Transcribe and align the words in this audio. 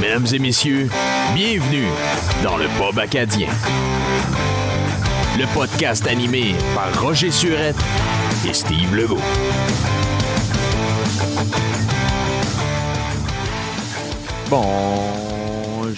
Mesdames 0.00 0.26
et 0.32 0.38
messieurs, 0.38 0.88
bienvenue 1.34 1.86
dans 2.42 2.56
le 2.56 2.66
Pub 2.68 2.98
Acadien. 2.98 3.48
Le 5.38 5.46
podcast 5.54 6.06
animé 6.06 6.54
par 6.74 7.00
Roger 7.00 7.30
Surette 7.30 7.76
et 8.48 8.52
Steve 8.52 8.94
Legault. 8.94 9.18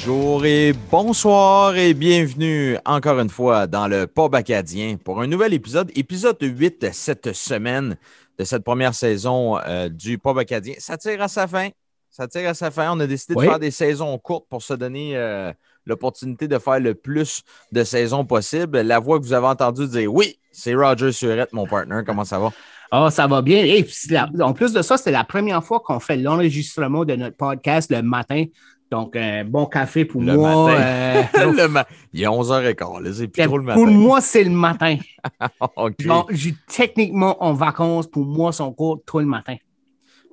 Bonjour 0.03 0.47
et 0.47 0.73
bonsoir 0.91 1.77
et 1.77 1.93
bienvenue 1.93 2.79
encore 2.87 3.21
une 3.21 3.29
fois 3.29 3.67
dans 3.67 3.87
le 3.87 4.07
Pub 4.07 4.35
Acadien 4.35 4.97
pour 4.97 5.21
un 5.21 5.27
nouvel 5.27 5.53
épisode, 5.53 5.91
épisode 5.95 6.39
8 6.41 6.89
cette 6.93 7.35
semaine 7.35 7.99
de 8.39 8.45
cette 8.45 8.65
première 8.65 8.95
saison 8.95 9.59
euh, 9.59 9.91
du 9.91 10.17
Pub 10.17 10.39
Acadien. 10.39 10.73
Ça 10.79 10.97
tire 10.97 11.21
à 11.21 11.29
sa 11.29 11.47
fin. 11.47 11.69
Ça 12.09 12.27
tire 12.27 12.49
à 12.49 12.55
sa 12.55 12.71
fin. 12.71 12.91
On 12.97 13.01
a 13.01 13.07
décidé 13.07 13.35
Oui. 13.37 13.45
de 13.45 13.51
faire 13.51 13.59
des 13.59 13.71
saisons 13.71 14.17
courtes 14.17 14.47
pour 14.49 14.63
se 14.63 14.73
donner 14.73 15.19
euh, 15.19 15.53
l'opportunité 15.85 16.49
de 16.49 16.59
faire 16.59 16.81
le 16.81 16.95
plus 16.95 17.43
de 17.71 17.85
saisons 17.85 18.25
possible. 18.25 18.81
La 18.81 19.01
voix 19.01 19.19
que 19.21 19.25
vous 19.25 19.35
avez 19.35 19.49
entendue 19.49 19.87
dire 19.87 20.13
oui, 20.13 20.39
c'est 20.51 20.75
Roger 20.75 21.13
Surette, 21.13 21.53
mon 21.53 21.67
partner. 21.67 22.01
Comment 22.07 22.25
ça 22.25 22.39
va? 22.39 22.51
Ah, 22.91 23.11
ça 23.11 23.27
va 23.27 23.43
bien. 23.43 23.63
Et 23.65 23.85
puis, 23.85 23.93
c'est 23.95 24.13
la- 24.15 24.31
en 24.41 24.55
plus 24.55 24.73
de 24.73 24.81
ça, 24.81 24.97
c'est 24.97 25.13
la 25.13 25.25
première 25.25 25.63
fois 25.63 25.81
qu'on 25.81 26.01
fait 26.01 26.17
l'enregistrement 26.17 27.05
de 27.05 27.17
notre 27.17 27.37
podcast 27.37 27.91
le 27.93 28.01
matin. 28.03 28.45
Donc, 28.91 29.15
un 29.15 29.45
bon 29.45 29.67
café 29.67 30.05
pour 30.05 30.21
Le 30.21 30.35
moi. 30.35 30.67
matin. 30.67 30.83
euh, 30.83 31.53
Le 31.53 31.69
ma- 31.69 31.87
Il 32.13 32.23
est 32.23 32.27
11h15, 32.27 33.03
là, 33.03 33.13
c'est 33.13 33.29
plus 33.29 33.45
trop 33.47 33.57
le 33.59 33.63
matin. 33.65 33.81
pour 33.81 33.87
moi, 33.87 34.21
c'est 34.21 34.43
le 34.43 34.51
matin. 34.51 34.97
OK. 35.77 36.05
Donc, 36.05 36.27
j'ai 36.33 36.55
techniquement 36.67 37.43
en 37.43 37.53
vacances. 37.53 38.09
Pour 38.09 38.25
moi, 38.27 38.53
son 38.53 38.73
cours 38.73 39.01
tout 39.07 39.21
le 39.21 39.27
matin. 39.27 39.55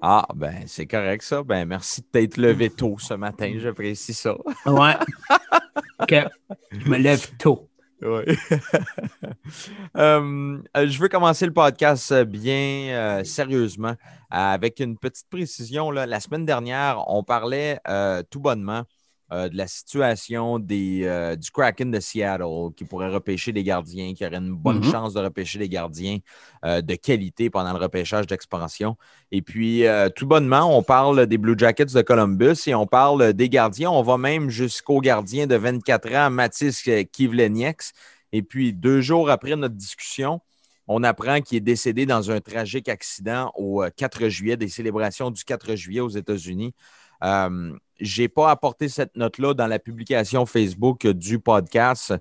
Ah, 0.02 0.28
ben, 0.36 0.56
c'est 0.66 0.86
correct 0.88 1.22
ça. 1.24 1.44
Ben, 1.44 1.66
merci 1.68 2.02
de 2.02 2.08
t'être 2.08 2.38
levé 2.38 2.70
tôt 2.70 2.96
ce 3.00 3.14
matin. 3.16 3.54
J'apprécie 3.58 4.14
ça. 4.14 4.36
Ouais. 4.66 4.94
que 6.08 6.22
je 6.72 6.90
me 6.90 6.98
lève 6.98 7.28
tôt. 7.38 7.68
Euh, 9.96 10.60
je 10.76 11.00
veux 11.00 11.08
commencer 11.08 11.46
le 11.46 11.54
podcast 11.54 12.12
euh, 12.12 12.26
bien 12.26 12.90
euh, 12.92 13.24
sérieusement 13.24 13.96
avec 14.30 14.80
une 14.80 14.98
petite 14.98 15.28
précision. 15.30 15.90
Là. 15.90 16.06
La 16.06 16.20
semaine 16.20 16.46
dernière, 16.46 17.04
on 17.08 17.24
parlait 17.24 17.80
tout 18.30 18.40
bonnement 18.40 18.84
euh, 19.32 19.50
de 19.50 19.58
la 19.58 19.68
situation 19.68 20.58
des, 20.60 21.02
euh, 21.04 21.36
du 21.36 21.52
Kraken 21.52 21.92
de 21.92 22.00
Seattle 22.00 22.74
qui 22.76 22.86
pourrait 22.86 23.10
repêcher 23.10 23.52
des 23.52 23.64
gardiens, 23.64 24.14
qui 24.14 24.26
aurait 24.26 24.38
une 24.38 24.54
bonne 24.56 24.84
Mhm. 24.84 24.92
chance 24.92 25.14
de 25.14 25.20
repêcher 25.20 25.60
des 25.60 25.68
gardiens 25.70 26.20
euh, 26.66 26.82
de 26.82 26.96
qualité 26.96 27.50
pendant 27.50 27.74
le 27.74 27.80
repêchage 27.80 28.28
d'expansion. 28.28 28.96
Et 29.32 29.42
puis, 29.42 29.84
tout 30.16 30.26
bonnement, 30.28 30.78
on 30.78 30.84
parle 30.84 31.28
des 31.28 31.38
Blue 31.38 31.56
Jackets 31.58 31.94
de 31.94 32.02
Columbus 32.02 32.56
et 32.68 32.76
on 32.76 32.88
parle 32.88 33.34
des 33.34 33.50
gardiens. 33.50 33.92
On 33.92 34.02
va 34.02 34.18
même 34.18 34.50
jusqu'au 34.50 35.02
gardien 35.02 35.48
de 35.48 35.56
24 35.56 36.14
ans, 36.16 36.30
Mathis 36.30 36.90
Kivlenieks. 37.12 37.92
Et 38.32 38.42
puis, 38.44 38.74
deux 38.74 39.02
jours 39.02 39.30
après 39.30 39.56
notre 39.56 39.76
discussion, 39.76 40.42
on 40.88 41.04
apprend 41.04 41.42
qu'il 41.42 41.58
est 41.58 41.62
décédé 41.62 42.06
dans 42.06 42.32
un 42.32 42.40
tragique 42.40 42.88
accident 42.88 43.52
au 43.56 43.84
euh, 43.84 43.90
4 43.96 44.30
juillet, 44.30 44.56
des 44.58 44.70
célébrations 44.70 45.32
du 45.32 45.44
4 45.44 45.76
juillet 45.76 46.00
aux 46.00 46.10
États-Unis. 46.10 46.74
Euh, 47.24 47.74
je 48.00 48.22
n'ai 48.22 48.28
pas 48.28 48.52
apporté 48.52 48.90
cette 48.90 49.16
note-là 49.16 49.54
dans 49.54 49.68
la 49.68 49.80
publication 49.80 50.46
Facebook 50.46 51.08
du 51.08 51.40
podcast 51.40 52.14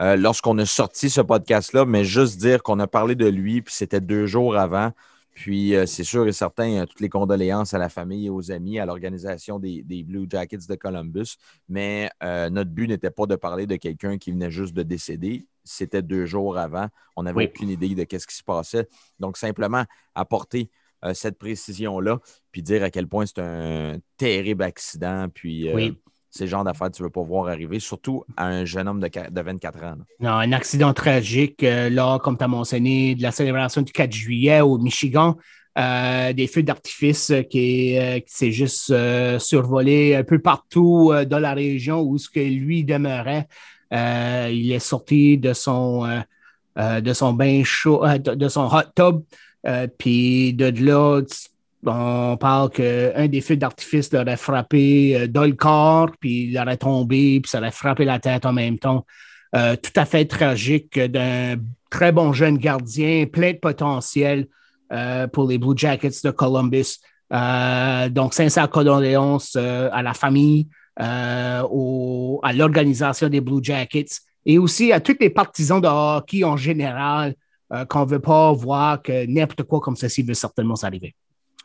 euh, 0.00 0.16
lorsqu'on 0.16 0.56
a 0.58 0.66
sorti 0.66 1.10
ce 1.10 1.20
podcast-là, 1.20 1.84
mais 1.84 2.04
juste 2.04 2.38
dire 2.38 2.62
qu'on 2.62 2.78
a 2.80 2.86
parlé 2.86 3.14
de 3.14 3.26
lui, 3.26 3.62
puis 3.62 3.74
c'était 3.74 4.00
deux 4.00 4.26
jours 4.26 4.56
avant. 4.56 4.92
Puis 5.34 5.74
euh, 5.74 5.84
c'est 5.86 6.04
sûr 6.04 6.28
et 6.28 6.32
certain, 6.32 6.82
euh, 6.82 6.86
toutes 6.86 7.00
les 7.00 7.08
condoléances 7.08 7.74
à 7.74 7.78
la 7.78 7.88
famille 7.88 8.26
et 8.26 8.30
aux 8.30 8.52
amis, 8.52 8.78
à 8.78 8.86
l'organisation 8.86 9.58
des, 9.58 9.82
des 9.82 10.04
Blue 10.04 10.26
Jackets 10.30 10.68
de 10.68 10.74
Columbus. 10.76 11.36
Mais 11.68 12.08
notre 12.22 12.70
but 12.70 12.86
n'était 12.86 13.10
pas 13.10 13.26
de 13.26 13.34
parler 13.34 13.66
de 13.66 13.74
quelqu'un 13.74 14.18
qui 14.18 14.30
venait 14.30 14.52
juste 14.52 14.74
de 14.74 14.84
décéder. 14.84 15.48
C'était 15.64 16.02
deux 16.02 16.26
jours 16.26 16.58
avant. 16.58 16.86
On 17.16 17.24
n'avait 17.24 17.38
Oui. 17.38 17.50
aucune 17.52 17.70
idée 17.70 17.88
de 17.96 18.06
ce 18.18 18.26
qui 18.26 18.36
se 18.36 18.44
passait. 18.44 18.86
Donc, 19.18 19.36
simplement 19.36 19.84
apporter 20.14 20.70
euh, 21.04 21.14
cette 21.14 21.38
précision-là, 21.38 22.18
puis 22.52 22.62
dire 22.62 22.82
à 22.82 22.90
quel 22.90 23.06
point 23.08 23.26
c'est 23.26 23.40
un 23.40 23.96
terrible 24.16 24.62
accident. 24.62 25.26
Puis 25.32 25.68
euh, 25.68 25.74
Oui. 25.74 25.98
c'est 26.30 26.44
le 26.44 26.50
genre 26.50 26.64
d'affaires 26.64 26.90
que 26.90 26.96
tu 26.96 27.02
ne 27.02 27.06
veux 27.06 27.12
pas 27.12 27.22
voir 27.22 27.48
arriver, 27.48 27.78
surtout 27.80 28.24
à 28.36 28.46
un 28.46 28.64
jeune 28.64 28.88
homme 28.88 29.00
de, 29.00 29.08
qua- 29.08 29.30
de 29.30 29.40
24 29.40 29.78
ans. 29.84 29.96
là. 29.98 30.04
Non, 30.20 30.30
un 30.32 30.52
accident 30.52 30.92
tragique, 30.94 31.62
euh, 31.62 31.90
là, 31.90 32.18
comme 32.22 32.36
tu 32.38 32.44
as 32.44 32.48
mentionné, 32.48 33.14
de 33.14 33.22
la 33.22 33.30
célébration 33.32 33.82
du 33.82 33.92
4 33.92 34.12
juillet 34.12 34.60
au 34.60 34.78
Michigan. 34.78 35.36
Euh, 35.76 36.32
des 36.32 36.46
feux 36.46 36.62
d'artifice 36.62 37.32
qui, 37.50 37.96
qui 37.98 38.22
s'est 38.32 38.52
juste 38.52 38.94
survolé 39.40 40.14
un 40.14 40.22
peu 40.22 40.38
partout 40.38 41.12
dans 41.26 41.40
la 41.40 41.52
région 41.52 42.00
où 42.00 42.16
ce 42.16 42.30
que 42.30 42.38
lui 42.38 42.84
demeurait. 42.84 43.48
Il 43.90 44.70
est 44.70 44.78
sorti 44.78 45.36
de 45.36 45.52
son, 45.52 46.06
de 46.76 47.12
son 47.12 47.32
bain 47.32 47.62
chaud, 47.64 48.04
de, 48.06 48.34
de 48.36 48.48
son 48.48 48.66
hot 48.72 48.82
tub. 48.94 49.22
Euh, 49.66 49.86
Puis 49.98 50.52
de 50.54 50.72
là, 50.84 51.22
on 51.86 52.36
parle 52.38 52.70
qu'un 52.70 53.28
des 53.28 53.40
feux 53.40 53.56
d'artifice 53.56 54.12
l'aurait 54.12 54.36
frappé 54.36 55.16
euh, 55.16 55.26
dans 55.26 55.44
le 55.44 55.52
corps, 55.52 56.10
puis 56.18 56.44
il 56.50 56.58
aurait 56.58 56.76
tombé, 56.76 57.40
puis 57.40 57.50
ça 57.50 57.58
aurait 57.58 57.70
frappé 57.70 58.04
la 58.04 58.18
tête 58.18 58.46
en 58.46 58.52
même 58.52 58.78
temps. 58.78 59.04
Euh, 59.54 59.76
tout 59.76 59.92
à 59.96 60.04
fait 60.04 60.24
tragique 60.24 60.98
d'un 60.98 61.56
très 61.90 62.10
bon 62.10 62.32
jeune 62.32 62.58
gardien, 62.58 63.26
plein 63.26 63.52
de 63.52 63.58
potentiel 63.58 64.46
pour 65.32 65.48
les 65.48 65.58
Blue 65.58 65.76
Jackets 65.76 66.22
de 66.22 66.30
Columbus. 66.30 66.98
Donc, 67.30 68.34
sincère 68.34 68.68
condoléances 68.70 69.56
à 69.56 70.02
la 70.02 70.14
famille, 70.14 70.68
au- 71.00 72.40
à 72.42 72.52
l'organisation 72.52 73.28
des 73.28 73.40
Blue 73.40 73.62
Jackets 73.62 74.20
et 74.46 74.58
aussi 74.58 74.92
à 74.92 75.00
tous 75.00 75.16
les 75.20 75.30
partisans 75.30 75.80
de 75.80 75.88
hockey 75.88 76.44
en 76.44 76.56
général 76.56 77.34
euh, 77.74 77.84
qu'on 77.84 78.04
ne 78.04 78.10
veut 78.10 78.20
pas 78.20 78.52
voir 78.52 79.02
que 79.02 79.26
n'importe 79.26 79.64
quoi 79.64 79.80
comme 79.80 79.96
ceci 79.96 80.22
veut 80.22 80.34
certainement 80.34 80.76
s'arriver. 80.76 81.14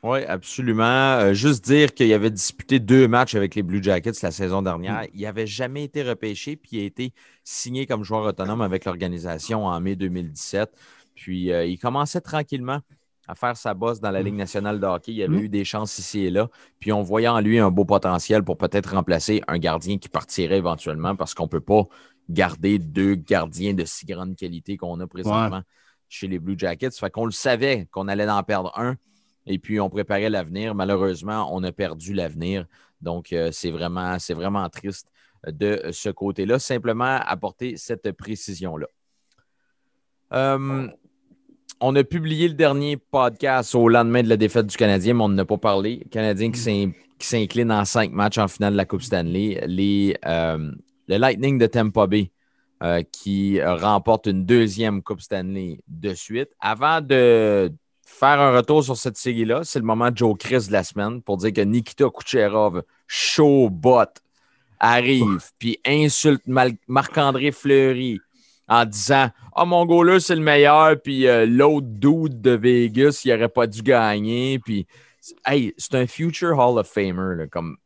Oui, 0.02 0.24
absolument. 0.24 0.84
Euh, 0.84 1.34
juste 1.34 1.64
dire 1.66 1.94
qu'il 1.94 2.12
avait 2.14 2.30
disputé 2.32 2.80
deux 2.80 3.08
matchs 3.08 3.36
avec 3.36 3.54
les 3.56 3.64
Blue 3.64 3.84
Jackets 3.84 4.14
la 4.24 4.32
saison 4.32 4.62
dernière. 4.62 5.06
Il 5.14 5.22
n'avait 5.22 5.48
jamais 5.48 5.84
été 5.84 6.04
repêché, 6.04 6.56
puis 6.56 6.78
il 6.78 6.80
a 6.82 6.86
été 6.86 7.14
signé 7.44 7.86
comme 7.86 8.04
joueur 8.04 8.24
autonome 8.24 8.62
avec 8.62 8.86
l'organisation 8.86 9.66
en 9.66 9.80
mai 9.82 9.98
2017. 9.98 10.72
Puis 11.16 11.52
euh, 11.52 11.66
il 11.66 11.78
commençait 11.78 12.22
tranquillement 12.22 12.80
à 13.28 13.36
faire 13.36 13.58
sa 13.58 13.74
bosse 13.74 14.00
dans 14.00 14.10
la 14.10 14.24
Ligue 14.24 14.36
nationale 14.36 14.80
de 14.80 14.86
hockey. 14.86 15.12
Il 15.12 15.22
avait 15.22 15.38
Mm. 15.38 15.44
eu 15.44 15.50
des 15.50 15.66
chances 15.66 16.00
ici 16.00 16.22
et 16.26 16.32
là. 16.32 16.50
Puis 16.80 16.94
on 16.94 17.02
voyait 17.04 17.28
en 17.28 17.42
lui 17.42 17.60
un 17.60 17.70
beau 17.70 17.84
potentiel 17.86 18.42
pour 18.44 18.58
peut-être 18.58 18.96
remplacer 18.96 19.42
un 19.48 19.58
gardien 19.60 19.98
qui 19.98 20.08
partirait 20.08 20.58
éventuellement 20.58 21.16
parce 21.16 21.34
qu'on 21.34 21.44
ne 21.44 21.50
peut 21.50 21.60
pas 21.60 21.84
garder 22.30 22.80
deux 22.80 23.16
gardiens 23.16 23.74
de 23.74 23.84
si 23.86 24.06
grande 24.06 24.36
qualité 24.36 24.78
qu'on 24.78 25.00
a 25.02 25.08
présentement 25.08 25.62
chez 26.10 26.28
les 26.28 26.40
Blue 26.40 26.56
Jackets. 26.58 26.92
Fait 26.92 27.10
qu'on 27.10 27.26
le 27.26 27.32
savait 27.32 27.88
qu'on 27.92 28.08
allait 28.08 28.30
en 28.30 28.44
perdre 28.44 28.72
un. 28.78 28.98
Et 29.46 29.58
puis, 29.60 29.80
on 29.80 29.90
préparait 29.90 30.30
l'avenir. 30.30 30.76
Malheureusement, 30.76 31.50
on 31.56 31.64
a 31.64 31.72
perdu 31.72 32.14
l'avenir. 32.14 32.66
Donc, 33.02 33.32
euh, 33.32 33.50
c'est 33.52 33.72
vraiment, 33.72 34.18
vraiment 34.32 34.68
triste 34.70 35.08
de 35.48 35.82
ce 35.92 36.10
côté-là. 36.10 36.60
Simplement 36.60 37.20
apporter 37.26 37.78
cette 37.78 38.12
précision-là. 38.12 38.88
Euh, 40.34 40.88
on 41.80 41.96
a 41.96 42.04
publié 42.04 42.48
le 42.50 42.54
dernier 42.56 42.98
podcast 42.98 43.74
au 43.74 43.88
lendemain 43.88 44.22
de 44.22 44.28
la 44.30 44.38
défaite 44.38 44.68
du 44.68 44.76
Canadien, 44.76 45.14
mais 45.14 45.24
on 45.24 45.30
n'en 45.30 45.38
a 45.40 45.46
pas 45.46 45.58
parlé. 45.58 46.06
Canadien 46.12 46.52
qui 46.52 46.60
s'in- 46.60 46.92
qui 47.18 47.28
s'incline 47.28 47.72
en 47.72 47.86
cinq 47.86 48.12
matchs 48.12 48.38
en 48.38 48.48
finale 48.48 48.74
de 48.74 48.78
la 48.78 48.86
Coupe 48.86 49.02
Stanley. 49.02 49.60
Euh, 50.26 50.72
le 51.08 51.18
Lightning 51.18 51.58
de 51.58 51.66
Tampa 51.66 52.06
Bay 52.06 52.32
euh, 52.82 53.04
qui 53.12 53.60
euh, 53.60 53.76
remporte 53.76 54.28
une 54.28 54.46
deuxième 54.46 55.04
Coupe 55.04 55.22
Stanley 55.22 55.80
de 55.88 56.14
suite. 56.14 56.50
Avant 56.60 57.02
de 57.02 57.72
faire 58.06 58.40
un 58.40 58.56
retour 58.56 58.84
sur 58.84 58.96
cette 58.96 59.18
série-là, 59.18 59.62
c'est 59.64 59.80
le 59.80 59.86
moment 59.86 60.12
de 60.12 60.18
Joe 60.18 60.38
Chris 60.38 60.68
de 60.68 60.72
la 60.72 60.84
semaine 60.84 61.22
pour 61.22 61.38
dire 61.38 61.54
que 61.54 61.62
Nikita 61.62 62.06
Kucherov, 62.10 62.84
chaud 63.08 63.70
bot, 63.70 64.06
arrive 64.80 65.42
puis 65.58 65.80
insulte 65.86 66.44
Marc-André 66.88 67.52
Fleury 67.52 68.20
en 68.70 68.86
disant 68.86 69.30
Ah, 69.56 69.66
mon 69.66 69.86
goaler, 69.86 70.20
c'est 70.20 70.36
le 70.36 70.42
meilleur, 70.42 70.96
puis 71.02 71.28
euh, 71.28 71.46
l'autre 71.46 71.88
dude 71.88 72.42
de 72.42 72.52
Vegas, 72.52 73.24
il 73.26 73.34
n'aurait 73.34 73.50
pas 73.50 73.68
dû 73.68 73.82
gagner. 73.82 74.60
Puis, 74.60 74.88
hey, 75.46 75.74
c'est 75.78 75.96
un 75.96 76.08
future 76.08 76.58
Hall 76.58 76.78
of 76.78 76.88
Famer. 76.88 77.36
là, 77.36 77.48
comme, 77.48 77.78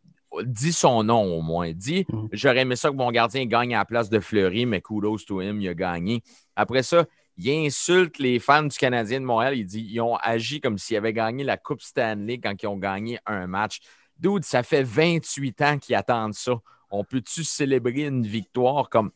dis 0.43 0.73
son 0.73 1.03
nom 1.03 1.23
au 1.37 1.41
moins. 1.41 1.71
Dis 1.73 2.05
Mhm. 2.11 2.29
J'aurais 2.31 2.59
aimé 2.61 2.75
ça 2.75 2.89
que 2.89 2.95
mon 2.95 3.11
gardien 3.11 3.45
gagne 3.45 3.75
à 3.75 3.79
la 3.79 3.85
place 3.85 4.09
de 4.09 4.19
Fleury, 4.19 4.65
mais 4.65 4.81
kudos 4.81 5.25
to 5.27 5.41
him, 5.41 5.61
il 5.61 5.69
a 5.69 5.73
gagné. 5.73 6.21
Après 6.55 6.83
ça, 6.83 7.05
il 7.37 7.49
insulte 7.65 8.19
les 8.19 8.39
fans 8.39 8.63
du 8.63 8.77
Canadien 8.77 9.19
de 9.19 9.25
Montréal. 9.25 9.57
Il 9.57 9.65
dit 9.65 9.87
ils 9.89 10.01
ont 10.01 10.15
agi 10.17 10.61
comme 10.61 10.77
s'ils 10.77 10.97
avaient 10.97 11.13
gagné 11.13 11.43
la 11.43 11.57
Coupe 11.57 11.81
Stanley 11.81 12.39
quand 12.39 12.53
ils 12.61 12.67
ont 12.67 12.77
gagné 12.77 13.19
un 13.25 13.47
match. 13.47 13.79
Dude, 14.19 14.43
ça 14.43 14.63
fait 14.63 14.83
28 14.83 15.61
ans 15.61 15.77
qu'ils 15.79 15.95
attendent 15.95 16.35
ça. 16.35 16.53
On 16.91 17.03
peut-tu 17.03 17.43
célébrer 17.43 18.05
une 18.05 18.25
victoire 18.25 18.89
comme. 18.89 19.11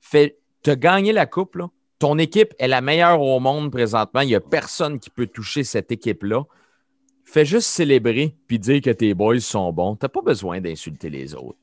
Fait, 0.00 0.38
tu 0.62 0.70
as 0.70 0.76
gagné 0.76 1.12
la 1.12 1.26
Coupe, 1.26 1.56
là. 1.56 1.68
ton 1.98 2.18
équipe 2.18 2.54
est 2.58 2.68
la 2.68 2.80
meilleure 2.80 3.20
au 3.20 3.40
monde 3.40 3.72
présentement. 3.72 4.20
Il 4.20 4.28
n'y 4.28 4.34
a 4.36 4.40
personne 4.40 5.00
qui 5.00 5.10
peut 5.10 5.26
toucher 5.26 5.64
cette 5.64 5.90
équipe-là. 5.90 6.44
Fais 7.26 7.44
juste 7.44 7.68
célébrer 7.68 8.34
puis 8.46 8.58
dire 8.58 8.80
que 8.80 8.90
tes 8.90 9.12
boys 9.12 9.40
sont 9.40 9.72
bons. 9.72 9.96
Tu 9.96 10.04
n'as 10.04 10.08
pas 10.08 10.22
besoin 10.22 10.60
d'insulter 10.60 11.10
les 11.10 11.34
autres. 11.34 11.58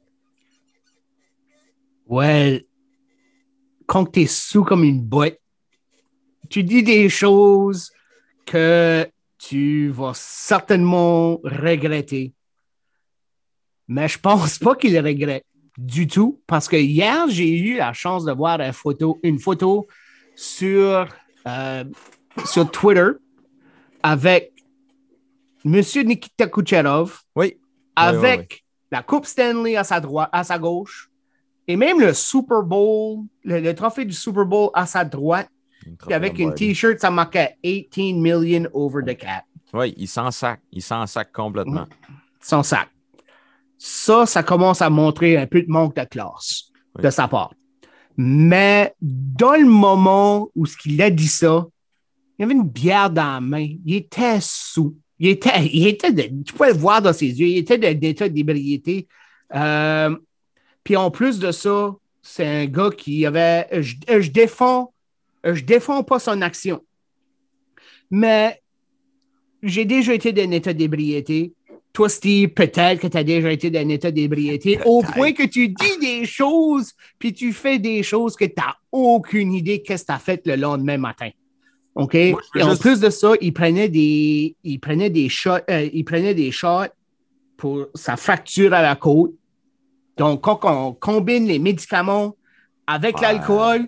Ouais. 2.06 2.68
Quand 3.88 4.06
tu 4.06 4.22
es 4.22 4.26
sous 4.28 4.64
comme 4.64 4.84
une 4.84 5.02
boîte, 5.02 5.40
tu 6.50 6.64
dis 6.64 6.84
des 6.84 7.10
choses 7.10 7.92
que 8.46 9.08
tu 9.38 9.90
vas 9.90 10.12
certainement 10.14 11.40
regretter. 11.44 12.34
Mais 13.88 14.08
je 14.08 14.20
pense 14.20 14.60
pas 14.60 14.76
qu'il 14.76 14.98
regrette 15.00 15.46
du 15.78 16.08
tout 16.08 16.42
parce 16.46 16.68
que 16.68 16.76
hier, 16.76 17.28
j'ai 17.30 17.58
eu 17.58 17.78
la 17.78 17.94
chance 17.94 18.26
de 18.26 18.32
voir 18.32 18.60
une 18.60 18.74
photo, 18.74 19.20
une 19.24 19.40
photo 19.40 19.88
sur, 20.36 21.08
euh, 21.48 21.84
sur 22.46 22.70
Twitter 22.70 23.12
avec 24.02 24.53
M. 25.66 25.82
Nikita 26.06 26.48
Kucherov. 26.48 27.22
Oui. 27.36 27.58
Avec 27.96 28.64
la 28.92 29.02
Coupe 29.04 29.26
Stanley 29.26 29.76
à 29.76 29.84
sa 29.84 30.00
droite, 30.00 30.30
à 30.32 30.44
sa 30.44 30.58
gauche, 30.58 31.10
et 31.68 31.76
même 31.76 32.00
le 32.00 32.14
Super 32.14 32.62
Bowl, 32.62 33.20
le, 33.44 33.72
trophée 33.74 34.06
du 34.06 34.14
Super 34.14 34.46
Bowl 34.46 34.70
à 34.74 34.86
sa 34.86 35.06
droite, 35.06 35.50
avec 36.10 36.40
une 36.40 36.54
T-shirt, 36.54 37.00
ça 37.00 37.12
marquait 37.12 37.58
18 37.64 38.14
million 38.14 38.70
over 38.74 39.04
the 39.06 39.18
cap. 39.18 39.46
Oui, 39.74 39.94
il 39.98 40.08
s'en 40.08 40.32
sac. 40.32 40.62
Il 40.72 40.82
s'en 40.82 41.06
sac 41.08 41.32
complètement. 41.32 41.88
Son 42.40 42.64
sac. 42.64 42.90
Ça, 43.78 44.26
ça 44.26 44.44
commence 44.44 44.82
à 44.82 44.90
montrer 44.90 45.38
un 45.38 45.48
peu 45.48 45.62
de 45.62 45.70
manque 45.70 45.96
de 45.96 46.04
classe 46.04 46.72
de 47.00 47.10
sa 47.10 47.28
part. 47.28 47.54
Mais 48.16 48.94
dans 49.02 49.54
le 49.54 49.66
moment 49.66 50.50
où 50.56 50.66
ce 50.66 50.78
qu'il 50.78 51.02
a 51.02 51.10
dit 51.10 51.28
ça, 51.28 51.66
il 52.38 52.44
avait 52.46 52.54
une 52.54 52.68
bière 52.68 53.10
dans 53.10 53.34
la 53.34 53.42
main. 53.42 53.68
Il 53.86 53.96
était 53.96 54.38
sous. 54.40 54.96
Il 55.20 55.28
était, 55.28 55.66
il 55.72 55.88
était 55.88 56.14
tu 56.14 56.54
pouvais 56.54 56.72
le 56.72 56.78
voir 56.78 57.02
dans 57.02 57.14
ses 57.14 57.28
yeux, 57.28 57.48
il 57.48 57.58
était 57.58 57.78
d'état 57.96 58.30
d'ébriété. 58.30 59.08
Euh, 59.56 60.16
puis 60.84 60.96
en 60.96 61.12
plus 61.12 61.40
de 61.40 61.52
ça, 61.52 61.96
c'est 62.22 62.46
un 62.46 62.66
gars 62.66 62.90
qui 62.98 63.26
avait. 63.26 63.68
Je, 63.82 63.96
je, 64.08 64.32
défends, 64.32 64.94
je 65.44 65.64
défends 65.64 66.04
pas 66.04 66.20
son 66.20 66.42
action. 66.42 66.82
Mais 68.10 68.62
j'ai 69.62 69.86
déjà 69.86 70.14
été 70.14 70.32
d'un 70.34 70.52
état 70.52 70.74
d'ébriété. 70.74 71.54
Toi, 71.94 72.10
Steve, 72.10 72.50
peut-être 72.50 73.00
que 73.00 73.08
tu 73.08 73.18
as 73.18 73.24
déjà 73.24 73.52
été 73.52 73.70
d'un 73.70 73.88
état 73.90 74.10
d'ébriété 74.10 74.80
au 74.86 75.04
point 75.04 75.32
que 75.32 75.44
tu 75.44 75.70
dis 75.70 75.98
des 76.02 76.26
choses, 76.26 76.94
puis 77.20 77.34
tu 77.34 77.54
fais 77.54 77.78
des 77.78 78.02
choses 78.02 78.36
que 78.36 78.46
tu 78.46 78.54
n'as 78.58 78.76
aucune 78.92 79.54
idée 79.54 79.82
qu'est-ce 79.84 80.04
que 80.04 80.08
tu 80.08 80.14
as 80.14 80.20
fait 80.20 80.42
le 80.48 80.56
lendemain 80.56 80.98
matin. 80.98 81.30
OK? 81.96 82.16
Et 82.16 82.36
en 82.62 82.76
plus 82.76 83.00
de 83.00 83.10
ça, 83.10 83.34
il 83.40 83.54
prenait 83.54 83.90
des, 83.90 84.56
il 84.64 84.80
prenait 84.80 85.10
des 85.10 85.30
shots, 85.30 85.64
euh, 85.70 85.90
il 85.94 86.04
prenait 86.04 86.34
des 86.34 86.52
shots 86.52 86.90
pour 87.58 87.88
sa 87.94 88.18
fracture 88.18 88.74
à 88.74 88.82
la 88.82 88.96
côte. 88.96 89.34
Donc, 90.18 90.42
quand 90.42 90.60
on 90.64 90.94
combine 90.94 91.48
les 91.48 91.60
médicaments 91.60 92.36
avec 92.88 93.22
l'alcool, 93.22 93.88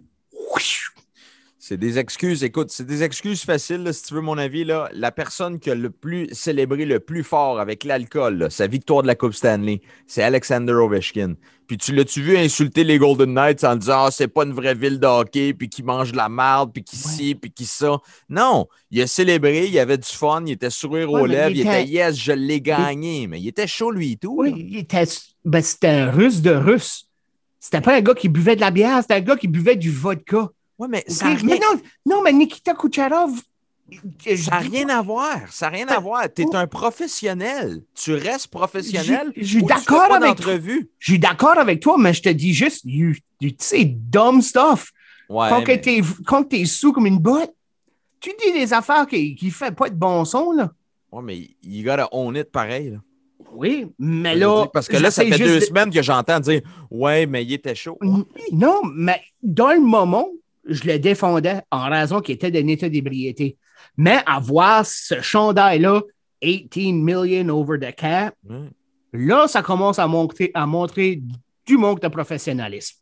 c'est 1.68 1.78
des 1.78 1.98
excuses, 1.98 2.44
écoute, 2.44 2.70
c'est 2.70 2.86
des 2.86 3.02
excuses 3.02 3.42
faciles, 3.42 3.92
si 3.92 4.04
tu 4.04 4.14
veux 4.14 4.22
mon 4.22 4.38
avis. 4.38 4.66
Là. 4.66 4.88
La 4.94 5.12
personne 5.12 5.58
qui 5.60 5.72
a 5.72 5.74
le 5.74 5.90
plus 5.90 6.28
célébré 6.32 6.86
le 6.86 7.00
plus 7.00 7.24
fort 7.24 7.60
avec 7.60 7.84
l'alcool, 7.84 8.52
sa 8.52 8.68
victoire 8.68 9.02
de 9.02 9.08
la 9.08 9.16
Coupe 9.16 9.34
Stanley, 9.34 9.82
c'est 10.06 10.22
Alexander 10.22 10.74
Ovechkin. 10.74 11.34
Puis 11.66 11.78
tu 11.80 11.92
l'as-tu 11.96 12.22
vu 12.22 12.38
insulter 12.38 12.84
les 12.84 13.00
Golden 13.00 13.34
Knights 13.34 13.64
en 13.64 13.76
disant 13.78 14.06
Ah, 14.06 14.12
c'est 14.12 14.28
pas 14.28 14.44
une 14.44 14.54
vraie 14.54 14.76
ville 14.76 15.00
de 15.00 15.08
hockey, 15.08 15.56
puis 15.56 15.68
qui 15.68 15.82
mange 15.82 16.12
de 16.12 16.18
la 16.18 16.30
merde, 16.30 16.70
puis 16.72 16.84
qui 16.84 16.98
ci, 16.98 17.34
puis 17.34 17.50
qui 17.50 17.66
ça? 17.66 17.98
Non, 18.30 18.68
il 18.92 19.02
a 19.02 19.08
célébré, 19.08 19.66
il 19.66 19.80
avait 19.80 19.98
du 19.98 20.08
fun, 20.08 20.44
il 20.46 20.52
était 20.52 20.70
sourire 20.70 21.12
aux 21.12 21.26
lèvres, 21.26 21.50
il 21.50 21.62
était... 21.62 21.86
Yes, 21.86 22.16
je 22.16 22.34
l'ai 22.34 22.62
gagné, 22.62 23.26
mais 23.26 23.42
il 23.42 23.48
était 23.48 23.66
chaud 23.66 23.90
lui 23.90 24.12
et 24.12 24.18
tout. 24.18 24.36
Oui, 24.38 24.54
il 24.56 24.78
était... 24.78 25.06
Ben, 25.44 25.64
c'était 25.64 25.88
un 25.88 26.12
russe 26.12 26.44
de 26.44 26.52
russe. 26.52 27.10
C'était 27.60 27.82
pas 27.82 27.96
un 27.96 28.02
gars 28.02 28.14
qui 28.14 28.30
buvait 28.30 28.56
de 28.56 28.62
la 28.62 28.70
bière, 28.70 29.02
c'était 29.02 29.16
un 29.16 29.22
gars 29.22 29.36
qui 29.36 29.48
buvait 29.48 29.76
du 29.76 29.90
vodka. 29.90 30.52
Oui, 30.78 30.88
mais 30.90 31.04
ça 31.08 31.28
rien... 31.28 31.58
non, 31.58 31.82
non, 32.06 32.22
mais 32.22 32.34
Nikita 32.34 32.74
Kucherov. 32.74 33.32
Ça 34.20 34.52
n'a 34.52 34.58
rien 34.58 34.90
à 34.90 35.02
voir. 35.02 35.40
Ça 35.52 35.70
n'a 35.70 35.78
rien 35.78 35.88
à 35.88 36.00
voir. 36.00 36.24
Tu 36.34 36.42
es 36.42 36.56
un 36.56 36.68
professionnel. 36.68 37.84
Tu 37.94 38.14
restes 38.16 38.48
professionnel. 38.48 39.32
Je 39.38 39.44
suis 39.44 39.64
d'accord 39.64 40.12
avec 40.12 40.38
toi. 40.38 40.54
Je 41.00 41.12
suis 41.12 41.20
d'accord 41.20 41.58
avec 41.58 41.80
toi, 41.82 41.96
mais 41.98 42.14
je 42.14 42.22
te 42.22 42.30
dis 42.30 42.54
juste, 42.54 42.86
tu 42.86 43.56
sais, 43.60 43.86
dumb 43.86 44.42
stuff. 44.42 44.92
Ouais, 45.30 45.50
quand 45.50 45.64
mais... 45.68 45.82
tu 45.82 46.56
es, 46.56 46.66
sous 46.66 46.94
comme 46.94 47.06
une 47.08 47.20
botte, 47.20 47.54
tu 48.20 48.32
dis 48.44 48.54
des 48.54 48.74
affaires 48.74 49.08
qui 49.08 49.38
ne 49.42 49.50
font 49.50 49.72
pas 49.72 49.90
de 49.90 49.96
bon 49.96 50.26
son. 50.26 50.52
Là. 50.52 50.72
Oui, 51.12 51.24
mais 51.24 51.38
you 51.64 51.84
gotta 51.84 52.08
own 52.12 52.36
it 52.36 52.52
pareil. 52.52 52.92
Là. 52.92 52.98
Oui, 53.54 53.88
mais 53.98 54.36
là. 54.36 54.68
Parce 54.72 54.88
que 54.88 54.98
là, 54.98 55.12
ça 55.12 55.24
fait 55.24 55.38
deux 55.38 55.62
semaines 55.62 55.92
que 55.92 56.02
j'entends 56.02 56.40
dire 56.40 56.62
Ouais, 56.90 57.26
mais 57.26 57.44
il 57.44 57.54
était 57.54 57.76
chaud. 57.76 57.98
Non, 58.52 58.82
mais 58.94 59.22
dans 59.42 59.72
le 59.72 59.82
moment, 59.82 60.28
je 60.66 60.84
le 60.84 61.00
défendais 61.00 61.62
en 61.72 61.90
raison 61.90 62.22
qu'il 62.22 62.36
était 62.36 62.52
d'un 62.52 62.68
état 62.68 62.90
d'ébriété. 62.90 63.58
Mais 63.98 64.20
avoir 64.26 64.86
ce 64.86 65.22
chandail-là, 65.22 66.02
18 66.42 66.94
million 66.94 67.50
over 67.50 67.80
the 67.80 67.96
cap, 67.96 68.36
là, 69.14 69.48
ça 69.48 69.62
commence 69.62 70.00
à 70.00 70.08
montrer, 70.08 70.52
à 70.54 70.66
montrer 70.66 71.22
du 71.66 71.78
manque 71.78 72.02
de 72.02 72.08
professionnalisme. 72.08 72.98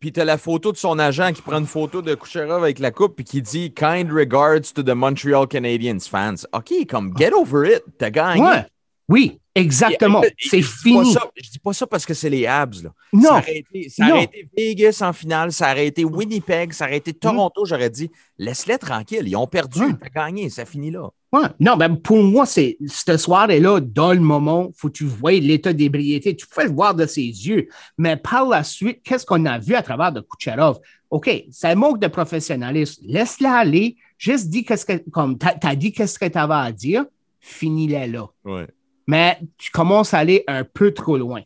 Puis 0.00 0.12
tu 0.12 0.20
as 0.20 0.24
la 0.24 0.36
photo 0.36 0.70
de 0.70 0.76
son 0.76 0.98
agent 0.98 1.32
qui 1.32 1.40
prend 1.40 1.58
une 1.58 1.66
photo 1.66 2.02
de 2.02 2.14
Kucherov 2.14 2.62
avec 2.62 2.78
la 2.78 2.90
coupe 2.90 3.16
puis 3.16 3.24
qui 3.24 3.40
dit 3.40 3.72
Kind 3.72 4.12
regards 4.12 4.72
to 4.74 4.82
the 4.82 4.94
Montreal 4.94 5.46
Canadiens 5.46 5.98
fans. 6.00 6.44
OK, 6.52 6.86
comme 6.86 7.16
get 7.16 7.32
over 7.32 7.76
it, 7.76 7.82
t'as 7.96 8.10
gagné. 8.10 8.42
Ouais. 8.42 8.66
Oui, 9.08 9.40
exactement. 9.54 10.22
C'est 10.38 10.62
fini. 10.62 11.14
je 11.36 11.50
dis 11.50 11.58
pas 11.58 11.72
ça 11.72 11.86
parce 11.86 12.04
que 12.04 12.14
c'est 12.14 12.30
les 12.30 12.46
Habs. 12.46 12.82
Là. 12.82 12.90
Non. 13.12 13.22
Ça 13.22 13.38
aurait, 13.38 13.58
été, 13.58 13.88
ça 13.88 14.08
aurait 14.10 14.24
été 14.24 14.48
Vegas 14.56 15.00
en 15.02 15.12
finale, 15.12 15.52
ça 15.52 15.70
aurait 15.70 15.86
été 15.86 16.04
Winnipeg, 16.04 16.72
ça 16.72 16.86
aurait 16.86 16.98
été 16.98 17.12
Toronto. 17.12 17.64
J'aurais 17.64 17.90
dit, 17.90 18.10
laisse-les 18.38 18.78
tranquilles. 18.78 19.26
Ils 19.26 19.36
ont 19.36 19.46
perdu, 19.46 19.80
tu 19.80 20.06
as 20.06 20.08
gagné, 20.08 20.50
ça 20.50 20.64
finit 20.64 20.90
là. 20.90 21.08
Ouais. 21.32 21.48
Non, 21.58 21.76
ben 21.76 21.96
pour 21.96 22.22
moi, 22.22 22.46
c'est 22.46 22.78
ce 22.86 23.16
soir-là, 23.16 23.80
dans 23.80 24.12
le 24.12 24.20
moment, 24.20 24.70
faut 24.76 24.88
que 24.88 24.94
tu 24.94 25.04
vois 25.04 25.32
l'état 25.32 25.72
d'ébriété. 25.72 26.36
Tu 26.36 26.46
peux 26.46 26.64
le 26.64 26.72
voir 26.72 26.94
de 26.94 27.06
ses 27.06 27.22
yeux. 27.22 27.68
Mais 27.98 28.16
par 28.16 28.46
la 28.48 28.62
suite, 28.62 29.00
qu'est-ce 29.02 29.26
qu'on 29.26 29.44
a 29.46 29.58
vu 29.58 29.74
à 29.74 29.82
travers 29.82 30.12
de 30.12 30.20
Kucherov? 30.20 30.78
OK, 31.10 31.44
ça 31.50 31.74
manque 31.74 32.00
de 32.00 32.06
professionnalisme. 32.06 33.02
Laisse-la 33.06 33.54
aller. 33.58 33.96
Juste 34.16 34.48
dis 34.48 34.64
qu'est-ce 34.64 34.86
que, 34.86 35.10
comme 35.10 35.36
tu 35.36 35.46
as, 35.46 35.76
dit 35.76 35.92
qu'est-ce 35.92 36.18
que 36.18 36.26
tu 36.26 36.38
avais 36.38 36.54
à 36.54 36.70
dire, 36.70 37.04
finis-la 37.40 38.06
là. 38.06 38.26
Ouais 38.44 38.66
mais 39.06 39.38
tu 39.58 39.70
commences 39.70 40.14
à 40.14 40.18
aller 40.18 40.44
un 40.46 40.64
peu 40.64 40.92
trop 40.92 41.16
loin. 41.16 41.42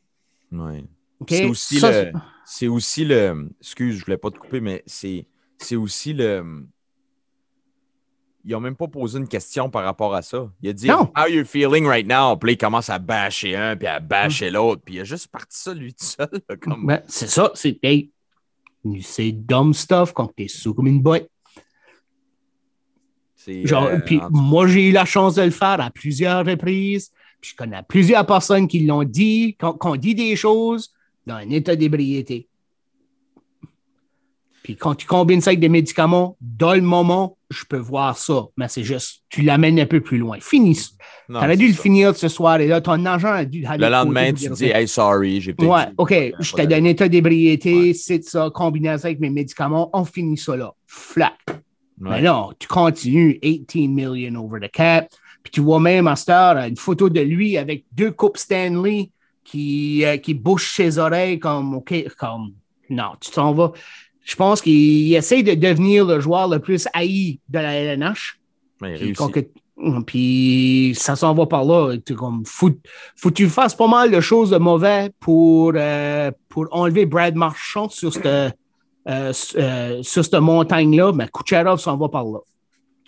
Oui. 0.53 0.87
C'est 1.27 1.45
aussi, 1.45 1.81
le, 1.81 2.13
c'est 2.45 2.69
aussi 2.69 3.05
le. 3.05 3.51
Excuse, 3.61 3.95
je 3.95 4.01
ne 4.01 4.05
voulais 4.05 4.17
pas 4.17 4.31
te 4.31 4.39
couper, 4.39 4.61
mais 4.61 4.83
c'est, 4.87 5.27
c'est 5.59 5.77
aussi 5.77 6.13
le. 6.13 6.65
Ils 8.45 8.53
n'ont 8.53 8.61
même 8.61 8.77
pas 8.77 8.87
posé 8.87 9.19
une 9.19 9.29
question 9.29 9.69
par 9.69 9.85
rapport 9.85 10.15
à 10.15 10.23
ça. 10.23 10.49
Il 10.63 10.71
a 10.71 10.73
dit 10.73 10.87
non. 10.87 11.11
How 11.17 11.29
you 11.29 11.45
feeling 11.45 11.87
right 11.87 12.07
now? 12.07 12.37
Puis 12.37 12.53
il 12.53 12.57
commence 12.57 12.89
à 12.89 12.99
bâcher 12.99 13.57
un, 13.57 13.77
puis 13.77 13.89
à 13.89 14.01
bâcher 14.01 14.51
l'autre. 14.51 14.81
Puis 14.85 14.95
il 14.95 15.01
a 15.01 15.05
juste 15.05 15.27
parti 15.29 15.59
ça, 15.59 15.75
lui, 15.75 15.93
tout 15.93 16.05
seul. 16.05 16.29
comme... 16.61 16.87
Ben, 16.87 17.03
c'est 17.09 17.27
ça. 17.27 17.51
C'est, 17.55 17.79
c'est 19.03 19.33
dumb 19.33 19.75
stuff 19.75 20.13
quand 20.13 20.33
tu 20.35 20.45
es 20.45 20.49
sous 20.49 20.73
comme 20.73 20.87
une 20.87 21.03
boîte. 21.03 21.29
Genre, 23.65 23.85
euh, 23.85 23.99
puis 23.99 24.21
moi, 24.31 24.67
j'ai 24.67 24.89
eu 24.89 24.93
la 24.93 25.05
chance 25.05 25.35
de 25.35 25.43
le 25.43 25.51
faire 25.51 25.81
à 25.81 25.91
plusieurs 25.91 26.45
reprises 26.45 27.11
je 27.41 27.55
connais 27.55 27.83
plusieurs 27.89 28.27
personnes 28.27 28.69
qui 28.69 28.81
l'ont 28.81 29.05
dit, 29.05 29.57
qu'on 29.59 29.97
dit 29.97 30.15
des 30.15 30.37
choses 30.37 30.93
dans 31.27 31.37
un 31.37 31.51
état 31.51 31.77
d'ébriété. 31.77 32.49
Puis 34.63 34.77
quand 34.77 34.95
tu 34.95 35.07
combines 35.07 35.41
ça 35.41 35.51
avec 35.51 35.61
des 35.61 35.71
médicaments, 35.71 36.37
dans 36.41 36.75
le 36.75 36.83
moment, 36.83 37.39
je 37.49 37.65
peux 37.65 37.79
voir 37.79 38.19
ça. 38.19 38.49
Mais 38.59 38.69
c'est 38.69 38.85
juste, 38.85 39.23
tu 39.31 39.41
l'amènes 39.41 39.81
un 39.81 39.87
peu 39.87 40.01
plus 40.01 40.19
loin. 40.19 40.37
Finis. 40.41 40.91
Tu 41.27 41.35
aurais 41.35 41.57
dû 41.57 41.69
le 41.69 41.75
finir 41.75 42.15
ce 42.15 42.29
soir 42.29 42.61
et 42.61 42.67
là, 42.67 42.81
ton 42.83 43.05
agent 43.07 43.33
a 43.33 43.45
dû 43.47 43.63
Le 43.63 43.89
lendemain, 43.89 44.33
tu 44.33 44.49
dis, 44.51 44.67
hey, 44.67 44.87
sorry, 44.87 45.41
j'ai. 45.41 45.55
Ouais, 45.59 45.87
OK, 45.97 46.15
je 46.39 46.53
t'ai 46.53 46.67
donné 46.67 46.91
un 46.91 46.93
état 46.93 47.09
d'ébriété, 47.09 47.95
c'est 47.95 48.23
ça, 48.25 48.51
combiné 48.53 48.99
ça 48.99 49.07
avec 49.07 49.21
mes 49.21 49.31
médicaments, 49.31 49.89
on 49.95 50.05
finit 50.05 50.37
ça 50.37 50.57
là. 50.57 50.75
Flat. 50.87 51.33
Mais 52.01 52.21
non, 52.23 52.53
tu 52.59 52.69
continues, 52.69 53.39
18 53.43 53.89
million 53.89 54.35
over 54.37 54.61
the 54.61 54.71
cap. 54.71 55.09
Puis 55.49 55.53
tu 55.55 55.61
vois 55.63 55.81
même 55.81 56.07
à 56.07 56.15
une 56.69 56.77
photo 56.77 57.09
de 57.09 57.21
lui 57.21 57.57
avec 57.57 57.87
deux 57.93 58.11
coupes 58.11 58.37
Stanley 58.37 59.11
qui, 59.45 60.05
euh, 60.05 60.19
qui 60.19 60.35
bouchent 60.35 60.77
ses 60.77 60.99
oreilles 60.99 61.39
comme, 61.39 61.75
OK, 61.75 61.95
comme, 62.19 62.53
non, 62.91 63.13
tu 63.19 63.31
t'en 63.31 63.55
vas. 63.55 63.73
Je 64.25 64.37
pense 64.37 64.61
qu'il 64.61 65.15
essaie 65.15 65.43
de 65.43 65.55
devenir 65.55 66.05
le 66.05 66.21
joueur 66.21 66.49
le 66.49 66.59
plus 66.59 66.87
haï 66.93 67.41
de 67.49 67.59
la 67.61 67.73
LNH. 67.73 68.39
puis, 70.05 70.93
ça 70.95 71.17
s'en 71.17 71.33
va 71.33 71.47
par 71.47 71.65
là. 71.65 71.97
Comme, 72.15 72.43
faut, 72.45 72.71
faut 73.17 73.31
que 73.31 73.35
tu 73.35 73.49
fasses 73.49 73.75
pas 73.75 73.89
mal 73.89 74.11
de 74.11 74.21
choses 74.21 74.51
de 74.51 74.59
mauvais 74.59 75.11
pour, 75.19 75.73
euh, 75.75 76.31
pour 76.51 76.67
enlever 76.73 77.07
Brad 77.07 77.35
Marchand 77.37 77.89
sur 77.89 78.13
cette, 78.13 78.55
euh, 79.09 79.33
sur 80.03 80.25
cette 80.25 80.35
montagne-là, 80.35 81.13
mais 81.15 81.27
Kucherov 81.33 81.81
s'en 81.81 81.97
va 81.97 82.11
par 82.11 82.27
là. 82.27 82.41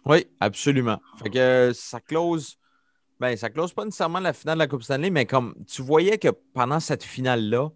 Oui, 0.07 0.26
absolument. 0.40 1.00
Fait 1.23 1.30
que 1.30 1.73
ça 1.75 2.00
close. 2.00 2.57
Ben, 3.19 3.37
ça 3.37 3.50
close 3.50 3.75
pas 3.75 3.85
nécessairement 3.85 4.21
la 4.21 4.33
finale 4.33 4.57
de 4.57 4.61
la 4.61 4.66
Coupe 4.66 4.83
Stanley, 4.83 5.11
mais 5.11 5.26
comme 5.26 5.54
tu 5.66 5.83
voyais 5.83 6.16
que 6.16 6.28
pendant 6.54 6.80
cette 6.80 7.04
finale-là, 7.04 7.71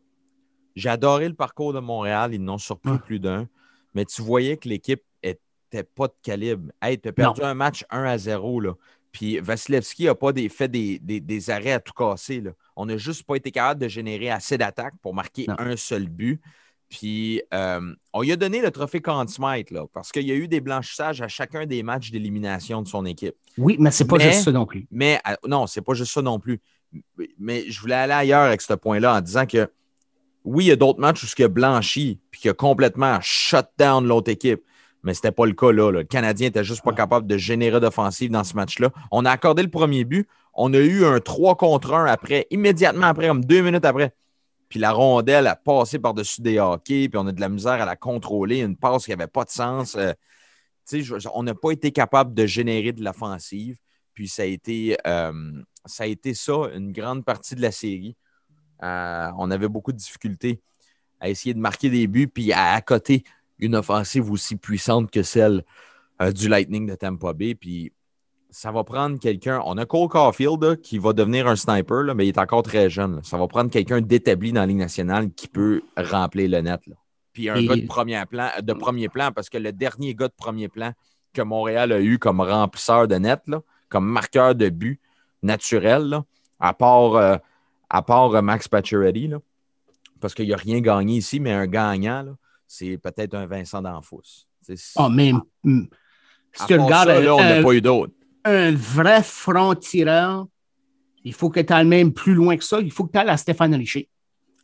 j'ai 0.74 0.88
adoré 0.88 1.28
le 1.28 1.34
parcours 1.34 1.72
de 1.72 1.80
Montréal. 1.80 2.34
Ils 2.34 2.42
n'ont 2.42 2.58
surpris 2.58 2.98
plus 2.98 3.20
d'un. 3.20 3.48
Mais 3.94 4.04
tu 4.04 4.22
voyais 4.22 4.56
que 4.56 4.68
l'équipe 4.68 5.02
était 5.22 5.84
pas 5.84 6.08
de 6.08 6.14
calibre. 6.22 6.72
Hey, 6.82 6.98
tu 6.98 7.08
as 7.08 7.12
perdu 7.12 7.42
un 7.42 7.54
match 7.54 7.84
1 7.90 8.04
à 8.04 8.18
0. 8.18 8.60
Là. 8.60 8.74
Puis 9.12 9.38
Vasilevski 9.38 10.06
n'a 10.06 10.14
pas 10.14 10.32
des, 10.32 10.48
fait 10.48 10.68
des, 10.68 11.50
arrêts 11.50 11.72
à 11.72 11.80
tout 11.80 11.92
casser. 11.92 12.40
Là. 12.40 12.50
On 12.74 12.86
n'a 12.86 12.96
juste 12.96 13.22
pas 13.24 13.36
été 13.36 13.52
capable 13.52 13.80
de 13.80 13.88
générer 13.88 14.30
assez 14.30 14.58
d'attaques 14.58 14.94
pour 15.00 15.14
marquer 15.14 15.46
un 15.58 15.76
seul 15.76 16.08
but. 16.08 16.40
Puis 16.88 17.42
euh, 17.52 17.80
on 18.12 18.22
lui 18.22 18.32
a 18.32 18.36
donné 18.36 18.60
le 18.60 18.70
trophée 18.70 19.00
Conn 19.00 19.26
là, 19.70 19.84
parce 19.92 20.12
qu'il 20.12 20.26
y 20.26 20.32
a 20.32 20.34
eu 20.34 20.48
des 20.48 20.60
blanchissages 20.60 21.20
à 21.22 21.28
chacun 21.28 21.66
des 21.66 21.82
matchs 21.82 22.10
d'élimination 22.10 22.82
de 22.82 22.88
son 22.88 23.04
équipe. 23.04 23.34
Oui, 23.58 23.76
mais 23.78 23.90
c'est 23.90 24.06
pas 24.06 24.18
juste 24.18 24.44
ça 24.44 24.52
non 24.52 24.66
plus. 24.66 24.86
Mais 24.90 25.20
euh, 25.28 25.34
non, 25.48 25.66
c'est 25.66 25.82
pas 25.82 25.94
juste 25.94 26.12
ça 26.12 26.22
non 26.22 26.38
plus. 26.38 26.60
Mais 27.38 27.68
je 27.68 27.80
voulais 27.80 27.94
aller 27.94 28.12
ailleurs 28.12 28.42
avec 28.42 28.60
ce 28.60 28.74
point-là 28.74 29.16
en 29.16 29.20
disant 29.20 29.46
que 29.46 29.68
oui, 30.44 30.66
il 30.66 30.68
y 30.68 30.72
a 30.72 30.76
d'autres 30.76 31.00
matchs 31.00 31.22
où 31.22 31.26
ce 31.26 31.34
qui 31.34 31.42
a 31.42 31.48
blanchi 31.48 32.20
puis 32.30 32.42
qui 32.42 32.48
a 32.48 32.54
complètement 32.54 33.18
shut 33.20 33.66
down 33.78 34.06
l'autre 34.06 34.30
équipe. 34.30 34.62
Mais 35.02 35.12
ce 35.12 35.18
n'était 35.18 35.32
pas 35.32 35.46
le 35.46 35.52
cas 35.52 35.70
là, 35.70 35.90
Le 35.90 36.04
Canadien 36.04 36.48
n'était 36.48 36.64
juste 36.64 36.82
pas 36.82 36.92
capable 36.92 37.26
de 37.26 37.36
générer 37.36 37.78
d'offensive 37.80 38.30
dans 38.30 38.44
ce 38.44 38.54
match-là. 38.54 38.90
On 39.10 39.24
a 39.24 39.30
accordé 39.30 39.62
le 39.62 39.68
premier 39.68 40.04
but. 40.04 40.28
On 40.54 40.72
a 40.72 40.78
eu 40.78 41.04
un 41.04 41.20
3 41.20 41.56
contre 41.56 41.92
1 41.92 42.06
après, 42.06 42.46
immédiatement 42.50 43.06
après, 43.06 43.28
comme 43.28 43.44
deux 43.44 43.60
minutes 43.60 43.84
après. 43.84 44.14
Puis 44.74 44.80
la 44.80 44.90
rondelle 44.90 45.46
a 45.46 45.54
passé 45.54 46.00
par-dessus 46.00 46.42
des 46.42 46.58
hockey, 46.58 47.08
puis 47.08 47.16
on 47.16 47.28
a 47.28 47.30
de 47.30 47.40
la 47.40 47.48
misère 47.48 47.74
à 47.74 47.84
la 47.84 47.94
contrôler. 47.94 48.58
Une 48.58 48.76
passe 48.76 49.04
qui 49.04 49.12
n'avait 49.12 49.28
pas 49.28 49.44
de 49.44 49.50
sens. 49.50 49.94
Euh, 49.94 50.12
on 51.32 51.44
n'a 51.44 51.54
pas 51.54 51.70
été 51.70 51.92
capable 51.92 52.34
de 52.34 52.44
générer 52.44 52.90
de 52.90 53.04
l'offensive. 53.04 53.78
Puis 54.14 54.26
ça 54.26 54.42
a, 54.42 54.46
été, 54.46 54.96
euh, 55.06 55.62
ça 55.86 56.06
une 56.06 56.90
grande 56.90 57.24
partie 57.24 57.54
de 57.54 57.62
la 57.62 57.70
série. 57.70 58.16
Euh, 58.82 59.30
on 59.38 59.52
avait 59.52 59.68
beaucoup 59.68 59.92
de 59.92 59.96
difficultés 59.96 60.60
à 61.20 61.28
essayer 61.28 61.54
de 61.54 61.60
marquer 61.60 61.88
des 61.88 62.08
buts, 62.08 62.26
puis 62.26 62.52
à, 62.52 62.80
côté 62.80 63.22
une 63.60 63.76
offensive 63.76 64.28
aussi 64.28 64.56
puissante 64.56 65.08
que 65.08 65.22
celle 65.22 65.64
euh, 66.20 66.32
du 66.32 66.48
Lightning 66.48 66.88
de 66.88 66.96
Tampa 66.96 67.32
Bay. 67.32 67.54
Puis 67.54 67.92
ça 68.54 68.70
va 68.70 68.84
prendre 68.84 69.18
quelqu'un. 69.18 69.60
On 69.64 69.76
a 69.78 69.84
Cole 69.84 70.08
Caulfield 70.08 70.80
qui 70.80 70.98
va 70.98 71.12
devenir 71.12 71.48
un 71.48 71.56
sniper, 71.56 72.14
mais 72.14 72.26
il 72.26 72.28
est 72.28 72.38
encore 72.38 72.62
très 72.62 72.88
jeune. 72.88 73.20
Ça 73.24 73.36
va 73.36 73.48
prendre 73.48 73.68
quelqu'un 73.68 74.00
d'établi 74.00 74.52
dans 74.52 74.60
la 74.60 74.66
Ligue 74.66 74.76
nationale 74.76 75.32
qui 75.32 75.48
peut 75.48 75.82
remplir 75.96 76.48
le 76.48 76.60
net. 76.60 76.80
Puis 77.32 77.50
un 77.50 77.60
gars 77.64 77.74
de 77.74 77.86
premier, 77.86 78.24
plan, 78.26 78.50
de 78.62 78.72
premier 78.72 79.08
plan, 79.08 79.32
parce 79.32 79.50
que 79.50 79.58
le 79.58 79.72
dernier 79.72 80.14
gars 80.14 80.28
de 80.28 80.34
premier 80.36 80.68
plan 80.68 80.92
que 81.32 81.42
Montréal 81.42 81.90
a 81.90 82.00
eu 82.00 82.20
comme 82.20 82.40
remplisseur 82.40 83.08
de 83.08 83.16
net, 83.16 83.42
comme 83.88 84.06
marqueur 84.06 84.54
de 84.54 84.68
but 84.68 85.00
naturel, 85.42 86.20
à 86.60 86.74
part, 86.74 87.16
euh, 87.16 87.36
à 87.90 88.02
part 88.02 88.36
euh, 88.36 88.40
Max 88.40 88.68
Pacioretty, 88.68 89.30
parce 90.20 90.32
qu'il 90.32 90.48
n'a 90.48 90.56
rien 90.56 90.80
gagné 90.80 91.16
ici, 91.16 91.40
mais 91.40 91.52
un 91.52 91.66
gagnant, 91.66 92.36
c'est 92.68 92.98
peut-être 92.98 93.34
un 93.34 93.46
Vincent 93.46 93.82
d'Anfous. 93.82 94.46
Oh, 94.94 95.08
mais 95.08 95.32
si 95.64 96.66
tu 96.68 96.78
regardes. 96.78 97.08
là, 97.08 97.34
on 97.34 97.40
n'a 97.42 97.60
pas 97.60 97.72
eu 97.72 97.80
d'autres. 97.80 98.14
Un 98.44 98.72
vrai 98.72 99.22
front-tireur, 99.22 100.46
il 101.24 101.32
faut 101.32 101.48
que 101.50 101.60
tu 101.60 101.72
ailles 101.72 101.86
même 101.86 102.12
plus 102.12 102.34
loin 102.34 102.56
que 102.56 102.64
ça. 102.64 102.80
Il 102.80 102.92
faut 102.92 103.04
que 103.04 103.12
tu 103.12 103.18
ailles 103.18 103.28
à 103.28 103.36
Stéphane 103.36 103.74
Richer. 103.74 104.08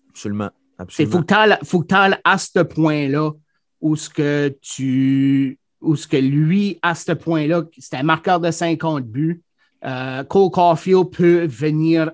Absolument. 0.08 0.50
Il 0.98 1.08
faut 1.08 1.80
que 1.80 1.86
tu 1.86 1.94
ailles 1.94 2.18
à 2.24 2.38
ce 2.38 2.60
point-là 2.60 3.32
où 3.80 3.96
ce 3.96 4.08
que 4.10 4.56
tu. 4.60 5.58
Où 5.80 5.96
ce 5.96 6.06
que 6.06 6.18
lui, 6.18 6.78
à 6.82 6.94
ce 6.94 7.12
point-là, 7.12 7.62
c'est 7.78 7.96
un 7.96 8.02
marqueur 8.02 8.38
de 8.38 8.50
50 8.50 9.06
buts. 9.06 9.42
Euh, 9.82 10.22
Cole 10.24 10.50
Caulfield 10.50 11.08
peut 11.10 11.46
venir 11.46 12.12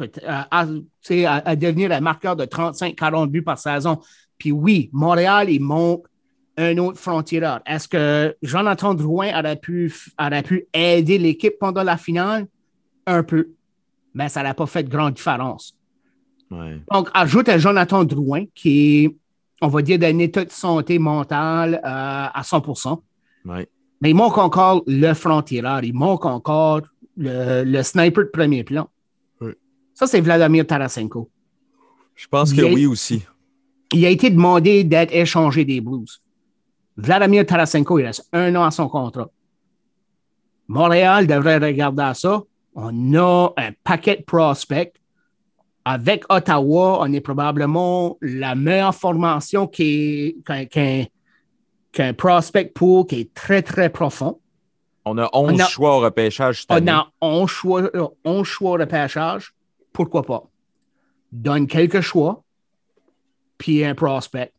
euh, 0.00 0.06
à, 0.24 0.64
à, 0.64 1.56
devenir 1.56 1.92
un 1.92 2.00
marqueur 2.00 2.34
de 2.34 2.46
35-40 2.46 3.26
buts 3.28 3.42
par 3.42 3.58
saison. 3.58 4.00
Puis 4.38 4.52
oui, 4.52 4.88
Montréal, 4.94 5.50
il 5.50 5.60
monte 5.60 6.04
un 6.56 6.78
autre 6.78 6.98
frontière. 6.98 7.60
Est-ce 7.66 7.88
que 7.88 8.36
Jonathan 8.42 8.94
Drouin 8.94 9.38
aurait 9.38 9.56
pu, 9.56 9.92
aurait 10.18 10.42
pu 10.42 10.66
aider 10.72 11.18
l'équipe 11.18 11.54
pendant 11.58 11.82
la 11.82 11.96
finale? 11.96 12.46
Un 13.06 13.22
peu. 13.22 13.48
Mais 14.14 14.28
ça 14.28 14.42
n'a 14.42 14.54
pas 14.54 14.66
fait 14.66 14.82
de 14.82 14.88
grande 14.88 15.14
différence. 15.14 15.76
Donc, 16.50 17.08
ajoute 17.12 17.48
à 17.48 17.58
Jonathan 17.58 18.04
Drouin, 18.04 18.44
qui 18.54 19.04
est, 19.04 19.16
on 19.60 19.68
va 19.68 19.82
dire, 19.82 19.98
d'un 19.98 20.18
état 20.18 20.44
de 20.44 20.50
santé 20.50 20.98
mentale 20.98 21.74
euh, 21.74 21.80
à 21.84 22.42
100% 22.42 23.00
Mais 23.44 24.10
il 24.10 24.14
manque 24.14 24.38
encore 24.38 24.82
le 24.86 25.12
front-tireur, 25.12 25.82
il 25.82 25.94
manque 25.94 26.24
encore 26.24 26.82
le, 27.16 27.82
sniper 27.82 28.24
de 28.24 28.30
premier 28.30 28.64
plan. 28.64 28.88
Ça, 29.92 30.06
c'est 30.06 30.20
Vladimir 30.20 30.66
Tarasenko. 30.66 31.30
Je 32.14 32.26
pense 32.28 32.52
que 32.52 32.62
oui 32.62 32.86
aussi 32.86 33.22
il 33.92 34.04
a 34.04 34.10
été 34.10 34.30
demandé 34.30 34.84
d'être 34.84 35.14
échangé 35.14 35.64
des 35.64 35.80
Blues. 35.80 36.20
Vladimir 36.96 37.44
Tarasenko, 37.44 37.98
il 37.98 38.06
reste 38.06 38.28
un 38.32 38.54
an 38.56 38.64
à 38.64 38.70
son 38.70 38.88
contrat. 38.88 39.28
Montréal 40.68 41.26
devrait 41.26 41.58
regarder 41.58 42.12
ça. 42.14 42.42
On 42.74 43.14
a 43.14 43.52
un 43.56 43.70
paquet 43.84 44.16
de 44.16 44.22
prospects. 44.22 44.92
Avec 45.84 46.24
Ottawa, 46.28 46.98
on 47.00 47.12
est 47.12 47.20
probablement 47.20 48.18
la 48.20 48.54
meilleure 48.56 48.94
formation 48.94 49.68
qu'un 49.68 51.04
prospect 52.16 52.72
pool 52.74 53.06
qui 53.06 53.20
est 53.20 53.32
très, 53.34 53.62
très 53.62 53.88
profond. 53.88 54.40
On 55.04 55.16
a 55.18 55.30
11 55.32 55.62
choix 55.68 55.98
au 55.98 56.00
repêchage. 56.00 56.66
on 56.68 56.88
a 56.88 57.08
11 57.20 57.48
choix, 57.48 57.90
11 58.24 58.44
choix 58.44 58.70
au 58.70 58.78
repêchage. 58.80 59.54
Pourquoi 59.92 60.24
pas? 60.24 60.42
Donne 61.30 61.68
quelques 61.68 62.00
choix 62.00 62.42
puis 63.56 63.84
un 63.84 63.94
prospect. 63.94 64.52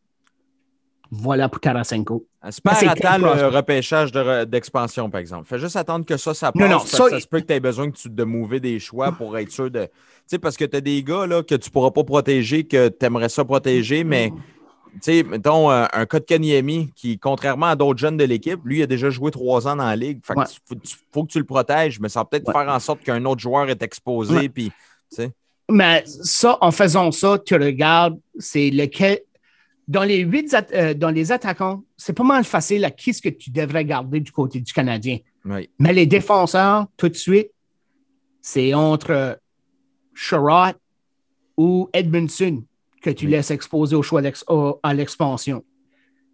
Voilà 1.11 1.49
pour 1.49 1.59
Tarasenko. 1.59 2.25
C'est 2.49 2.63
pas 2.63 2.77
attendre 2.87 3.35
le 3.35 3.47
repêchage 3.47 4.11
d'expansion, 4.47 5.09
par 5.09 5.19
exemple. 5.19 5.47
Fais 5.47 5.59
juste 5.59 5.75
attendre 5.75 6.05
que 6.05 6.17
ça, 6.17 6.33
ça 6.33 6.51
passe. 6.51 6.61
Non, 6.61 6.69
non, 6.69 6.79
ça, 6.79 7.09
ça 7.09 7.19
se 7.19 7.27
peut 7.27 7.39
que 7.41 7.45
tu 7.45 7.53
aies 7.53 7.59
besoin 7.59 7.87
de, 7.87 8.09
de 8.09 8.23
mouver 8.23 8.59
des 8.59 8.79
choix 8.79 9.11
pour 9.11 9.37
être 9.37 9.51
sûr 9.51 9.69
de. 9.69 9.85
Tu 9.85 9.91
sais, 10.27 10.39
parce 10.39 10.57
que 10.57 10.65
tu 10.65 10.77
as 10.77 10.81
des 10.81 11.03
gars 11.03 11.25
là, 11.25 11.43
que 11.43 11.55
tu 11.55 11.69
ne 11.69 11.71
pourras 11.71 11.91
pas 11.91 12.03
protéger, 12.03 12.63
que 12.65 12.89
tu 12.89 13.05
aimerais 13.05 13.29
ça 13.29 13.45
protéger, 13.45 14.03
mais 14.03 14.31
tu 14.93 14.99
sais, 15.01 15.23
mettons 15.23 15.69
un, 15.69 15.87
un 15.93 16.05
cas 16.05 16.19
de 16.19 16.25
Kanyemi 16.25 16.91
qui, 16.95 17.19
contrairement 17.19 17.67
à 17.67 17.75
d'autres 17.75 17.99
jeunes 17.99 18.17
de 18.17 18.23
l'équipe, 18.23 18.59
lui, 18.65 18.79
il 18.79 18.83
a 18.83 18.87
déjà 18.87 19.09
joué 19.09 19.31
trois 19.31 19.67
ans 19.67 19.75
dans 19.75 19.85
la 19.85 19.95
ligue. 19.95 20.19
Fait 20.23 20.33
faut, 20.33 20.75
faut, 21.11 21.23
que 21.23 21.31
tu 21.31 21.39
le 21.39 21.45
protèges, 21.45 21.99
mais 21.99 22.09
ça 22.09 22.21
va 22.21 22.25
peut-être 22.25 22.51
faire 22.51 22.67
en 22.67 22.79
sorte 22.79 23.01
qu'un 23.01 23.23
autre 23.25 23.41
joueur 23.41 23.69
est 23.69 23.81
exposé. 23.83 24.49
Puis, 24.49 24.71
mais 25.69 26.03
ça, 26.05 26.57
en 26.61 26.71
faisant 26.71 27.11
ça, 27.11 27.37
tu 27.45 27.55
regardes, 27.55 28.17
c'est 28.39 28.69
lequel. 28.69 29.19
Dans 29.88 30.03
les 30.03 30.20
huit 30.20 30.56
euh, 30.74 30.94
dans 30.94 31.10
les 31.10 31.32
attaquants, 31.32 31.84
c'est 31.96 32.13
pas 32.13 32.24
mal 32.24 32.44
facile 32.44 32.84
à 32.84 32.91
qui 32.91 33.13
ce 33.13 33.22
que 33.22 33.29
tu 33.29 33.51
devrais 33.51 33.86
garder 33.86 34.20
du 34.20 34.32
côté 34.32 34.60
du 34.60 34.74
Canadien. 34.74 35.20
Mais 35.79 35.94
les 35.94 36.06
défenseurs, 36.06 36.88
tout 36.98 37.08
de 37.08 37.15
suite, 37.15 37.51
c'est 38.41 38.74
entre 38.74 39.39
Sherrod 40.13 40.75
ou 41.56 41.89
Edmondson 41.94 42.63
que 43.01 43.10
tu 43.10 43.27
laisses 43.27 43.51
exposer 43.51 43.96
au 43.96 44.03
choix 44.03 44.22
à 44.84 44.94
l'expansion. 44.94 45.63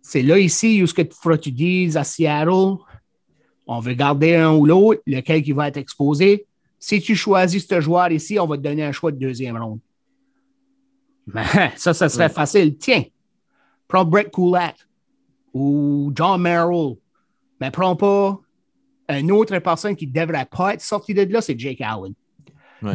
C'est 0.02 0.24
là 0.24 0.40
ici 0.40 0.82
où 0.82 0.88
ce 0.88 0.96
que 0.96 1.36
tu 1.36 1.52
dises 1.52 1.96
à 1.96 2.04
Seattle, 2.04 2.78
on 3.68 3.80
veut 3.80 3.94
garder 3.94 4.36
un 4.36 4.54
ou 4.54 4.66
l'autre, 4.66 5.02
lequel 5.06 5.44
qui 5.44 5.52
va 5.52 5.68
être 5.68 5.78
exposé 5.78 6.48
si 6.84 7.00
tu 7.00 7.16
choisis 7.16 7.66
ce 7.66 7.80
joueur 7.80 8.12
ici, 8.12 8.38
on 8.38 8.46
va 8.46 8.58
te 8.58 8.62
donner 8.62 8.84
un 8.84 8.92
choix 8.92 9.14
de 9.14 9.18
deuxième 9.18 9.56
ronde. 9.56 9.80
Mais 11.28 11.46
ça, 11.78 11.94
ça 11.94 12.10
serait 12.10 12.28
facile. 12.28 12.78
Tiens, 12.78 13.04
prends 13.94 14.06
Brett 14.06 14.32
Coulette 14.32 14.88
ou 15.54 16.12
John 16.16 16.42
Merrill, 16.42 16.96
mais 17.62 17.70
prends 17.70 17.96
pas 17.96 18.40
une 19.10 19.32
autre 19.32 19.58
personne 19.60 19.96
qui 19.96 20.08
ne 20.08 20.12
devrait 20.12 20.48
pas 20.50 20.74
être 20.74 20.82
sortie 20.82 21.14
de 21.14 21.22
là, 21.32 21.42
c'est 21.42 21.58
Jake 21.58 21.80
Allen. 21.82 22.14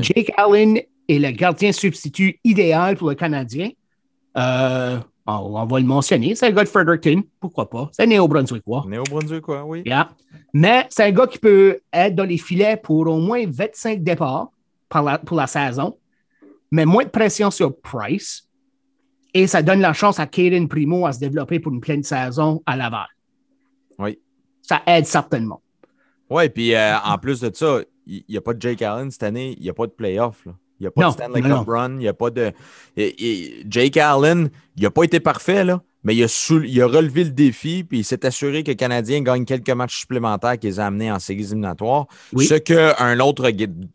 Jake 0.02 0.32
Allen 0.36 0.78
est 1.08 1.18
le 1.18 1.30
gardien 1.30 1.70
substitut 1.70 2.40
idéal 2.42 2.96
pour 2.96 3.10
le 3.10 3.14
Canadien. 3.14 3.70
Euh, 4.36 4.98
on, 5.26 5.64
va 5.66 5.78
le 5.78 5.86
mentionner. 5.86 6.34
C'est 6.34 6.48
un 6.48 6.50
gars 6.50 6.64
de 6.64 6.68
Fredericton, 6.68 7.22
pourquoi 7.38 7.70
pas? 7.70 7.88
C'est 7.92 8.06
néo-brunswickois. 8.06 8.84
Néo-brunswickois, 8.88 9.64
oui. 9.64 9.84
Mais 10.52 10.86
c'est 10.90 11.04
un 11.04 11.12
gars 11.12 11.26
qui 11.28 11.38
peut 11.38 11.78
être 11.92 12.14
dans 12.16 12.24
les 12.24 12.38
filets 12.38 12.76
pour 12.76 13.06
au 13.06 13.18
moins 13.18 13.44
25 13.46 14.02
départs 14.02 14.48
pour 15.24 15.36
la 15.36 15.46
saison, 15.46 15.96
mais 16.72 16.84
moins 16.84 17.04
de 17.04 17.10
pression 17.10 17.50
sur 17.50 17.78
Price. 17.80 18.47
Et 19.38 19.46
ça 19.46 19.62
donne 19.62 19.80
la 19.80 19.92
chance 19.92 20.18
à 20.18 20.26
Kaden 20.26 20.66
Primo 20.66 21.06
à 21.06 21.12
se 21.12 21.20
développer 21.20 21.60
pour 21.60 21.72
une 21.72 21.80
pleine 21.80 22.02
saison 22.02 22.60
à 22.66 22.74
Laval. 22.74 23.06
Oui. 24.00 24.18
Ça 24.62 24.82
aide 24.84 25.06
certainement. 25.06 25.62
Oui, 26.28 26.48
puis 26.48 26.74
euh, 26.74 26.98
en 26.98 27.18
plus 27.18 27.40
de 27.40 27.50
ça, 27.54 27.78
il 28.08 28.24
n'y 28.28 28.36
a 28.36 28.40
pas 28.40 28.52
de 28.52 28.60
Jake 28.60 28.82
Allen 28.82 29.12
cette 29.12 29.22
année, 29.22 29.54
il 29.56 29.62
n'y 29.62 29.70
a 29.70 29.74
pas 29.74 29.86
de 29.86 29.92
playoff. 29.92 30.42
Il 30.80 30.82
n'y 30.82 30.86
a 30.88 30.90
pas 30.90 31.06
de 31.06 31.12
Stanley 31.12 31.42
Cup 31.42 31.68
run. 31.68 31.92
Il 31.92 31.98
n'y 31.98 32.08
a 32.08 32.14
pas 32.14 32.30
de. 32.30 32.52
Jake 33.68 33.96
Allen, 33.96 34.50
il 34.76 34.82
n'a 34.82 34.90
pas 34.90 35.04
été 35.04 35.20
parfait, 35.20 35.64
là, 35.64 35.82
mais 36.02 36.16
il 36.16 36.24
a, 36.24 36.60
il 36.64 36.82
a 36.82 36.86
relevé 36.88 37.22
le 37.22 37.30
défi 37.30 37.84
puis 37.84 37.98
il 38.00 38.04
s'est 38.04 38.26
assuré 38.26 38.64
que 38.64 38.72
le 38.72 38.76
Canadien 38.76 39.20
gagne 39.22 39.44
quelques 39.44 39.70
matchs 39.70 40.00
supplémentaires 40.00 40.58
qu'ils 40.58 40.80
ont 40.80 40.84
amenés 40.84 41.12
en 41.12 41.20
séries 41.20 41.44
éliminatoires. 41.44 42.06
Ce 42.36 42.54
qu'un 42.54 43.20
autre 43.20 43.48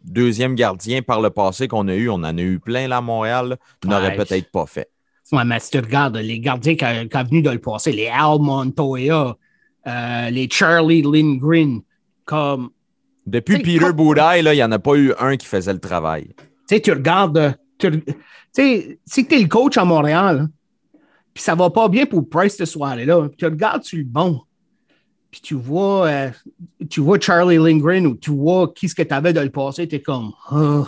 deuxième 0.05 0.55
gardien 0.55 1.01
par 1.01 1.19
le 1.19 1.31
passé 1.31 1.67
qu'on 1.67 1.89
a 1.89 1.95
eu, 1.95 2.07
on 2.09 2.15
en 2.15 2.37
a 2.37 2.41
eu 2.41 2.59
plein 2.59 2.87
là 2.87 2.97
à 2.97 3.01
Montréal, 3.01 3.57
n'aurait 3.83 4.15
peut-être 4.15 4.49
pas 4.49 4.65
fait. 4.65 4.89
Ouais, 5.31 5.45
mais 5.45 5.59
si 5.59 5.71
tu 5.71 5.79
regardes 5.79 6.17
les 6.17 6.39
gardiens 6.39 6.75
qui 6.75 6.85
ont 6.85 7.23
venu 7.23 7.41
de 7.41 7.49
le 7.49 7.59
passer, 7.59 7.91
les 7.91 8.07
Al 8.07 8.39
Montoya, 8.39 9.35
euh, 9.87 10.29
les 10.29 10.49
Charlie 10.49 11.01
Lindgren, 11.01 11.81
comme. 12.25 12.69
Depuis 13.25 13.59
Peter 13.59 13.93
Boudaille, 13.93 14.43
il 14.43 14.51
n'y 14.51 14.63
en 14.63 14.71
a 14.71 14.79
pas 14.79 14.95
eu 14.95 15.13
un 15.17 15.37
qui 15.37 15.47
faisait 15.47 15.73
le 15.73 15.79
travail. 15.79 16.33
Tu 16.37 16.43
sais, 16.75 16.81
tu 16.81 16.91
regardes. 16.91 17.55
Tu 17.77 18.03
sais, 18.51 18.99
si 19.05 19.25
tu 19.25 19.35
es 19.35 19.39
le 19.39 19.47
coach 19.47 19.77
à 19.77 19.85
Montréal, 19.85 20.49
puis 21.33 21.43
ça 21.43 21.55
va 21.55 21.69
pas 21.69 21.87
bien 21.87 22.05
pour 22.05 22.27
Price 22.29 22.57
ce 22.57 22.65
soir-là, 22.65 23.29
tu 23.37 23.45
regardes 23.45 23.83
sur 23.83 23.97
le 23.97 24.03
bon, 24.03 24.41
puis 25.33 25.41
tu 25.41 25.55
vois, 25.55 26.07
euh, 26.07 26.29
tu 26.89 27.01
vois 27.01 27.19
Charlie 27.19 27.57
Lindgren 27.57 28.05
ou 28.05 28.15
tu 28.15 28.29
vois 28.29 28.71
qui 28.71 28.87
ce 28.87 28.93
que 28.93 29.01
tu 29.01 29.13
avais 29.13 29.33
de 29.33 29.39
le 29.39 29.49
passer, 29.49 29.87
tu 29.87 29.95
es 29.95 30.01
comme, 30.01 30.31
oh, 30.51 30.85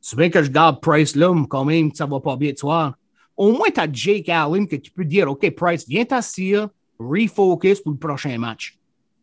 c'est 0.00 0.16
bien 0.16 0.30
que 0.30 0.42
je 0.42 0.50
garde 0.50 0.80
Price 0.80 1.14
là, 1.14 1.34
mais 1.34 1.46
quand 1.46 1.66
même, 1.66 1.92
ça 1.92 2.06
va 2.06 2.20
pas 2.20 2.36
bien 2.36 2.52
ce 2.52 2.60
soir. 2.60 2.94
Au 3.40 3.52
moins, 3.52 3.70
tu 3.72 3.80
as 3.80 3.90
Jake 3.90 4.28
Allen 4.28 4.68
que 4.68 4.76
tu 4.76 4.90
peux 4.90 5.02
dire, 5.02 5.26
OK, 5.30 5.48
Price, 5.52 5.88
viens 5.88 6.04
t'asseoir, 6.04 6.68
refocus 6.98 7.80
pour 7.80 7.92
le 7.92 7.96
prochain 7.96 8.36
match. 8.36 8.78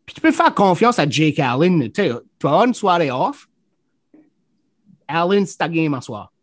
Puis 0.08 0.16
tu 0.16 0.22
peux 0.22 0.32
faire 0.32 0.56
confiance 0.56 0.98
à 0.98 1.08
Jake 1.08 1.38
Allen. 1.38 1.92
Tu 1.92 2.02
vas 2.42 2.66
une 2.66 2.74
soirée 2.74 3.12
off. 3.12 3.48
Allen, 5.08 5.46
c'est 5.46 5.58
ta 5.58 5.70
game 5.70 5.94
en 5.94 6.02
soir. 6.02 6.34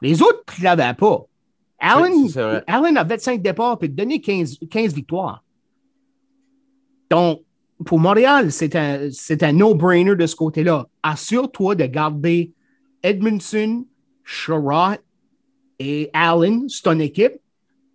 Les 0.00 0.22
autres, 0.22 0.44
tu 0.54 0.60
ne 0.60 0.66
l'avais 0.66 0.94
pas. 0.94 1.24
Allen, 1.80 2.28
Allen 2.68 2.96
a 2.96 3.02
25 3.02 3.42
départs 3.42 3.78
et 3.82 3.88
donné 3.88 4.20
15, 4.20 4.60
15 4.70 4.94
victoires. 4.94 5.42
Donc, 7.10 7.42
pour 7.84 7.98
Montréal, 7.98 8.52
c'est 8.52 8.76
un, 8.76 9.08
un 9.40 9.52
no-brainer 9.52 10.14
de 10.14 10.26
ce 10.26 10.36
côté-là. 10.36 10.86
Assure-toi 11.02 11.74
de 11.74 11.86
garder 11.86 12.52
Edmondson, 13.02 13.86
Sherrod 14.22 15.00
et 15.80 16.10
Allen, 16.12 16.68
c'est 16.68 16.82
ton 16.82 16.98
équipe. 17.00 17.32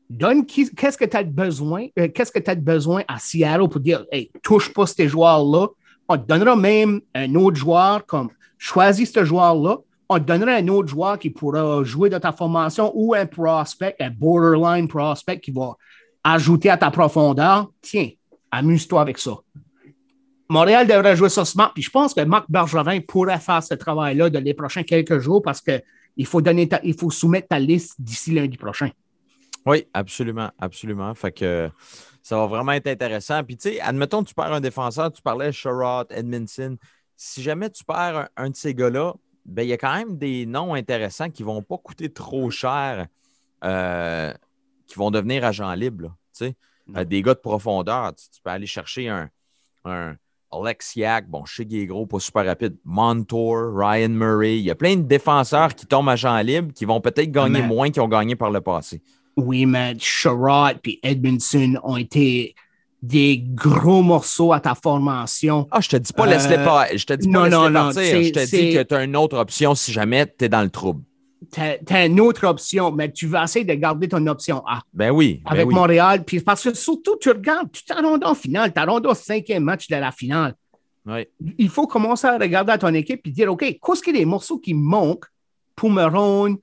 Donne 0.09 0.45
qu'est-ce 0.45 0.97
que 0.97 1.05
tu 1.05 1.17
as 1.17 1.23
besoin, 1.23 1.87
euh, 1.97 2.09
qu'est-ce 2.13 2.31
que 2.31 2.39
tu 2.39 2.49
as 2.49 2.55
besoin 2.55 3.03
à 3.07 3.19
Seattle 3.19 3.69
pour 3.69 3.79
dire, 3.79 4.05
hey, 4.11 4.31
touche 4.43 4.73
pas 4.73 4.87
ces 4.87 5.07
joueurs-là. 5.07 5.67
On 6.09 6.17
te 6.17 6.27
donnera 6.27 6.55
même 6.55 7.01
un 7.13 7.33
autre 7.35 7.57
joueur 7.57 8.05
comme 8.05 8.29
choisis 8.57 9.11
ce 9.11 9.23
joueur-là. 9.23 9.77
On 10.09 10.19
te 10.19 10.23
donnera 10.23 10.53
un 10.53 10.67
autre 10.67 10.89
joueur 10.89 11.17
qui 11.17 11.29
pourra 11.29 11.83
jouer 11.83 12.09
dans 12.09 12.19
ta 12.19 12.31
formation 12.31 12.91
ou 12.95 13.13
un 13.13 13.25
prospect, 13.25 13.95
un 13.99 14.09
borderline 14.09 14.87
prospect 14.87 15.39
qui 15.39 15.51
va 15.51 15.75
ajouter 16.23 16.69
à 16.69 16.77
ta 16.77 16.91
profondeur. 16.91 17.71
Tiens, 17.81 18.09
amuse-toi 18.51 19.01
avec 19.01 19.17
ça. 19.17 19.35
Montréal 20.49 20.87
devrait 20.87 21.15
jouer 21.15 21.29
ça 21.29 21.45
smart, 21.45 21.71
puis 21.73 21.81
je 21.81 21.89
pense 21.89 22.13
que 22.13 22.21
Marc 22.21 22.45
Bergevin 22.49 22.99
pourrait 23.01 23.39
faire 23.39 23.63
ce 23.63 23.73
travail-là 23.73 24.29
dans 24.29 24.43
les 24.43 24.53
prochains 24.53 24.83
quelques 24.83 25.17
jours 25.17 25.41
parce 25.41 25.61
qu'il 26.15 26.25
faut, 26.25 26.41
donner 26.41 26.69
il 26.83 26.97
faut 26.97 27.11
soumettre 27.11 27.49
ta 27.49 27.59
liste 27.59 27.95
d'ici 27.99 28.31
lundi 28.31 28.57
prochain. 28.57 28.89
Oui, 29.65 29.87
absolument, 29.93 30.51
absolument. 30.59 31.13
Fait 31.15 31.31
que 31.31 31.69
ça 32.21 32.37
va 32.37 32.45
vraiment 32.45 32.73
être 32.73 32.87
intéressant. 32.87 33.43
Puis, 33.43 33.57
tu 33.57 33.69
sais, 33.69 33.81
admettons, 33.81 34.23
tu 34.23 34.33
perds 34.33 34.53
un 34.53 34.61
défenseur, 34.61 35.11
tu 35.11 35.21
parlais 35.21 35.51
Sherrod, 35.51 36.07
Edmondson. 36.11 36.77
Si 37.15 37.41
jamais 37.41 37.69
tu 37.69 37.83
perds 37.83 38.29
un, 38.37 38.49
de 38.49 38.55
ces 38.55 38.75
gars-là, 38.75 39.13
ben, 39.45 39.63
il 39.63 39.69
y 39.69 39.73
a 39.73 39.77
quand 39.77 39.95
même 39.95 40.17
des 40.17 40.45
noms 40.45 40.73
intéressants 40.73 41.29
qui 41.29 41.43
ne 41.43 41.47
vont 41.47 41.61
pas 41.61 41.77
coûter 41.77 42.11
trop 42.11 42.49
cher, 42.49 43.07
euh, 43.63 44.33
qui 44.87 44.95
vont 44.95 45.11
devenir 45.11 45.45
agents 45.45 45.73
libres. 45.73 46.15
Tu 46.37 46.45
sais, 46.45 46.55
euh, 46.95 47.03
des 47.03 47.21
gars 47.21 47.33
de 47.33 47.39
profondeur. 47.39 48.13
Tu, 48.15 48.41
peux 48.43 48.49
aller 48.49 48.67
chercher 48.67 49.09
un, 49.09 49.29
un 49.85 50.15
Alexiak, 50.61 51.29
bon, 51.29 51.43
je 51.45 51.55
sais 51.55 51.65
qu'il 51.65 51.79
est 51.79 51.85
gros, 51.85 52.05
pas 52.05 52.19
super 52.19 52.45
rapide. 52.45 52.75
Montour, 52.83 53.75
Ryan 53.75 54.09
Murray. 54.09 54.57
Il 54.57 54.65
y 54.65 54.71
a 54.71 54.75
plein 54.75 54.95
de 54.95 55.01
défenseurs 55.01 55.73
qui 55.75 55.85
tombent 55.85 56.09
agents 56.09 56.37
libres 56.39 56.73
qui 56.73 56.85
vont 56.85 57.01
peut-être 57.01 57.31
gagner 57.31 57.61
moins 57.61 57.89
qu'ils 57.89 58.01
ont 58.01 58.07
gagné 58.07 58.35
par 58.35 58.51
le 58.51 58.61
passé. 58.61 59.01
Oui, 59.37 59.65
mais 59.65 59.95
Sherrod 59.99 60.77
et 60.85 60.99
Edmondson 61.03 61.75
ont 61.83 61.97
été 61.97 62.55
des 63.01 63.37
gros 63.37 64.01
morceaux 64.01 64.53
à 64.53 64.59
ta 64.59 64.73
formation. 64.75 65.67
Ah, 65.71 65.81
je 65.81 65.89
te 65.89 65.97
dis 65.97 66.13
pas, 66.13 66.25
laisse-les 66.25 66.57
euh, 66.57 66.65
pas. 66.65 66.87
Je 66.95 67.05
te 67.05 67.13
dis 67.13 67.27
pas, 67.27 67.49
non, 67.49 67.69
non, 67.69 67.91
partir. 67.91 68.23
Je 68.23 68.31
te 68.31 68.45
dis 68.49 68.73
que 68.73 68.83
tu 68.83 68.95
as 68.95 69.03
une 69.03 69.15
autre 69.15 69.37
option 69.37 69.75
si 69.75 69.91
jamais 69.91 70.25
tu 70.25 70.45
es 70.45 70.49
dans 70.49 70.63
le 70.63 70.69
trouble. 70.69 71.03
Tu 71.51 71.93
as, 71.93 72.05
une 72.05 72.19
autre 72.19 72.45
option, 72.47 72.91
mais 72.91 73.11
tu 73.11 73.27
vas 73.27 73.43
essayer 73.43 73.65
de 73.65 73.73
garder 73.73 74.07
ton 74.07 74.25
option 74.27 74.63
A. 74.67 74.81
Ben 74.93 75.11
oui. 75.11 75.41
Ben 75.43 75.51
avec 75.51 75.67
oui. 75.67 75.73
Montréal. 75.73 76.23
Puis 76.25 76.39
parce 76.39 76.63
que 76.63 76.73
surtout, 76.73 77.17
tu 77.17 77.29
regardes, 77.29 77.71
tu 77.71 77.83
t'en 77.83 78.21
en 78.21 78.35
finale, 78.35 78.73
tu 78.73 78.79
rendu 78.81 79.07
au 79.07 79.13
cinquième 79.13 79.63
match 79.63 79.87
de 79.87 79.95
la 79.95 80.11
finale. 80.11 80.55
Oui. 81.05 81.27
Il 81.57 81.69
faut 81.69 81.87
commencer 81.87 82.27
à 82.27 82.37
regarder 82.37 82.71
à 82.71 82.77
ton 82.77 82.93
équipe 82.93 83.21
et 83.25 83.29
dire 83.29 83.51
OK, 83.51 83.61
qu'est-ce 83.61 84.01
qu'il 84.01 84.13
y 84.13 84.17
a 84.17 84.19
des 84.19 84.25
morceaux 84.25 84.57
qui 84.57 84.73
manquent 84.73 85.27
pour 85.75 85.89
me 85.89 86.03
rendre 86.03 86.57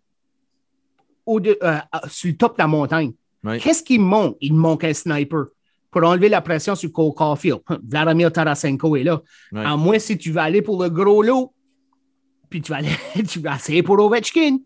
au 1.25 1.41
euh, 1.41 1.79
sur 2.09 2.31
le 2.31 2.37
top 2.37 2.57
de 2.57 2.63
la 2.63 2.67
montagne? 2.67 3.13
Qu'est-ce 3.61 3.83
qui 3.83 3.99
manque? 3.99 4.37
Il 4.41 4.55
manque 4.55 4.85
un 4.85 4.95
sniper 4.95 5.47
pour 5.91 6.05
enlever 6.05 6.29
la 6.29 6.41
pression 6.41 6.75
sur 6.75 6.93
Cole 6.93 7.13
Caulfield. 7.13 7.61
Vladimir 7.87 8.33
Tarasenko 8.33 8.97
est 8.97 9.05
là. 9.05 9.21
À 9.55 9.77
moins 9.77 9.99
si 9.99 10.17
tu 10.17 10.33
vas 10.33 10.45
aller 10.45 10.63
pour 10.63 10.83
le 10.83 10.89
gros 10.89 11.23
lot, 11.23 11.53
puis 12.49 12.61
tu 12.61 12.71
vas, 12.71 12.79
aller, 12.79 12.91
tu 13.29 13.41
vas 13.41 13.57
essayer 13.57 13.83
pour 13.83 13.99
Ovechkin. 13.99 14.59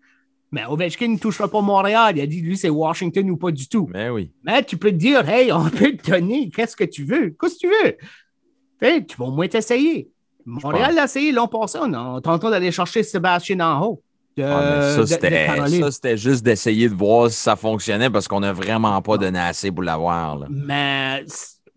Mais 0.57 0.65
Ovechkin 0.67 1.09
ne 1.09 1.19
touchera 1.19 1.49
pas 1.49 1.61
Montréal. 1.61 2.15
Il 2.17 2.23
a 2.23 2.27
dit, 2.27 2.41
lui, 2.41 2.57
c'est 2.57 2.71
Washington 2.71 3.31
ou 3.31 3.37
pas 3.37 3.51
du 3.51 3.69
tout. 3.69 3.91
Mais 3.93 4.09
oui. 4.09 4.33
Mais 4.43 4.63
tu 4.63 4.79
peux 4.79 4.91
te 4.91 4.97
dire, 4.97 5.29
hey, 5.29 5.53
on 5.53 5.69
peut 5.69 5.95
te 5.95 6.11
donner, 6.11 6.49
qu'est-ce 6.49 6.75
que 6.75 6.85
tu 6.85 7.05
veux? 7.05 7.37
Qu'est-ce 7.39 7.57
que 7.57 7.61
tu 7.61 7.69
veux? 7.69 9.03
tu 9.07 9.17
vas 9.19 9.27
au 9.27 9.33
moins 9.33 9.49
t'essayer. 9.49 10.09
Montréal 10.47 10.95
l'a 10.95 11.05
essayé 11.05 11.31
l'an 11.31 11.47
passé. 11.47 11.77
On 11.83 11.93
est 11.93 12.27
en 12.27 12.39
train 12.39 12.51
d'aller 12.51 12.73
chercher 12.73 13.03
Sébastien 13.03 13.61
en 13.61 13.85
haut. 13.85 14.03
Ah, 14.41 14.97
ça, 14.97 15.91
c'était 15.91 16.17
juste 16.17 16.43
d'essayer 16.43 16.89
de 16.89 16.95
voir 16.95 17.31
si 17.31 17.37
ça 17.37 17.55
fonctionnait 17.55 18.09
parce 18.09 18.27
qu'on 18.27 18.41
n'a 18.41 18.55
vraiment 18.55 19.03
pas 19.03 19.19
donné 19.19 19.39
assez 19.39 19.71
pour 19.71 19.83
l'avoir. 19.83 20.39
Mais 20.49 21.23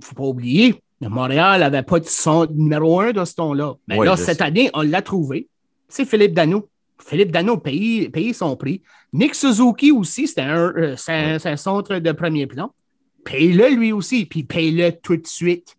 faut 0.02 0.16
pas 0.16 0.24
oublier, 0.24 0.82
Montréal 1.02 1.60
n'avait 1.60 1.84
pas 1.84 2.00
de 2.00 2.06
son 2.06 2.48
numéro 2.50 3.02
un 3.02 3.12
de 3.12 3.26
ce 3.26 3.36
ton-là. 3.36 3.76
Mais 3.90 3.98
là, 3.98 4.16
cette 4.16 4.42
année, 4.42 4.70
on 4.74 4.84
l'a 4.84 5.02
trouvé. 5.02 5.50
C'est 5.90 6.06
Philippe 6.06 6.34
Dano. 6.34 6.70
Philippe 7.00 7.32
Dano 7.32 7.58
paye, 7.58 8.34
son 8.34 8.56
prix. 8.56 8.82
Nick 9.14 9.36
Suzuki 9.36 9.92
aussi, 9.92 10.28
c'était 10.28 10.42
un, 10.42 10.74
euh, 10.76 10.96
un, 11.08 11.56
centre 11.58 11.96
de 11.96 12.12
premier 12.12 12.46
plan. 12.46 12.72
Paye-le 13.24 13.76
lui 13.76 13.92
aussi, 13.92 14.26
puis 14.26 14.44
paye-le 14.44 14.92
tout 14.92 15.18
de 15.18 15.28
suite. 15.28 15.76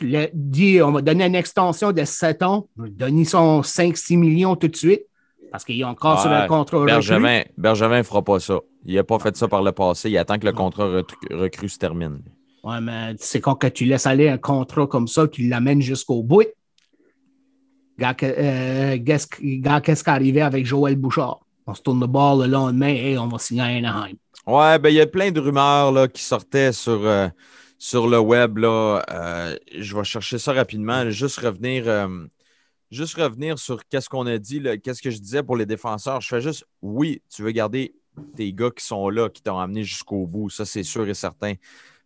Le, 0.00 0.28
dit, 0.32 0.80
on 0.82 0.92
va 0.92 1.02
donner 1.02 1.24
une 1.24 1.34
extension 1.34 1.92
de 1.92 2.04
7 2.04 2.42
ans, 2.42 2.68
donner 2.76 3.24
son 3.24 3.62
5-6 3.62 4.16
millions 4.16 4.54
tout 4.54 4.68
de 4.68 4.76
suite. 4.76 5.02
Parce 5.50 5.64
qu'il 5.64 5.80
est 5.80 5.84
encore 5.84 6.20
sur 6.20 6.30
le 6.30 6.46
contrat 6.46 6.84
Bergevin, 6.84 7.42
Bergevin 7.56 7.98
ne 7.98 8.02
fera 8.02 8.22
pas 8.22 8.38
ça. 8.38 8.60
Il 8.84 8.94
n'a 8.94 9.04
pas 9.04 9.18
fait 9.18 9.34
ça 9.36 9.48
par 9.48 9.62
le 9.62 9.72
passé. 9.72 10.10
Il 10.10 10.18
attend 10.18 10.38
que 10.38 10.44
le 10.44 10.52
contrat 10.52 11.02
recru 11.30 11.68
se 11.70 11.78
termine. 11.78 12.20
Ouais, 12.62 12.80
mais 12.82 13.14
c'est 13.18 13.40
quand 13.40 13.54
que 13.54 13.66
tu 13.66 13.86
laisses 13.86 14.06
aller 14.06 14.28
un 14.28 14.36
contrat 14.36 14.86
comme 14.86 15.08
ça, 15.08 15.26
tu 15.26 15.48
l'amènes 15.48 15.80
jusqu'au 15.80 16.22
bout. 16.22 16.44
Euh, 18.00 18.98
qu'est-ce 19.04 19.26
qui 19.26 19.62
est 19.64 20.08
arrivé 20.08 20.40
avec 20.40 20.66
Joël 20.66 20.96
Bouchard? 20.96 21.40
On 21.66 21.74
se 21.74 21.82
tourne 21.82 22.00
le 22.00 22.06
bord 22.06 22.36
le 22.36 22.46
lendemain 22.46 22.94
et 22.94 23.18
on 23.18 23.28
va 23.28 23.38
signer 23.38 23.62
à 23.62 23.66
Anaheim. 23.66 24.16
Ouais, 24.46 24.78
ben 24.78 24.88
il 24.88 24.94
y 24.94 25.00
a 25.00 25.06
plein 25.06 25.30
de 25.30 25.40
rumeurs 25.40 25.92
là, 25.92 26.08
qui 26.08 26.22
sortaient 26.22 26.72
sur, 26.72 27.06
euh, 27.06 27.28
sur 27.78 28.08
le 28.08 28.18
web. 28.18 28.58
Là. 28.58 29.04
Euh, 29.10 29.56
je 29.76 29.96
vais 29.96 30.04
chercher 30.04 30.38
ça 30.38 30.52
rapidement. 30.52 31.10
Juste 31.10 31.38
revenir 31.40 32.08
juste 32.90 33.14
revenir 33.16 33.58
sur 33.58 33.84
qu'est-ce 33.88 34.08
qu'on 34.08 34.26
a 34.26 34.38
dit, 34.38 34.62
qu'est-ce 34.82 35.02
que 35.02 35.10
je 35.10 35.18
disais 35.18 35.42
pour 35.42 35.56
les 35.56 35.66
défenseurs. 35.66 36.20
Je 36.20 36.28
fais 36.28 36.40
juste, 36.40 36.64
oui, 36.82 37.22
tu 37.34 37.42
veux 37.42 37.50
garder 37.50 37.94
tes 38.36 38.52
gars 38.52 38.70
qui 38.70 38.84
sont 38.84 39.08
là, 39.10 39.28
qui 39.28 39.42
t'ont 39.42 39.58
amené 39.58 39.84
jusqu'au 39.84 40.26
bout, 40.26 40.50
ça 40.50 40.64
c'est 40.64 40.82
sûr 40.82 41.08
et 41.08 41.14
certain. 41.14 41.54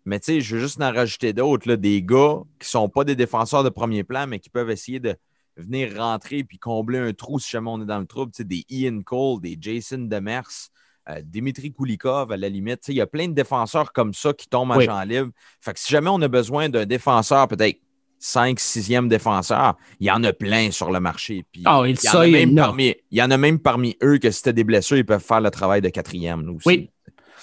Mais 0.04 0.18
tu 0.18 0.26
sais, 0.26 0.40
je 0.40 0.56
veux 0.56 0.62
juste 0.62 0.80
en 0.82 0.92
rajouter 0.92 1.32
d'autres, 1.32 1.74
des 1.74 2.02
gars 2.02 2.40
qui 2.58 2.66
ne 2.66 2.70
sont 2.70 2.88
pas 2.88 3.04
des 3.04 3.14
défenseurs 3.14 3.62
de 3.62 3.68
premier 3.68 4.02
plan, 4.02 4.26
mais 4.26 4.40
qui 4.40 4.50
peuvent 4.50 4.70
essayer 4.70 4.98
de 4.98 5.14
venir 5.56 5.96
rentrer 5.96 6.44
puis 6.44 6.58
combler 6.58 6.98
un 6.98 7.12
trou 7.12 7.38
si 7.38 7.50
jamais 7.50 7.70
on 7.70 7.82
est 7.82 7.86
dans 7.86 8.00
le 8.00 8.06
trouble. 8.06 8.32
Des 8.38 8.64
Ian 8.68 9.02
Cole, 9.02 9.40
des 9.40 9.56
Jason 9.60 9.98
Demers, 9.98 10.70
euh, 11.08 11.20
Dimitri 11.24 11.72
Kulikov 11.72 12.32
à 12.32 12.36
la 12.36 12.48
limite. 12.48 12.88
Il 12.88 12.94
y 12.94 13.00
a 13.00 13.06
plein 13.06 13.28
de 13.28 13.34
défenseurs 13.34 13.92
comme 13.92 14.14
ça 14.14 14.32
qui 14.32 14.48
tombent 14.48 14.70
en 14.70 14.80
champ 14.80 15.02
libre. 15.02 15.30
Fait 15.60 15.72
que 15.72 15.80
si 15.80 15.92
jamais 15.92 16.10
on 16.10 16.20
a 16.22 16.28
besoin 16.28 16.68
d'un 16.68 16.86
défenseur 16.86 17.48
peut-être 17.48 17.80
5, 18.22 18.56
6e 18.58 19.08
défenseur, 19.08 19.76
il 19.98 20.06
y 20.06 20.10
en 20.10 20.22
a 20.22 20.32
plein 20.32 20.70
sur 20.70 20.92
le 20.92 21.00
marché. 21.00 21.44
Puis 21.50 21.62
ah 21.64 21.82
il, 21.84 21.96
y 22.00 22.08
en 22.08 22.20
a 22.20 22.26
même 22.28 22.54
parmi, 22.54 22.94
il 23.10 23.18
y 23.18 23.22
en 23.22 23.30
a 23.32 23.36
même 23.36 23.58
parmi 23.58 23.96
eux 24.00 24.18
que 24.18 24.30
si 24.30 24.44
tu 24.44 24.52
des 24.52 24.62
blessures, 24.62 24.96
ils 24.96 25.04
peuvent 25.04 25.22
faire 25.22 25.40
le 25.40 25.50
travail 25.50 25.80
de 25.80 25.88
quatrième. 25.88 26.48
Aussi. 26.48 26.68
Oui. 26.68 26.90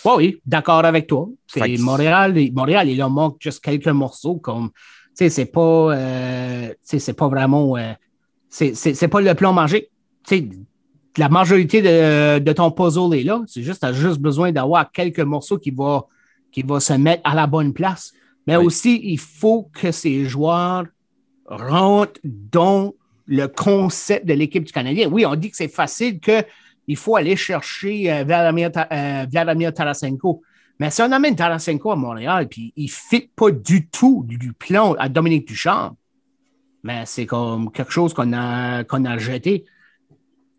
oui, 0.06 0.42
d'accord 0.46 0.86
avec 0.86 1.08
toi. 1.08 1.28
C'est 1.48 1.78
Montréal, 1.80 2.34
Montréal, 2.54 2.88
il 2.88 2.98
leur 2.98 3.10
manque 3.10 3.38
juste 3.42 3.62
quelques 3.62 3.88
morceaux 3.88 4.38
comme. 4.38 4.72
Sais, 5.20 5.28
c'est 5.28 5.48
pas, 5.48 5.94
euh, 5.98 6.74
c'est 6.82 7.12
pas 7.12 7.28
vraiment. 7.28 7.76
Euh, 7.76 7.92
c'est 8.48 9.08
pas 9.10 9.20
le 9.20 9.34
plan 9.34 9.54
sais, 10.24 10.48
la 11.18 11.28
majorité 11.28 11.82
de, 11.82 12.54
ton 12.54 12.72
puzzle 12.72 13.14
est 13.14 13.24
là. 13.24 13.42
C'est 13.46 13.62
juste, 13.62 13.82
tu 13.82 13.86
as 13.86 13.92
juste 13.92 14.20
besoin 14.20 14.54
d'avoir 14.54 14.90
quelques 14.94 15.20
morceaux 15.20 15.58
qui 15.58 15.72
vont 15.72 16.06
qui 16.54 16.62
va 16.62 16.80
se 16.80 16.94
mettre 16.94 17.22
à 17.30 17.36
la 17.36 17.48
bonne 17.48 17.74
place. 17.74 18.14
Mais 18.48 18.56
aussi, 18.56 19.02
il 19.04 19.20
faut 19.20 19.70
que 19.74 19.92
ces 19.92 20.24
joueurs 20.24 20.86
rentrent 21.48 22.22
dans 22.24 22.94
le 23.26 23.48
concept 23.48 24.26
de 24.26 24.34
l'équipe 24.34 24.64
du 24.64 24.72
Canadien. 24.72 25.10
Oui, 25.10 25.26
on 25.26 25.36
dit 25.36 25.52
que 25.52 25.58
c'est 25.58 25.68
facile, 25.68 26.22
qu'il 26.22 26.96
faut 26.96 27.18
aller 27.18 27.36
chercher 27.36 28.10
euh, 28.10 28.24
Vladimir, 28.24 28.72
Vladimir, 29.30 29.74
Tarasenko. 29.74 30.44
Mais 30.80 30.90
si 30.92 31.02
on 31.02 31.12
amène 31.12 31.36
Tarasenko 31.36 31.92
à 31.92 31.96
Montréal, 31.96 32.48
puis 32.48 32.74
il 32.76 32.86
ne 32.86 32.90
fit 32.90 33.30
pas 33.36 33.52
du 33.52 33.88
tout 33.88 34.24
du 34.26 34.54
plan 34.54 34.94
à 34.94 35.10
Dominique 35.10 35.48
Duchamp, 35.48 35.98
mais 36.84 37.06
c'est 37.06 37.26
comme 37.26 37.72
quelque 37.72 37.92
chose 37.92 38.14
qu'on 38.14 38.32
a, 38.34 38.84
qu'on 38.86 39.04
a 39.04 39.18
jeté. 39.18 39.66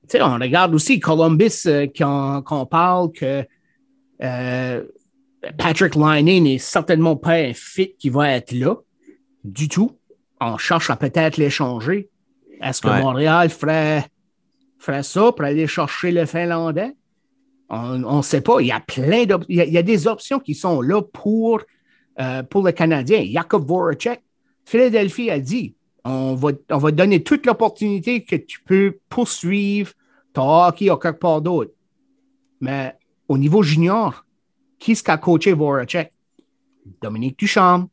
Tu 0.03 0.19
sais, 0.19 0.23
on 0.23 0.35
regarde 0.35 0.75
aussi 0.75 1.01
Columbus, 1.01 1.67
euh, 1.67 1.87
qu'on 1.97 2.67
parle 2.67 3.13
que 3.13 3.47
Patrick 5.57 5.95
Liney 5.95 6.41
n'est 6.41 6.59
certainement 6.59 7.17
pas 7.17 7.35
un 7.35 7.55
fit 7.55 7.95
qui 7.99 8.11
va 8.11 8.31
être 8.31 8.53
là 8.53 8.77
du 9.45 9.69
tout. 9.69 9.99
On 10.41 10.59
cherche 10.59 10.91
à 10.91 10.97
peut-être 10.97 11.37
l'échanger. 11.37 12.11
Est-ce 12.61 12.83
que 12.83 12.89
Montréal 12.89 13.49
ferait, 13.49 14.05
ferait, 14.79 15.03
ça 15.03 15.33
pour 15.33 15.45
aller 15.45 15.67
chercher 15.67 16.13
le 16.13 16.27
Finlandais? 16.27 16.95
On 17.71 18.17
ne 18.17 18.23
sait 18.23 18.41
pas. 18.41 18.61
Il 18.61 18.67
y 18.67 18.73
a 18.73 18.81
plein 18.81 19.25
il, 19.49 19.57
y 19.57 19.79
a 19.79 19.83
des 19.83 20.09
options 20.09 20.41
qui 20.41 20.55
sont 20.55 20.81
là 20.81 21.03
pour, 21.03 21.63
euh, 22.21 22.43
pour 22.43 22.65
le 22.65 22.73
Canadien. 22.73 23.25
Jakub 23.25 23.65
Voracek, 23.65 24.23
Philadelphie 24.65 25.31
a 25.31 25.39
dit 25.39 25.75
on 26.05 26.35
va, 26.35 26.51
on 26.71 26.79
va 26.79 26.91
donner 26.91 27.23
toute 27.23 27.47
l'opportunité 27.47 28.25
que 28.25 28.37
tu 28.37 28.61
peux 28.63 28.99
poursuivre 29.09 29.93
ton 30.33 30.67
hockey 30.67 30.91
ou 30.91 30.97
quelque 30.97 31.21
part 31.21 31.41
d'autre. 31.41 31.73
Mais 32.61 32.97
au 33.29 33.39
niveau 33.39 33.63
junior, 33.63 34.25
qui 34.79 34.93
est-ce 34.93 35.05
qui 35.05 35.11
a 35.11 35.19
coaché 35.19 35.53
Voracek? 35.53 36.13
Dominique 37.01 37.39
Duchamp. 37.39 37.89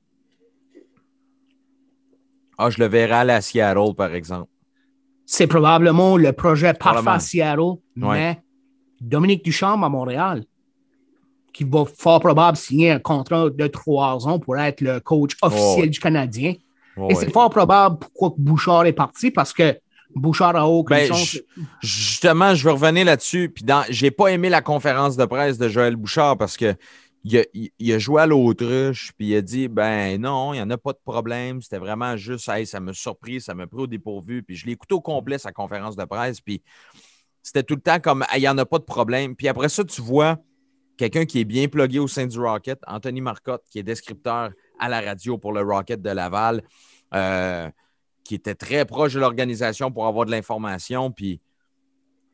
Ah, 2.58 2.72
je 2.72 2.80
le 2.80 2.88
verrai 2.88 3.14
à 3.14 3.24
la 3.24 3.42
Seattle, 3.42 3.94
par 3.96 4.16
exemple. 4.16 4.50
C'est 5.26 5.46
probablement 5.46 6.18
le 6.18 6.34
projet 6.34 6.74
parfait 6.74 7.10
à 7.10 7.20
Seattle, 7.20 7.76
mais 7.96 8.42
Dominique 9.02 9.44
Duchamp 9.44 9.82
à 9.84 9.90
Montréal, 9.90 10.44
qui 11.54 11.64
va 11.64 11.86
fort 11.86 12.20
probablement 12.20 12.56
signer 12.56 12.92
un 12.92 13.00
contrat 13.00 13.50
de 13.50 13.68
trois 13.68 14.28
ans 14.28 14.40
pour 14.40 14.58
être 14.58 14.82
le 14.82 15.00
coach 15.00 15.36
officiel 15.42 15.90
du 15.90 16.00
Canadien. 16.00 16.56
Et 17.10 17.16
c'est 17.16 17.32
fort 17.32 17.50
probable 17.50 18.00
pourquoi 18.00 18.34
Bouchard 18.38 18.86
est 18.86 18.94
parti, 18.94 19.32
parce 19.32 19.54
que 19.54 19.80
Bouchard 20.16 20.56
a 20.56 20.68
aucune 20.68 20.98
ben, 20.98 21.08
chance. 21.08 21.38
Justement, 21.82 22.56
je 22.56 22.64
veux 22.64 22.72
revenir 22.72 23.06
là-dessus. 23.06 23.50
Puis 23.54 23.64
dans, 23.64 23.84
j'ai 23.90 24.12
pas 24.12 24.28
aimé 24.30 24.50
la 24.50 24.62
conférence 24.62 25.16
de 25.16 25.26
presse 25.26 25.58
de 25.58 25.68
Joël 25.68 25.96
Bouchard 25.96 26.38
parce 26.38 26.58
que 26.58 26.76
il 27.24 27.94
a, 27.94 28.00
joué 28.00 28.22
à 28.22 28.26
l'autruche, 28.26 29.12
puis 29.18 29.28
il 29.28 29.36
a 29.36 29.42
dit 29.42 29.68
Ben 29.68 30.20
non, 30.22 30.54
il 30.54 30.58
n'y 30.58 30.62
en 30.62 30.70
a 30.70 30.78
pas 30.78 30.94
de 30.94 31.00
problème. 31.04 31.62
C'était 31.62 31.78
vraiment 31.78 32.16
juste, 32.16 32.48
hey, 32.48 32.66
ça 32.66 32.80
m'a 32.80 32.94
surpris, 32.94 33.42
ça 33.42 33.54
m'a 33.54 33.68
pris 33.68 33.82
au 33.82 33.88
dépourvu. 33.88 34.44
Puis 34.44 34.56
je 34.56 34.66
l'ai 34.66 34.74
écouté 34.74 34.94
au 34.94 35.02
complet, 35.02 35.38
sa 35.38 35.52
conférence 35.52 35.96
de 35.96 36.06
presse. 36.06 36.40
Puis 36.40 36.62
c'était 37.48 37.64
tout 37.64 37.76
le 37.76 37.82
temps 37.82 38.02
comme 38.02 38.26
il 38.36 38.42
n'y 38.42 38.50
en 38.50 38.58
a 38.58 38.66
pas 38.66 38.78
de 38.78 38.84
problème. 38.84 39.34
Puis 39.34 39.48
après 39.48 39.70
ça, 39.70 39.86
tu 39.86 40.02
vois 40.02 40.38
quelqu'un 40.98 41.24
qui 41.24 41.40
est 41.40 41.46
bien 41.46 41.70
plugué 41.70 41.98
au 41.98 42.08
sein 42.10 42.26
du 42.26 42.38
Rocket, 42.38 42.78
Anthony 42.86 43.22
Marcotte, 43.22 43.64
qui 43.72 43.80
est 43.80 43.84
descripteur 43.84 44.52
à 44.78 44.90
la 44.90 45.00
radio 45.00 45.38
pour 45.38 45.54
le 45.54 45.62
Rocket 45.62 46.02
de 46.02 46.10
Laval. 46.10 46.62
Euh, 47.14 47.70
qui 48.26 48.36
était 48.36 48.56
très 48.56 48.84
proche 48.84 49.14
de 49.14 49.22
l'organisation 49.22 49.94
pour 49.94 50.08
avoir 50.08 50.26
de 50.26 50.32
l'information. 50.32 51.10
Puis 51.10 51.40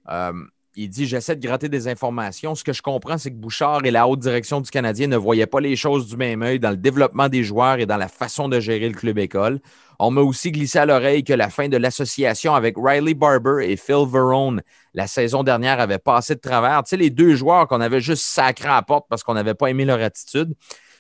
euh, 0.10 0.34
il 0.76 0.90
dit 0.90 1.06
J'essaie 1.06 1.36
de 1.36 1.46
gratter 1.46 1.70
des 1.70 1.88
informations. 1.88 2.56
Ce 2.56 2.64
que 2.64 2.74
je 2.74 2.82
comprends, 2.82 3.20
c'est 3.20 3.30
que 3.30 3.36
Bouchard 3.36 3.86
et 3.86 3.92
la 3.92 4.08
haute 4.08 4.20
direction 4.20 4.62
du 4.62 4.72
Canadien 4.72 5.06
ne 5.06 5.18
voyaient 5.18 5.46
pas 5.46 5.60
les 5.60 5.76
choses 5.76 6.08
du 6.08 6.18
même 6.18 6.42
œil 6.42 6.60
dans 6.60 6.72
le 6.72 6.78
développement 6.78 7.30
des 7.30 7.44
joueurs 7.44 7.78
et 7.78 7.86
dans 7.86 7.98
la 7.98 8.08
façon 8.08 8.50
de 8.50 8.60
gérer 8.60 8.90
le 8.90 8.96
club 8.96 9.20
école. 9.20 9.60
On 10.00 10.12
m'a 10.12 10.22
aussi 10.22 10.52
glissé 10.52 10.80
à 10.80 10.86
l'oreille 10.86 11.24
que 11.24 11.34
la 11.34 11.50
fin 11.50 11.70
de 11.70 11.78
l'association 11.78 12.56
avec 12.56 12.76
Riley 12.78 13.14
Barber 13.14 13.70
et 13.70 13.78
Phil 13.78 14.06
Verone 14.08 14.62
la 14.94 15.08
saison 15.08 15.44
dernière 15.44 15.80
avait 15.80 16.00
passé 16.00 16.36
de 16.36 16.40
travers. 16.40 16.84
Tu 16.84 16.90
sais, 16.90 16.98
les 16.98 17.10
deux 17.10 17.36
joueurs 17.36 17.68
qu'on 17.68 17.82
avait 17.82 18.02
juste 18.02 18.24
sacré 18.24 18.70
à 18.70 18.76
la 18.76 18.82
porte 18.82 19.06
parce 19.10 19.24
qu'on 19.24 19.34
n'avait 19.34 19.56
pas 19.56 19.68
aimé 19.68 19.86
leur 19.86 20.02
attitude, 20.02 20.54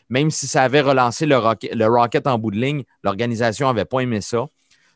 même 0.09 0.31
si 0.31 0.47
ça 0.47 0.63
avait 0.63 0.81
relancé 0.81 1.25
le 1.25 1.37
Rocket, 1.37 1.73
le 1.75 1.87
Rocket 1.87 2.27
en 2.27 2.37
bout 2.37 2.51
de 2.51 2.57
ligne, 2.57 2.83
l'organisation 3.03 3.67
n'avait 3.67 3.85
pas 3.85 3.99
aimé 3.99 4.21
ça. 4.21 4.47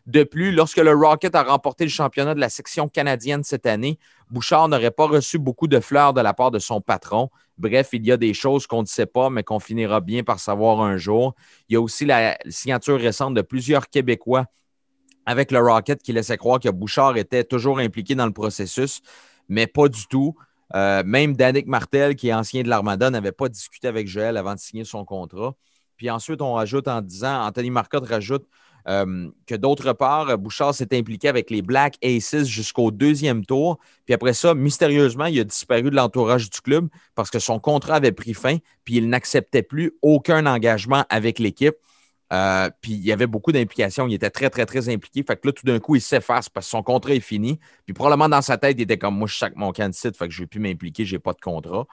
De 0.05 0.23
plus, 0.23 0.53
lorsque 0.53 0.77
le 0.77 0.93
Rocket 0.93 1.35
a 1.35 1.43
remporté 1.43 1.83
le 1.83 1.89
championnat 1.89 2.33
de 2.33 2.39
la 2.39 2.49
section 2.49 2.87
canadienne 2.87 3.43
cette 3.43 3.65
année, 3.65 3.99
Bouchard 4.29 4.69
n'aurait 4.69 4.91
pas 4.91 5.05
reçu 5.05 5.37
beaucoup 5.37 5.67
de 5.67 5.79
fleurs 5.79 6.13
de 6.13 6.21
la 6.21 6.33
part 6.33 6.49
de 6.49 6.59
son 6.59 6.79
patron. 6.79 7.29
Bref, 7.57 7.89
il 7.93 8.05
y 8.05 8.11
a 8.11 8.17
des 8.17 8.33
choses 8.33 8.67
qu'on 8.67 8.81
ne 8.81 8.87
sait 8.87 9.05
pas, 9.05 9.29
mais 9.29 9.43
qu'on 9.43 9.59
finira 9.59 9.99
bien 9.99 10.23
par 10.23 10.39
savoir 10.39 10.81
un 10.81 10.97
jour. 10.97 11.35
Il 11.69 11.73
y 11.73 11.75
a 11.75 11.81
aussi 11.81 12.05
la 12.05 12.37
signature 12.49 12.99
récente 12.99 13.33
de 13.33 13.41
plusieurs 13.41 13.89
Québécois 13.89 14.45
avec 15.25 15.51
le 15.51 15.59
Rocket 15.59 16.01
qui 16.01 16.13
laissait 16.13 16.37
croire 16.37 16.59
que 16.59 16.69
Bouchard 16.69 17.17
était 17.17 17.43
toujours 17.43 17.79
impliqué 17.79 18.15
dans 18.15 18.25
le 18.25 18.31
processus, 18.31 19.01
mais 19.49 19.67
pas 19.67 19.89
du 19.89 20.07
tout. 20.07 20.35
Euh, 20.75 21.03
même 21.05 21.35
Danick 21.35 21.67
Martel, 21.67 22.15
qui 22.15 22.29
est 22.29 22.33
ancien 22.33 22.63
de 22.63 22.69
l'Armada, 22.69 23.09
n'avait 23.09 23.31
pas 23.31 23.49
discuté 23.49 23.87
avec 23.87 24.07
Joël 24.07 24.37
avant 24.37 24.53
de 24.53 24.59
signer 24.59 24.83
son 24.83 25.03
contrat. 25.03 25.55
Puis 25.97 26.09
ensuite, 26.09 26.41
on 26.41 26.53
rajoute 26.53 26.87
en 26.87 27.01
disant, 27.01 27.45
Anthony 27.45 27.71
Marcotte 27.71 28.07
rajoute 28.07 28.45
euh, 28.87 29.29
que 29.45 29.55
d'autre 29.55 29.93
part, 29.93 30.37
Bouchard 30.37 30.73
s'est 30.73 30.95
impliqué 30.95 31.27
avec 31.27 31.49
les 31.49 31.61
Black 31.61 31.97
Aces 32.03 32.45
jusqu'au 32.45 32.91
deuxième 32.91 33.45
tour. 33.45 33.79
Puis 34.05 34.13
après 34.13 34.33
ça, 34.33 34.53
mystérieusement, 34.53 35.25
il 35.25 35.39
a 35.39 35.43
disparu 35.43 35.89
de 35.89 35.95
l'entourage 35.95 36.49
du 36.49 36.61
club 36.61 36.87
parce 37.15 37.29
que 37.29 37.39
son 37.39 37.59
contrat 37.59 37.95
avait 37.95 38.11
pris 38.11 38.33
fin, 38.33 38.57
puis 38.85 38.95
il 38.95 39.09
n'acceptait 39.09 39.63
plus 39.63 39.93
aucun 40.01 40.45
engagement 40.45 41.05
avec 41.09 41.39
l'équipe. 41.39 41.75
Euh, 42.33 42.69
puis 42.81 42.93
il 42.93 43.05
y 43.05 43.11
avait 43.11 43.27
beaucoup 43.27 43.51
d'implications. 43.51 44.07
Il 44.07 44.13
était 44.13 44.29
très, 44.29 44.49
très, 44.49 44.65
très 44.65 44.89
impliqué. 44.89 45.23
Fait 45.23 45.37
que 45.37 45.47
là, 45.47 45.53
tout 45.53 45.65
d'un 45.65 45.79
coup, 45.79 45.95
il 45.95 46.01
s'efface 46.01 46.49
parce 46.49 46.67
que 46.67 46.71
son 46.71 46.83
contrat 46.83 47.13
est 47.13 47.19
fini. 47.19 47.59
Puis 47.85 47.93
probablement 47.93 48.29
dans 48.29 48.41
sa 48.41 48.57
tête, 48.57 48.75
il 48.77 48.81
était 48.81 48.97
comme 48.97 49.17
moi, 49.17 49.27
je 49.27 49.37
sac 49.37 49.53
mon 49.55 49.71
candidat, 49.71 50.11
fait 50.11 50.27
que 50.27 50.33
je 50.33 50.39
ne 50.39 50.43
vais 50.43 50.47
plus 50.47 50.59
m'impliquer, 50.59 51.05
je 51.05 51.15
n'ai 51.15 51.19
pas 51.19 51.33
de 51.33 51.39
contrat. 51.39 51.85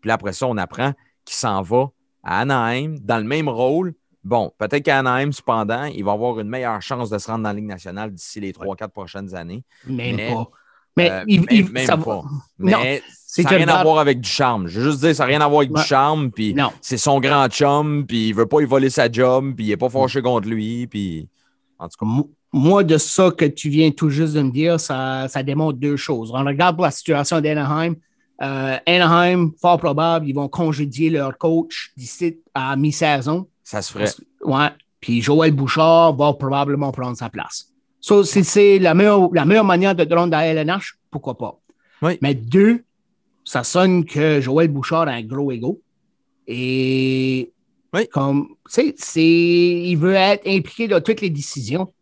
Puis 0.00 0.10
après 0.10 0.32
ça, 0.32 0.46
on 0.46 0.56
apprend 0.56 0.92
qu'il 1.24 1.36
s'en 1.36 1.62
va 1.62 1.90
à 2.22 2.40
Anaheim 2.40 2.96
dans 3.00 3.18
le 3.18 3.24
même 3.24 3.48
rôle, 3.48 3.94
Bon, 4.24 4.50
peut-être 4.58 4.82
qu'à 4.82 4.98
Anaheim, 4.98 5.32
cependant, 5.32 5.84
il 5.84 6.02
va 6.02 6.12
avoir 6.12 6.40
une 6.40 6.48
meilleure 6.48 6.80
chance 6.80 7.10
de 7.10 7.18
se 7.18 7.26
rendre 7.26 7.44
dans 7.44 7.50
la 7.50 7.54
Ligue 7.54 7.66
nationale 7.66 8.10
d'ici 8.10 8.40
les 8.40 8.52
3-4 8.52 8.88
prochaines 8.88 9.34
années. 9.34 9.62
Même 9.86 10.16
pas. 10.16 10.50
Mais, 10.96 11.10
euh, 11.10 11.24
il, 11.26 11.70
même, 11.70 11.86
pas. 11.86 12.22
Mais 12.58 13.02
ça 13.08 13.42
n'a 13.42 13.48
rien 13.50 13.68
à 13.68 13.82
voir 13.82 13.98
avec 13.98 14.20
du 14.20 14.28
charme. 14.28 14.68
Je 14.68 14.80
veux 14.80 14.90
juste 14.90 15.00
dire, 15.00 15.14
ça 15.14 15.24
n'a 15.24 15.28
rien 15.28 15.40
à 15.40 15.48
voir 15.48 15.60
avec 15.60 15.72
du 15.72 15.82
charme. 15.82 16.30
Puis 16.30 16.56
c'est 16.80 16.96
son 16.96 17.20
grand 17.20 17.48
chum, 17.48 18.06
puis 18.06 18.28
il 18.28 18.34
veut 18.34 18.46
pas 18.46 18.60
y 18.60 18.64
voler 18.64 18.90
sa 18.90 19.10
job, 19.10 19.54
puis 19.56 19.66
il 19.66 19.68
n'est 19.70 19.76
pas 19.76 19.90
fâché 19.90 20.22
contre 20.22 20.48
lui. 20.48 20.86
Puis 20.86 21.28
en 21.78 21.88
tout 21.88 22.04
cas. 22.04 22.22
Moi, 22.56 22.84
de 22.84 22.96
ça 22.98 23.32
que 23.32 23.46
tu 23.46 23.68
viens 23.68 23.90
tout 23.90 24.10
juste 24.10 24.34
de 24.34 24.42
me 24.42 24.52
dire, 24.52 24.78
ça, 24.78 25.26
ça 25.28 25.42
démontre 25.42 25.76
deux 25.76 25.96
choses. 25.96 26.30
On 26.32 26.44
regarde 26.44 26.80
la 26.80 26.92
situation 26.92 27.40
d'Anaheim. 27.40 27.96
Euh, 28.42 28.76
Anaheim, 28.86 29.50
fort 29.60 29.78
probable, 29.78 30.28
ils 30.28 30.34
vont 30.34 30.48
congédier 30.48 31.10
leur 31.10 31.36
coach 31.36 31.92
d'ici 31.96 32.38
à 32.54 32.76
mi-saison. 32.76 33.48
Ça 33.64 33.82
se 33.82 33.92
ferait. 33.92 34.12
Ouais. 34.42 34.68
Puis 35.00 35.20
Joël 35.22 35.52
Bouchard 35.52 36.14
va 36.14 36.32
probablement 36.34 36.92
prendre 36.92 37.16
sa 37.16 37.28
place. 37.28 37.70
So, 38.00 38.22
si 38.22 38.44
c'est 38.44 38.78
la 38.78 38.94
meilleure, 38.94 39.30
la 39.32 39.44
meilleure 39.44 39.64
manière 39.64 39.94
de 39.94 40.14
rendre 40.14 40.36
à 40.36 40.46
LNH, 40.46 40.98
pourquoi 41.10 41.36
pas? 41.36 41.58
Oui. 42.02 42.18
Mais 42.20 42.34
deux, 42.34 42.84
ça 43.44 43.64
sonne 43.64 44.04
que 44.04 44.40
Joël 44.40 44.68
Bouchard 44.68 45.08
a 45.08 45.12
un 45.12 45.22
gros 45.22 45.50
ego. 45.50 45.80
Et 46.46 47.50
oui. 47.94 48.06
comme, 48.08 48.48
tu 48.70 48.92
sais, 48.96 49.24
il 49.24 49.96
veut 49.96 50.14
être 50.14 50.46
impliqué 50.46 50.88
dans 50.88 51.00
toutes 51.00 51.22
les 51.22 51.30
décisions. 51.30 51.92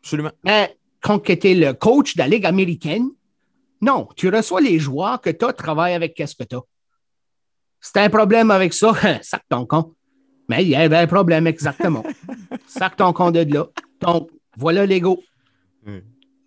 Absolument. 0.00 0.30
Mais 0.44 0.76
quand 1.02 1.18
tu 1.18 1.32
étais 1.32 1.54
le 1.54 1.74
coach 1.74 2.14
de 2.14 2.20
la 2.20 2.28
Ligue 2.28 2.46
américaine, 2.46 3.10
non, 3.80 4.08
tu 4.16 4.28
reçois 4.28 4.60
les 4.60 4.78
joueurs 4.78 5.20
que 5.20 5.30
tu 5.30 5.44
as, 5.44 5.52
travailles 5.52 5.94
avec 5.94 6.14
qu'est-ce 6.14 6.36
que 6.36 6.44
tu 6.44 6.56
as. 6.56 6.62
C'est 7.80 7.98
un 7.98 8.08
problème 8.08 8.50
avec 8.50 8.72
ça, 8.72 8.94
sac 9.22 9.42
ton 9.48 9.66
con. 9.66 9.95
Mais 10.48 10.62
il 10.62 10.68
y 10.68 10.76
avait 10.76 10.96
un 10.96 11.06
problème, 11.06 11.46
exactement. 11.46 12.04
Sac 12.66 12.96
ton 12.96 13.12
compte 13.12 13.34
de 13.34 13.54
là. 13.54 13.66
Donc, 14.00 14.30
voilà 14.56 14.86
l'ego. 14.86 15.22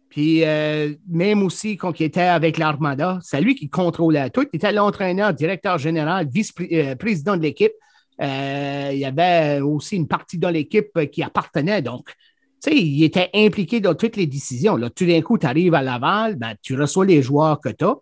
Puis, 0.10 0.44
euh, 0.44 0.96
même 1.08 1.44
aussi, 1.44 1.78
quand 1.78 2.00
il 2.00 2.04
était 2.04 2.22
avec 2.22 2.58
l'Armada, 2.58 3.20
c'est 3.22 3.40
lui 3.42 3.54
qui 3.54 3.70
contrôlait 3.70 4.32
tout. 4.32 4.46
Il 4.52 4.58
était 4.58 4.72
l'entraîneur, 4.72 5.34
directeur 5.34 5.78
général, 5.78 6.28
vice-président 6.28 7.38
de 7.38 7.44
l'équipe. 7.44 7.72
Euh, 8.20 8.90
il 8.92 8.98
y 8.98 9.06
avait 9.06 9.62
aussi 9.62 9.96
une 9.96 10.08
partie 10.08 10.40
de 10.40 10.48
l'équipe 10.48 11.10
qui 11.12 11.22
appartenait. 11.22 11.84
Donc, 11.84 12.08
tu 12.62 12.72
sais, 12.72 12.76
il 12.76 13.04
était 13.04 13.30
impliqué 13.36 13.80
dans 13.80 13.94
toutes 13.94 14.18
les 14.18 14.26
décisions. 14.26 14.76
Là, 14.76 14.90
tout 14.90 15.06
d'un 15.06 15.22
coup, 15.22 15.38
tu 15.38 15.46
arrives 15.46 15.76
à 15.76 15.84
Laval, 15.84 16.36
ben, 16.36 16.56
tu 16.62 16.76
reçois 16.76 17.06
les 17.06 17.22
joueurs 17.22 17.62
que 17.62 17.70
tu 17.70 17.86
as. 17.86 17.96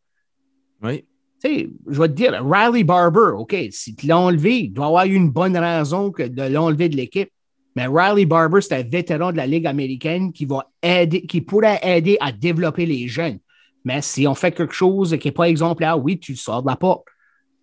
Oui 0.81 1.03
sais, 1.39 1.69
je 1.87 2.01
vais 2.01 2.07
te 2.07 2.13
dire, 2.13 2.43
Riley 2.43 2.83
Barber, 2.83 3.35
OK, 3.35 3.55
si 3.71 3.95
tu 3.95 4.07
l'as 4.07 4.17
enlevé, 4.17 4.59
il 4.61 4.73
doit 4.73 4.87
avoir 4.87 5.05
eu 5.05 5.13
une 5.13 5.29
bonne 5.29 5.57
raison 5.57 6.11
que 6.11 6.23
de 6.23 6.43
l'enlever 6.43 6.89
de 6.89 6.95
l'équipe. 6.95 7.29
Mais 7.75 7.87
Riley 7.87 8.25
Barber, 8.25 8.61
c'est 8.61 8.75
un 8.75 8.83
vétéran 8.83 9.31
de 9.31 9.37
la 9.37 9.45
Ligue 9.45 9.67
américaine 9.67 10.33
qui 10.33 10.45
va 10.45 10.69
aider, 10.81 11.21
qui 11.21 11.41
pourrait 11.41 11.79
aider 11.83 12.17
à 12.19 12.31
développer 12.31 12.85
les 12.85 13.07
jeunes. 13.07 13.39
Mais 13.85 14.01
si 14.01 14.27
on 14.27 14.35
fait 14.35 14.51
quelque 14.51 14.73
chose 14.73 15.15
qui 15.19 15.27
n'est 15.27 15.33
pas 15.33 15.47
exemplaire, 15.47 16.03
oui, 16.03 16.19
tu 16.19 16.35
sors 16.35 16.63
de 16.63 16.67
la 16.67 16.75
porte. 16.75 17.05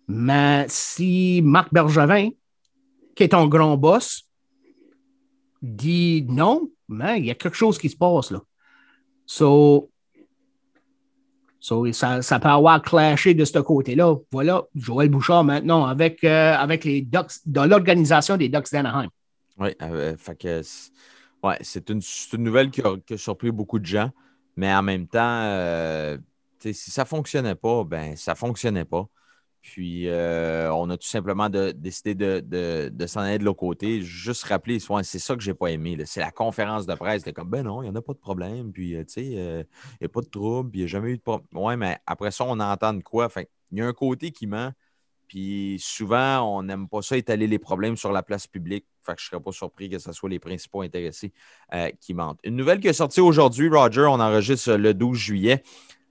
Mais 0.07 0.65
si 0.69 1.41
Marc 1.43 1.73
Bergevin, 1.73 2.29
qui 3.15 3.23
est 3.23 3.29
ton 3.29 3.47
grand 3.47 3.77
boss, 3.77 4.27
dit 5.61 6.25
non, 6.29 6.69
il 6.89 7.25
y 7.25 7.31
a 7.31 7.35
quelque 7.35 7.55
chose 7.55 7.77
qui 7.77 7.89
se 7.89 7.97
passe 7.97 8.31
là. 8.31 8.41
So, 9.25 9.89
ça, 11.93 12.39
peut 12.39 12.47
avoir 12.47 12.81
clashé 12.81 13.33
de 13.33 13.45
ce 13.45 13.59
côté-là. 13.59 14.15
Voilà, 14.31 14.63
Joël 14.75 15.09
Bouchard 15.09 15.43
maintenant 15.43 15.85
avec, 15.85 16.23
euh, 16.23 16.55
avec 16.55 16.83
les 16.83 17.01
Ducks, 17.01 17.39
dans 17.45 17.65
l'organisation 17.65 18.37
des 18.37 18.49
Ducks 18.49 18.71
d'Anaheim. 18.71 19.09
Oui, 19.57 19.69
euh, 19.81 20.15
ouais, 21.43 21.57
c'est 21.61 21.89
une, 21.89 22.01
une, 22.33 22.43
nouvelle 22.43 22.69
qui 22.69 22.81
a, 22.81 22.95
qui 23.05 23.13
a, 23.13 23.17
surpris 23.17 23.51
beaucoup 23.51 23.79
de 23.79 23.85
gens, 23.85 24.11
mais 24.57 24.73
en 24.73 24.83
même 24.83 25.07
temps, 25.07 25.19
euh, 25.43 26.17
si 26.59 26.91
ça 26.91 27.03
ne 27.03 27.07
fonctionnait 27.07 27.55
pas, 27.55 27.83
ben 27.83 28.15
ça 28.15 28.33
ne 28.33 28.37
fonctionnait 28.37 28.85
pas. 28.85 29.07
Puis, 29.65 30.07
euh, 30.07 30.71
on 30.73 30.91
a 30.91 30.95
tout 30.95 31.07
simplement 31.07 31.49
décidé 31.49 32.13
de, 32.13 33.07
s'en 33.07 33.21
aller 33.21 33.39
de 33.39 33.43
l'autre 33.43 33.59
côté. 33.59 34.03
Juste 34.03 34.43
rappeler, 34.43 34.77
c'est 34.79 35.19
ça 35.19 35.35
que 35.35 35.41
je 35.41 35.49
n'ai 35.49 35.55
pas 35.55 35.71
aimé. 35.71 35.97
C'est 36.05 36.19
la 36.19 36.29
conférence 36.29 36.85
de 36.85 36.93
presse. 36.93 37.23
Comme, 37.35 37.49
ben 37.49 37.63
non, 37.63 37.81
il 37.81 37.85
n'y 37.85 37.89
en 37.89 37.95
a 37.95 38.01
pas 38.01 38.13
de 38.13 38.19
problème. 38.19 38.71
Puis, 38.71 38.95
euh, 38.95 39.03
tu 39.03 39.13
sais, 39.13 39.33
euh, 39.35 39.63
il 39.93 39.97
n'y 40.01 40.05
a 40.05 40.09
pas 40.09 40.21
de 40.21 40.29
trouble. 40.29 40.69
il 40.75 40.77
n'y 40.77 40.83
a 40.83 40.87
jamais 40.87 41.09
eu 41.09 41.17
de 41.17 41.21
problème. 41.23 41.47
Ouais, 41.53 41.75
mais 41.77 41.97
après 42.05 42.29
ça, 42.29 42.45
on 42.47 42.59
entend 42.59 42.93
de 42.93 43.01
quoi? 43.01 43.27
Il 43.71 43.79
y 43.79 43.81
a 43.81 43.87
un 43.87 43.93
côté 43.93 44.29
qui 44.29 44.45
ment. 44.45 44.71
Puis, 45.27 45.77
souvent, 45.81 46.41
on 46.41 46.61
n'aime 46.61 46.87
pas 46.87 47.01
ça 47.01 47.17
étaler 47.17 47.47
les 47.47 47.57
problèmes 47.57 47.97
sur 47.97 48.11
la 48.11 48.21
place 48.21 48.45
publique. 48.45 48.85
Fait 49.01 49.15
que 49.15 49.19
je 49.19 49.25
ne 49.25 49.29
serais 49.31 49.43
pas 49.43 49.51
surpris 49.51 49.89
que 49.89 49.97
ce 49.97 50.11
soit 50.11 50.29
les 50.29 50.39
principaux 50.39 50.81
intéressés 50.81 51.33
qui 51.99 52.13
mentent. 52.13 52.39
Une 52.43 52.55
nouvelle 52.55 52.79
qui 52.79 52.87
est 52.87 52.93
sortie 52.93 53.21
aujourd'hui, 53.21 53.67
Roger, 53.67 54.05
on 54.07 54.19
enregistre 54.19 54.73
le 54.75 54.93
12 54.93 55.17
juillet. 55.17 55.63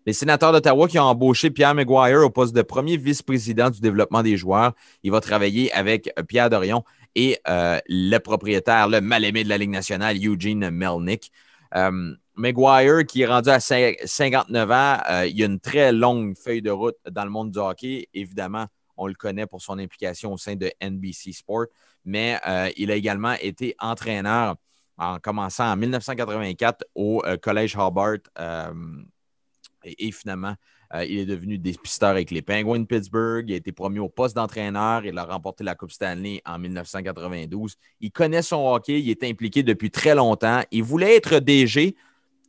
Les 0.07 0.13
sénateurs 0.13 0.53
d'Ottawa 0.53 0.87
qui 0.87 0.99
ont 0.99 1.05
embauché 1.05 1.51
Pierre 1.51 1.75
Maguire 1.75 2.21
au 2.23 2.29
poste 2.29 2.55
de 2.55 2.61
premier 2.61 2.99
vice-président 2.99 3.71
du 3.71 3.81
développement 3.81 4.23
des 4.23 4.37
joueurs. 4.37 4.75
Il 5.03 5.11
va 5.11 5.21
travailler 5.21 5.73
avec 5.73 6.13
euh, 6.19 6.23
Pierre 6.23 6.51
Dorion 6.51 6.85
et 7.15 7.39
euh, 7.49 7.79
le 7.89 8.19
propriétaire, 8.19 8.89
le 8.89 9.01
mal-aimé 9.01 9.45
de 9.45 9.49
la 9.49 9.57
Ligue 9.57 9.71
nationale, 9.71 10.19
Eugene 10.23 10.69
Melnick. 10.69 11.33
Euh, 11.75 12.15
Maguire, 12.37 13.07
qui 13.07 13.23
est 13.23 13.27
rendu 13.27 13.49
à 13.49 13.61
59 13.61 14.71
ans, 14.71 14.99
il 15.27 15.43
a 15.43 15.47
une 15.47 15.61
très 15.61 15.93
longue 15.93 16.37
feuille 16.37 16.63
de 16.63 16.71
route 16.71 16.97
dans 17.11 17.25
le 17.25 17.31
monde 17.31 17.53
du 17.53 17.59
hockey. 17.59 18.09
Évidemment, 18.13 18.67
on 18.97 19.07
le 19.07 19.15
connaît 19.15 19.47
pour 19.47 19.63
son 19.63 19.79
implication 19.79 20.33
au 20.33 20.37
sein 20.37 20.57
de 20.57 20.71
NBC 20.83 21.33
Sport, 21.33 21.67
mais 22.05 22.41
il 22.77 22.91
a 22.91 22.97
également 22.97 23.35
été 23.41 23.77
entraîneur 23.79 24.57
en 24.99 25.21
commençant 25.21 25.71
en 25.71 25.77
1984 25.77 26.85
au 26.97 27.23
Collège 27.41 27.77
Hobart 27.77 28.19
et, 29.85 30.13
finalement, 30.13 30.55
euh, 30.95 31.05
il 31.05 31.19
est 31.19 31.27
devenu 31.27 31.59
dépisteur 31.59 32.11
avec 32.11 32.31
les 32.31 32.43
Penguins 32.43 32.81
de 32.81 32.85
Pittsburgh. 32.85 33.45
Il 33.49 33.55
a 33.55 33.57
été 33.57 33.73
promu 33.73 33.99
au 33.99 34.09
poste 34.09 34.37
d'entraîneur. 34.37 35.05
Il 35.05 35.17
a 35.19 35.25
remporté 35.25 35.65
la 35.65 35.75
Coupe 35.75 35.91
Stanley 35.91 36.41
en 36.47 36.59
1992. 36.59 37.77
Il 38.01 38.11
connaît 38.11 38.43
son 38.43 38.67
hockey. 38.67 39.01
Il 39.01 39.11
est 39.11 39.25
impliqué 39.25 39.63
depuis 39.63 39.91
très 39.91 40.15
longtemps. 40.15 40.63
Il 40.71 40.83
voulait 40.83 41.17
être 41.17 41.39
DG. 41.41 41.95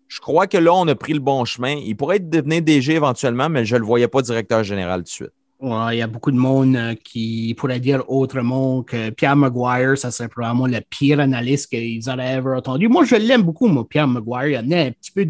Je 0.07 0.19
crois 0.19 0.47
que 0.47 0.57
là, 0.57 0.73
on 0.73 0.87
a 0.87 0.95
pris 0.95 1.13
le 1.13 1.19
bon 1.19 1.45
chemin. 1.45 1.75
Il 1.75 1.95
pourrait 1.95 2.19
devenu 2.19 2.61
DG 2.61 2.93
éventuellement, 2.93 3.49
mais 3.49 3.65
je 3.65 3.75
ne 3.75 3.79
le 3.79 3.85
voyais 3.85 4.07
pas 4.07 4.21
directeur 4.21 4.63
général 4.63 4.99
tout 4.99 5.05
de 5.05 5.09
suite. 5.09 5.33
il 5.61 5.97
y 5.97 6.01
a 6.01 6.07
beaucoup 6.07 6.31
de 6.31 6.37
monde 6.37 6.75
euh, 6.75 6.93
qui 7.03 7.55
pourrait 7.57 7.79
dire 7.79 8.03
autrement 8.07 8.83
que 8.83 9.09
Pierre 9.09 9.35
Maguire, 9.35 9.97
ça 9.97 10.11
serait 10.11 10.29
probablement 10.29 10.67
le 10.67 10.79
pire 10.87 11.19
analyste 11.19 11.71
qu'ils 11.71 12.07
auraient 12.07 12.33
ever 12.33 12.55
entendu. 12.55 12.87
Moi, 12.87 13.03
je 13.05 13.15
l'aime 13.15 13.41
beaucoup, 13.41 13.65
moi, 13.65 13.87
Pierre 13.87 14.07
Maguire. 14.07 14.61
Il 14.63 14.73
a 14.73 14.81
un 14.81 14.91
petit 14.91 15.11
peu 15.11 15.27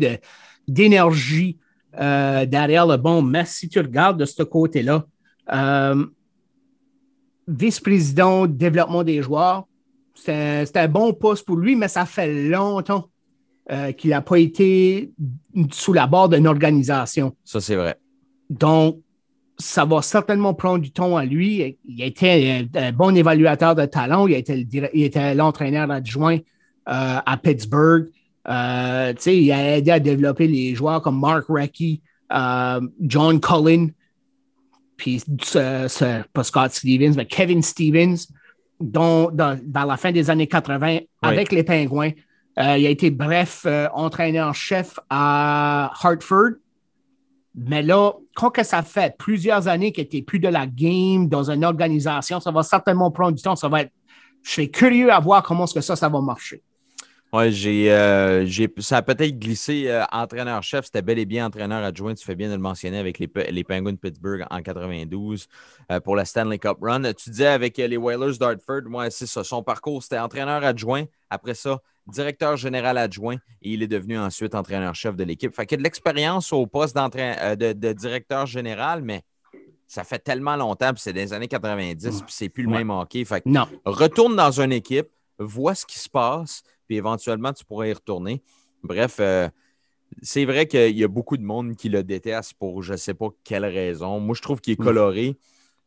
d'énergie 0.68 1.58
euh, 2.00 2.46
derrière 2.46 2.86
le 2.86 2.98
bon, 2.98 3.22
mais 3.22 3.46
si 3.46 3.70
tu 3.70 3.80
regardes 3.80 4.20
de 4.20 4.26
ce 4.26 4.44
côté-là, 4.44 5.06
euh, 5.54 6.06
vice-président 7.48 8.48
développement 8.48 9.04
des 9.04 9.22
joueurs, 9.22 9.66
c'est 10.14 10.78
un 10.78 10.88
bon 10.88 11.14
poste 11.14 11.46
pour 11.46 11.58
lui, 11.58 11.76
mais 11.76 11.88
ça 11.88 12.06
fait 12.06 12.50
longtemps 12.50 13.10
euh, 13.72 13.92
qu'il 13.92 14.12
n'a 14.12 14.22
pas 14.22 14.40
été 14.40 15.12
sous 15.72 15.94
la 15.94 16.08
barre 16.08 16.30
d'une 16.30 16.48
organisation. 16.48 17.36
Ça, 17.44 17.60
c'est 17.60 17.76
vrai. 17.76 17.98
Donc, 18.50 19.00
ça 19.58 19.86
va 19.86 20.02
certainement 20.02 20.54
prendre 20.54 20.80
du 20.80 20.92
temps 20.92 21.18
à 21.18 21.26
lui. 21.26 21.78
Il 21.86 22.02
a 22.02 22.06
été 22.06 22.68
un, 22.76 22.92
bon 22.92 23.16
évaluateur 23.16 23.76
de 23.76 23.86
talent. 23.86 24.28
Il, 24.28 24.36
été 24.36 25.34
l'entraîneur 25.34 25.90
adjoint 25.92 26.40
à 26.86 27.38
Pittsburgh. 27.42 28.10
Euh, 28.48 29.14
il 29.26 29.52
a 29.52 29.78
aidé 29.78 29.92
à 29.92 30.00
développer 30.00 30.48
les 30.48 30.76
joueurs 30.76 31.02
comme 31.02 31.20
Mark 31.20 31.46
Recchi, 31.50 32.02
euh, 32.32 32.82
John 33.02 33.40
Cullen, 33.40 33.92
puis 34.98 35.24
pas 35.48 36.44
Scott 36.44 36.72
Stevens, 36.72 37.14
mais 37.16 37.26
Kevin 37.26 37.62
Stevens, 37.62 38.28
dont 38.80 39.30
dans, 39.32 39.60
la 39.74 39.98
fin 39.98 40.12
des 40.12 40.30
années 40.30 40.48
80, 40.48 41.00
avec 41.22 41.52
les 41.52 41.64
Pingouins, 41.64 42.12
euh, 42.58 42.78
il 42.78 42.86
a 42.86 42.90
été, 42.90 43.10
bref, 43.10 43.66
entraîneur-chef 43.94 45.00
à 45.10 45.92
Hartford. 46.02 46.52
Mais 47.56 47.82
là, 47.82 48.14
quand 48.36 48.52
que 48.52 48.64
ça 48.64 48.84
fait 48.84 49.16
plusieurs 49.18 49.68
années 49.68 49.92
qu'il 49.92 50.04
n'était 50.04 50.22
plus 50.22 50.40
de 50.40 50.50
la 50.50 50.68
game 50.68 51.28
dans 51.28 51.50
une 51.50 51.64
organisation, 51.64 52.40
ça 52.40 52.52
va 52.52 52.64
certainement 52.64 53.12
prendre 53.12 53.36
du 53.36 53.42
temps. 53.42 53.56
Ça 53.56 53.70
va 53.70 53.82
être, 53.82 53.92
je 54.44 54.52
suis 54.52 54.72
curieux 54.72 55.12
à 55.12 55.20
voir 55.20 55.42
comment 55.42 55.64
est-ce 55.64 55.74
que 55.74 55.82
ça, 55.82 55.96
ça 55.96 56.10
va 56.10 56.22
marcher. 56.22 56.62
Oui, 57.36 57.52
j'ai, 57.52 57.92
euh, 57.92 58.46
j'ai, 58.46 58.74
ça 58.78 58.98
a 58.98 59.02
peut-être 59.02 59.38
glissé 59.38 59.90
euh, 59.90 60.06
entraîneur-chef. 60.14 60.86
C'était 60.86 61.02
bel 61.02 61.20
et 61.20 61.26
bien 61.26 61.46
entraîneur 61.48 61.84
adjoint. 61.84 62.14
Tu 62.14 62.24
fais 62.24 62.36
bien 62.36 62.48
de 62.48 62.54
le 62.54 62.62
mentionner 62.62 62.98
avec 62.98 63.20
les, 63.20 63.30
les 63.52 63.64
Penguins 63.66 63.92
de 63.92 63.98
Pittsburgh 63.98 64.46
en 64.50 64.62
92 64.62 65.48
euh, 65.92 66.00
pour 66.00 66.16
la 66.16 66.24
Stanley 66.24 66.60
Cup 66.60 66.78
Run. 66.82 67.02
Tu 67.12 67.32
disais 67.32 67.48
avec 67.48 67.76
les 67.76 67.98
Whalers 67.98 68.38
d'Hartford, 68.38 68.84
moi, 68.86 69.10
c'est 69.10 69.26
ça. 69.26 69.44
Son 69.44 69.64
parcours, 69.64 70.02
c'était 70.02 70.18
entraîneur 70.18 70.64
adjoint. 70.64 71.04
Après 71.30 71.56
ça, 71.56 71.82
directeur 72.08 72.56
général 72.56 72.98
adjoint 72.98 73.36
et 73.62 73.72
il 73.72 73.84
est 73.84 73.88
devenu 73.88 74.18
ensuite 74.18 74.56
entraîneur-chef 74.56 75.18
de 75.18 75.26
l'équipe. 75.26 75.54
Fait 75.54 75.66
qu'il 75.66 75.76
y 75.76 75.80
a 75.80 75.80
de 75.80 75.84
l'expérience 75.84 76.54
au 76.54 76.66
poste 76.68 76.96
de, 76.96 77.74
de, 77.74 77.94
directeur 77.94 78.46
général, 78.46 79.02
mais 79.02 79.24
ça 79.88 80.06
fait 80.06 80.20
tellement 80.20 80.56
longtemps, 80.56 80.94
puis 80.94 81.02
c'est 81.02 81.12
des 81.12 81.34
années 81.34 81.50
90, 81.50 82.22
puis 82.22 82.34
c'est 82.34 82.50
plus 82.50 82.64
le 82.64 82.70
même 82.70 82.92
hockey. 82.92 83.26
Fait 83.26 83.42
que 83.42 83.50
non. 83.50 83.68
retourne 83.84 84.38
dans 84.38 84.62
une 84.62 84.72
équipe, 84.72 85.10
vois 85.38 85.76
ce 85.76 85.86
qui 85.86 86.00
se 86.00 86.10
passe 86.10 86.64
puis 86.88 86.98
éventuellement, 86.98 87.54
tu 87.54 87.66
pourrais 87.66 87.90
y 87.90 87.94
retourner. 87.94 88.44
Bref, 88.84 89.18
euh, 89.20 89.50
c'est 90.22 90.46
vrai 90.46 90.68
qu'il 90.68 90.98
y 90.98 91.04
a 91.04 91.08
beaucoup 91.08 91.38
de 91.38 91.44
monde 91.44 91.76
qui 91.76 91.90
le 91.90 92.04
déteste 92.04 92.54
pour 92.54 92.84
je 92.84 92.94
ne 92.94 92.98
sais 92.98 93.14
pas 93.14 93.30
quelle 93.44 93.66
raison. 93.66 94.20
Moi, 94.20 94.36
je 94.36 94.42
trouve 94.42 94.62
qu'il 94.62 94.74
est 94.74 94.78
coloré. 94.78 95.38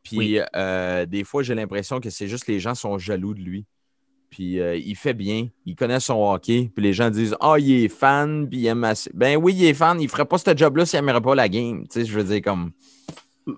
Puis 0.03 0.39
euh, 0.57 1.07
des 1.07 1.25
fois, 1.25 1.43
j'ai 1.43 1.55
l'impression 1.55 2.01
que 2.01 2.11
c'est 2.11 2.29
juste 2.29 2.47
les 2.47 2.61
gens 2.61 2.75
sont 2.75 2.99
jaloux 2.99 3.35
de 3.35 3.41
lui. 3.41 3.67
Puis 4.31 4.61
euh, 4.61 4.77
il 4.77 4.95
fait 4.95 5.15
bien, 5.15 5.49
il 5.65 5.75
connaît 5.75 6.01
son 6.01 6.33
hockey. 6.33 6.71
Puis 6.75 6.83
les 6.83 6.93
gens 6.93 7.11
disent 7.11 7.37
Ah, 7.41 7.53
oh, 7.53 7.57
il 7.57 7.85
est 7.85 7.89
fan, 7.89 8.49
puis 8.49 8.61
il 8.61 8.67
aime 8.67 8.85
assez. 8.85 9.11
Ben 9.15 9.37
oui, 9.37 9.55
il 9.55 9.65
est 9.65 9.75
fan, 9.75 10.01
il 10.01 10.05
ne 10.05 10.11
ferait 10.11 10.27
pas 10.27 10.39
ce 10.39 10.57
job-là 10.57 10.85
s'il 10.85 11.01
n'aimerait 11.01 11.21
pas 11.21 11.35
la 11.35 11.49
game. 11.49 11.87
Tu 11.89 12.01
sais, 12.01 12.05
je 12.05 12.19
veux 12.19 12.25
dire, 12.25 12.43
comme. 12.43 12.73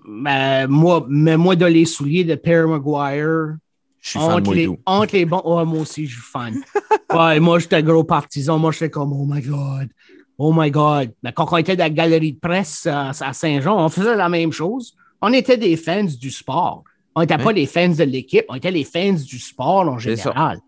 Mais 0.07 0.67
moi, 0.67 1.05
mais 1.09 1.35
moi, 1.35 1.55
dans 1.57 1.67
les 1.67 1.85
souliers 1.85 2.23
de 2.23 2.35
Perry 2.35 2.69
Maguire, 2.69 3.57
je 4.01 4.09
suis 4.09 4.19
fan, 4.19 4.31
entre, 4.31 4.53
les, 4.53 4.67
entre 4.85 5.15
les 5.15 5.25
bons. 5.25 5.41
moi 5.65 5.79
aussi, 5.79 6.07
je 6.07 6.15
suis 6.15 6.31
fan. 6.31 6.55
ouais, 7.13 7.39
moi, 7.39 7.59
j'étais 7.59 7.83
gros 7.83 8.03
partisan. 8.03 8.57
Moi, 8.57 8.71
j'étais 8.71 8.89
comme, 8.89 9.13
oh 9.13 9.25
my 9.27 9.41
God. 9.41 9.89
Oh 10.37 10.51
my 10.55 10.71
God. 10.71 11.13
Mais 11.21 11.31
quand 11.33 11.47
on 11.51 11.57
était 11.57 11.75
dans 11.75 11.83
la 11.83 11.89
galerie 11.91 12.33
de 12.33 12.39
presse 12.39 12.87
à, 12.87 13.13
Saint-Jean, 13.13 13.85
on 13.85 13.89
faisait 13.89 14.15
la 14.15 14.27
même 14.27 14.51
chose. 14.51 14.95
On 15.21 15.31
était 15.33 15.57
des 15.57 15.77
fans 15.77 16.03
du 16.03 16.31
sport. 16.31 16.83
On 17.13 17.21
n'était 17.21 17.37
pas 17.37 17.53
des 17.53 17.65
fans 17.65 17.89
de 17.89 18.03
l'équipe, 18.03 18.45
on 18.47 18.55
était 18.55 18.71
les 18.71 18.85
fans 18.85 19.13
du 19.13 19.37
sport 19.37 19.87
en 19.87 19.99
général. 19.99 20.59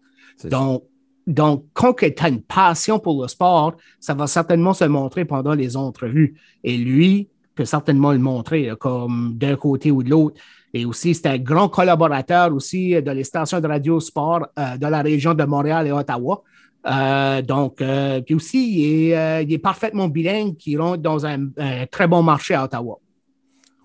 Donc, 0.43 0.83
donc, 1.25 1.65
quand 1.73 1.93
tu 1.93 2.13
as 2.19 2.27
une 2.27 2.41
passion 2.41 2.99
pour 2.99 3.21
le 3.21 3.29
sport, 3.29 3.77
ça 3.99 4.13
va 4.13 4.27
certainement 4.27 4.73
se 4.73 4.83
montrer 4.83 5.23
pendant 5.23 5.53
les 5.53 5.77
entrevues. 5.77 6.35
Et 6.65 6.77
lui 6.77 7.29
peut 7.55 7.65
certainement 7.65 8.11
le 8.11 8.19
montrer, 8.19 8.71
comme 8.79 9.35
d'un 9.37 9.55
côté 9.55 9.89
ou 9.89 10.03
de 10.03 10.09
l'autre. 10.09 10.41
Et 10.73 10.85
aussi, 10.85 11.13
c'est 11.13 11.27
un 11.27 11.37
grand 11.37 11.69
collaborateur 11.69 12.51
aussi 12.53 12.99
de 12.99 13.11
les 13.11 13.23
stations 13.23 13.59
de 13.59 13.67
radio 13.67 13.99
sport 13.99 14.47
euh, 14.57 14.75
de 14.77 14.87
la 14.87 15.03
région 15.03 15.35
de 15.35 15.43
Montréal 15.43 15.85
et 15.85 15.91
Ottawa. 15.91 16.41
Euh, 16.87 17.41
donc, 17.43 17.79
euh, 17.79 18.21
puis 18.21 18.33
aussi, 18.33 19.09
il 19.09 19.11
est, 19.13 19.61
parfaitement 19.61 20.07
bilingue, 20.07 20.57
qui 20.57 20.75
rentre 20.75 21.03
dans 21.03 21.25
un, 21.27 21.49
très 21.91 22.07
bon 22.07 22.23
marché 22.23 22.55
à 22.55 22.63
Ottawa. 22.63 22.99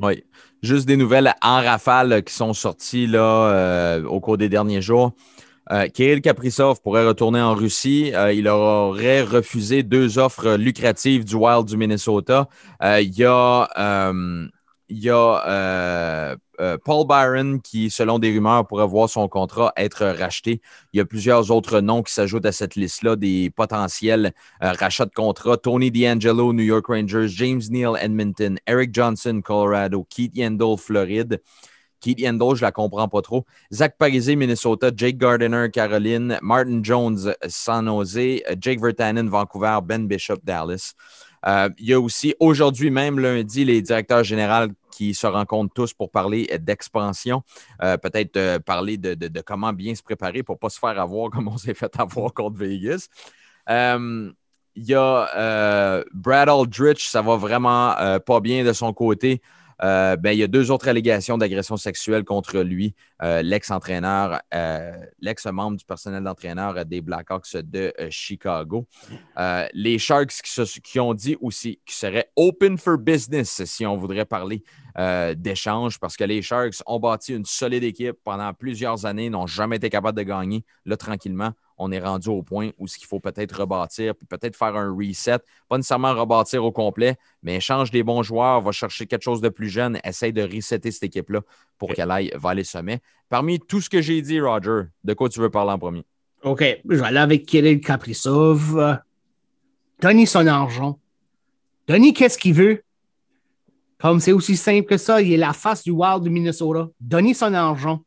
Oui. 0.00 0.24
Juste 0.62 0.88
des 0.88 0.96
nouvelles 0.96 1.32
en 1.42 1.60
rafale 1.60 2.22
qui 2.24 2.32
sont 2.32 2.54
sorties 2.54 3.06
là, 3.06 4.00
au 4.08 4.18
cours 4.20 4.38
des 4.38 4.48
derniers 4.48 4.82
jours. 4.82 5.12
Kirill 5.92 6.22
Kaprizov 6.22 6.80
pourrait 6.80 7.06
retourner 7.06 7.40
en 7.40 7.54
Russie. 7.54 8.12
il 8.34 8.48
aurait 8.48 9.22
refusé 9.22 9.84
deux 9.84 10.18
offres 10.18 10.56
lucratives 10.56 11.24
du 11.24 11.36
Wild 11.36 11.66
du 11.66 11.76
Minnesota. 11.76 12.48
il 12.82 13.16
y 13.16 13.24
a, 13.24 14.10
il 14.88 14.98
y 14.98 15.10
a 15.10 16.36
Paul 16.84 17.06
Byron, 17.06 17.60
qui, 17.62 17.90
selon 17.90 18.18
des 18.18 18.32
rumeurs, 18.32 18.66
pourrait 18.66 18.86
voir 18.86 19.08
son 19.08 19.28
contrat 19.28 19.72
être 19.76 20.04
racheté. 20.06 20.60
Il 20.92 20.98
y 20.98 21.00
a 21.00 21.04
plusieurs 21.04 21.50
autres 21.50 21.80
noms 21.80 22.02
qui 22.02 22.12
s'ajoutent 22.12 22.46
à 22.46 22.52
cette 22.52 22.74
liste-là, 22.74 23.16
des 23.16 23.50
potentiels 23.50 24.32
rachats 24.60 25.06
de 25.06 25.12
contrats. 25.14 25.56
Tony 25.56 25.90
D'Angelo, 25.90 26.52
New 26.52 26.64
York 26.64 26.86
Rangers, 26.88 27.28
James 27.28 27.62
Neal, 27.70 27.94
Edmonton, 28.00 28.58
Eric 28.66 28.94
Johnson, 28.94 29.40
Colorado, 29.44 30.06
Keith 30.10 30.36
Yandel, 30.36 30.76
Floride. 30.76 31.40
Keith 32.00 32.20
Yandel, 32.20 32.54
je 32.54 32.62
la 32.62 32.70
comprends 32.70 33.08
pas 33.08 33.22
trop. 33.22 33.44
Zach 33.72 33.96
Parise, 33.98 34.30
Minnesota. 34.30 34.90
Jake 34.94 35.18
Gardiner, 35.18 35.68
Caroline. 35.68 36.38
Martin 36.42 36.80
Jones, 36.82 37.34
San 37.48 37.88
Jose. 37.88 38.42
Jake 38.60 38.80
Vertanen, 38.80 39.28
Vancouver. 39.28 39.80
Ben 39.82 40.06
Bishop, 40.06 40.38
Dallas. 40.44 40.94
Euh, 41.46 41.68
il 41.78 41.88
y 41.88 41.92
a 41.92 42.00
aussi 42.00 42.34
aujourd'hui 42.40 42.90
même 42.90 43.18
lundi 43.18 43.64
les 43.64 43.82
directeurs 43.82 44.24
généraux 44.24 44.72
qui 44.90 45.14
se 45.14 45.26
rencontrent 45.26 45.72
tous 45.72 45.94
pour 45.94 46.10
parler 46.10 46.46
d'expansion, 46.60 47.42
euh, 47.82 47.96
peut-être 47.96 48.36
euh, 48.36 48.58
parler 48.58 48.96
de, 48.96 49.40
comment 49.42 49.72
bien 49.72 49.94
se 49.94 50.02
préparer 50.02 50.42
pour 50.42 50.56
ne 50.56 50.58
pas 50.58 50.70
se 50.70 50.78
faire 50.78 50.98
avoir 51.00 51.30
comme 51.30 51.48
on 51.48 51.56
s'est 51.56 51.74
fait 51.74 51.92
avoir 51.98 52.32
contre 52.32 52.58
Vegas. 52.58 53.08
Il 53.68 54.84
y 54.84 54.94
a 54.94 56.04
Brad 56.12 56.48
Aldrich, 56.48 57.08
ça 57.08 57.22
va 57.22 57.36
vraiment 57.36 57.94
pas 58.24 58.40
bien 58.40 58.64
de 58.64 58.72
son 58.72 58.92
côté. 58.92 59.42
Euh, 59.82 60.16
ben, 60.16 60.32
il 60.32 60.38
y 60.38 60.42
a 60.42 60.48
deux 60.48 60.70
autres 60.70 60.88
allégations 60.88 61.38
d'agression 61.38 61.76
sexuelle 61.76 62.24
contre 62.24 62.60
lui, 62.60 62.94
euh, 63.22 63.42
l'ex-entraîneur, 63.42 64.40
euh, 64.54 64.92
l'ex-membre 65.20 65.76
du 65.76 65.84
personnel 65.84 66.24
d'entraîneur 66.24 66.84
des 66.84 67.00
Blackhawks 67.00 67.56
de 67.56 67.92
Chicago. 68.10 68.86
les 69.72 69.98
Sharks 69.98 70.42
qui, 70.82 71.00
ont 71.00 71.14
dit 71.14 71.36
aussi 71.40 71.80
qu'ils 71.86 71.94
seraient 71.94 72.30
open 72.36 72.78
for 72.78 72.98
business 72.98 73.64
si 73.64 73.86
on 73.86 73.96
voudrait 73.96 74.24
parler 74.24 74.62
d'échange 75.36 76.00
parce 76.00 76.16
que 76.16 76.24
les 76.24 76.42
Sharks 76.42 76.82
ont 76.86 76.98
bâti 76.98 77.34
une 77.34 77.44
solide 77.44 77.84
équipe 77.84 78.16
pendant 78.24 78.52
plusieurs 78.52 79.06
années, 79.06 79.30
n'ont 79.30 79.46
jamais 79.46 79.76
été 79.76 79.90
capables 79.90 80.18
de 80.18 80.24
gagner. 80.24 80.64
Là, 80.84 80.96
tranquillement, 80.96 81.52
on 81.78 81.92
est 81.92 82.00
rendu 82.00 82.28
au 82.28 82.42
point 82.42 82.70
où 82.78 82.86
ce 82.86 82.98
qu'il 82.98 83.06
faut 83.06 83.20
peut-être 83.20 83.60
rebâtir, 83.60 84.14
puis 84.14 84.26
peut-être 84.26 84.56
faire 84.56 84.76
un 84.76 84.94
reset. 84.94 85.38
Pas 85.68 85.76
nécessairement 85.76 86.14
rebâtir 86.14 86.64
au 86.64 86.72
complet, 86.72 87.16
mais 87.42 87.60
change 87.60 87.90
des 87.90 88.02
bons 88.02 88.22
joueurs, 88.22 88.60
va 88.60 88.72
chercher 88.72 89.06
quelque 89.06 89.22
chose 89.22 89.40
de 89.40 89.48
plus 89.48 89.68
jeune, 89.68 89.98
essaye 90.04 90.32
de 90.32 90.42
resetter 90.42 90.90
cette 90.90 91.04
équipe-là 91.04 91.40
pour 91.78 91.92
qu'elle 91.94 92.10
aille 92.10 92.32
vers 92.36 92.54
les 92.54 92.64
sommets. 92.64 93.00
Parmi 93.28 93.60
tout 93.60 93.80
ce 93.80 93.88
que 93.88 94.02
j'ai 94.02 94.20
dit, 94.22 94.40
Roger, 94.40 94.82
de 95.04 95.14
quoi 95.14 95.28
tu 95.28 95.40
veux 95.40 95.50
parler 95.50 95.72
en 95.72 95.78
premier? 95.78 96.04
OK, 96.42 96.62
je 96.88 96.96
vais 96.96 97.06
aller 97.06 97.18
avec 97.18 97.46
Kirill 97.46 97.80
Kaprizov. 97.80 99.00
Donnez 100.00 100.26
son 100.26 100.46
argent. 100.46 100.98
Donnez 101.86 102.12
qu'est-ce 102.12 102.38
qu'il 102.38 102.54
veut? 102.54 102.82
Comme 103.98 104.20
c'est 104.20 104.32
aussi 104.32 104.56
simple 104.56 104.86
que 104.86 104.96
ça, 104.96 105.20
il 105.20 105.32
est 105.32 105.38
la 105.38 105.52
face 105.52 105.82
du 105.82 105.90
Wild 105.90 106.22
du 106.22 106.30
Minnesota. 106.30 106.88
Donnez 107.00 107.34
son 107.34 107.52
argent. 107.52 108.04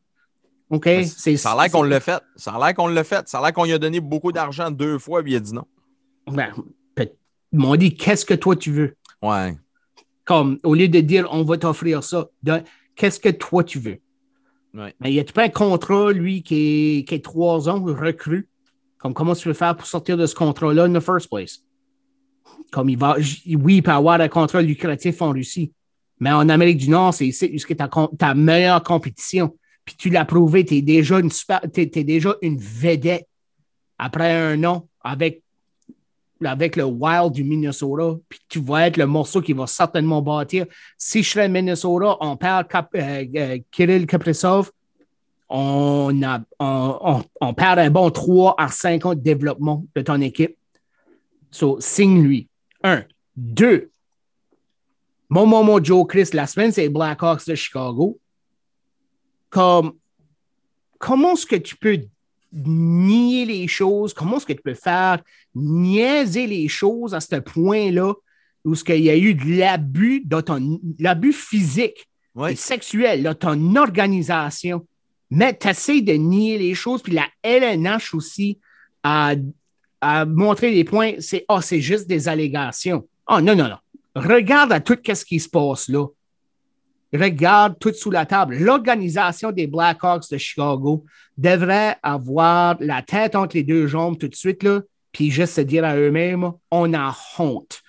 OK? 0.71 0.89
ça 1.05 1.51
a 1.51 1.61
l'air 1.61 1.71
qu'on 1.71 1.83
l'a 1.83 1.99
fait. 1.99 2.21
Ça 2.37 2.53
a 2.53 2.65
l'air 2.65 2.73
qu'on 2.73 2.87
l'a 2.87 3.03
fait. 3.03 3.27
Ça 3.27 3.39
a 3.39 3.41
l'air 3.41 3.53
qu'on 3.53 3.65
lui 3.65 3.73
a 3.73 3.77
donné 3.77 3.99
beaucoup 3.99 4.31
d'argent 4.31 4.71
deux 4.71 4.97
fois, 4.97 5.21
puis 5.21 5.33
il 5.33 5.35
a 5.35 5.39
dit 5.39 5.53
non. 5.53 5.65
Ben, 6.27 6.53
ils 6.97 7.59
m'ont 7.59 7.75
dit 7.75 7.95
qu'est-ce 7.95 8.25
que 8.25 8.33
toi 8.33 8.55
tu 8.55 8.71
veux? 8.71 8.95
Ouais. 9.21 9.57
Comme 10.23 10.59
au 10.63 10.73
lieu 10.73 10.87
de 10.87 11.01
dire 11.01 11.27
on 11.31 11.43
va 11.43 11.57
t'offrir 11.57 12.03
ça, 12.03 12.29
qu'est-ce 12.95 13.19
que 13.19 13.29
toi 13.29 13.65
tu 13.65 13.79
veux? 13.79 13.99
Ouais. 14.73 14.95
Mais 15.01 15.11
il 15.11 15.15
y 15.15 15.19
a 15.19 15.25
pas 15.25 15.43
un 15.43 15.49
contrat, 15.49 16.13
lui, 16.13 16.41
qui 16.41 16.99
est, 16.99 17.03
qui 17.03 17.15
est 17.15 17.23
trois 17.23 17.67
ans 17.67 17.83
recru? 17.83 18.47
Comme 18.97 19.13
comment 19.13 19.35
tu 19.35 19.49
veux 19.49 19.53
faire 19.53 19.75
pour 19.75 19.85
sortir 19.85 20.15
de 20.15 20.25
ce 20.25 20.35
contrat-là 20.35 20.85
in 20.85 20.93
the 20.93 21.01
first 21.01 21.29
place? 21.29 21.59
Comme 22.71 22.87
il 22.87 22.97
va, 22.97 23.17
oui, 23.17 23.75
il 23.75 23.83
peut 23.83 23.91
avoir 23.91 24.21
un 24.21 24.29
contrat 24.29 24.61
lucratif 24.61 25.21
en 25.21 25.31
Russie. 25.31 25.73
Mais 26.21 26.31
en 26.31 26.47
Amérique 26.47 26.77
du 26.77 26.89
Nord, 26.89 27.13
c'est 27.13 27.27
ici 27.27 27.49
que 27.67 27.73
ta, 27.73 27.89
ta 28.17 28.33
meilleure 28.33 28.81
compétition 28.81 29.57
puis 29.85 29.95
tu 29.97 30.09
l'as 30.09 30.25
prouvé, 30.25 30.65
tu 30.65 30.75
es 30.75 30.81
déjà 30.81 31.19
une 31.19 31.31
déjà 32.03 32.35
une 32.41 32.57
vedette 32.57 33.27
après 33.97 34.33
un 34.33 34.63
an 34.63 34.87
avec, 35.03 35.43
avec 36.43 36.75
le 36.75 36.83
Wild 36.83 37.33
du 37.33 37.43
Minnesota, 37.43 38.17
puis 38.27 38.39
tu 38.47 38.59
vas 38.59 38.87
être 38.87 38.97
le 38.97 39.05
morceau 39.05 39.41
qui 39.41 39.53
va 39.53 39.67
certainement 39.67 40.21
bâtir. 40.21 40.65
Si 40.97 41.23
je 41.23 41.29
serais 41.29 41.49
Minnesota, 41.49 42.17
on 42.19 42.37
perd 42.37 42.67
euh, 42.95 43.25
euh, 43.35 43.59
Kirill 43.71 44.05
Kaprizov, 44.05 44.71
on, 45.49 46.21
a, 46.23 46.41
on, 46.59 47.53
perd 47.53 47.79
un 47.79 47.89
bon 47.89 48.09
3 48.09 48.55
à 48.57 48.69
5 48.69 49.05
ans 49.05 49.15
de 49.15 49.19
développement 49.19 49.85
de 49.95 50.01
ton 50.01 50.21
équipe. 50.21 50.55
So, 51.51 51.77
signe-lui. 51.81 52.47
Un. 52.83 53.03
Deux. 53.35 53.91
Mon 55.29 55.45
moment 55.45 55.83
Joe 55.83 56.07
Chris, 56.07 56.29
la 56.33 56.47
semaine, 56.47 56.71
c'est 56.71 56.87
Blackhawks 56.87 57.45
de 57.47 57.55
Chicago 57.55 58.17
comme 59.51 59.93
comment 60.97 61.33
est-ce 61.33 61.45
que 61.45 61.57
tu 61.57 61.75
peux 61.75 61.99
nier 62.51 63.45
les 63.45 63.67
choses, 63.67 64.13
comment 64.13 64.37
est-ce 64.37 64.47
que 64.47 64.53
tu 64.53 64.61
peux 64.63 64.73
faire 64.73 65.21
niaiser 65.53 66.47
les 66.47 66.67
choses 66.67 67.13
à 67.13 67.19
ce 67.19 67.35
point-là 67.35 68.13
où 68.63 68.73
il 68.73 69.01
y 69.01 69.09
a 69.09 69.17
eu 69.17 69.35
de 69.35 69.59
l'abus, 69.59 70.25
l'abus 70.99 71.33
physique 71.33 72.07
et 72.49 72.55
sexuel 72.55 73.23
dans 73.23 73.35
ton 73.35 73.75
organisation? 73.75 74.87
Mais 75.29 75.57
tu 75.57 75.67
essaies 75.67 76.01
de 76.01 76.13
nier 76.13 76.57
les 76.57 76.73
choses, 76.73 77.01
puis 77.01 77.13
la 77.13 77.27
LNH 77.43 78.13
aussi 78.13 78.59
a, 79.03 79.35
a 80.01 80.25
montré 80.25 80.73
des 80.73 80.83
points, 80.83 81.13
c'est 81.19 81.45
oh, 81.47 81.61
c'est 81.61 81.79
juste 81.81 82.07
des 82.07 82.27
allégations. 82.27 83.07
Oh 83.29 83.39
non, 83.39 83.55
non, 83.55 83.69
non. 83.69 83.77
Regarde 84.13 84.73
à 84.73 84.81
tout 84.81 84.97
ce 85.05 85.23
qui 85.23 85.39
se 85.39 85.47
passe 85.47 85.87
là 85.87 86.05
regarde 87.13 87.77
tout 87.79 87.93
sous 87.93 88.11
la 88.11 88.25
table. 88.25 88.57
L'organisation 88.57 89.51
des 89.51 89.67
Blackhawks 89.67 90.29
de 90.31 90.37
Chicago 90.37 91.05
devrait 91.37 91.97
avoir 92.03 92.77
la 92.79 93.01
tête 93.01 93.35
entre 93.35 93.55
les 93.57 93.63
deux 93.63 93.87
jambes 93.87 94.17
tout 94.17 94.27
de 94.27 94.35
suite, 94.35 94.65
puis 95.11 95.31
juste 95.31 95.55
se 95.55 95.61
dire 95.61 95.83
à 95.83 95.95
eux-mêmes, 95.95 96.51
on 96.69 96.93
a 96.93 97.15
honte 97.37 97.81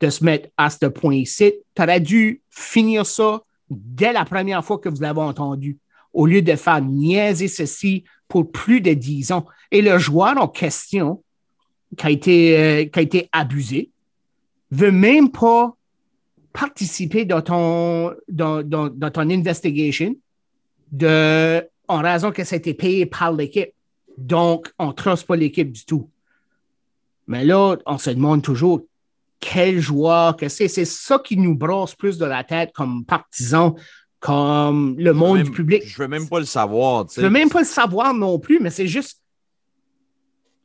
de 0.00 0.10
se 0.10 0.24
mettre 0.24 0.48
à 0.56 0.70
ce 0.70 0.86
point-ci. 0.86 1.54
Tu 1.74 1.82
aurais 1.82 2.00
dû 2.00 2.42
finir 2.50 3.06
ça 3.06 3.40
dès 3.70 4.12
la 4.12 4.24
première 4.24 4.64
fois 4.64 4.78
que 4.78 4.88
vous 4.88 5.00
l'avez 5.00 5.20
entendu, 5.20 5.78
au 6.12 6.26
lieu 6.26 6.42
de 6.42 6.54
faire 6.56 6.82
niaiser 6.82 7.48
ceci 7.48 8.04
pour 8.28 8.50
plus 8.50 8.80
de 8.80 8.92
dix 8.92 9.32
ans. 9.32 9.46
Et 9.70 9.82
le 9.82 9.98
joueur 9.98 10.36
en 10.38 10.48
question, 10.48 11.22
qui 11.96 12.06
a 12.06 12.10
été, 12.10 12.58
euh, 12.58 12.84
qui 12.86 12.98
a 12.98 13.02
été 13.02 13.28
abusé, 13.32 13.90
veut 14.70 14.90
même 14.90 15.30
pas 15.30 15.74
participer 16.52 17.24
dans 17.24 17.42
ton, 17.42 18.14
dans, 18.28 18.62
dans, 18.62 18.88
dans 18.88 19.10
ton 19.10 19.28
investigation 19.30 20.14
de, 20.90 21.66
en 21.88 21.98
raison 21.98 22.30
que 22.32 22.44
ça 22.44 22.56
a 22.56 22.58
été 22.58 22.74
payé 22.74 23.06
par 23.06 23.32
l'équipe. 23.32 23.70
Donc, 24.18 24.70
on 24.78 24.88
ne 24.88 24.92
trosse 24.92 25.24
pas 25.24 25.36
l'équipe 25.36 25.72
du 25.72 25.84
tout. 25.84 26.10
Mais 27.26 27.44
là, 27.44 27.76
on 27.86 27.98
se 27.98 28.10
demande 28.10 28.42
toujours 28.42 28.82
quel 29.40 29.80
joueur 29.80 30.36
que 30.36 30.48
c'est. 30.48 30.68
C'est 30.68 30.84
ça 30.84 31.18
qui 31.18 31.36
nous 31.36 31.54
brosse 31.54 31.94
plus 31.94 32.18
de 32.18 32.26
la 32.26 32.44
tête 32.44 32.72
comme 32.74 33.04
partisans, 33.04 33.74
comme 34.20 34.96
le 34.98 35.12
monde 35.12 35.42
du 35.42 35.50
public. 35.50 35.82
Je 35.86 35.94
ne 35.94 36.04
veux 36.04 36.08
même 36.08 36.28
pas 36.28 36.38
le 36.38 36.44
savoir. 36.44 37.06
Je 37.14 37.20
ne 37.20 37.26
veux 37.26 37.32
même 37.32 37.48
pas 37.48 37.60
le 37.60 37.66
savoir 37.66 38.12
non 38.14 38.38
plus, 38.38 38.60
mais 38.60 38.70
c'est 38.70 38.86
juste. 38.86 39.20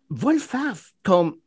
Va 0.09 0.33
le 0.33 0.39
faire. 0.39 0.75
Comme 1.03 1.37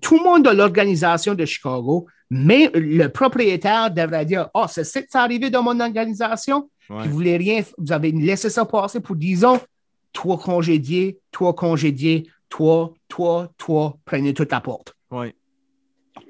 tout 0.00 0.18
le 0.18 0.24
monde 0.24 0.44
de 0.44 0.50
l'organisation 0.50 1.34
de 1.34 1.44
Chicago 1.44 2.06
mais 2.30 2.70
le 2.74 3.08
propriétaire 3.08 3.90
devrait 3.90 4.26
dire 4.26 4.48
Oh, 4.54 4.66
c'est 4.68 4.84
ça 4.84 5.00
qui 5.00 5.06
est 5.06 5.16
arrivé 5.16 5.50
dans 5.50 5.62
mon 5.62 5.78
organisation. 5.80 6.68
Vous 6.88 7.10
voulez 7.10 7.36
rien, 7.36 7.62
vous 7.76 7.92
avez 7.92 8.12
laissé 8.12 8.48
ça 8.50 8.64
passer 8.64 9.00
pour 9.00 9.16
10 9.16 9.44
ans. 9.44 9.60
Toi 10.12 10.38
congédié, 10.38 11.18
toi 11.30 11.52
congédié, 11.52 12.28
toi, 12.48 12.94
toi, 13.08 13.52
toi, 13.58 13.96
prenez 14.04 14.32
toute 14.34 14.50
la 14.50 14.60
porte. 14.60 14.94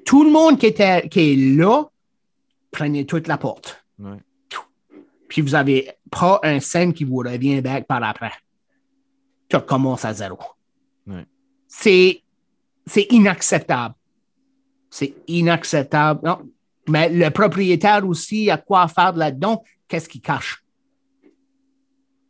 Tout 0.05 0.23
le 0.23 0.31
monde 0.31 0.59
qui, 0.59 0.67
était, 0.67 1.07
qui 1.07 1.31
est 1.31 1.35
là, 1.57 1.85
prenez 2.71 3.05
toute 3.05 3.27
la 3.27 3.37
porte. 3.37 3.85
Puis 5.27 5.41
vous 5.41 5.51
n'avez 5.51 5.91
pas 6.11 6.39
un 6.43 6.59
scène 6.59 6.93
qui 6.93 7.03
vous 7.03 7.17
revient 7.17 7.61
back 7.61 7.87
par 7.87 8.03
après. 8.03 8.31
Tu 9.47 9.55
recommences 9.55 10.03
à 10.05 10.13
zéro. 10.13 10.39
C'est 11.67 12.23
inacceptable. 13.11 13.95
C'est 14.89 15.15
inacceptable. 15.27 16.21
Non. 16.23 16.39
Mais 16.87 17.09
le 17.09 17.29
propriétaire 17.29 18.07
aussi 18.07 18.49
a 18.49 18.57
quoi 18.57 18.87
faire 18.87 19.13
là-dedans? 19.13 19.63
Qu'est-ce 19.87 20.09
qu'il 20.09 20.21
cache? 20.21 20.63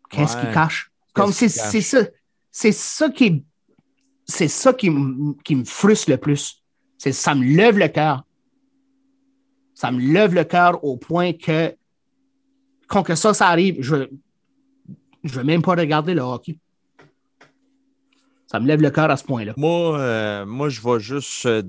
Qu'est-ce 0.10 0.38
qu'il 0.38 0.52
cache? 0.52 0.92
Comme 1.14 1.32
c'est 1.32 1.50
ça. 1.50 2.00
C'est 2.52 2.72
ça 2.72 3.10
qui 3.10 3.46
c'est 4.30 4.48
ça 4.48 4.74
qui, 4.74 4.92
qui, 5.44 5.56
me 5.56 5.64
frustre 5.66 6.12
le 6.12 6.18
plus. 6.18 6.64
C'est 6.98 7.12
ça 7.12 7.34
me 7.34 7.44
lève 7.44 7.80
le 7.80 7.88
cœur. 7.88 8.24
Ça 9.74 9.92
me 9.92 10.00
lève 10.00 10.36
le 10.36 10.44
cœur 10.44 10.84
au 10.84 10.98
point 10.98 11.34
que 11.34 11.76
quand 12.88 13.02
que 13.02 13.16
ça, 13.16 13.34
ça 13.34 13.48
arrive, 13.48 13.78
je 13.82 13.96
ne 13.96 15.30
veux 15.30 15.44
même 15.44 15.62
pas 15.62 15.74
regarder 15.74 16.14
le 16.14 16.22
hockey. 16.22 16.58
Ça 18.46 18.60
me 18.60 18.68
lève 18.68 18.82
le 18.82 18.92
cœur 18.92 19.10
à 19.10 19.18
ce 19.18 19.24
point-là. 19.24 19.54
Moi, 19.58 20.00
euh, 20.00 20.46
moi, 20.46 20.70
je 20.70 20.82
vais 20.82 21.00
juste 21.00 21.46
euh, 21.46 21.64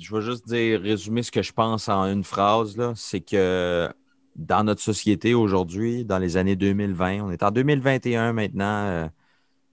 je 0.00 0.14
vais 0.14 0.22
juste 0.22 0.48
dire, 0.48 0.80
résumer 0.80 1.22
ce 1.22 1.30
que 1.30 1.42
je 1.42 1.52
pense 1.52 1.88
en 1.88 2.06
une 2.06 2.24
phrase. 2.24 2.76
C'est 2.94 3.20
que 3.20 3.88
dans 4.34 4.64
notre 4.64 4.80
société 4.80 5.34
aujourd'hui, 5.34 6.04
dans 6.04 6.18
les 6.18 6.36
années 6.36 6.56
2020, 6.56 7.22
on 7.22 7.30
est 7.30 7.42
en 7.42 7.50
2021 7.50 8.32
maintenant, 8.32 8.86
euh, 8.86 9.06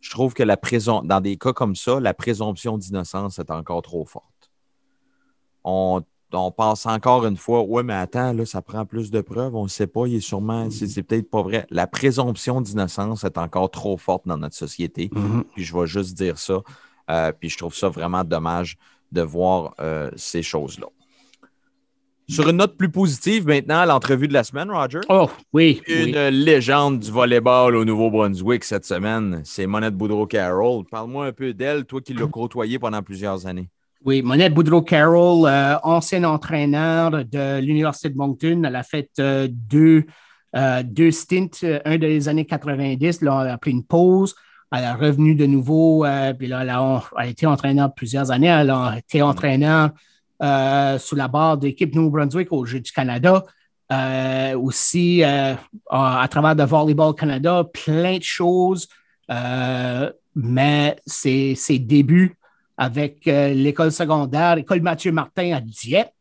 je 0.02 0.12
trouve 0.12 0.34
que 0.34 0.44
la 0.44 0.58
dans 1.04 1.22
des 1.22 1.38
cas 1.38 1.54
comme 1.54 1.76
ça, 1.76 2.00
la 2.00 2.14
présomption 2.14 2.78
d'innocence 2.78 3.40
est 3.40 3.52
encore 3.52 3.82
trop 3.82 4.06
forte. 4.06 4.52
On, 5.64 6.04
pense 6.30 6.86
encore 6.86 7.26
une 7.26 7.38
fois, 7.38 7.62
ouais, 7.62 7.84
mais 7.84 7.94
attends, 7.94 8.34
là, 8.34 8.46
ça 8.46 8.62
prend 8.62 8.86
plus 8.86 9.12
de 9.12 9.22
preuves, 9.22 9.56
on 9.56 9.64
ne 9.64 9.70
sait 9.70 9.88
pas, 9.88 10.08
il 10.08 10.16
est 10.16 10.20
sûrement, 10.20 10.70
c'est 10.70 11.04
peut-être 11.04 11.30
pas 11.30 11.42
vrai. 11.42 11.66
La 11.70 11.88
présomption 11.88 12.60
d'innocence 12.60 13.24
est 13.24 13.38
encore 13.38 13.72
trop 13.72 13.98
forte 13.98 14.28
dans 14.28 14.38
notre 14.38 14.56
société. 14.56 15.08
Mm-hmm. 15.08 15.44
Puis 15.54 15.64
je 15.64 15.78
vais 15.78 15.88
juste 15.88 16.18
dire 16.18 16.38
ça. 16.38 16.62
Euh, 17.10 17.32
puis 17.32 17.50
je 17.50 17.58
trouve 17.58 17.74
ça 17.74 17.88
vraiment 17.88 18.26
dommage 18.26 18.78
de 19.12 19.22
voir 19.22 19.74
euh, 19.80 20.10
ces 20.16 20.44
choses-là. 20.44 20.88
Sur 22.30 22.50
une 22.50 22.58
note 22.58 22.76
plus 22.76 22.90
positive, 22.90 23.48
maintenant, 23.48 23.86
l'entrevue 23.86 24.28
de 24.28 24.34
la 24.34 24.44
semaine, 24.44 24.70
Roger. 24.70 25.00
Oh, 25.08 25.30
oui. 25.54 25.82
Une 25.88 26.28
légende 26.28 27.00
du 27.00 27.10
volleyball 27.10 27.74
au 27.74 27.86
Nouveau-Brunswick 27.86 28.66
cette 28.66 28.84
semaine, 28.84 29.42
c'est 29.46 29.66
Monette 29.66 29.96
Boudreau-Carroll. 29.96 30.84
Parle-moi 30.92 31.28
un 31.28 31.32
peu 31.32 31.54
d'elle, 31.54 31.86
toi 31.86 32.02
qui 32.02 32.14
l'as 32.14 32.28
côtoyée 32.28 32.80
pendant 32.80 33.02
plusieurs 33.02 33.46
anannées. 33.48 33.70
Oui, 34.04 34.22
Monette 34.22 34.54
Boudreau-Carroll, 34.54 35.48
euh, 35.48 35.78
ancienne 35.84 36.26
entraîneur 36.26 37.12
de 37.12 37.60
l'Université 37.60 38.10
de 38.10 38.18
Moncton. 38.18 38.62
Elle 38.66 38.76
a 38.76 38.84
fait 38.84 39.10
euh, 39.20 39.48
deux, 39.50 40.06
euh, 40.56 40.84
deux 40.84 41.12
stints, 41.12 41.50
un 41.86 41.98
des 41.98 42.28
années 42.30 42.46
90. 42.46 43.22
Là, 43.22 43.44
elle 43.44 43.52
a 43.52 43.58
pris 43.58 43.72
une 43.72 43.84
pause. 43.84 44.36
Elle 44.72 44.84
est 44.84 44.94
revenue 44.94 45.36
de 45.36 45.46
nouveau. 45.46 46.06
puis 46.38 46.48
là, 46.48 46.62
elle 46.62 46.70
a, 46.70 47.04
elle 47.18 47.24
a, 47.24 47.28
été 47.28 47.46
entraîneur 47.46 47.94
plusieurs 47.94 48.32
années. 48.32 48.48
Elle 48.48 48.70
a 48.70 48.96
été 48.98 49.22
entraîneur 49.22 49.92
euh, 50.44 51.00
sous 51.00 51.16
la 51.16 51.28
barre 51.28 51.58
d'équipe 51.58 51.96
New 51.96 52.12
Brunswick 52.12 52.52
au 52.52 52.66
Jeux 52.66 52.80
du 52.80 52.92
Canada. 52.92 53.44
Euh, 53.92 54.60
aussi, 54.60 55.24
euh, 55.24 55.56
à 55.90 56.28
travers 56.30 56.56
de 56.56 56.64
Volleyball 56.64 57.16
Canada, 57.16 57.64
plein 57.74 58.18
de 58.18 58.24
choses. 58.24 58.88
mais 60.36 60.96
ses, 61.06 61.56
ses, 61.56 61.80
débuts 61.80 62.38
avec 62.78 63.26
l'école 63.26 63.92
secondaire, 63.92 64.58
l'école 64.58 64.82
Mathieu 64.82 65.12
Martin 65.12 65.54
à 65.54 65.62
Dieppe. 65.62 66.12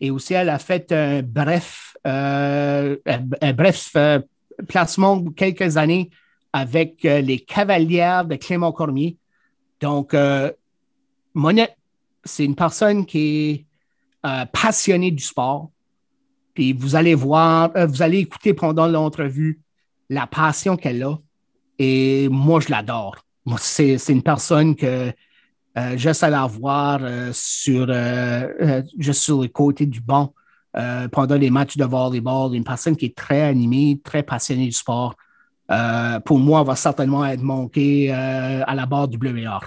Et 0.00 0.10
aussi, 0.10 0.34
elle 0.34 0.50
a 0.50 0.58
fait 0.58 0.92
un 0.92 1.22
bref, 1.22 1.96
un 2.04 2.96
bref 3.54 3.96
placement 4.68 5.24
quelques 5.30 5.76
années 5.76 6.10
avec 6.54 7.02
les 7.02 7.40
Cavalières 7.40 8.24
de 8.24 8.36
Clément 8.36 8.72
Cormier. 8.72 9.18
Donc, 9.80 10.14
Monette 11.34 11.76
c'est 12.24 12.44
une 12.44 12.54
personne 12.54 13.04
qui 13.06 13.50
est 13.50 13.66
euh, 14.26 14.44
passionnée 14.46 15.10
du 15.10 15.22
sport. 15.22 15.70
Puis 16.54 16.72
vous 16.72 16.96
allez 16.96 17.14
voir, 17.14 17.70
euh, 17.76 17.86
vous 17.86 18.02
allez 18.02 18.18
écouter 18.18 18.54
pendant 18.54 18.86
l'entrevue 18.86 19.60
la 20.08 20.26
passion 20.26 20.76
qu'elle 20.76 21.02
a. 21.02 21.18
Et 21.78 22.28
moi, 22.30 22.60
je 22.60 22.70
l'adore. 22.70 23.16
C'est, 23.58 23.98
une 24.08 24.22
personne 24.22 24.74
que 24.74 25.12
euh, 25.76 25.96
j'essaie 25.96 26.30
d'avoir 26.30 27.00
sur, 27.32 27.86
juste 28.98 29.22
sur 29.22 29.42
le 29.42 29.48
côté 29.48 29.86
du 29.86 30.00
banc 30.00 30.32
pendant 31.12 31.36
les 31.36 31.50
matchs 31.50 31.76
de 31.76 31.84
volleyball. 31.84 32.54
Une 32.54 32.64
personne 32.64 32.96
qui 32.96 33.06
est 33.06 33.16
très 33.16 33.42
animée, 33.42 34.00
très 34.02 34.22
passionnée 34.22 34.66
du 34.66 34.72
sport. 34.72 35.14
Pour 36.24 36.38
moi, 36.38 36.62
va 36.62 36.76
certainement 36.76 37.24
être 37.26 37.42
manquée 37.42 38.10
à 38.10 38.74
la 38.74 38.86
barre 38.86 39.08
du 39.08 39.18
or. 39.46 39.64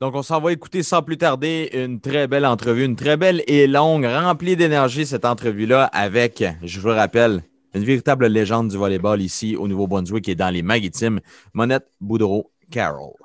Donc, 0.00 0.14
on 0.16 0.22
s'en 0.22 0.40
va 0.40 0.52
écouter 0.52 0.82
sans 0.82 1.02
plus 1.02 1.16
tarder 1.16 1.70
une 1.72 2.00
très 2.00 2.26
belle 2.26 2.44
entrevue, 2.44 2.84
une 2.84 2.96
très 2.96 3.16
belle 3.16 3.42
et 3.46 3.66
longue, 3.66 4.04
remplie 4.04 4.56
d'énergie, 4.56 5.06
cette 5.06 5.24
entrevue-là, 5.24 5.84
avec, 5.84 6.44
je 6.62 6.80
vous 6.80 6.88
rappelle, 6.88 7.42
une 7.74 7.84
véritable 7.84 8.26
légende 8.26 8.68
du 8.68 8.76
volleyball 8.76 9.22
ici 9.22 9.56
au 9.56 9.66
Nouveau-Brunswick 9.66 10.28
et 10.28 10.34
dans 10.34 10.50
les 10.50 10.62
Maritimes, 10.62 11.20
Monette 11.54 11.86
Boudreau-Carroll. 12.00 13.23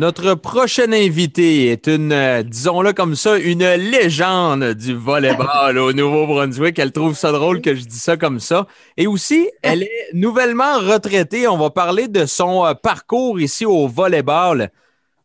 Notre 0.00 0.32
prochain 0.32 0.92
invité 0.92 1.66
est 1.66 1.86
une, 1.86 2.10
euh, 2.10 2.42
disons-le 2.42 2.94
comme 2.94 3.14
ça, 3.14 3.36
une 3.36 3.68
légende 3.74 4.72
du 4.72 4.94
volleyball 4.94 5.76
au 5.76 5.92
Nouveau-Brunswick. 5.92 6.78
Elle 6.78 6.90
trouve 6.90 7.14
ça 7.14 7.32
drôle 7.32 7.60
que 7.60 7.74
je 7.74 7.84
dis 7.84 7.98
ça 7.98 8.16
comme 8.16 8.40
ça. 8.40 8.66
Et 8.96 9.06
aussi, 9.06 9.50
elle 9.60 9.82
est 9.82 10.08
nouvellement 10.14 10.78
retraitée. 10.78 11.46
On 11.46 11.58
va 11.58 11.68
parler 11.68 12.08
de 12.08 12.24
son 12.24 12.64
euh, 12.64 12.72
parcours 12.72 13.38
ici 13.40 13.66
au 13.66 13.88
volleyball. 13.88 14.70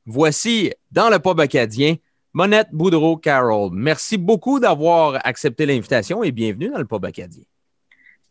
Voici, 0.05 0.73
dans 0.91 1.09
le 1.09 1.19
pub 1.19 1.39
acadien, 1.39 1.95
Monette 2.33 2.67
Boudreau-Carroll. 2.73 3.69
Merci 3.71 4.17
beaucoup 4.17 4.59
d'avoir 4.59 5.25
accepté 5.25 5.65
l'invitation 5.65 6.21
et 6.21 6.33
bienvenue 6.33 6.67
dans 6.67 6.79
le 6.79 6.85
pub 6.85 7.05
acadien. 7.05 7.43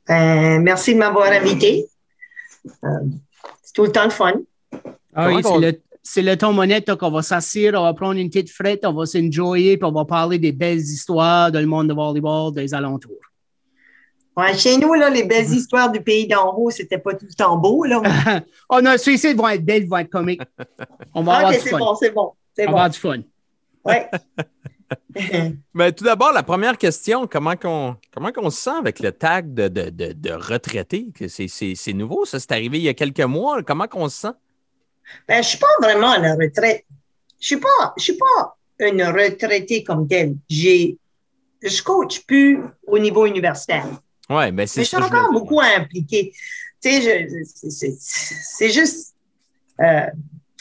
Ben, 0.06 0.60
merci 0.60 0.92
de 0.92 0.98
m'avoir 0.98 1.32
invité. 1.32 1.86
Euh, 2.66 2.88
c'est 3.62 3.72
tout 3.72 3.84
le 3.84 3.92
temps 3.92 4.08
de 4.08 4.12
fun. 4.12 4.34
Ah 5.14 5.28
oui, 5.28 5.40
c'est 5.42 5.58
le, 5.58 5.80
c'est 6.06 6.22
le 6.22 6.36
ton 6.36 6.52
monette 6.52 6.94
qu'on 6.96 7.10
va 7.10 7.22
s'asseoir, 7.22 7.80
on 7.80 7.84
va 7.84 7.94
prendre 7.94 8.20
une 8.20 8.28
petite 8.28 8.50
frette, 8.50 8.84
on 8.84 8.92
va 8.92 9.06
s'enjoyer, 9.06 9.78
puis 9.78 9.86
on 9.86 9.92
va 9.92 10.04
parler 10.04 10.38
des 10.38 10.52
belles 10.52 10.78
histoires 10.78 11.50
dans 11.50 11.60
le 11.60 11.66
monde 11.66 11.88
de 11.88 11.94
volleyball, 11.94 12.52
des 12.52 12.74
alentours. 12.74 13.12
Ouais, 14.36 14.54
chez 14.54 14.76
nous, 14.76 14.92
là, 14.94 15.08
les 15.08 15.22
belles 15.24 15.50
histoires 15.50 15.90
du 15.90 16.00
pays 16.00 16.26
d'en 16.26 16.54
haut, 16.54 16.70
c'était 16.70 16.98
pas 16.98 17.14
tout 17.14 17.24
le 17.26 17.34
temps 17.34 17.56
beau. 17.56 17.84
Là. 17.84 18.02
oh 18.68 18.80
non, 18.82 18.98
ceux-ci 18.98 19.32
vont 19.32 19.48
être 19.48 19.64
belles, 19.64 19.86
vont 19.86 19.96
être 19.96 20.10
comiques. 20.10 20.42
On 21.14 21.22
va 21.22 21.36
avoir 21.36 21.52
du 21.52 21.58
fun. 21.58 21.64
c'est 21.64 21.78
bon, 21.78 21.94
c'est 21.94 22.10
bon. 22.10 22.32
On 22.58 22.62
va 22.64 22.68
avoir 22.68 22.90
du 22.90 22.98
fun. 22.98 23.18
Ouais. 23.84 24.10
Mais 25.72 25.92
tout 25.92 26.04
d'abord, 26.04 26.32
la 26.32 26.42
première 26.42 26.76
question, 26.76 27.26
comment 27.26 27.56
qu'on 27.56 27.96
comment 28.12 28.30
qu'on 28.30 28.50
se 28.50 28.60
sent 28.60 28.76
avec 28.78 29.00
le 29.00 29.12
tag 29.12 29.54
de, 29.54 29.68
de, 29.68 29.88
de, 29.88 30.12
de 30.12 30.32
retraité? 30.32 31.06
C'est 31.28 31.92
nouveau, 31.92 32.24
ça, 32.24 32.38
c'est 32.38 32.52
arrivé 32.52 32.78
il 32.78 32.84
y 32.84 32.88
a 32.88 32.94
quelques 32.94 33.20
mois. 33.20 33.62
Comment 33.62 33.86
qu'on 33.86 34.08
se 34.08 34.18
sent? 34.18 34.34
Ben, 35.28 35.42
je 35.42 35.48
suis 35.48 35.58
pas 35.58 35.66
vraiment 35.80 36.12
à 36.12 36.18
la 36.18 36.34
retraite. 36.34 36.84
Je 37.40 37.46
suis 37.46 37.56
pas, 37.56 37.94
je 37.96 38.02
suis 38.02 38.16
pas 38.16 38.56
une 38.80 39.02
retraitée 39.02 39.84
comme 39.84 40.08
telle. 40.08 40.36
J'ai, 40.48 40.98
je 41.62 41.82
coach 41.82 42.20
plus 42.26 42.60
au 42.86 42.98
niveau 42.98 43.26
universitaire. 43.26 43.86
Ouais, 44.30 44.50
ben 44.52 44.66
c'est 44.66 44.80
Mais 44.80 44.84
je 44.84 44.88
suis 44.88 44.96
encore 44.96 45.32
beaucoup 45.32 45.60
impliquée. 45.60 46.32
Tu 46.82 47.02
sais, 47.02 47.28
c'est 47.98 48.70
juste, 48.70 49.14
euh, 49.80 50.06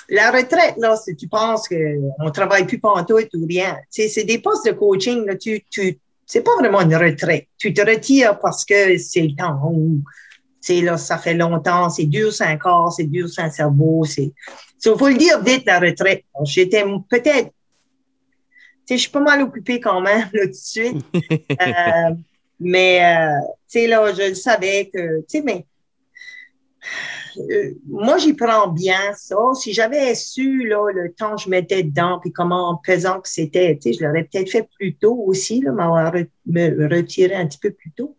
la 0.09 0.31
retraite, 0.31 0.75
là, 0.77 0.95
si 0.97 1.15
tu 1.15 1.27
penses 1.27 1.67
qu'on 1.67 2.31
travaille 2.31 2.65
plus 2.65 2.79
tout 2.79 3.13
ou 3.13 3.47
rien, 3.47 3.77
tu 3.91 4.03
sais, 4.03 4.09
c'est 4.09 4.23
des 4.23 4.39
postes 4.39 4.65
de 4.65 4.71
coaching, 4.71 5.25
là, 5.25 5.35
tu, 5.35 5.63
tu, 5.69 5.97
c'est 6.25 6.41
pas 6.41 6.55
vraiment 6.57 6.81
une 6.81 6.95
retraite. 6.95 7.47
Tu 7.57 7.73
te 7.73 7.81
retires 7.81 8.39
parce 8.39 8.65
que 8.65 8.97
c'est 8.97 9.21
le 9.21 9.35
temps 9.35 9.59
c'est 10.63 10.79
là, 10.79 10.97
ça 10.97 11.17
fait 11.17 11.33
longtemps, 11.33 11.89
c'est 11.89 12.05
dur 12.05 12.31
sans 12.31 12.57
corps, 12.57 12.93
c'est 12.93 13.03
dur 13.03 13.27
sans 13.27 13.51
cerveau, 13.51 14.05
c'est, 14.05 14.31
il 14.85 14.97
faut 14.97 15.09
le 15.09 15.17
dire 15.17 15.43
vite, 15.43 15.65
la 15.65 15.77
retraite. 15.77 16.23
J'étais 16.45 16.85
peut-être, 17.09 17.49
tu 17.49 17.51
sais, 18.85 18.95
je 18.95 19.01
suis 19.01 19.11
pas 19.11 19.19
mal 19.19 19.41
occupée 19.41 19.81
quand 19.81 19.99
même, 19.99 20.29
là, 20.31 20.43
tout 20.45 20.51
de 20.51 20.53
suite. 20.53 21.05
euh, 21.61 22.15
mais, 22.61 23.03
euh, 23.03 23.41
tu 23.69 23.79
sais, 23.79 23.87
là, 23.87 24.13
je 24.13 24.33
savais 24.35 24.89
que, 24.93 25.19
tu 25.19 25.25
sais, 25.27 25.41
mais, 25.41 25.65
euh, 27.39 27.73
moi, 27.85 28.17
j'y 28.17 28.33
prends 28.33 28.69
bien 28.69 29.11
ça. 29.17 29.35
Si 29.55 29.73
j'avais 29.73 30.15
su 30.15 30.65
là, 30.65 30.89
le 30.93 31.11
temps 31.11 31.35
que 31.35 31.41
je 31.41 31.49
mettais 31.49 31.83
dedans, 31.83 32.19
puis 32.21 32.31
comment 32.31 32.79
pesant 32.85 33.19
que 33.19 33.27
c'était, 33.27 33.77
je 33.83 34.01
l'aurais 34.01 34.23
peut-être 34.31 34.49
fait 34.49 34.69
plus 34.79 34.95
tôt 34.95 35.25
aussi, 35.27 35.59
là, 35.59 35.73
m'avoir 35.73 36.13
me 36.45 36.87
retirer 36.87 37.35
un 37.35 37.47
petit 37.47 37.59
peu 37.59 37.71
plus 37.71 37.91
tôt. 37.91 38.15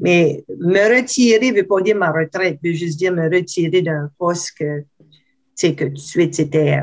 Mais 0.00 0.44
me 0.58 0.96
retirer 0.96 1.52
ne 1.52 1.56
veut 1.56 1.66
pas 1.66 1.80
dire 1.82 1.96
ma 1.96 2.10
retraite, 2.10 2.58
veut 2.64 2.72
juste 2.72 2.98
dire 2.98 3.12
me 3.12 3.24
retirer 3.24 3.82
d'un 3.82 4.10
poste 4.18 4.52
que, 4.58 4.80
tu 4.80 5.06
sais, 5.54 5.74
que 5.74 5.84
tout 5.84 5.90
de 5.90 5.98
suite, 5.98 6.34
c'était, 6.34 6.82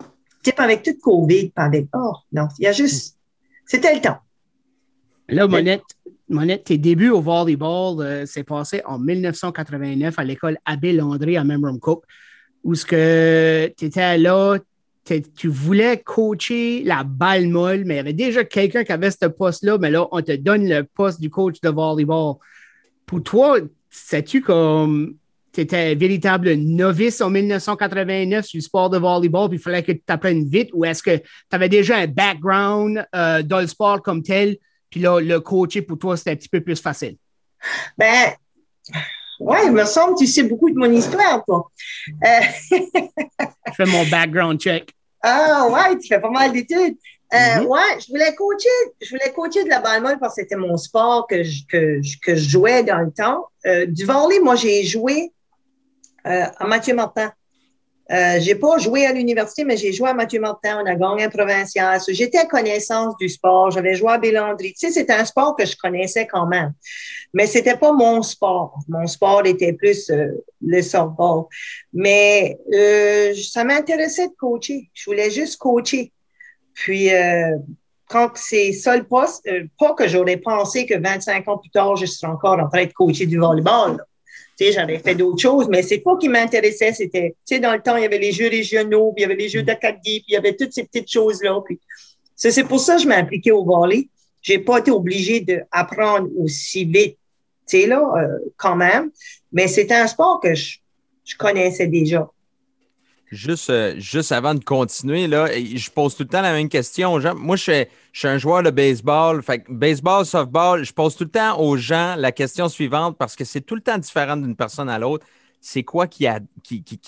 tu 0.00 0.06
sais, 0.44 0.52
pas 0.52 0.64
avec 0.64 0.82
toute 0.82 1.00
COVID, 1.00 1.50
pas 1.50 1.64
avec, 1.64 1.86
oh, 1.94 2.14
non, 2.32 2.48
il 2.58 2.64
y 2.64 2.66
a 2.66 2.72
juste, 2.72 3.16
c'était 3.64 3.94
le 3.94 4.00
temps. 4.00 4.18
Là, 5.28 5.46
Monette, 5.46 5.84
Monette, 6.28 6.64
tes 6.64 6.78
débuts 6.78 7.10
au 7.10 7.20
volleyball 7.20 8.00
euh, 8.00 8.26
s'est 8.26 8.42
passé 8.42 8.82
en 8.84 8.98
1989 8.98 10.18
à 10.18 10.24
l'école 10.24 10.58
Abbé 10.64 10.92
Landry 10.92 11.36
à 11.36 11.44
Memram 11.44 11.78
Cook, 11.78 12.02
où 12.64 12.74
ce 12.74 12.84
que 12.84 13.72
tu 13.76 13.84
étais 13.84 14.18
là, 14.18 14.58
tu 15.04 15.48
voulais 15.48 15.98
coacher 15.98 16.82
la 16.84 17.02
balle 17.04 17.48
molle, 17.48 17.84
mais 17.84 17.94
il 17.94 17.96
y 17.96 18.00
avait 18.00 18.12
déjà 18.12 18.44
quelqu'un 18.44 18.84
qui 18.84 18.92
avait 18.92 19.10
ce 19.10 19.26
poste-là, 19.26 19.78
mais 19.78 19.90
là, 19.90 20.06
on 20.12 20.22
te 20.22 20.32
donne 20.32 20.68
le 20.68 20.84
poste 20.84 21.20
du 21.20 21.30
coach 21.30 21.60
de 21.60 21.68
volleyball. 21.68 22.36
Pour 23.06 23.22
toi, 23.22 23.58
sais-tu 23.90 24.40
comme 24.40 25.16
tu 25.52 25.60
étais 25.60 25.94
véritable 25.94 26.54
novice 26.54 27.20
en 27.20 27.30
1989 27.30 28.46
sur 28.46 28.56
le 28.56 28.62
sport 28.62 28.90
de 28.90 28.98
volleyball, 28.98 29.48
puis 29.48 29.58
il 29.58 29.62
fallait 29.62 29.82
que 29.82 29.92
tu 29.92 30.00
t'apprennes 30.00 30.48
vite, 30.48 30.70
ou 30.72 30.84
est-ce 30.84 31.02
que 31.02 31.16
tu 31.18 31.24
avais 31.50 31.68
déjà 31.68 31.98
un 31.98 32.06
background 32.06 33.06
euh, 33.14 33.42
dans 33.42 33.60
le 33.60 33.66
sport 33.66 34.00
comme 34.02 34.22
tel, 34.22 34.56
puis 34.88 35.00
là, 35.00 35.20
le 35.20 35.40
coacher 35.40 35.82
pour 35.82 35.98
toi, 35.98 36.16
c'était 36.16 36.30
un 36.30 36.36
petit 36.36 36.48
peu 36.48 36.60
plus 36.60 36.80
facile? 36.80 37.16
Ben, 37.98 38.32
Oui, 39.40 39.58
il 39.64 39.72
me 39.72 39.84
semble 39.84 40.14
que 40.14 40.20
tu 40.20 40.26
sais 40.26 40.44
beaucoup 40.44 40.70
de 40.70 40.76
mon 40.76 40.90
histoire, 40.90 41.44
toi. 41.44 41.68
Euh, 42.24 42.78
fais 43.84 43.90
mon 43.90 44.04
background 44.06 44.60
check. 44.60 44.90
Ah 45.22 45.68
ouais, 45.68 45.98
tu 45.98 46.08
fais 46.08 46.20
pas 46.20 46.30
mal 46.30 46.52
d'études. 46.52 46.96
Euh, 47.32 47.36
mm-hmm. 47.36 47.66
Ouais, 47.66 48.00
je 48.00 48.08
voulais 48.08 48.34
coacher, 48.34 48.68
je 49.00 49.08
voulais 49.10 49.32
coacher 49.32 49.64
de 49.64 49.68
la 49.68 49.80
balle 49.80 50.02
molle 50.02 50.18
parce 50.18 50.34
que 50.34 50.42
c'était 50.42 50.56
mon 50.56 50.76
sport 50.76 51.26
que 51.26 51.42
je, 51.42 51.62
que, 51.66 52.00
que 52.22 52.34
je 52.34 52.48
jouais 52.48 52.82
dans 52.82 52.98
le 52.98 53.10
temps. 53.10 53.46
Euh, 53.66 53.86
du 53.86 54.04
volley, 54.04 54.40
moi, 54.40 54.56
j'ai 54.56 54.82
joué 54.84 55.32
à 56.24 56.66
Mathieu 56.66 56.94
Martin. 56.94 57.32
Euh, 58.12 58.38
j'ai 58.40 58.54
pas 58.54 58.76
joué 58.76 59.06
à 59.06 59.12
l'université, 59.12 59.64
mais 59.64 59.76
j'ai 59.78 59.92
joué 59.92 60.10
à 60.10 60.14
Mathieu 60.14 60.38
Martin, 60.38 60.82
on 60.82 60.86
a 60.86 60.94
gagné 60.94 61.28
provincial. 61.30 61.98
J'étais 62.08 62.38
à 62.38 62.44
connaissance 62.44 63.16
du 63.16 63.28
sport. 63.28 63.70
J'avais 63.70 63.94
joué 63.94 64.12
à 64.12 64.18
Bélandry. 64.18 64.74
Tu 64.74 64.86
sais, 64.86 64.92
c'était 64.92 65.14
un 65.14 65.24
sport 65.24 65.56
que 65.56 65.64
je 65.64 65.74
connaissais 65.76 66.26
quand 66.26 66.46
même. 66.46 66.74
Mais 67.32 67.46
c'était 67.46 67.76
pas 67.76 67.92
mon 67.92 68.22
sport. 68.22 68.78
Mon 68.88 69.06
sport 69.06 69.46
était 69.46 69.72
plus 69.72 70.10
euh, 70.10 70.26
le 70.60 70.82
softball. 70.82 71.44
Mais 71.94 72.58
euh, 72.74 73.32
ça 73.34 73.64
m'intéressait 73.64 74.28
de 74.28 74.34
coacher. 74.38 74.90
Je 74.92 75.04
voulais 75.06 75.30
juste 75.30 75.56
coacher. 75.56 76.12
Puis, 76.74 77.14
euh, 77.14 77.56
quand 78.10 78.32
c'est 78.34 78.72
ça 78.72 78.94
le 78.94 79.04
poste, 79.04 79.48
pas 79.78 79.94
que 79.94 80.06
j'aurais 80.06 80.36
pensé 80.36 80.84
que 80.84 80.98
25 80.98 81.48
ans 81.48 81.56
plus 81.56 81.70
tard, 81.70 81.96
je 81.96 82.04
serais 82.04 82.30
encore 82.30 82.58
en 82.58 82.68
train 82.68 82.84
de 82.84 82.92
coacher 82.92 83.24
du 83.24 83.38
volleyball 83.38 84.04
j'avais 84.70 84.98
fait 84.98 85.14
d'autres 85.14 85.40
choses, 85.40 85.68
mais 85.68 85.82
c'est 85.82 85.98
pas 85.98 86.16
qui 86.18 86.28
m'intéressait. 86.28 86.92
C'était, 86.92 87.34
tu 87.46 87.56
sais, 87.56 87.60
dans 87.60 87.72
le 87.72 87.80
temps, 87.80 87.96
il 87.96 88.02
y 88.02 88.06
avait 88.06 88.18
les 88.18 88.32
jeux 88.32 88.48
régionaux, 88.48 89.12
puis 89.12 89.24
il 89.24 89.28
y 89.28 89.32
avait 89.32 89.42
les 89.42 89.48
jeux 89.48 89.62
d'Acadie, 89.62 90.20
puis 90.20 90.26
il 90.28 90.34
y 90.34 90.36
avait 90.36 90.54
toutes 90.54 90.72
ces 90.72 90.84
petites 90.84 91.10
choses-là. 91.10 91.60
Puis 91.64 91.80
c'est 92.36 92.64
pour 92.64 92.80
ça 92.80 92.96
que 92.96 93.02
je 93.02 93.08
m'ai 93.08 93.14
impliqué 93.14 93.50
au 93.50 93.64
volley. 93.64 94.08
J'ai 94.42 94.58
pas 94.58 94.78
été 94.78 94.90
obligée 94.90 95.40
d'apprendre 95.40 96.28
aussi 96.38 96.84
vite, 96.84 97.16
tu 97.66 97.80
sais, 97.80 97.86
là, 97.86 98.02
euh, 98.16 98.38
quand 98.56 98.76
même. 98.76 99.10
Mais 99.52 99.68
c'était 99.68 99.94
un 99.94 100.06
sport 100.06 100.40
que 100.40 100.54
je, 100.54 100.78
je 101.24 101.36
connaissais 101.36 101.86
déjà. 101.86 102.28
Juste, 103.32 103.70
euh, 103.70 103.94
juste 103.96 104.30
avant 104.30 104.54
de 104.54 104.62
continuer, 104.62 105.26
là, 105.26 105.48
je 105.50 105.90
pose 105.90 106.14
tout 106.14 106.22
le 106.24 106.28
temps 106.28 106.42
la 106.42 106.52
même 106.52 106.68
question 106.68 107.14
aux 107.14 107.20
gens. 107.20 107.34
Moi, 107.34 107.56
je 107.56 107.86
suis, 108.12 108.28
un 108.28 108.36
joueur 108.36 108.62
de 108.62 108.68
baseball. 108.68 109.42
Fait 109.42 109.64
baseball, 109.70 110.26
softball, 110.26 110.84
je 110.84 110.92
pose 110.92 111.16
tout 111.16 111.24
le 111.24 111.30
temps 111.30 111.58
aux 111.58 111.78
gens 111.78 112.14
la 112.16 112.30
question 112.30 112.68
suivante 112.68 113.16
parce 113.16 113.34
que 113.34 113.46
c'est 113.46 113.62
tout 113.62 113.74
le 113.74 113.80
temps 113.80 113.96
différent 113.96 114.36
d'une 114.36 114.54
personne 114.54 114.90
à 114.90 114.98
l'autre. 114.98 115.26
C'est 115.62 115.82
quoi 115.82 116.06
qui, 116.08 116.26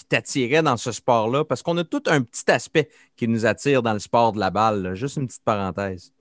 t'attirait 0.09 0.62
dans 0.62 0.79
ce 0.79 0.93
sport-là? 0.93 1.45
Parce 1.45 1.62
qu'on 1.62 1.77
a 1.77 1.85
tout 1.85 2.03
un 2.07 2.22
petit 2.22 2.51
aspect 2.51 2.89
qui 3.16 3.29
nous 3.29 3.45
attire 3.45 3.83
dans 3.83 3.93
le 3.93 3.99
sport 3.99 4.33
de 4.33 4.41
la 4.41 4.51
balle. 4.51 4.95
Juste 4.95 5.16
une 5.18 5.27
petite 5.27 5.45
parenthèse. 5.45 6.14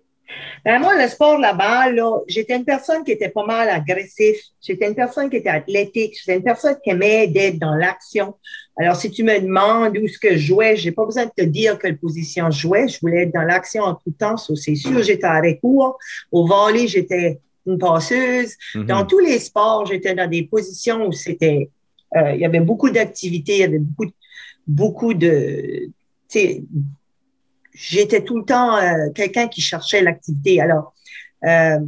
Ben 0.65 0.79
moi, 0.79 1.01
le 1.01 1.07
sport 1.09 1.37
de 1.37 1.41
la 1.41 1.53
balle, 1.53 2.01
j'étais 2.27 2.55
une 2.55 2.65
personne 2.65 3.03
qui 3.03 3.11
était 3.11 3.29
pas 3.29 3.45
mal 3.45 3.69
agressive. 3.69 4.35
J'étais 4.61 4.87
une 4.87 4.95
personne 4.95 5.29
qui 5.29 5.37
était 5.37 5.49
athlétique. 5.49 6.15
J'étais 6.17 6.37
une 6.37 6.43
personne 6.43 6.75
qui 6.83 6.91
aimait 6.91 7.27
d'être 7.27 7.59
dans 7.59 7.75
l'action. 7.75 8.35
Alors, 8.77 8.95
si 8.95 9.11
tu 9.11 9.23
me 9.23 9.39
demandes 9.39 9.97
où 9.97 10.07
ce 10.07 10.17
que 10.17 10.33
je 10.33 10.47
jouais, 10.47 10.75
j'ai 10.75 10.91
pas 10.91 11.05
besoin 11.05 11.25
de 11.25 11.31
te 11.35 11.43
dire 11.43 11.77
quelle 11.77 11.97
position 11.97 12.49
je 12.49 12.59
jouais. 12.61 12.87
Je 12.87 12.99
voulais 13.01 13.23
être 13.23 13.33
dans 13.33 13.43
l'action 13.43 13.83
en 13.83 13.95
tout 13.95 14.11
temps. 14.17 14.37
c'est 14.37 14.75
sûr, 14.75 15.03
j'étais 15.03 15.25
à 15.25 15.41
recours. 15.41 15.99
Au 16.31 16.47
volley, 16.47 16.87
j'étais 16.87 17.39
une 17.67 17.77
passeuse. 17.77 18.53
Mm-hmm. 18.73 18.85
Dans 18.85 19.05
tous 19.05 19.19
les 19.19 19.39
sports, 19.39 19.85
j'étais 19.85 20.15
dans 20.15 20.29
des 20.29 20.43
positions 20.43 21.07
où 21.07 21.11
c'était, 21.11 21.69
euh, 22.15 22.31
il 22.33 22.39
y 22.39 22.45
avait 22.45 22.61
beaucoup 22.61 22.89
d'activités, 22.89 23.55
il 23.55 23.59
y 23.59 23.63
avait 23.63 23.79
beaucoup, 23.79 24.11
beaucoup 24.65 25.13
de, 25.13 25.89
j'étais 27.73 28.23
tout 28.23 28.37
le 28.37 28.45
temps 28.45 28.77
euh, 28.77 29.09
quelqu'un 29.13 29.47
qui 29.47 29.61
cherchait 29.61 30.01
l'activité. 30.01 30.61
Alors, 30.61 30.93
euh, 31.45 31.79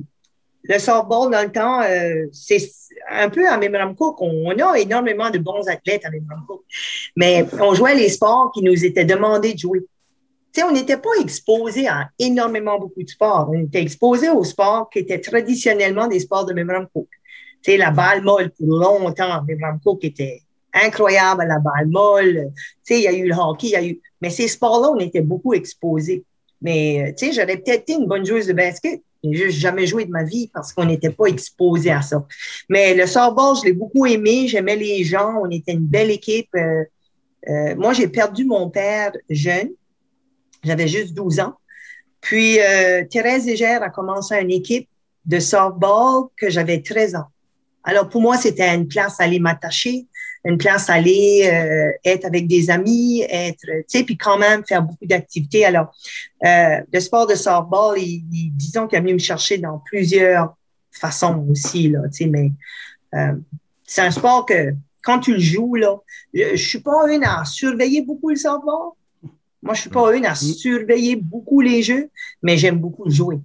le 0.64 0.80
softball, 0.80 1.32
dans 1.32 1.44
le 1.44 1.52
temps, 1.52 1.82
euh, 1.82 2.26
c'est 2.32 2.72
un 3.10 3.30
peu 3.30 3.48
à 3.48 3.58
Memramco 3.58 4.14
qu'on 4.14 4.50
a 4.50 4.80
énormément 4.80 5.30
de 5.30 5.38
bons 5.38 5.68
athlètes 5.68 6.06
à 6.06 6.10
Memramco. 6.10 6.66
Mais 7.16 7.46
on 7.60 7.74
jouait 7.74 7.96
les 7.96 8.10
sports 8.10 8.52
qui 8.54 8.64
nous 8.64 8.84
étaient 8.84 9.06
demandés 9.06 9.54
de 9.54 9.60
jouer. 9.60 9.82
Tu 10.54 10.62
sais, 10.62 10.64
on 10.64 10.72
n'était 10.72 10.98
pas 10.98 11.10
exposé 11.22 11.88
à 11.88 12.10
énormément 12.18 12.80
beaucoup 12.80 13.04
de 13.04 13.10
sports. 13.10 13.50
On 13.52 13.66
était 13.66 13.82
exposé 13.82 14.30
aux 14.30 14.44
sports 14.44 14.90
qui 14.90 15.00
étaient 15.00 15.20
traditionnellement 15.20 16.08
des 16.08 16.20
sports 16.20 16.46
de 16.46 16.54
Memramco. 16.54 17.08
La 17.68 17.90
balle 17.90 18.22
molle 18.22 18.52
pour 18.52 18.68
longtemps, 18.68 19.44
Memramco 19.48 19.98
qui 19.98 20.08
était 20.08 20.45
incroyable 20.76 21.42
à 21.42 21.46
la 21.46 21.60
balle 21.60 21.88
molle. 21.88 22.52
Tu 22.86 22.96
sais, 22.96 23.00
il 23.00 23.04
y 23.04 23.08
a 23.08 23.14
eu 23.14 23.28
le 23.28 23.36
hockey, 23.36 23.68
il 23.68 23.72
y 23.72 23.76
a 23.76 23.86
eu... 23.86 24.00
Mais 24.22 24.30
ces 24.30 24.48
sports-là, 24.48 24.92
on 24.92 25.00
était 25.00 25.22
beaucoup 25.22 25.54
exposés. 25.54 26.24
Mais, 26.62 27.14
tu 27.18 27.28
sais, 27.28 27.34
j'aurais 27.34 27.58
peut-être 27.58 27.82
été 27.82 27.94
une 27.94 28.08
bonne 28.08 28.26
joueuse 28.26 28.48
de 28.48 28.54
basket, 28.54 29.02
j'ai 29.34 29.52
jamais 29.52 29.88
joué 29.88 30.06
de 30.06 30.12
ma 30.12 30.24
vie 30.24 30.50
parce 30.54 30.74
qu'on 30.74 30.86
n'était 30.86 31.10
pas 31.10 31.26
exposé 31.26 31.92
à 31.92 32.02
ça. 32.02 32.26
Mais 32.70 32.94
le 32.94 33.08
softball, 33.08 33.56
je 33.58 33.66
l'ai 33.66 33.74
beaucoup 33.74 34.06
aimé. 34.06 34.48
J'aimais 34.48 34.76
les 34.76 35.04
gens. 35.04 35.36
On 35.42 35.50
était 35.50 35.74
une 35.74 35.86
belle 35.86 36.12
équipe. 36.12 36.50
Euh, 36.56 36.84
euh, 37.50 37.76
moi, 37.76 37.94
j'ai 37.94 38.08
perdu 38.08 38.46
mon 38.46 38.70
père 38.70 39.12
jeune. 39.30 39.70
J'avais 40.64 40.88
juste 40.88 41.14
12 41.14 41.40
ans. 41.40 41.56
Puis, 42.22 42.60
euh, 42.60 43.06
Thérèse 43.06 43.46
Légère 43.46 43.84
a 43.84 43.90
commencé 43.90 44.36
une 44.40 44.52
équipe 44.52 44.90
de 45.26 45.40
softball 45.40 46.26
que 46.38 46.50
j'avais 46.50 46.82
13 46.82 47.16
ans. 47.16 47.28
Alors, 47.84 48.10
pour 48.10 48.22
moi, 48.22 48.38
c'était 48.38 48.74
une 48.74 48.88
place 48.88 49.20
à 49.20 49.26
aller 49.26 49.40
m'attacher 49.40 50.08
une 50.46 50.60
place 50.60 50.90
à 50.90 50.94
aller 50.94 51.50
euh, 51.52 51.92
être 52.06 52.26
avec 52.26 52.48
des 52.48 52.70
amis, 52.70 53.26
être, 53.28 53.66
tu 53.66 53.84
sais, 53.88 54.04
puis 54.04 54.16
quand 54.16 54.38
même 54.38 54.64
faire 54.64 54.84
beaucoup 54.84 55.06
d'activités. 55.06 55.66
Alors, 55.66 55.92
euh, 56.46 56.78
le 56.94 57.00
sport 57.00 57.26
de 57.26 57.34
softball, 57.34 57.98
disons 57.98 58.88
qu'il 58.88 58.98
a 59.00 59.02
venu 59.02 59.14
me 59.14 59.20
chercher 59.20 59.58
dans 59.58 59.80
plusieurs 59.80 60.56
façons 60.92 61.48
aussi, 61.50 61.90
là, 61.90 62.02
tu 62.10 62.24
sais, 62.24 62.26
mais 62.28 62.52
euh, 63.16 63.34
c'est 63.84 64.02
un 64.02 64.12
sport 64.12 64.46
que 64.46 64.74
quand 65.04 65.20
tu 65.20 65.34
le 65.34 65.40
joues, 65.40 65.76
là, 65.76 65.98
je, 66.34 66.56
suis 66.56 66.80
pas 66.80 67.12
une 67.12 67.24
à 67.24 67.44
surveiller 67.46 68.04
beaucoup 68.04 68.30
le 68.30 68.36
softball. 68.36 68.92
Moi, 69.64 69.74
je 69.74 69.82
suis 69.82 69.90
pas 69.90 70.16
une 70.16 70.28
à 70.28 70.36
surveiller 70.36 71.16
beaucoup 71.16 71.60
les 71.60 71.82
jeux, 71.82 72.10
mais 72.44 72.58
j'aime 72.58 72.78
beaucoup 72.78 73.10
jouer. 73.10 73.40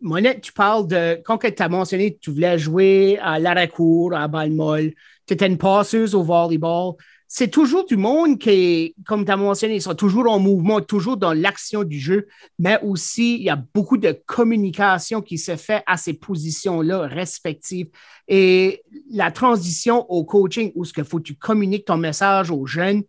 Monette, 0.00 0.42
tu 0.42 0.52
parles 0.52 0.86
de, 0.86 1.20
quand 1.24 1.38
tu 1.38 1.52
as 1.56 1.68
mentionné 1.68 2.14
que 2.14 2.18
tu 2.20 2.30
voulais 2.30 2.58
jouer 2.58 3.18
à 3.20 3.38
l'arrêt-court, 3.38 4.14
à 4.14 4.28
balle 4.28 4.52
molle, 4.52 4.92
tu 5.26 5.34
étais 5.34 5.46
une 5.46 5.58
passeuse 5.58 6.14
au 6.14 6.22
volleyball. 6.22 6.94
C'est 7.34 7.48
toujours 7.48 7.86
du 7.86 7.96
monde 7.96 8.38
qui, 8.38 8.94
comme 9.06 9.24
tu 9.24 9.30
as 9.30 9.38
mentionné, 9.38 9.76
ils 9.76 9.82
sont 9.82 9.94
toujours 9.94 10.30
en 10.30 10.38
mouvement, 10.38 10.82
toujours 10.82 11.16
dans 11.16 11.32
l'action 11.32 11.82
du 11.82 11.98
jeu, 11.98 12.26
mais 12.58 12.78
aussi 12.82 13.36
il 13.36 13.44
y 13.44 13.48
a 13.48 13.56
beaucoup 13.56 13.96
de 13.96 14.12
communication 14.26 15.22
qui 15.22 15.38
se 15.38 15.56
fait 15.56 15.82
à 15.86 15.96
ces 15.96 16.12
positions-là 16.12 17.06
respectives. 17.06 17.88
Et 18.28 18.82
la 19.10 19.30
transition 19.30 20.04
au 20.10 20.24
coaching, 20.24 20.72
où 20.74 20.84
ce 20.84 20.92
qu'il 20.92 21.04
faut 21.04 21.18
que 21.18 21.22
tu 21.22 21.34
communiques 21.34 21.86
ton 21.86 21.96
message 21.96 22.50
aux 22.50 22.66
jeunes, 22.66 23.02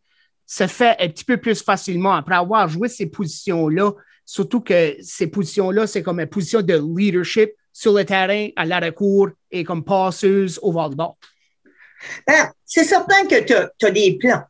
se 0.45 0.67
fait 0.67 0.95
un 0.99 1.09
petit 1.09 1.25
peu 1.25 1.37
plus 1.37 1.61
facilement 1.61 2.13
après 2.13 2.35
avoir 2.35 2.67
joué 2.69 2.87
ces 2.87 3.07
positions-là. 3.07 3.91
Surtout 4.25 4.61
que 4.61 4.95
ces 5.01 5.27
positions-là, 5.27 5.85
c'est 5.85 6.01
comme 6.01 6.21
une 6.21 6.27
position 6.27 6.61
de 6.61 6.81
leadership 6.97 7.51
sur 7.73 7.91
le 7.91 8.05
terrain, 8.05 8.47
à 8.55 8.65
l'arrêt 8.65 8.93
court 8.93 9.29
et 9.51 9.63
comme 9.65 9.83
passeuse 9.83 10.59
au 10.61 10.71
volleyball. 10.71 11.11
Ben, 12.27 12.51
c'est 12.65 12.83
certain 12.83 13.25
que 13.25 13.41
tu 13.43 13.53
as, 13.53 13.91
des 13.91 14.17
plans. 14.17 14.41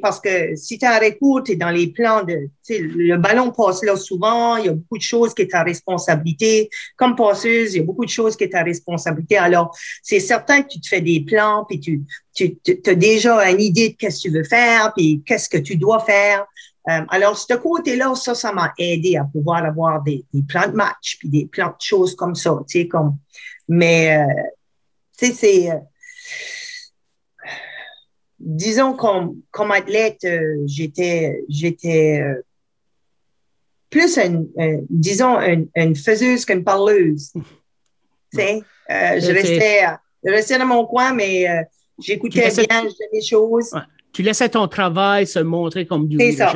Parce 0.00 0.20
que 0.20 0.56
si 0.56 0.78
tu 0.78 0.84
es 0.84 0.88
à 0.88 0.98
recours, 0.98 1.42
tu 1.42 1.52
es 1.52 1.56
dans 1.56 1.70
les 1.70 1.88
plans 1.88 2.22
de. 2.22 2.48
Le 2.68 3.16
ballon 3.16 3.50
passe 3.50 3.82
là 3.82 3.96
souvent, 3.96 4.56
il 4.56 4.66
y 4.66 4.68
a 4.68 4.72
beaucoup 4.72 4.96
de 4.96 5.02
choses 5.02 5.34
qui 5.34 5.42
sont 5.42 5.48
ta 5.48 5.62
responsabilité. 5.62 6.70
Comme 6.96 7.16
passeuse, 7.16 7.74
il 7.74 7.78
y 7.78 7.80
a 7.80 7.84
beaucoup 7.84 8.04
de 8.04 8.10
choses 8.10 8.36
qui 8.36 8.44
sont 8.44 8.50
ta 8.50 8.62
responsabilité. 8.62 9.36
Alors, 9.36 9.76
c'est 10.02 10.20
certain 10.20 10.62
que 10.62 10.68
tu 10.68 10.80
te 10.80 10.88
fais 10.88 11.00
des 11.00 11.20
plans, 11.20 11.64
puis 11.68 11.80
tu, 11.80 12.02
tu, 12.34 12.58
as 12.86 12.94
déjà 12.94 13.48
une 13.50 13.60
idée 13.60 13.90
de 13.90 13.96
qu'est-ce 13.96 14.22
que 14.22 14.28
tu 14.28 14.34
veux 14.34 14.44
faire, 14.44 14.92
puis 14.96 15.22
qu'est-ce 15.26 15.48
que 15.48 15.58
tu 15.58 15.76
dois 15.76 16.00
faire. 16.00 16.46
Euh, 16.88 17.00
alors, 17.08 17.36
ce 17.36 17.54
côté-là, 17.54 18.14
ça, 18.14 18.34
ça 18.34 18.52
m'a 18.52 18.72
aidé 18.78 19.16
à 19.16 19.24
pouvoir 19.24 19.64
avoir 19.64 20.02
des, 20.02 20.24
plans 20.48 20.68
de 20.68 20.76
match, 20.76 21.16
puis 21.18 21.28
des 21.28 21.46
plans 21.46 21.68
de 21.68 21.74
choses 21.80 22.14
comme 22.14 22.34
ça. 22.34 22.56
Comme, 22.88 23.16
mais, 23.68 24.16
euh, 24.16 24.42
tu 25.18 25.26
sais, 25.26 25.32
c'est 25.32 25.70
euh, 25.70 25.78
disons 28.38 28.94
comme, 28.94 29.36
comme 29.50 29.70
athlète, 29.70 30.20
euh, 30.24 30.62
j'étais, 30.66 31.42
j'étais 31.48 32.20
euh, 32.20 32.42
plus 33.90 34.18
une, 34.18 34.48
disons, 34.90 35.40
une, 35.40 35.68
une 35.74 35.96
faiseuse 35.96 36.44
qu'une 36.44 36.64
parleuse. 36.64 37.32
tu 37.34 37.42
sais, 38.34 38.62
euh, 38.90 39.20
je, 39.20 39.32
restais, 39.32 39.82
je 40.24 40.30
restais 40.30 40.58
dans 40.58 40.66
mon 40.66 40.84
coin, 40.86 41.14
mais 41.14 41.46
j'écoutais 41.98 42.50
bien, 42.68 42.84
les 43.12 43.22
choses. 43.22 43.72
Tu 44.12 44.22
laissais 44.22 44.48
ton 44.48 44.66
travail 44.68 45.26
se 45.26 45.38
montrer 45.38 45.86
comme 45.86 46.08
du 46.08 46.16
C'est 46.18 46.32
ça. 46.32 46.54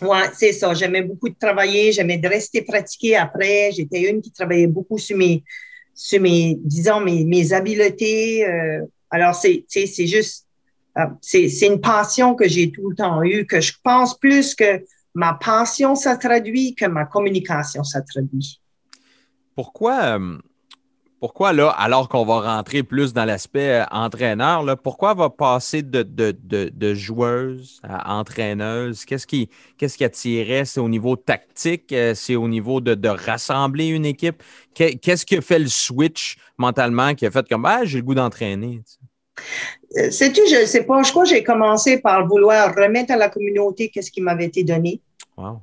Oui, 0.00 0.18
c'est 0.34 0.52
ça. 0.52 0.72
J'aimais 0.74 1.02
beaucoup 1.02 1.28
de 1.28 1.36
travailler, 1.38 1.92
j'aimais 1.92 2.16
de 2.16 2.26
rester 2.26 2.62
pratiquer 2.62 3.16
après. 3.16 3.70
J'étais 3.72 4.10
une 4.10 4.20
qui 4.20 4.32
travaillait 4.32 4.66
beaucoup 4.66 4.98
sur 4.98 5.16
mes, 5.16 5.44
sur 5.94 6.20
mes 6.20 6.56
disons, 6.60 7.00
mes, 7.00 7.24
mes 7.24 7.52
habiletés. 7.52 8.44
alors, 9.10 9.34
c'est, 9.34 9.64
c'est 9.68 10.06
juste 10.06 10.42
euh, 10.42 10.51
c'est 11.20 11.48
une 11.66 11.80
passion 11.80 12.34
que 12.34 12.48
j'ai 12.48 12.70
tout 12.70 12.90
le 12.90 12.96
temps 12.96 13.22
eue, 13.22 13.46
que 13.46 13.60
je 13.60 13.72
pense 13.82 14.18
plus 14.18 14.54
que 14.54 14.84
ma 15.14 15.34
passion, 15.34 15.94
ça 15.94 16.16
traduit 16.16 16.74
que 16.74 16.86
ma 16.86 17.04
communication, 17.04 17.84
ça 17.84 18.02
traduit. 18.02 18.60
Pourquoi, 19.54 20.18
euh, 20.18 20.38
pourquoi, 21.22 21.52
là, 21.52 21.68
alors 21.68 22.08
qu'on 22.08 22.24
va 22.24 22.40
rentrer 22.40 22.82
plus 22.82 23.12
dans 23.12 23.24
l'aspect 23.24 23.82
euh, 23.82 23.84
entraîneur, 23.92 24.64
pourquoi 24.82 25.14
va 25.14 25.30
passer 25.30 25.82
de, 25.82 26.02
de, 26.02 26.94
joueuse 26.94 27.80
à 27.84 28.16
entraîneuse? 28.16 29.04
Qu'est-ce 29.04 29.28
qui, 29.28 29.48
qu'est-ce 29.78 30.02
attirait? 30.02 30.64
C'est 30.64 30.80
au 30.80 30.88
niveau 30.88 31.14
tactique? 31.14 31.92
Euh, 31.92 32.14
c'est 32.16 32.34
au 32.34 32.48
niveau 32.48 32.80
de, 32.80 33.08
rassembler 33.08 33.86
une 33.86 34.04
équipe? 34.04 34.42
Qu'est-ce 34.74 35.24
qui 35.24 35.36
a 35.36 35.40
fait 35.40 35.60
le 35.60 35.68
switch 35.68 36.38
mentalement 36.58 37.14
qui 37.14 37.24
a 37.24 37.30
fait 37.30 37.48
comme, 37.48 37.66
ah, 37.66 37.84
j'ai 37.84 37.98
le 37.98 38.04
goût 38.04 38.16
d'entraîner? 38.16 38.82
Euh, 38.82 39.11
sais-tu, 40.10 40.42
je 40.48 40.60
ne 40.62 40.66
sais 40.66 40.84
pas, 40.84 41.02
je 41.02 41.10
crois 41.10 41.24
que 41.24 41.30
j'ai 41.30 41.42
commencé 41.42 41.98
par 41.98 42.26
vouloir 42.26 42.74
remettre 42.74 43.12
à 43.12 43.16
la 43.16 43.28
communauté 43.28 43.88
qu'est-ce 43.88 44.10
qui 44.10 44.20
m'avait 44.20 44.46
été 44.46 44.64
donné. 44.64 45.00
Wow. 45.36 45.60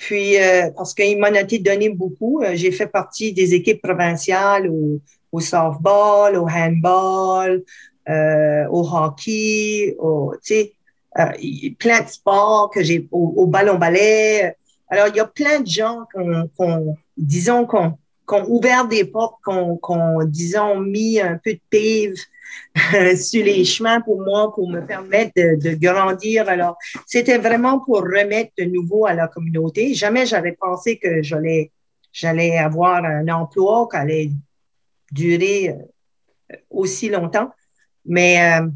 Puis, 0.00 0.40
euh, 0.40 0.70
parce 0.74 0.94
qu'il 0.94 1.18
m'en 1.18 1.26
a 1.26 1.40
été 1.40 1.58
donné 1.58 1.90
beaucoup, 1.90 2.42
euh, 2.42 2.52
j'ai 2.54 2.72
fait 2.72 2.86
partie 2.86 3.34
des 3.34 3.52
équipes 3.52 3.82
provinciales 3.82 4.66
au, 4.68 4.98
au 5.30 5.40
softball, 5.40 6.36
au 6.36 6.48
handball, 6.48 7.62
euh, 8.08 8.66
au 8.70 8.88
hockey, 8.88 9.94
au, 9.98 10.32
euh, 10.32 11.24
plein 11.78 12.00
de 12.00 12.08
sports 12.08 12.70
que 12.70 12.82
j'ai, 12.82 13.06
au, 13.10 13.46
ballon-ballet. 13.46 14.56
Alors, 14.88 15.08
il 15.08 15.16
y 15.16 15.20
a 15.20 15.26
plein 15.26 15.60
de 15.60 15.66
gens 15.66 16.04
qu'on, 16.56 16.96
disons, 17.18 17.66
qu'on, 17.66 17.98
qu'on 18.24 18.44
ouvert 18.46 18.88
des 18.88 19.04
portes, 19.04 19.36
qu'on, 19.44 19.76
qu'on, 19.76 20.24
disons, 20.24 20.80
mis 20.80 21.20
un 21.20 21.38
peu 21.42 21.52
de 21.52 21.60
pive 21.68 22.14
sur 23.16 23.44
les 23.44 23.64
chemins 23.64 24.00
pour 24.00 24.20
moi, 24.22 24.52
pour 24.54 24.68
me 24.68 24.84
permettre 24.84 25.32
de, 25.34 25.74
grandir. 25.74 26.48
Alors, 26.48 26.76
c'était 27.06 27.38
vraiment 27.38 27.80
pour 27.80 27.98
remettre 27.98 28.52
de 28.58 28.64
nouveau 28.64 29.06
à 29.06 29.14
la 29.14 29.28
communauté. 29.28 29.94
Jamais 29.94 30.26
j'avais 30.26 30.52
pensé 30.52 30.98
que 30.98 31.22
j'allais, 31.22 31.70
avoir 32.58 33.04
un 33.04 33.28
emploi 33.28 33.88
qui 33.90 33.96
allait 33.96 34.30
durer 35.10 35.70
euh, 35.70 36.56
aussi 36.70 37.08
longtemps. 37.08 37.50
Mais 38.04 38.60
euh, 38.60 38.68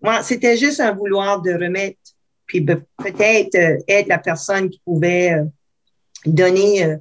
moi, 0.00 0.22
c'était 0.22 0.56
juste 0.56 0.80
un 0.80 0.92
vouloir 0.92 1.42
de 1.42 1.52
remettre, 1.52 1.98
puis 2.46 2.64
peut-être 2.64 3.54
euh, 3.56 3.78
être 3.88 4.08
la 4.08 4.18
personne 4.18 4.70
qui 4.70 4.80
pouvait 4.84 5.40
donner 6.24 6.96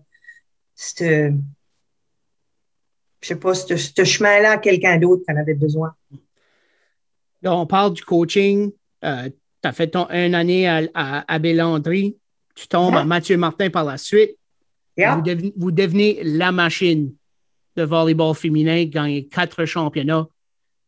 cette 0.76 1.34
je 3.26 3.30
sais 3.30 3.40
pas, 3.40 3.56
ce, 3.56 4.04
chemin-là 4.04 4.52
à 4.52 4.58
quelqu'un 4.60 5.00
d'autre 5.00 5.24
qui 5.28 5.34
en 5.34 5.38
avait 5.38 5.56
besoin. 5.56 5.96
on 7.44 7.66
parle 7.66 7.94
du 7.94 8.04
coaching. 8.04 8.72
Euh, 9.04 9.30
tu 9.64 9.68
as 9.68 9.72
fait 9.72 9.88
ton 9.88 10.08
une 10.12 10.36
année 10.36 10.68
à, 10.68 10.84
à, 10.94 11.40
Tu 11.40 12.68
tombes 12.68 12.96
à 12.96 13.04
Mathieu 13.04 13.36
Martin 13.36 13.72
par 13.72 13.84
la 13.84 13.98
suite. 13.98 14.38
Vous, 15.56 15.72
devenez, 15.72 16.22
la 16.24 16.52
machine 16.52 17.16
de 17.76 17.82
volleyball 17.82 18.36
féminin, 18.36 18.86
gagnez 18.86 19.26
quatre 19.26 19.66
championnats 19.66 20.28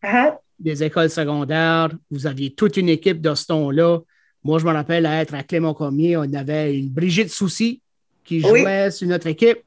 uh-huh. 0.04 0.38
des 0.60 0.84
écoles 0.84 1.10
secondaires. 1.10 1.90
Vous 2.12 2.28
aviez 2.28 2.54
toute 2.54 2.78
une 2.78 2.90
équipe 2.90 3.20
de 3.20 3.34
ce 3.34 3.72
là 3.72 4.00
Moi, 4.44 4.60
je 4.60 4.66
me 4.66 4.74
rappelle 4.74 5.08
être 5.08 5.34
à 5.34 5.42
Clément 5.42 5.74
Cormier, 5.74 6.18
on 6.18 6.32
avait 6.36 6.78
une 6.78 6.90
Brigitte 6.90 7.32
Soucy 7.32 7.82
qui 8.24 8.42
jouait 8.42 8.92
sur 8.92 9.08
notre 9.08 9.26
équipe. 9.26 9.64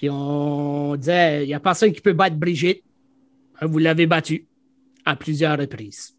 Puis 0.00 0.08
on 0.08 0.96
disait, 0.96 1.44
il 1.44 1.48
n'y 1.48 1.52
a 1.52 1.60
personne 1.60 1.92
qui 1.92 2.00
peut 2.00 2.14
battre 2.14 2.34
Brigitte. 2.34 2.82
Ben, 3.60 3.66
vous 3.66 3.76
l'avez 3.76 4.06
battue 4.06 4.46
à 5.04 5.14
plusieurs 5.14 5.58
reprises. 5.58 6.16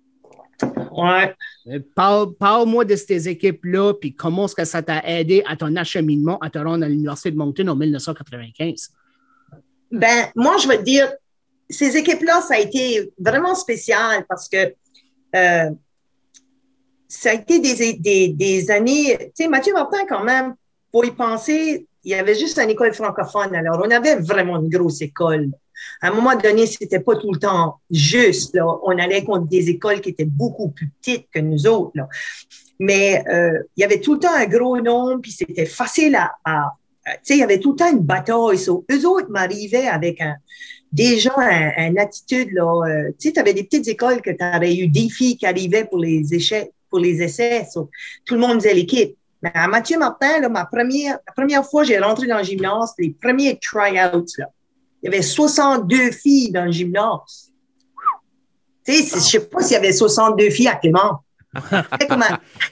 Ouais. 0.92 1.34
Euh, 1.66 1.80
parle-moi 2.38 2.86
de 2.86 2.96
ces 2.96 3.28
équipes-là, 3.28 3.96
puis 3.96 4.14
comment 4.14 4.46
est-ce 4.46 4.54
que 4.54 4.66
ça 4.66 4.84
t'a 4.84 5.02
aidé 5.04 5.42
à 5.48 5.56
ton 5.56 5.76
acheminement 5.76 6.38
à 6.42 6.52
te 6.52 6.60
rendre 6.60 6.86
à 6.86 6.90
l'Université 6.90 7.32
de 7.32 7.38
Moncton 7.38 7.68
en 7.70 7.76
1995? 7.76 8.92
Ben, 9.90 10.28
moi, 10.36 10.58
je 10.62 10.68
veux 10.68 10.78
te 10.78 10.84
dire, 10.84 11.12
ces 11.68 11.98
équipes-là, 11.98 12.40
ça 12.42 12.58
a 12.58 12.60
été 12.60 13.12
vraiment 13.18 13.56
spécial 13.56 14.24
parce 14.30 14.48
que 14.48 14.76
euh, 15.36 15.72
ça 17.08 17.32
a 17.32 17.34
été 17.34 17.60
des, 17.60 17.94
des, 17.94 18.28
des 18.28 18.70
années. 18.70 19.18
Tu 19.18 19.46
sais, 19.46 19.48
Mathieu 19.48 19.74
Martin, 19.74 20.06
quand 20.08 20.24
même, 20.24 20.54
pour 20.92 21.04
y 21.04 21.10
penser, 21.10 21.88
il 22.04 22.12
y 22.12 22.16
avait 22.16 22.36
juste 22.36 22.58
une 22.60 22.70
école 22.70 22.94
francophone. 22.94 23.56
Alors, 23.56 23.82
on 23.84 23.92
avait 23.92 24.16
vraiment 24.16 24.60
une 24.60 24.70
grosse 24.70 25.02
école. 25.02 25.50
À 26.02 26.10
un 26.10 26.14
moment 26.14 26.36
donné, 26.36 26.68
c'était 26.68 27.00
pas 27.00 27.16
tout 27.16 27.32
le 27.32 27.40
temps 27.40 27.80
juste. 27.90 28.58
On 28.84 28.98
allait 28.98 29.24
contre 29.24 29.48
des 29.48 29.70
écoles 29.70 30.02
qui 30.02 30.10
étaient 30.10 30.26
beaucoup 30.26 30.70
plus 30.70 30.90
petites 31.00 31.28
que 31.32 31.40
nous 31.40 31.68
autres. 31.68 31.94
Mais 32.80 33.24
euh, 33.28 33.60
il 33.78 33.82
y 33.82 33.84
avait 33.84 34.00
tout 34.00 34.16
le 34.16 34.20
temps 34.20 34.34
un 34.34 34.46
gros 34.46 34.80
nombre, 34.80 35.22
puis 35.22 35.32
c'était 35.32 35.66
facile 35.66 36.18
à... 36.46 36.72
tu 37.06 37.12
sais, 37.24 37.36
il 37.36 37.40
y 37.40 37.44
avait 37.44 37.60
tout 37.60 37.72
le 37.72 37.78
temps 37.78 37.92
une 37.92 38.00
bataille. 38.00 38.58
So, 38.58 38.86
eux 38.92 39.08
autres 39.08 39.30
m'arrivaient 39.30 39.88
avec 39.88 40.22
un, 40.22 40.36
déjà 40.92 41.34
une 41.78 42.00
attitude. 42.00 42.52
là. 42.52 42.84
Euh, 42.88 43.10
tu 43.20 43.28
sais, 43.28 43.34
tu 43.34 43.40
avais 43.40 43.54
des 43.54 43.64
petites 43.64 43.88
écoles 43.88 44.22
que 44.22 44.32
tu 44.32 44.44
avais 44.44 44.76
eu 44.76 44.88
des 44.88 45.10
filles 45.10 45.38
qui 45.38 45.46
arrivaient 45.46 45.86
pour 45.86 46.00
les 46.00 46.34
échecs, 46.34 46.72
pour 46.90 47.00
les 47.00 47.22
essais. 47.22 47.66
tout 48.26 48.34
le 48.34 48.40
monde 48.40 48.62
faisait 48.62 48.74
l'équipe. 48.74 49.16
Mais 49.42 49.52
à 49.54 49.68
Mathieu 49.68 49.98
Martin, 49.98 50.40
là, 50.40 50.50
ma 50.50 50.66
première, 50.66 51.18
la 51.26 51.34
première 51.34 51.66
fois 51.66 51.84
j'ai 51.84 51.98
rentré 52.00 52.28
dans 52.28 52.38
le 52.38 52.44
gymnase, 52.44 52.94
les 53.00 53.12
premiers 53.12 53.58
tryouts, 53.60 54.26
là, 54.38 54.48
il 55.02 55.06
y 55.06 55.08
avait 55.08 55.22
62 55.22 56.12
filles 56.12 56.52
dans 56.52 56.66
le 56.66 56.72
gymnase. 56.72 57.52
Tu 58.86 58.94
sais, 58.94 59.20
je 59.20 59.20
sais 59.20 59.48
pas 59.48 59.62
s'il 59.62 59.74
y 59.74 59.78
avait 59.78 59.94
62 59.94 60.50
filles 60.50 60.68
à 60.68 60.76
Clément. 60.76 61.24
comment? 62.10 62.26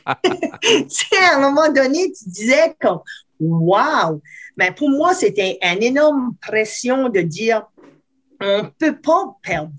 tu 0.23 0.89
sais, 0.89 1.17
à 1.31 1.37
un 1.37 1.39
moment 1.39 1.69
donné, 1.69 2.11
tu 2.11 2.29
disais 2.29 2.75
comme, 2.79 2.99
wow! 3.39 4.21
Mais 4.57 4.71
pour 4.71 4.89
moi, 4.89 5.13
c'était 5.13 5.57
une 5.61 5.83
énorme 5.83 6.35
pression 6.41 7.09
de 7.09 7.21
dire, 7.21 7.63
on 8.41 8.69
peut 8.77 8.95
pas 8.95 9.35
perdre 9.41 9.71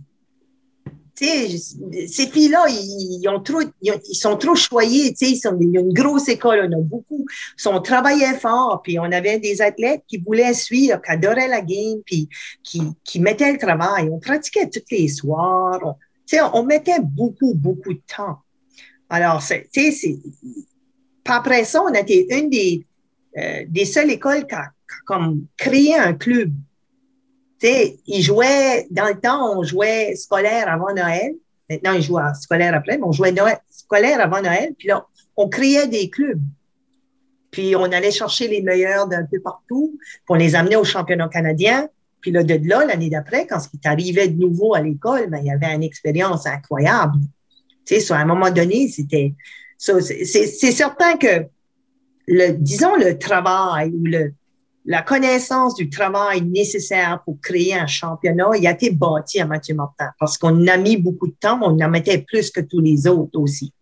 ces 1.26 2.26
filles-là, 2.28 2.64
ils, 2.68 3.28
ont 3.28 3.40
trop, 3.40 3.60
ils, 3.82 4.14
sont 4.14 4.36
trop 4.36 4.54
choyés, 4.54 5.14
ils, 5.20 5.36
sont, 5.36 5.58
ils 5.60 5.78
ont 5.78 5.82
une 5.82 5.92
grosse 5.92 6.28
école, 6.28 6.70
on 6.70 6.78
a 6.78 6.80
beaucoup, 6.80 7.26
ils 7.58 7.68
ont 7.68 7.80
travaillé 7.80 8.26
fort, 8.34 8.80
puis 8.82 8.98
on 8.98 9.04
avait 9.04 9.38
des 9.38 9.60
athlètes 9.60 10.02
qui 10.08 10.16
voulaient 10.18 10.54
suivre, 10.54 11.00
qui 11.02 11.10
adoraient 11.10 11.48
la 11.48 11.60
game, 11.60 12.00
puis 12.06 12.28
qui, 12.62 12.82
qui 13.04 13.20
mettaient 13.20 13.52
le 13.52 13.58
travail. 13.58 14.08
On 14.10 14.18
pratiquait 14.18 14.70
tous 14.70 14.80
les 14.90 15.08
soirs, 15.08 15.80
on, 15.82 15.94
on 16.54 16.64
mettait 16.64 17.00
beaucoup, 17.00 17.54
beaucoup 17.54 17.92
de 17.92 18.02
temps. 18.16 18.38
Alors, 19.10 19.42
tu 19.42 19.92
sais, 19.92 20.18
après 21.26 21.64
ça, 21.64 21.82
on 21.82 21.92
était 21.92 22.26
une 22.30 22.48
des, 22.48 22.86
euh, 23.36 23.64
des 23.68 23.84
seules 23.84 24.10
écoles 24.10 24.46
qui 24.46 24.54
a, 24.54 24.70
comme 25.04 25.46
créé 25.56 25.96
un 25.96 26.14
club 26.14 26.52
sais, 27.66 27.98
ils 28.06 28.22
jouaient, 28.22 28.86
dans 28.90 29.08
le 29.08 29.20
temps, 29.20 29.58
on 29.58 29.62
jouait 29.62 30.14
scolaire 30.16 30.68
avant 30.68 30.94
Noël. 30.94 31.32
Maintenant, 31.68 31.92
ils 31.92 32.02
jouent 32.02 32.18
scolaire 32.40 32.74
après, 32.74 32.98
mais 32.98 33.04
on 33.04 33.12
jouait 33.12 33.34
scolaire 33.68 34.20
avant 34.20 34.42
Noël. 34.42 34.74
Puis 34.76 34.88
là, 34.88 35.06
on 35.36 35.48
créait 35.48 35.86
des 35.86 36.10
clubs. 36.10 36.40
Puis 37.50 37.74
on 37.76 37.84
allait 37.84 38.10
chercher 38.10 38.48
les 38.48 38.62
meilleurs 38.62 39.08
d'un 39.08 39.24
peu 39.24 39.40
partout, 39.40 39.98
puis 39.98 40.22
on 40.28 40.34
les 40.34 40.54
amenait 40.54 40.76
au 40.76 40.84
championnat 40.84 41.28
canadien. 41.28 41.88
Puis 42.20 42.30
là, 42.30 42.44
de 42.44 42.60
là, 42.68 42.84
l'année 42.84 43.10
d'après, 43.10 43.46
quand 43.46 43.58
ils 43.72 43.88
arrivaient 43.88 44.28
de 44.28 44.38
nouveau 44.38 44.74
à 44.74 44.80
l'école, 44.80 45.28
ben, 45.30 45.38
il 45.38 45.46
y 45.46 45.50
avait 45.50 45.74
une 45.74 45.82
expérience 45.82 46.46
incroyable. 46.46 47.18
Tu 47.84 47.94
sais, 47.94 48.00
sur 48.00 48.14
un 48.14 48.24
moment 48.24 48.50
donné, 48.50 48.88
c'était... 48.88 49.34
C'est 49.78 50.72
certain 50.72 51.16
que, 51.16 51.46
le, 52.28 52.50
disons, 52.52 52.96
le 52.96 53.18
travail 53.18 53.90
ou 53.90 54.04
le, 54.04 54.34
la 54.90 55.02
connaissance 55.02 55.76
du 55.76 55.88
travail 55.88 56.42
nécessaire 56.42 57.22
pour 57.24 57.40
créer 57.40 57.74
un 57.74 57.86
championnat, 57.86 58.50
il 58.58 58.66
a 58.66 58.72
été 58.72 58.90
bâti 58.90 59.38
à 59.38 59.46
Mathieu 59.46 59.72
Martin 59.72 60.10
parce 60.18 60.36
qu'on 60.36 60.66
a 60.66 60.76
mis 60.78 60.96
beaucoup 60.96 61.28
de 61.28 61.34
temps, 61.38 61.60
on 61.62 61.80
en 61.80 61.88
mettait 61.88 62.18
plus 62.18 62.50
que 62.50 62.60
tous 62.60 62.80
les 62.80 63.06
autres 63.06 63.38
aussi. 63.38 63.72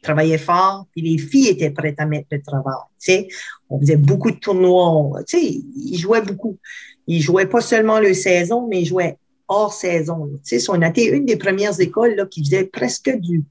Travaillait 0.00 0.38
fort, 0.38 0.86
puis 0.92 1.02
les 1.02 1.18
filles 1.18 1.48
étaient 1.48 1.70
prêtes 1.70 1.98
à 1.98 2.06
mettre 2.06 2.28
le 2.30 2.40
travail. 2.40 3.26
On 3.68 3.80
faisait 3.80 3.96
beaucoup 3.96 4.30
de 4.30 4.36
tournois. 4.36 5.22
Ils 5.32 5.98
jouaient 5.98 6.22
beaucoup. 6.22 6.56
Ils 7.08 7.20
jouaient 7.20 7.48
pas 7.48 7.60
seulement 7.60 7.98
le 7.98 8.14
saison, 8.14 8.68
mais 8.68 8.82
ils 8.82 8.86
jouaient 8.86 9.18
hors 9.48 9.72
saison. 9.72 10.30
On 10.68 10.82
a 10.82 11.00
une 11.00 11.26
des 11.26 11.36
premières 11.36 11.80
écoles 11.80 12.28
qui 12.30 12.44
faisait 12.44 12.66
presque 12.66 13.10
du, 13.16 13.42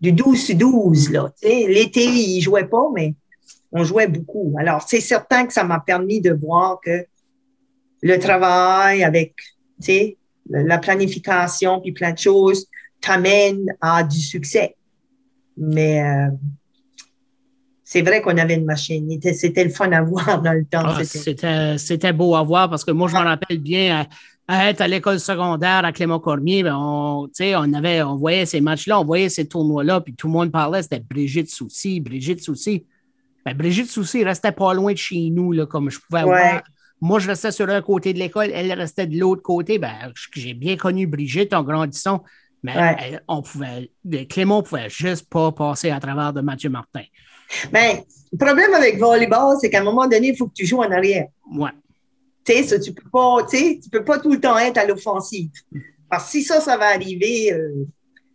du 0.00 0.12
12-12. 0.12 1.12
Là, 1.12 1.32
tu 1.40 1.48
sais. 1.48 1.68
L'été, 1.68 2.06
ils 2.06 2.40
jouaient 2.40 2.66
pas, 2.66 2.90
mais 2.92 3.14
on 3.72 3.84
jouait 3.84 4.08
beaucoup. 4.08 4.54
Alors, 4.58 4.82
c'est 4.86 5.00
certain 5.00 5.46
que 5.46 5.52
ça 5.52 5.64
m'a 5.64 5.80
permis 5.80 6.20
de 6.20 6.32
voir 6.32 6.80
que 6.82 7.04
le 8.02 8.18
travail 8.18 9.02
avec, 9.02 9.34
tu 9.80 9.86
sais, 9.86 10.16
la 10.48 10.78
planification 10.78 11.80
puis 11.80 11.92
plein 11.92 12.12
de 12.12 12.18
choses 12.18 12.66
t'amène 13.00 13.66
à 13.80 14.02
du 14.02 14.18
succès. 14.18 14.76
Mais 15.56 16.02
euh, 16.02 16.28
c'est 17.84 18.02
vrai 18.02 18.22
qu'on 18.22 18.36
avait 18.38 18.54
une 18.54 18.64
machine. 18.64 19.08
C'était 19.32 19.64
le 19.64 19.70
fun 19.70 19.90
à 19.92 20.02
voir 20.02 20.42
dans 20.42 20.52
le 20.52 20.64
temps. 20.64 20.82
Ah, 20.84 21.04
c'était 21.76 22.12
beau 22.12 22.34
à 22.34 22.42
voir 22.42 22.70
parce 22.70 22.84
que 22.84 22.90
moi, 22.90 23.08
je 23.08 23.14
m'en 23.14 23.24
rappelle 23.24 23.58
bien 23.58 24.06
à, 24.48 24.70
être 24.70 24.80
à 24.80 24.88
l'école 24.88 25.20
secondaire 25.20 25.84
à 25.84 25.92
Clément 25.92 26.20
Cormier. 26.20 26.62
Ben, 26.62 26.76
on, 26.76 27.28
on, 27.28 27.72
avait, 27.74 28.02
on 28.02 28.16
voyait 28.16 28.46
ces 28.46 28.60
matchs-là, 28.60 29.00
on 29.00 29.04
voyait 29.04 29.28
ces 29.28 29.46
tournois-là, 29.46 30.00
puis 30.00 30.14
tout 30.14 30.26
le 30.28 30.32
monde 30.32 30.50
parlait, 30.50 30.82
c'était 30.82 31.00
Brigitte 31.00 31.50
Soucy, 31.50 32.00
Brigitte 32.00 32.42
Soucy. 32.42 32.86
Ben, 33.48 33.56
Brigitte 33.56 33.90
Soucy 33.90 34.24
restait 34.24 34.52
pas 34.52 34.74
loin 34.74 34.92
de 34.92 34.98
chez 34.98 35.30
nous, 35.30 35.52
là, 35.52 35.64
comme 35.64 35.90
je 35.90 35.98
pouvais 35.98 36.20
avoir 36.20 36.62
Moi, 37.00 37.18
je 37.18 37.28
restais 37.28 37.50
sur 37.50 37.68
un 37.70 37.80
côté 37.80 38.12
de 38.12 38.18
l'école, 38.18 38.50
elle 38.52 38.72
restait 38.72 39.06
de 39.06 39.18
l'autre 39.18 39.42
côté. 39.42 39.78
Ben, 39.78 40.12
j'ai 40.34 40.52
bien 40.52 40.76
connu 40.76 41.06
Brigitte 41.06 41.54
en 41.54 41.62
grandissant, 41.62 42.22
mais 42.62 43.18
on 43.26 43.40
pouvait, 43.40 43.90
Clément 44.28 44.58
ne 44.58 44.62
pouvait 44.62 44.90
juste 44.90 45.28
pas 45.30 45.50
passer 45.52 45.90
à 45.90 45.98
travers 45.98 46.32
de 46.32 46.42
Mathieu 46.42 46.68
Martin. 46.68 47.04
Ben, 47.72 48.00
le 48.32 48.38
problème 48.38 48.74
avec 48.74 48.98
volleyball, 48.98 49.56
c'est 49.60 49.70
qu'à 49.70 49.80
un 49.80 49.84
moment 49.84 50.06
donné, 50.06 50.28
il 50.28 50.36
faut 50.36 50.48
que 50.48 50.54
tu 50.54 50.66
joues 50.66 50.82
en 50.82 50.90
arrière. 50.90 51.28
Ouais. 51.50 51.70
Tu 52.44 52.92
peux 52.92 53.10
pas, 53.10 53.46
tu 53.50 53.90
peux 53.90 54.04
pas 54.04 54.18
tout 54.18 54.32
le 54.32 54.40
temps 54.40 54.58
être 54.58 54.78
à 54.78 54.84
l'offensive. 54.84 55.50
Parce 56.10 56.24
que 56.24 56.30
si 56.30 56.42
ça, 56.42 56.60
ça 56.60 56.76
va 56.76 56.86
arriver, 56.88 57.52
euh, 57.52 57.86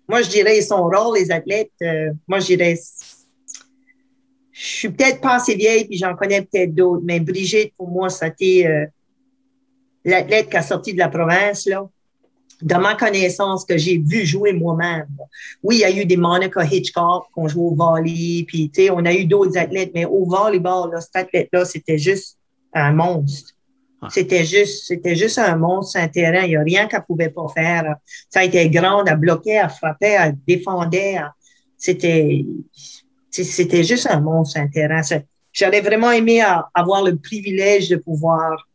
moi, 0.07 0.21
je 0.21 0.29
dirais 0.29 0.61
son 0.61 0.87
rôle, 0.87 1.17
les 1.17 1.31
athlètes, 1.31 1.71
euh, 1.81 2.11
moi, 2.27 2.39
je 2.39 2.47
dirais, 2.47 2.75
je 4.53 4.65
suis 4.65 4.89
peut-être 4.89 5.19
pas 5.19 5.35
assez 5.35 5.55
vieille, 5.55 5.85
puis 5.85 5.97
j'en 5.97 6.15
connais 6.15 6.41
peut-être 6.41 6.73
d'autres, 6.73 7.01
mais 7.03 7.19
Brigitte, 7.19 7.73
pour 7.75 7.89
moi, 7.89 8.09
c'était 8.09 8.65
euh, 8.67 8.85
l'athlète 10.05 10.49
qui 10.49 10.57
a 10.57 10.61
sorti 10.61 10.93
de 10.93 10.99
la 10.99 11.09
province, 11.09 11.65
là. 11.65 11.87
Dans 12.61 12.79
ma 12.79 12.95
connaissance, 12.95 13.65
que 13.65 13.77
j'ai 13.77 13.97
vu 13.97 14.25
jouer 14.25 14.53
moi-même. 14.53 15.07
Oui, 15.63 15.77
il 15.77 15.79
y 15.79 15.83
a 15.83 15.91
eu 15.91 16.05
des 16.05 16.15
Monica 16.15 16.63
Hitchcock 16.63 17.25
qui 17.33 17.39
ont 17.39 17.47
joué 17.47 17.63
au 17.63 17.75
volley, 17.75 18.45
puis, 18.47 18.69
tu 18.69 18.83
sais, 18.83 18.89
on 18.89 19.03
a 19.05 19.13
eu 19.13 19.25
d'autres 19.25 19.57
athlètes, 19.57 19.91
mais 19.93 20.05
au 20.05 20.23
volleyball, 20.25 20.91
là, 20.91 21.01
cet 21.01 21.15
athlète-là, 21.15 21.65
c'était 21.65 21.97
juste 21.97 22.37
un 22.73 22.93
monstre. 22.93 23.53
Ah. 24.01 24.07
C'était 24.09 24.45
juste, 24.45 24.85
c'était 24.85 25.15
juste 25.15 25.39
un 25.39 25.55
monstre 25.55 25.99
un 25.99 26.07
terrain. 26.07 26.43
Il 26.43 26.49
n'y 26.49 26.55
a 26.55 26.61
rien 26.61 26.87
qu'elle 26.87 27.03
pouvait 27.03 27.29
pas 27.29 27.47
faire. 27.53 27.95
Ça 28.29 28.41
a 28.41 28.43
été 28.43 28.69
grande, 28.69 29.07
elle 29.07 29.17
bloquait, 29.17 29.61
elle 29.63 29.69
frappait, 29.69 30.17
elle 30.19 30.37
défendait. 30.47 31.19
C'était, 31.77 32.45
c'était 33.33 33.83
juste 33.83 34.07
un 34.07 34.19
monstre 34.19 34.59
terrain. 34.71 35.01
J'aurais 35.51 35.81
vraiment 35.81 36.11
aimé 36.11 36.43
avoir 36.73 37.03
le 37.03 37.15
privilège 37.15 37.89
de 37.89 37.95
pouvoir 37.97 38.67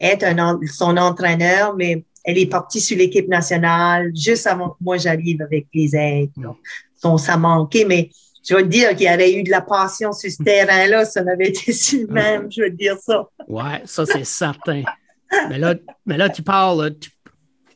être 0.00 0.26
son 0.66 0.96
entraîneur, 0.96 1.76
mais 1.76 2.04
elle 2.24 2.38
est 2.38 2.46
partie 2.46 2.80
sur 2.80 2.96
l'équipe 2.96 3.28
nationale 3.28 4.10
juste 4.14 4.46
avant 4.46 4.70
que 4.70 4.76
moi 4.80 4.96
j'arrive 4.96 5.42
avec 5.42 5.66
les 5.74 5.94
aides. 5.94 6.30
Donc, 7.02 7.20
ça 7.20 7.36
manquait, 7.36 7.84
mais 7.84 8.10
je 8.46 8.54
veux 8.54 8.64
dire 8.64 8.96
qu'il 8.96 9.06
y 9.10 9.14
aurait 9.14 9.34
eu 9.34 9.42
de 9.42 9.50
la 9.50 9.60
passion 9.60 10.12
sur 10.12 10.30
ce 10.30 10.42
terrain-là, 10.42 11.04
ça 11.04 11.22
n'avait 11.22 11.48
été 11.48 11.72
sur 11.72 12.00
le 12.00 12.06
même, 12.06 12.50
je 12.50 12.62
veux 12.62 12.70
dire 12.70 12.96
ça. 12.98 13.28
Ouais, 13.46 13.82
ça 13.84 14.06
c'est 14.06 14.24
certain. 14.24 14.82
Mais 15.48 15.58
là, 15.58 15.74
mais 16.06 16.16
là, 16.16 16.28
tu 16.28 16.42
parles, 16.42 16.96
tu 16.98 17.10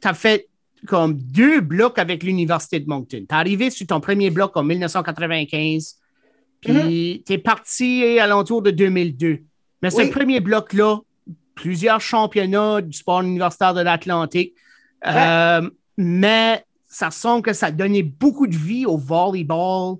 as 0.03 0.15
fait 0.15 0.49
comme 0.87 1.14
deux 1.14 1.61
blocs 1.61 1.99
avec 1.99 2.22
l'Université 2.22 2.81
de 2.81 2.89
Moncton. 2.89 3.24
Tu 3.29 3.35
es 3.35 3.35
arrivé 3.35 3.70
sur 3.70 3.87
ton 3.87 4.01
premier 4.01 4.31
bloc 4.31 4.57
en 4.57 4.62
1995, 4.62 5.97
puis 6.61 6.72
mm-hmm. 6.72 7.22
tu 7.24 7.33
es 7.33 7.39
parti 7.39 8.18
à 8.18 8.26
l'entour 8.26 8.62
de 8.62 8.70
2002. 8.70 9.41
Mais 9.83 9.91
ce 9.91 10.03
premier 10.11 10.41
bloc-là, 10.41 10.99
plusieurs 11.55 12.01
championnats 12.01 12.81
du 12.81 12.97
sport 12.97 13.22
universitaire 13.22 13.74
de 13.74 13.81
l'Atlantique, 13.81 14.55
euh, 15.07 15.68
mais 15.97 16.64
ça 16.89 17.11
semble 17.11 17.43
que 17.43 17.53
ça 17.53 17.70
donnait 17.70 18.03
beaucoup 18.03 18.47
de 18.47 18.57
vie 18.57 18.87
au 18.87 18.97
volleyball 18.97 19.97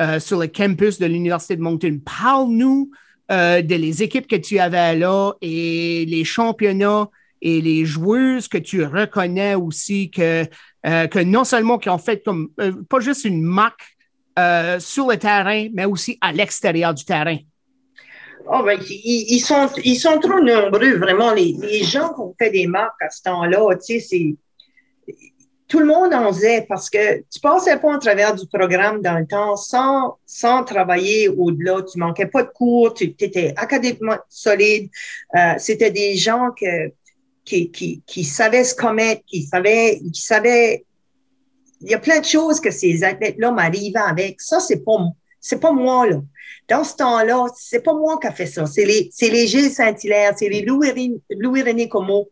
euh, 0.00 0.18
sur 0.18 0.38
le 0.38 0.48
campus 0.48 0.98
de 0.98 1.06
l'Université 1.06 1.56
de 1.56 1.62
Moncton. 1.62 2.00
Parle-nous 2.04 2.90
euh, 3.30 3.62
de 3.62 3.74
les 3.74 4.02
équipes 4.02 4.26
que 4.26 4.36
tu 4.36 4.58
avais 4.58 4.96
là 4.96 5.32
et 5.40 6.04
les 6.06 6.24
championnats 6.24 7.08
et 7.44 7.60
les 7.60 7.84
joueuses 7.84 8.48
que 8.48 8.58
tu 8.58 8.82
reconnais 8.82 9.54
aussi 9.54 10.10
que, 10.10 10.44
euh, 10.86 11.06
que 11.06 11.20
non 11.20 11.44
seulement 11.44 11.78
qui 11.78 11.90
ont 11.90 11.98
fait 11.98 12.24
comme 12.24 12.48
pas 12.90 12.98
juste 12.98 13.24
une 13.24 13.42
marque 13.42 13.96
sur 14.80 15.06
le 15.08 15.16
terrain, 15.16 15.68
mais 15.72 15.84
aussi 15.84 16.18
à 16.20 16.32
l'extérieur 16.32 16.92
du 16.92 17.04
terrain. 17.04 17.38
Oh 18.46 18.62
ben, 18.64 18.78
ils, 18.90 19.40
sont, 19.40 19.68
ils 19.84 19.96
sont 19.96 20.18
trop 20.18 20.40
nombreux, 20.40 20.96
vraiment. 20.96 21.32
Les, 21.32 21.54
les 21.62 21.84
gens 21.84 22.12
qui 22.12 22.20
ont 22.20 22.34
fait 22.38 22.50
des 22.50 22.66
marques 22.66 23.00
à 23.00 23.08
ce 23.08 23.22
temps-là, 23.22 23.76
tu 23.76 24.00
sais, 24.00 24.34
tout 25.66 25.78
le 25.78 25.86
monde 25.86 26.12
en 26.12 26.32
faisait 26.32 26.66
parce 26.68 26.90
que 26.90 27.20
tu 27.32 27.40
passais 27.40 27.78
pas 27.78 27.94
en 27.94 27.98
travers 27.98 28.34
du 28.34 28.46
programme 28.46 29.00
dans 29.00 29.18
le 29.18 29.26
temps 29.26 29.56
sans, 29.56 30.18
sans 30.26 30.62
travailler 30.62 31.28
au-delà. 31.28 31.82
Tu 31.82 31.98
manquais 31.98 32.26
pas 32.26 32.42
de 32.42 32.50
cours, 32.50 32.92
tu 32.92 33.04
étais 33.04 33.54
académiquement 33.56 34.18
solide. 34.28 34.90
Euh, 35.36 35.54
C'était 35.58 35.90
des 35.90 36.16
gens 36.16 36.50
que, 36.50 36.92
qui, 37.44 37.70
qui, 37.70 38.02
qui 38.06 38.24
savaient 38.24 38.64
se 38.64 38.74
commettre, 38.74 39.22
qui 39.26 39.42
savaient, 39.42 40.00
qui 40.12 40.20
savaient. 40.20 40.84
Il 41.80 41.90
y 41.90 41.94
a 41.94 41.98
plein 41.98 42.20
de 42.20 42.24
choses 42.24 42.60
que 42.60 42.70
ces 42.70 43.04
athlètes-là 43.04 43.50
m'arrivaient 43.50 44.00
avec. 44.00 44.40
Ça, 44.40 44.60
c'est 44.60 44.84
pas, 44.84 44.96
c'est 45.40 45.60
pas 45.60 45.72
moi, 45.72 46.08
là. 46.08 46.22
Dans 46.68 46.82
ce 46.82 46.96
temps-là, 46.96 47.46
c'est 47.54 47.82
pas 47.82 47.92
moi 47.92 48.18
qui 48.18 48.26
a 48.26 48.32
fait 48.32 48.46
ça. 48.46 48.64
C'est 48.64 48.86
les, 48.86 49.10
c'est 49.12 49.28
les 49.28 49.46
Gilles 49.46 49.70
Saint-Hilaire, 49.70 50.32
c'est 50.36 50.48
les 50.48 50.62
Louis-René 50.62 51.20
Louis 51.30 51.88
Como, 51.88 52.28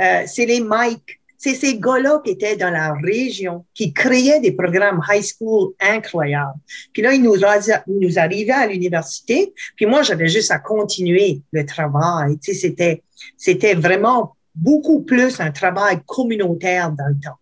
euh, 0.00 0.22
c'est 0.26 0.46
les 0.46 0.60
Mike, 0.60 1.20
c'est 1.36 1.54
ces 1.54 1.78
gars-là 1.78 2.22
qui 2.24 2.30
étaient 2.30 2.56
dans 2.56 2.70
la 2.70 2.94
région, 2.94 3.66
qui 3.74 3.92
créaient 3.92 4.40
des 4.40 4.52
programmes 4.52 5.02
high 5.10 5.22
school 5.22 5.74
incroyables. 5.78 6.58
Puis 6.94 7.02
là, 7.02 7.12
ils 7.12 7.22
nous, 7.22 7.36
nous 7.36 8.18
arrivaient 8.18 8.52
à 8.52 8.66
l'université, 8.66 9.52
puis 9.76 9.84
moi, 9.84 10.02
j'avais 10.02 10.28
juste 10.28 10.50
à 10.50 10.58
continuer 10.58 11.42
le 11.52 11.66
travail. 11.66 12.38
Tu 12.38 12.54
sais, 12.54 12.58
c'était, 12.58 13.02
c'était 13.36 13.74
vraiment 13.74 14.33
beaucoup 14.54 15.02
plus 15.02 15.40
un 15.40 15.50
travail 15.50 16.00
communautaire 16.06 16.90
dans 16.92 17.08
le 17.08 17.16
temps 17.22 17.38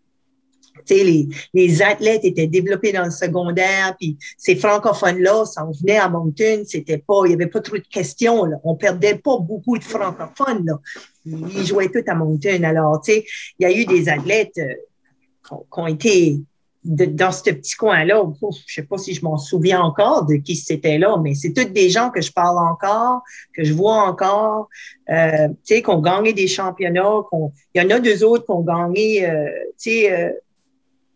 les, 0.90 1.28
les 1.54 1.82
athlètes 1.82 2.24
étaient 2.24 2.46
développés 2.46 2.92
dans 2.92 3.04
le 3.04 3.10
secondaire, 3.10 3.94
puis 3.98 4.16
ces 4.36 4.56
francophones-là, 4.56 5.44
ça 5.44 5.64
en 5.64 5.70
venait 5.70 5.98
à 5.98 6.08
Moncton, 6.08 6.62
c'était 6.66 6.98
pas, 6.98 7.22
il 7.26 7.32
y 7.32 7.34
avait 7.34 7.46
pas 7.46 7.60
trop 7.60 7.76
de 7.76 7.82
questions, 7.82 8.44
là. 8.44 8.56
On 8.64 8.74
perdait 8.74 9.16
pas 9.16 9.38
beaucoup 9.38 9.78
de 9.78 9.84
francophones, 9.84 10.64
là. 10.66 10.80
Ils 11.24 11.66
jouaient 11.66 11.90
tout 11.90 12.04
à 12.06 12.14
Moncton. 12.14 12.62
Alors, 12.64 13.00
tu 13.00 13.12
sais, 13.12 13.24
il 13.58 13.62
y 13.62 13.66
a 13.66 13.72
eu 13.72 13.86
des 13.86 14.08
athlètes 14.08 14.58
euh, 14.58 14.74
qui 15.44 15.80
ont 15.80 15.86
été 15.86 16.40
dans 16.85 17.30
ce 17.30 17.43
petit 17.51 17.74
coin-là. 17.76 18.24
Je 18.66 18.74
sais 18.74 18.83
pas 18.83 18.99
si 18.99 19.14
je 19.14 19.24
m'en 19.24 19.37
souviens 19.37 19.80
encore 19.80 20.26
de 20.26 20.37
qui 20.37 20.57
c'était 20.57 20.99
là, 20.99 21.16
mais 21.22 21.35
c'est 21.35 21.53
tous 21.53 21.64
des 21.64 21.91
gens 21.91 22.11
que 22.11 22.20
je 22.20 22.33
parle 22.33 22.59
encore, 22.59 23.22
que 23.55 23.62
je 23.62 23.72
vois 23.72 24.03
encore, 24.03 24.68
euh, 25.09 25.49
tu 25.49 25.76
sais, 25.76 25.83
qui 25.83 25.91
ont 25.91 26.01
gagné 26.01 26.33
des 26.33 26.49
championnats. 26.49 27.22
Il 27.74 27.83
y 27.83 27.85
en 27.85 27.91
a 27.91 28.01
deux 28.01 28.24
autres 28.24 28.45
qui 28.45 28.51
ont 28.51 28.62
gagné, 28.62 29.28
euh, 29.28 29.49
tu 29.78 29.91
sais, 29.91 30.12
euh, 30.12 30.33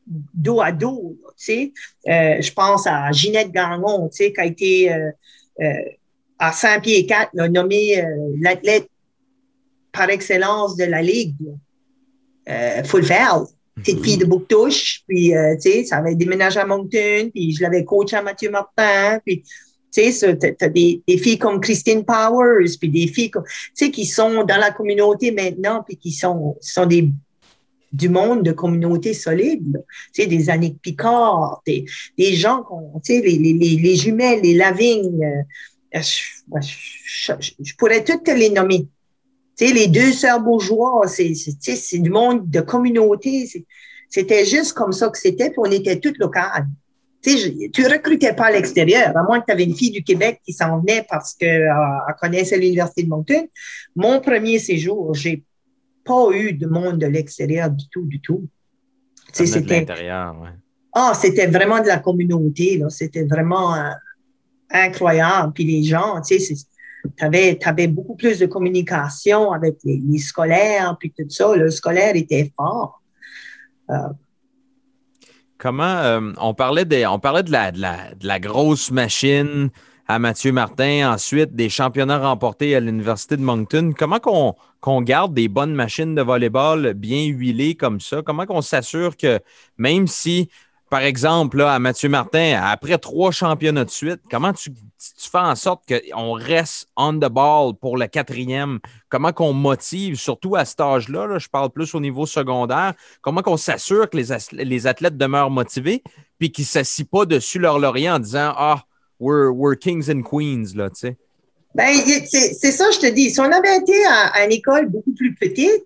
dos 0.07 0.61
à 0.61 0.71
dos. 0.71 1.17
Tu 1.37 1.45
sais. 1.45 1.73
Euh, 2.09 2.41
je 2.41 2.53
pense 2.53 2.87
à 2.87 3.11
Ginette 3.11 3.51
Gagnon, 3.51 4.09
tu 4.09 4.25
sais, 4.25 4.33
qui 4.33 4.41
a 4.41 4.47
été 4.47 4.93
euh, 4.93 5.11
euh, 5.61 5.73
à 6.39 6.53
Saint-Pierre-4, 6.53 7.49
nommé 7.51 8.05
l'athlète 8.41 8.89
par 9.91 10.11
excellence 10.11 10.77
de 10.77 10.85
la 10.85 11.03
Ligue. 11.03 11.35
Euh, 12.49 12.83
petite 13.77 14.03
fille 14.03 14.17
de 14.17 14.25
Bouctouche, 14.25 15.03
puis 15.07 15.33
tu 15.61 15.71
sais, 15.71 15.85
ça 15.85 15.99
avait 15.99 16.15
déménagé 16.15 16.59
à 16.59 16.67
Moncton, 16.67 17.31
puis 17.33 17.53
je 17.53 17.63
l'avais 17.63 17.85
coaché 17.85 18.17
à 18.17 18.23
Mathieu 18.23 18.51
Martin, 18.51 19.21
puis 19.25 19.43
tu 19.93 20.13
sais, 20.13 20.37
t'as 20.37 20.69
des, 20.69 21.03
des 21.07 21.19
filles 21.19 21.39
comme 21.39 21.61
Christine 21.61 22.05
Powers, 22.05 22.77
puis 22.79 22.89
des 22.89 23.07
filles 23.07 23.31
tu 23.31 23.41
sais, 23.75 23.91
qui 23.91 24.07
sont 24.07 24.45
dans 24.45 24.57
la 24.57 24.71
communauté 24.71 25.31
maintenant, 25.31 25.85
puis 25.87 25.97
qui 25.97 26.13
sont, 26.13 26.57
sont 26.61 26.87
des 26.87 27.11
du 27.93 28.09
monde 28.09 28.43
de 28.43 28.53
communautés 28.53 29.15
solides, 29.15 29.83
tu 30.13 30.23
sais, 30.23 30.29
des 30.29 30.51
Annick 30.51 30.81
Picard, 30.83 31.63
des, 31.67 31.85
des 32.19 32.35
gens, 32.35 32.65
tu 33.03 33.15
sais, 33.15 33.21
les, 33.21 33.39
les, 33.39 33.53
les, 33.55 33.97
jumelles, 33.97 34.41
les 34.43 34.55
Lavignes, 34.55 35.25
euh, 35.95 36.01
je, 36.01 37.75
pourrais 37.79 38.05
toutes 38.05 38.29
les 38.29 38.51
nommer. 38.51 38.87
Tu 39.57 39.67
sais, 39.67 39.73
les 39.73 39.89
deux 39.89 40.13
sœurs 40.13 40.41
bourgeois, 40.41 41.07
c'est, 41.07 41.33
c'est 41.35 41.99
du 41.99 42.11
monde 42.11 42.49
de 42.51 42.61
communauté. 42.61 43.49
C'était 44.11 44.45
juste 44.45 44.75
comme 44.75 44.93
ça 44.93 45.09
que 45.09 45.19
c'était, 45.19 45.51
puis 45.51 45.59
on 45.59 45.71
était 45.71 45.99
toutes 45.99 46.19
locales. 46.19 46.67
Tu 47.23 47.39
sais, 47.39 47.71
tu 47.73 47.87
recrutais 47.87 48.35
pas 48.35 48.47
à 48.47 48.51
l'extérieur, 48.53 49.17
à 49.17 49.23
moins 49.23 49.41
que 49.41 49.47
tu 49.47 49.53
avais 49.53 49.65
une 49.65 49.75
fille 49.75 49.91
du 49.91 50.05
Québec 50.05 50.41
qui 50.45 50.53
s'en 50.53 50.81
venait 50.81 51.07
parce 51.09 51.35
qu'elle 51.35 51.63
euh, 51.63 52.13
connaissait 52.21 52.59
l'Université 52.59 53.03
de 53.03 53.09
Moncton. 53.09 53.49
Mon 53.97 54.21
premier 54.21 54.59
séjour, 54.59 55.15
j'ai 55.15 55.43
pas 56.05 56.29
eu 56.33 56.53
de 56.53 56.67
monde 56.67 56.99
de 56.99 57.07
l'extérieur 57.07 57.71
du 57.71 57.89
tout, 57.89 58.05
du 58.07 58.21
tout. 58.21 58.47
C'était 59.33 59.81
l'intérieur, 59.81 60.39
ouais. 60.41 60.51
Ah, 60.93 61.13
c'était 61.15 61.47
vraiment 61.47 61.81
de 61.81 61.89
la 61.89 61.99
communauté, 61.99 62.79
là. 62.79 62.89
C'était 62.89 63.25
vraiment 63.25 63.75
euh, 63.75 63.91
incroyable. 64.71 65.53
Puis 65.53 65.65
les 65.65 65.83
gens, 65.83 66.21
tu 66.23 66.39
sais, 66.39 66.55
tu 67.17 67.25
avais, 67.25 67.87
beaucoup 67.87 68.17
plus 68.17 68.39
de 68.39 68.47
communication 68.47 69.53
avec 69.53 69.79
les, 69.85 70.19
scolaires, 70.19 70.97
puis 70.99 71.13
tout 71.17 71.29
ça. 71.29 71.55
Le 71.55 71.71
scolaire 71.71 72.17
était 72.17 72.53
fort. 72.57 73.03
Euh, 73.91 73.95
Comment 75.59 75.85
euh, 75.85 76.33
on 76.39 76.53
parlait, 76.53 76.85
de, 76.85 77.07
on 77.07 77.19
parlait 77.19 77.43
de, 77.43 77.51
la, 77.51 77.73
de, 77.73 77.81
la, 77.81 78.15
de 78.15 78.27
la 78.27 78.39
grosse 78.39 78.91
machine 78.91 79.71
à 80.07 80.19
Mathieu 80.19 80.53
Martin, 80.53 81.11
ensuite 81.13 81.55
des 81.55 81.69
championnats 81.69 82.19
remportés 82.19 82.77
à 82.77 82.81
l'Université 82.81 83.37
de 83.37 83.43
Moncton. 83.43 83.93
Comment 83.97 84.21
qu'on 84.21 85.03
garde 85.03 85.35
des 85.35 85.49
bonnes 85.49 85.75
machines 85.75 86.15
de 86.15 86.23
volleyball 86.23 86.95
bien 86.95 87.25
huilées 87.25 87.75
comme 87.75 88.01
ça? 88.01 88.23
Comment 88.23 88.47
qu'on 88.47 88.61
s'assure 88.61 89.17
que 89.17 89.41
même 89.79 90.07
si 90.07 90.49
par 90.89 91.01
exemple, 91.01 91.59
là, 91.59 91.73
à 91.73 91.79
Mathieu 91.81 92.09
Martin, 92.09 92.61
après 92.63 92.97
trois 92.99 93.33
championnats 93.33 93.85
de 93.85 93.91
suite, 93.91 94.21
comment 94.31 94.53
tu, 94.53 94.71
fais 94.99 95.39
en 95.39 95.55
sorte 95.55 95.85
qu'on 95.89 96.33
reste 96.33 96.89
on 96.97 97.15
the 97.15 97.29
ball 97.29 97.75
pour 97.81 97.97
le 97.97 98.07
quatrième? 98.07 98.81
Comment 99.09 99.33
qu'on 99.33 99.53
motive, 99.53 100.17
surtout 100.17 100.57
à 100.57 100.65
cet 100.65 100.81
âge-là, 100.81 101.39
je 101.39 101.49
parle 101.49 101.71
plus 101.71 101.95
au 101.95 102.01
niveau 102.01 102.27
secondaire, 102.27 102.95
comment 103.21 103.43
qu'on 103.43 103.57
s'assure 103.57 104.09
que 104.09 104.17
les, 104.17 104.87
athlètes 104.87 105.17
demeurent 105.17 105.51
motivés 105.51 106.03
puis 106.39 106.53
qu'ils 106.53 106.65
ne 106.65 106.69
s'assient 106.69 107.05
pas 107.05 107.27
dessus 107.27 107.59
leur 107.59 107.79
laurier 107.79 108.11
en 108.11 108.19
disant 108.19 108.53
Ah, 108.57 108.85
we're, 109.21 109.77
kings 109.79 110.11
and 110.11 110.23
queens, 110.23 110.75
là, 110.75 110.91
tu 110.91 110.97
sais? 110.97 111.17
Ben, 111.75 111.95
c'est 111.95 112.73
ça, 112.73 112.91
je 112.91 112.99
te 112.99 113.07
dis. 113.07 113.31
Si 113.31 113.41
on 113.41 113.53
avait 113.53 113.77
été 113.77 113.93
à, 114.07 114.45
une 114.45 114.53
école 114.53 114.89
beaucoup 114.89 115.13
plus 115.13 115.35
petite, 115.35 115.85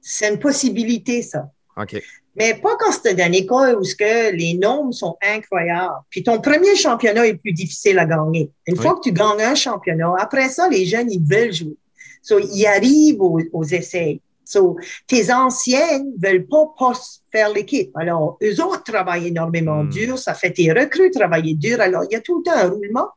c'est 0.00 0.30
une 0.30 0.38
possibilité, 0.38 1.22
ça. 1.22 1.50
OK. 1.76 2.02
Mais 2.38 2.54
pas 2.54 2.76
quand 2.78 2.92
c'est 2.92 3.14
dans 3.14 3.32
école 3.32 3.76
où 3.76 3.82
que 3.82 4.32
les 4.32 4.54
nombres 4.54 4.94
sont 4.94 5.16
incroyables. 5.20 5.94
Puis 6.08 6.22
ton 6.22 6.40
premier 6.40 6.76
championnat 6.76 7.26
est 7.26 7.34
plus 7.34 7.52
difficile 7.52 7.98
à 7.98 8.06
gagner. 8.06 8.50
Une 8.66 8.76
fois 8.76 8.94
que 8.94 9.00
tu 9.00 9.12
gagnes 9.12 9.42
un 9.42 9.54
championnat, 9.56 10.14
après 10.18 10.48
ça, 10.48 10.68
les 10.68 10.86
jeunes, 10.86 11.10
ils 11.10 11.22
veulent 11.22 11.52
jouer. 11.52 11.76
So, 12.22 12.38
ils 12.38 12.66
arrivent 12.66 13.20
aux, 13.20 13.64
essais. 13.64 14.20
So, 14.44 14.76
tes 15.06 15.32
anciennes 15.32 16.12
veulent 16.22 16.46
pas, 16.46 16.72
pas 16.78 16.92
faire 17.32 17.52
l'équipe. 17.52 17.90
Alors, 17.96 18.38
eux 18.42 18.62
autres 18.62 18.84
travaillent 18.84 19.28
énormément 19.28 19.82
hmm. 19.82 19.90
dur. 19.90 20.18
Ça 20.18 20.34
fait 20.34 20.52
tes 20.52 20.72
recrues 20.72 21.10
travailler 21.10 21.54
dur. 21.54 21.80
Alors, 21.80 22.04
il 22.08 22.12
y 22.12 22.16
a 22.16 22.20
tout 22.20 22.38
le 22.38 22.44
temps 22.44 22.56
un 22.56 22.68
roulement 22.68 23.08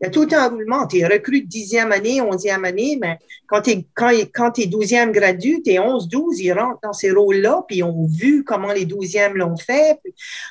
il 0.00 0.04
y 0.04 0.06
a 0.06 0.10
tout 0.10 0.28
un 0.32 0.48
roulement. 0.48 0.86
Tu 0.86 0.98
es 0.98 1.06
recrue 1.06 1.40
de 1.40 1.46
dixième 1.46 1.92
année, 1.92 2.20
onzième 2.20 2.64
année, 2.64 2.98
mais 3.00 3.18
quand 3.46 3.62
tu 3.62 3.70
es, 3.70 3.86
quand, 3.94 4.10
quand 4.34 4.52
douzième 4.66 5.12
gradu, 5.12 5.62
tu 5.62 5.72
es 5.72 5.78
11, 5.78 6.08
12, 6.08 6.40
ils 6.40 6.52
rentrent 6.52 6.80
dans 6.82 6.92
ces 6.92 7.10
rôles-là, 7.10 7.64
puis 7.66 7.78
ils 7.78 7.82
ont 7.82 8.06
vu 8.06 8.44
comment 8.44 8.72
les 8.72 8.84
douzièmes 8.84 9.36
l'ont 9.36 9.56
fait. 9.56 9.98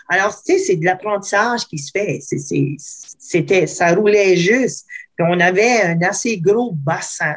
Alors, 0.10 0.36
tu 0.44 0.54
sais, 0.54 0.60
c'est 0.60 0.76
de 0.76 0.86
l'apprentissage 0.86 1.68
qui 1.68 1.78
se 1.78 1.92
fait. 1.92 2.20
C'était, 3.20 3.68
ça 3.68 3.94
roulait 3.94 4.36
juste. 4.36 4.88
Puis 5.16 5.26
on 5.30 5.40
avait 5.40 5.82
un 5.82 6.02
assez 6.02 6.38
gros 6.38 6.72
bassin 6.72 7.36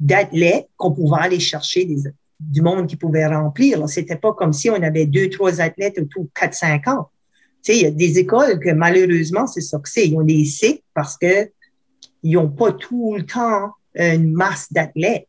d'athlètes 0.00 0.68
qu'on 0.76 0.92
pouvait 0.92 1.20
aller 1.20 1.40
chercher 1.40 1.84
des, 1.84 2.10
du 2.40 2.62
monde 2.62 2.86
qui 2.86 2.96
pouvait 2.96 3.26
remplir. 3.26 3.88
C'était 3.88 4.16
pas 4.16 4.32
comme 4.32 4.52
si 4.52 4.70
on 4.70 4.82
avait 4.82 5.06
deux, 5.06 5.30
trois 5.30 5.60
athlètes 5.60 5.98
autour 5.98 6.24
de 6.24 6.30
quatre, 6.34 6.54
cinq 7.64 7.72
ans 7.72 7.76
il 7.76 7.82
y 7.82 7.86
a 7.86 7.90
des 7.90 8.18
écoles 8.18 8.60
que 8.60 8.70
malheureusement, 8.70 9.46
c'est 9.46 9.60
ça 9.60 9.78
que 9.78 9.88
c'est. 9.88 10.08
Ils 10.08 10.16
ont 10.16 10.22
des 10.22 10.44
cycles 10.44 10.82
parce 10.94 11.16
qu'ils 11.16 11.50
n'ont 12.24 12.50
pas 12.50 12.72
tout 12.72 13.14
le 13.16 13.24
temps 13.24 13.70
une 13.94 14.32
masse 14.32 14.72
d'athlètes. 14.72 15.28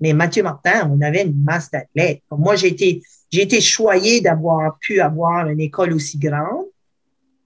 Mais 0.00 0.12
Mathieu 0.12 0.42
Martin, 0.42 0.90
on 0.92 1.00
avait 1.00 1.22
une 1.22 1.42
masse 1.42 1.70
d'athlètes. 1.70 2.22
Moi, 2.30 2.56
j'ai 2.56 2.68
été, 2.68 3.02
j'ai 3.30 3.42
été 3.42 3.60
choyée 3.60 4.20
d'avoir 4.20 4.78
pu 4.78 5.00
avoir 5.00 5.48
une 5.48 5.60
école 5.60 5.92
aussi 5.92 6.18
grande. 6.18 6.66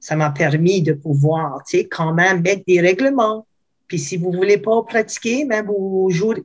Ça 0.01 0.17
m'a 0.17 0.31
permis 0.31 0.83
de 0.83 0.93
pouvoir, 0.93 1.63
tu 1.65 1.79
sais, 1.79 1.89
quand 1.89 2.15
même 2.15 2.43
mettre 2.43 2.63
des 2.67 2.81
règlements. 2.81 3.47
Puis 3.89 3.99
si 3.99 4.17
vous 4.17 4.31
voulez 4.31 4.59
pas 4.59 4.83
pratiquer, 4.83 5.45
même 5.45 5.67
vous 5.67 6.09
jouez. 6.11 6.45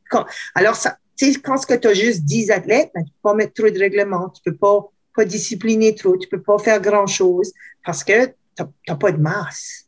alors, 0.55 0.75
ça, 0.75 0.97
tu 1.15 1.31
sais, 1.31 1.39
quand 1.39 1.57
tu 1.57 1.87
as 1.87 1.93
juste 1.93 2.23
10 2.23 2.51
athlètes, 2.51 2.91
ben, 2.95 3.03
tu 3.03 3.11
peux 3.11 3.29
pas 3.29 3.33
mettre 3.35 3.53
trop 3.53 3.69
de 3.69 3.77
règlements. 3.77 4.29
Tu 4.29 4.41
peux 4.43 4.55
pas 4.55 4.89
pas 5.15 5.25
discipliner 5.25 5.95
trop, 5.95 6.17
tu 6.17 6.27
peux 6.27 6.41
pas 6.41 6.57
faire 6.57 6.81
grand-chose 6.81 7.51
parce 7.85 8.03
que 8.03 8.27
tu 8.27 8.63
n'as 8.87 8.95
pas 8.95 9.11
de 9.11 9.17
masse. 9.17 9.87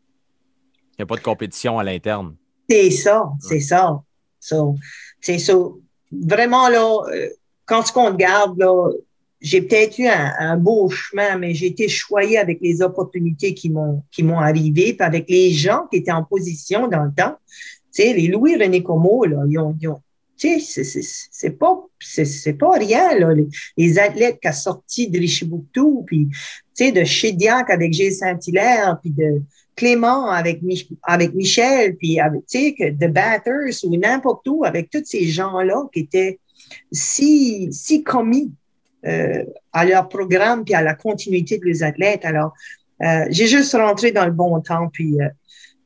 Il 0.93 1.01
n'y 1.01 1.03
a 1.03 1.05
pas 1.05 1.17
de 1.17 1.21
compétition 1.21 1.77
à 1.77 1.83
l'interne. 1.83 2.35
C'est 2.69 2.89
ça, 2.91 3.29
c'est 3.39 3.59
ça. 3.59 4.01
c'est 5.19 5.39
ça. 5.39 5.53
Vraiment, 6.11 6.69
là, 6.69 6.99
euh, 7.13 7.29
quand 7.65 7.83
tu 7.83 7.97
regarde, 7.99 8.57
là, 8.57 8.89
j'ai 9.41 9.61
peut-être 9.61 9.99
eu 9.99 10.07
un, 10.07 10.57
beau 10.57 10.89
chemin, 10.89 11.37
mais 11.37 11.53
j'ai 11.53 11.67
été 11.67 11.87
choyée 11.87 12.37
avec 12.37 12.59
les 12.61 12.81
opportunités 12.81 13.53
qui 13.53 13.69
m'ont 13.69 14.03
qui 14.11 14.23
m'ont 14.23 14.39
arrivé, 14.39 14.93
puis 14.93 15.05
avec 15.05 15.29
les 15.29 15.51
gens 15.51 15.85
qui 15.91 15.97
étaient 15.97 16.11
en 16.11 16.23
position 16.23 16.87
dans 16.87 17.03
le 17.03 17.11
temps. 17.15 17.35
Tu 17.93 18.03
sais, 18.03 18.13
les 18.13 18.27
Louis-René 18.27 18.81
Como, 18.81 19.25
là, 19.25 19.43
ils 19.47 19.59
ont, 19.59 19.75
ils 19.79 19.87
ont, 19.87 20.01
c'est 20.37 21.57
pas, 21.57 21.85
c'est 21.99 22.53
pas 22.53 22.73
rien, 22.73 23.17
là. 23.17 23.33
Les, 23.77 23.99
athlètes 23.99 24.39
qui 24.41 24.47
ont 24.47 24.53
sorti 24.53 25.09
de 25.09 25.19
Richibouctou, 25.19 26.03
puis, 26.05 26.27
tu 26.29 26.37
sais, 26.73 26.91
de 26.91 27.03
Chédiac 27.03 27.69
avec 27.69 27.93
Gilles 27.93 28.13
Saint-Hilaire, 28.13 28.97
puis 29.01 29.11
de 29.11 29.41
Clément 29.75 30.29
avec, 30.29 30.61
avec 31.03 31.33
Michel, 31.33 31.95
puis 31.97 32.19
tu 32.49 32.75
sais, 32.77 32.91
de 32.91 33.07
Batters 33.07 33.83
ou 33.83 33.97
n'importe 33.97 34.47
où, 34.47 34.63
avec 34.63 34.89
tous 34.89 35.03
ces 35.05 35.27
gens-là 35.27 35.83
qui 35.93 36.01
étaient 36.01 36.39
si, 36.91 37.69
si 37.71 38.03
commis 38.03 38.51
euh, 39.05 39.43
à 39.71 39.85
leur 39.85 40.09
programme 40.09 40.63
puis 40.63 40.73
à 40.73 40.81
la 40.81 40.95
continuité 40.95 41.57
de 41.57 41.65
les 41.65 41.83
athlètes. 41.83 42.25
Alors, 42.25 42.53
euh, 43.03 43.25
j'ai 43.29 43.47
juste 43.47 43.73
rentré 43.73 44.11
dans 44.11 44.25
le 44.25 44.31
bon 44.31 44.59
temps, 44.61 44.89
puis, 44.91 45.21
euh, 45.21 45.29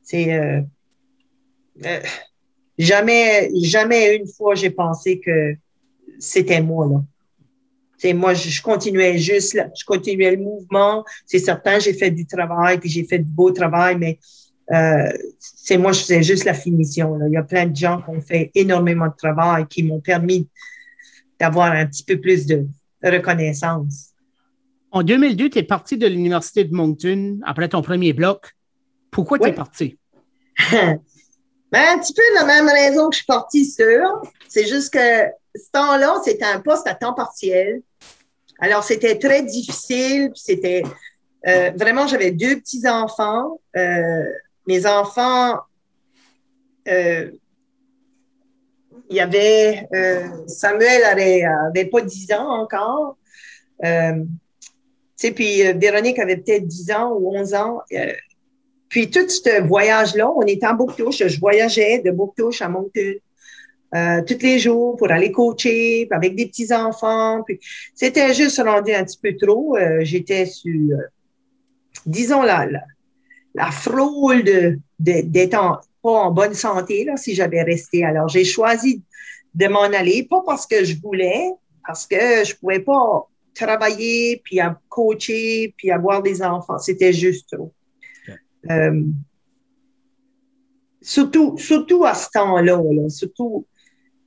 c'est... 0.02 0.32
Euh, 0.32 0.60
euh 1.84 2.00
Jamais, 2.80 3.50
jamais 3.62 4.16
une 4.16 4.26
fois 4.26 4.54
j'ai 4.54 4.70
pensé 4.70 5.20
que 5.20 5.54
c'était 6.18 6.62
moi, 6.62 6.86
là. 6.86 7.02
C'est 7.98 8.14
moi, 8.14 8.32
je, 8.32 8.62
continuais 8.62 9.18
juste, 9.18 9.52
là, 9.52 9.68
je 9.78 9.84
continuais 9.84 10.30
le 10.30 10.38
mouvement. 10.38 11.04
C'est 11.26 11.38
certain, 11.38 11.78
j'ai 11.78 11.92
fait 11.92 12.10
du 12.10 12.24
travail, 12.24 12.78
puis 12.78 12.88
j'ai 12.88 13.04
fait 13.04 13.18
du 13.18 13.30
beau 13.30 13.50
travail, 13.50 13.98
mais 13.98 14.18
euh, 14.72 15.12
c'est 15.38 15.76
moi, 15.76 15.92
je 15.92 16.00
faisais 16.00 16.22
juste 16.22 16.46
la 16.46 16.54
finition. 16.54 17.16
Là. 17.16 17.26
Il 17.28 17.34
y 17.34 17.36
a 17.36 17.42
plein 17.42 17.66
de 17.66 17.76
gens 17.76 18.00
qui 18.00 18.08
ont 18.08 18.22
fait 18.22 18.50
énormément 18.54 19.08
de 19.08 19.16
travail, 19.18 19.66
qui 19.66 19.82
m'ont 19.82 20.00
permis 20.00 20.48
d'avoir 21.38 21.72
un 21.72 21.84
petit 21.84 22.02
peu 22.02 22.18
plus 22.18 22.46
de 22.46 22.66
reconnaissance. 23.04 24.14
En 24.90 25.02
2002, 25.02 25.50
tu 25.50 25.58
es 25.58 25.62
parti 25.62 25.98
de 25.98 26.06
l'Université 26.06 26.64
de 26.64 26.74
Moncton 26.74 27.40
après 27.44 27.68
ton 27.68 27.82
premier 27.82 28.14
bloc. 28.14 28.56
Pourquoi 29.10 29.38
tu 29.38 29.48
es 29.48 29.52
parti? 29.52 29.98
Ben, 31.72 31.96
un 31.96 31.98
petit 31.98 32.14
peu 32.14 32.22
la 32.34 32.44
même 32.44 32.68
raison 32.68 33.08
que 33.08 33.14
je 33.14 33.18
suis 33.18 33.26
partie 33.26 33.64
sur. 33.64 34.22
C'est 34.48 34.66
juste 34.66 34.92
que 34.92 35.26
ce 35.54 35.70
temps-là, 35.72 36.16
c'était 36.24 36.44
un 36.44 36.60
poste 36.60 36.86
à 36.86 36.94
temps 36.94 37.14
partiel. 37.14 37.82
Alors, 38.58 38.82
c'était 38.82 39.18
très 39.18 39.42
difficile. 39.42 40.30
C'était 40.34 40.82
euh, 41.46 41.70
vraiment, 41.76 42.06
j'avais 42.06 42.32
deux 42.32 42.56
petits-enfants. 42.56 43.60
Euh, 43.76 44.24
mes 44.66 44.84
enfants, 44.86 45.60
euh, 46.88 47.30
il 49.08 49.16
y 49.16 49.20
avait 49.20 49.88
Samuel 50.46 51.02
avait, 51.04 51.44
avait 51.44 51.86
pas 51.86 52.00
10 52.00 52.32
ans 52.32 52.48
encore. 52.60 53.16
tu 53.82 55.32
puis 55.32 55.72
Véronique 55.72 56.18
avait 56.18 56.36
peut-être 56.36 56.66
10 56.66 56.92
ans 56.92 57.12
ou 57.12 57.36
11 57.36 57.54
ans. 57.54 57.82
Puis 58.90 59.08
tout 59.08 59.26
ce 59.28 59.62
voyage-là, 59.62 60.30
on 60.30 60.42
était 60.42 60.66
en 60.66 60.74
Bouctouche. 60.74 61.22
Je 61.26 61.40
voyageais 61.40 62.00
de 62.00 62.10
Bouctouche 62.10 62.60
à 62.60 62.68
Moncton 62.68 63.14
euh, 63.94 64.20
tous 64.26 64.42
les 64.42 64.58
jours 64.58 64.96
pour 64.96 65.10
aller 65.10 65.32
coacher 65.32 66.08
avec 66.10 66.34
des 66.34 66.46
petits-enfants. 66.46 67.42
Puis 67.46 67.60
c'était 67.94 68.34
juste 68.34 68.60
rendu 68.60 68.92
un 68.92 69.04
petit 69.04 69.18
peu 69.22 69.36
trop. 69.36 69.76
Euh, 69.76 70.00
j'étais 70.02 70.44
sur, 70.44 70.72
euh, 70.72 71.02
disons, 72.04 72.42
la, 72.42 72.66
la, 72.66 72.82
la 73.54 73.70
frôle 73.70 74.42
de, 74.42 74.78
d'être 74.98 75.80
pas 76.02 76.10
en 76.10 76.32
bonne 76.32 76.54
santé 76.54 77.04
là, 77.04 77.16
si 77.16 77.34
j'avais 77.34 77.62
resté. 77.62 78.04
Alors, 78.04 78.28
j'ai 78.28 78.44
choisi 78.44 79.02
de 79.54 79.66
m'en 79.68 79.82
aller, 79.82 80.26
pas 80.28 80.42
parce 80.44 80.66
que 80.66 80.84
je 80.84 80.96
voulais, 81.00 81.48
parce 81.86 82.06
que 82.06 82.44
je 82.44 82.56
pouvais 82.56 82.80
pas 82.80 83.28
travailler, 83.54 84.40
puis 84.44 84.58
à 84.58 84.78
coacher, 84.88 85.74
puis 85.76 85.92
avoir 85.92 86.22
des 86.22 86.42
enfants. 86.42 86.78
C'était 86.78 87.12
juste 87.12 87.48
trop. 87.52 87.72
Euh, 88.68 89.02
surtout, 91.00 91.56
surtout 91.56 92.04
à 92.04 92.14
ce 92.14 92.28
temps-là, 92.32 92.76
là, 92.76 93.08
surtout, 93.08 93.66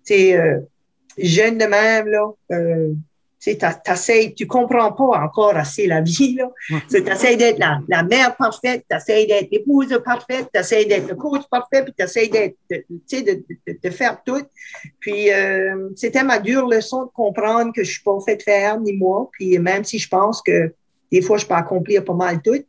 tu 0.06 0.14
euh, 0.14 0.60
jeune 1.18 1.58
de 1.58 1.66
même, 1.66 2.08
là, 2.08 2.32
euh, 2.52 2.94
tu 3.44 3.58
tu 4.36 4.48
comprends 4.48 4.94
pas 4.94 5.22
encore 5.22 5.58
assez 5.58 5.86
la 5.86 6.00
vie, 6.00 6.36
là. 6.36 6.50
Tu 6.90 6.98
essaies 6.98 7.36
d'être 7.36 7.60
la, 7.60 7.82
la, 7.90 8.04
mère 8.04 8.38
parfaite, 8.38 8.86
tu 8.90 8.96
essaies 8.96 9.26
d'être 9.26 9.52
l'épouse 9.52 10.00
parfaite, 10.04 10.48
tu 10.54 10.60
essaies 10.60 10.86
d'être 10.86 11.10
le 11.10 11.16
coach 11.16 11.42
parfait, 11.52 11.84
puis 11.84 11.94
tu 11.98 12.06
essaies 12.06 12.30
d'être, 12.30 12.56
de, 12.70 12.86
de, 12.88 13.80
de, 13.84 13.90
faire 13.90 14.24
tout. 14.26 14.42
Puis, 15.02 15.30
euh, 15.30 15.90
c'était 15.98 16.24
ma 16.24 16.40
dure 16.40 16.68
leçon 16.68 17.04
de 17.04 17.10
comprendre 17.14 17.74
que 17.74 17.84
je 17.84 17.92
suis 17.92 18.04
pas 18.04 18.18
fait 18.26 18.42
faire, 18.42 18.80
ni 18.80 18.94
moi. 18.94 19.30
Puis, 19.34 19.60
même 19.60 19.84
si 19.84 20.00
je 20.00 20.08
pense 20.08 20.42
que 20.42 20.74
des 21.12 21.22
fois, 21.22 21.38
je 21.38 21.46
peux 21.46 21.54
accomplir 21.54 22.06
pas 22.06 22.14
mal 22.14 22.42
tout, 22.42 22.64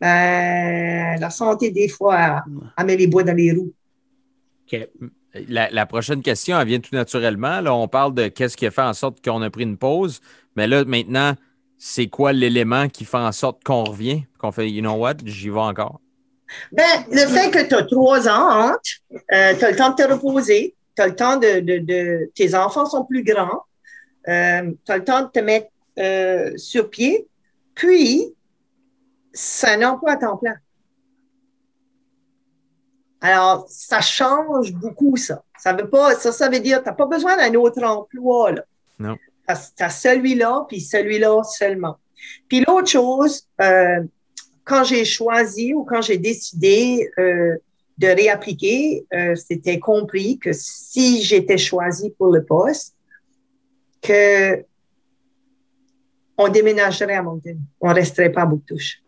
ben, 0.00 1.20
la 1.20 1.30
santé, 1.30 1.70
des 1.70 1.88
fois, 1.88 2.42
elle, 2.76 2.86
met 2.86 2.96
les 2.96 3.06
bois 3.06 3.22
dans 3.22 3.34
les 3.34 3.52
roues. 3.52 3.72
La, 5.48 5.86
prochaine 5.86 6.22
question, 6.22 6.58
elle 6.60 6.68
vient 6.68 6.80
tout 6.80 6.94
naturellement. 6.94 7.60
Là, 7.60 7.74
on 7.74 7.88
parle 7.88 8.14
de 8.14 8.28
qu'est-ce 8.28 8.56
qui 8.56 8.66
a 8.66 8.70
fait 8.70 8.82
en 8.82 8.94
sorte 8.94 9.24
qu'on 9.24 9.42
a 9.42 9.50
pris 9.50 9.64
une 9.64 9.76
pause. 9.76 10.20
Mais 10.56 10.66
là, 10.66 10.84
maintenant, 10.84 11.34
c'est 11.78 12.06
quoi 12.06 12.32
l'élément 12.32 12.88
qui 12.88 13.04
fait 13.04 13.16
en 13.18 13.32
sorte 13.32 13.64
qu'on 13.64 13.84
revient, 13.84 14.24
qu'on 14.38 14.52
fait, 14.52 14.70
you 14.70 14.80
know 14.80 14.94
what, 14.94 15.14
j'y 15.24 15.50
vais 15.50 15.58
encore? 15.58 16.00
Ben, 16.70 17.04
le 17.10 17.26
fait 17.26 17.50
que 17.50 17.66
tu 17.66 17.74
as 17.74 17.82
trois 17.84 18.28
ans, 18.28 18.72
euh, 18.72 19.54
tu 19.58 19.64
as 19.64 19.70
le 19.70 19.76
temps 19.76 19.90
de 19.90 19.96
te 19.96 20.12
reposer, 20.12 20.74
tu 20.94 21.02
as 21.02 21.08
le 21.08 21.16
temps 21.16 21.36
de, 21.36 21.60
de, 21.60 22.30
Tes 22.34 22.54
enfants 22.54 22.86
sont 22.86 23.04
plus 23.04 23.24
grands, 23.24 23.64
euh, 24.28 24.70
tu 24.84 24.92
as 24.92 24.98
le 24.98 25.04
temps 25.04 25.22
de 25.22 25.28
te 25.28 25.40
mettre 25.40 25.68
euh, 25.98 26.52
sur 26.56 26.90
pied, 26.90 27.26
puis 27.74 28.34
c'est 29.32 29.68
un 29.68 29.90
emploi 29.90 30.12
à 30.12 30.16
temps 30.16 30.36
plein. 30.36 30.56
Alors, 33.20 33.66
ça 33.68 34.00
change 34.00 34.72
beaucoup, 34.72 35.16
ça. 35.16 35.44
Ça 35.58 35.72
veut 35.72 35.88
pas, 35.88 36.16
ça, 36.16 36.32
ça 36.32 36.48
veut 36.48 36.58
dire, 36.58 36.82
tu 36.82 36.88
n'as 36.88 36.94
pas 36.94 37.06
besoin 37.06 37.36
d'un 37.36 37.54
autre 37.54 37.82
emploi, 37.82 38.52
là. 38.52 38.64
Non. 38.98 39.16
Tu 39.48 39.82
as, 39.82 39.90
celui-là, 39.90 40.66
puis 40.68 40.80
celui-là 40.80 41.42
seulement. 41.44 41.98
Puis 42.48 42.64
l'autre 42.66 42.88
chose, 42.88 43.46
euh, 43.60 44.00
quand 44.64 44.84
j'ai 44.84 45.04
choisi 45.04 45.74
ou 45.74 45.84
quand 45.84 46.02
j'ai 46.02 46.18
décidé 46.18 47.08
euh, 47.18 47.56
de 47.98 48.06
réappliquer, 48.06 49.06
euh, 49.12 49.34
c'était 49.34 49.78
compris 49.78 50.38
que 50.38 50.52
si 50.52 51.22
j'étais 51.22 51.58
choisi 51.58 52.10
pour 52.10 52.32
le 52.32 52.44
poste, 52.44 52.94
que 54.00 54.64
on 56.38 56.48
déménagerait 56.48 57.14
à 57.14 57.22
Moncton. 57.22 57.58
On 57.80 57.92
resterait 57.92 58.32
pas 58.32 58.42
à 58.42 58.46
Bouctouche. 58.46 59.01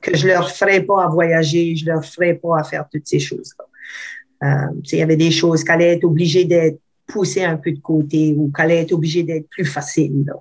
Que 0.00 0.16
je 0.16 0.28
leur 0.28 0.50
ferais 0.50 0.82
pas 0.82 1.04
à 1.04 1.08
voyager, 1.08 1.74
je 1.74 1.86
leur 1.86 2.04
ferais 2.04 2.34
pas 2.34 2.60
à 2.60 2.64
faire 2.64 2.86
toutes 2.90 3.06
ces 3.06 3.18
choses-là. 3.18 3.64
Euh, 4.44 4.80
il 4.92 4.98
y 4.98 5.02
avait 5.02 5.16
des 5.16 5.32
choses 5.32 5.64
qu'elle 5.64 5.76
allait 5.76 5.94
être 5.94 6.04
obligée 6.04 6.44
d'être 6.44 6.78
poussée 7.06 7.44
un 7.44 7.56
peu 7.56 7.72
de 7.72 7.80
côté 7.80 8.34
ou 8.36 8.52
qu'elle 8.54 8.66
allait 8.66 8.82
être 8.82 8.92
obligée 8.92 9.24
d'être 9.24 9.48
plus 9.48 9.64
facile. 9.64 10.24
Là. 10.26 10.34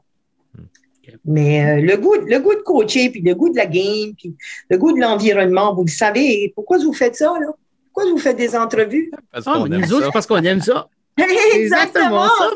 Mais 1.25 1.65
euh, 1.65 1.81
le, 1.81 1.97
goût, 1.97 2.15
le 2.25 2.39
goût 2.39 2.53
de 2.53 2.61
coacher, 2.61 3.09
puis 3.09 3.21
le 3.21 3.33
goût 3.33 3.49
de 3.49 3.57
la 3.57 3.65
game, 3.65 4.13
puis 4.17 4.35
le 4.69 4.77
goût 4.77 4.93
de 4.93 4.99
l'environnement, 4.99 5.73
vous 5.73 5.83
le 5.83 5.91
savez. 5.91 6.51
Pourquoi 6.55 6.77
vous 6.77 6.93
faites 6.93 7.15
ça, 7.15 7.33
là? 7.39 7.47
Pourquoi 7.93 8.11
vous 8.11 8.17
faites 8.19 8.37
des 8.37 8.55
entrevues? 8.55 9.11
Parce 9.31 9.45
ah, 9.47 9.63
nous 9.67 9.93
autres, 9.93 10.11
parce 10.11 10.27
qu'on 10.27 10.43
aime 10.43 10.61
ça. 10.61 10.87
Exactement 11.55 12.27
ça, 12.27 12.51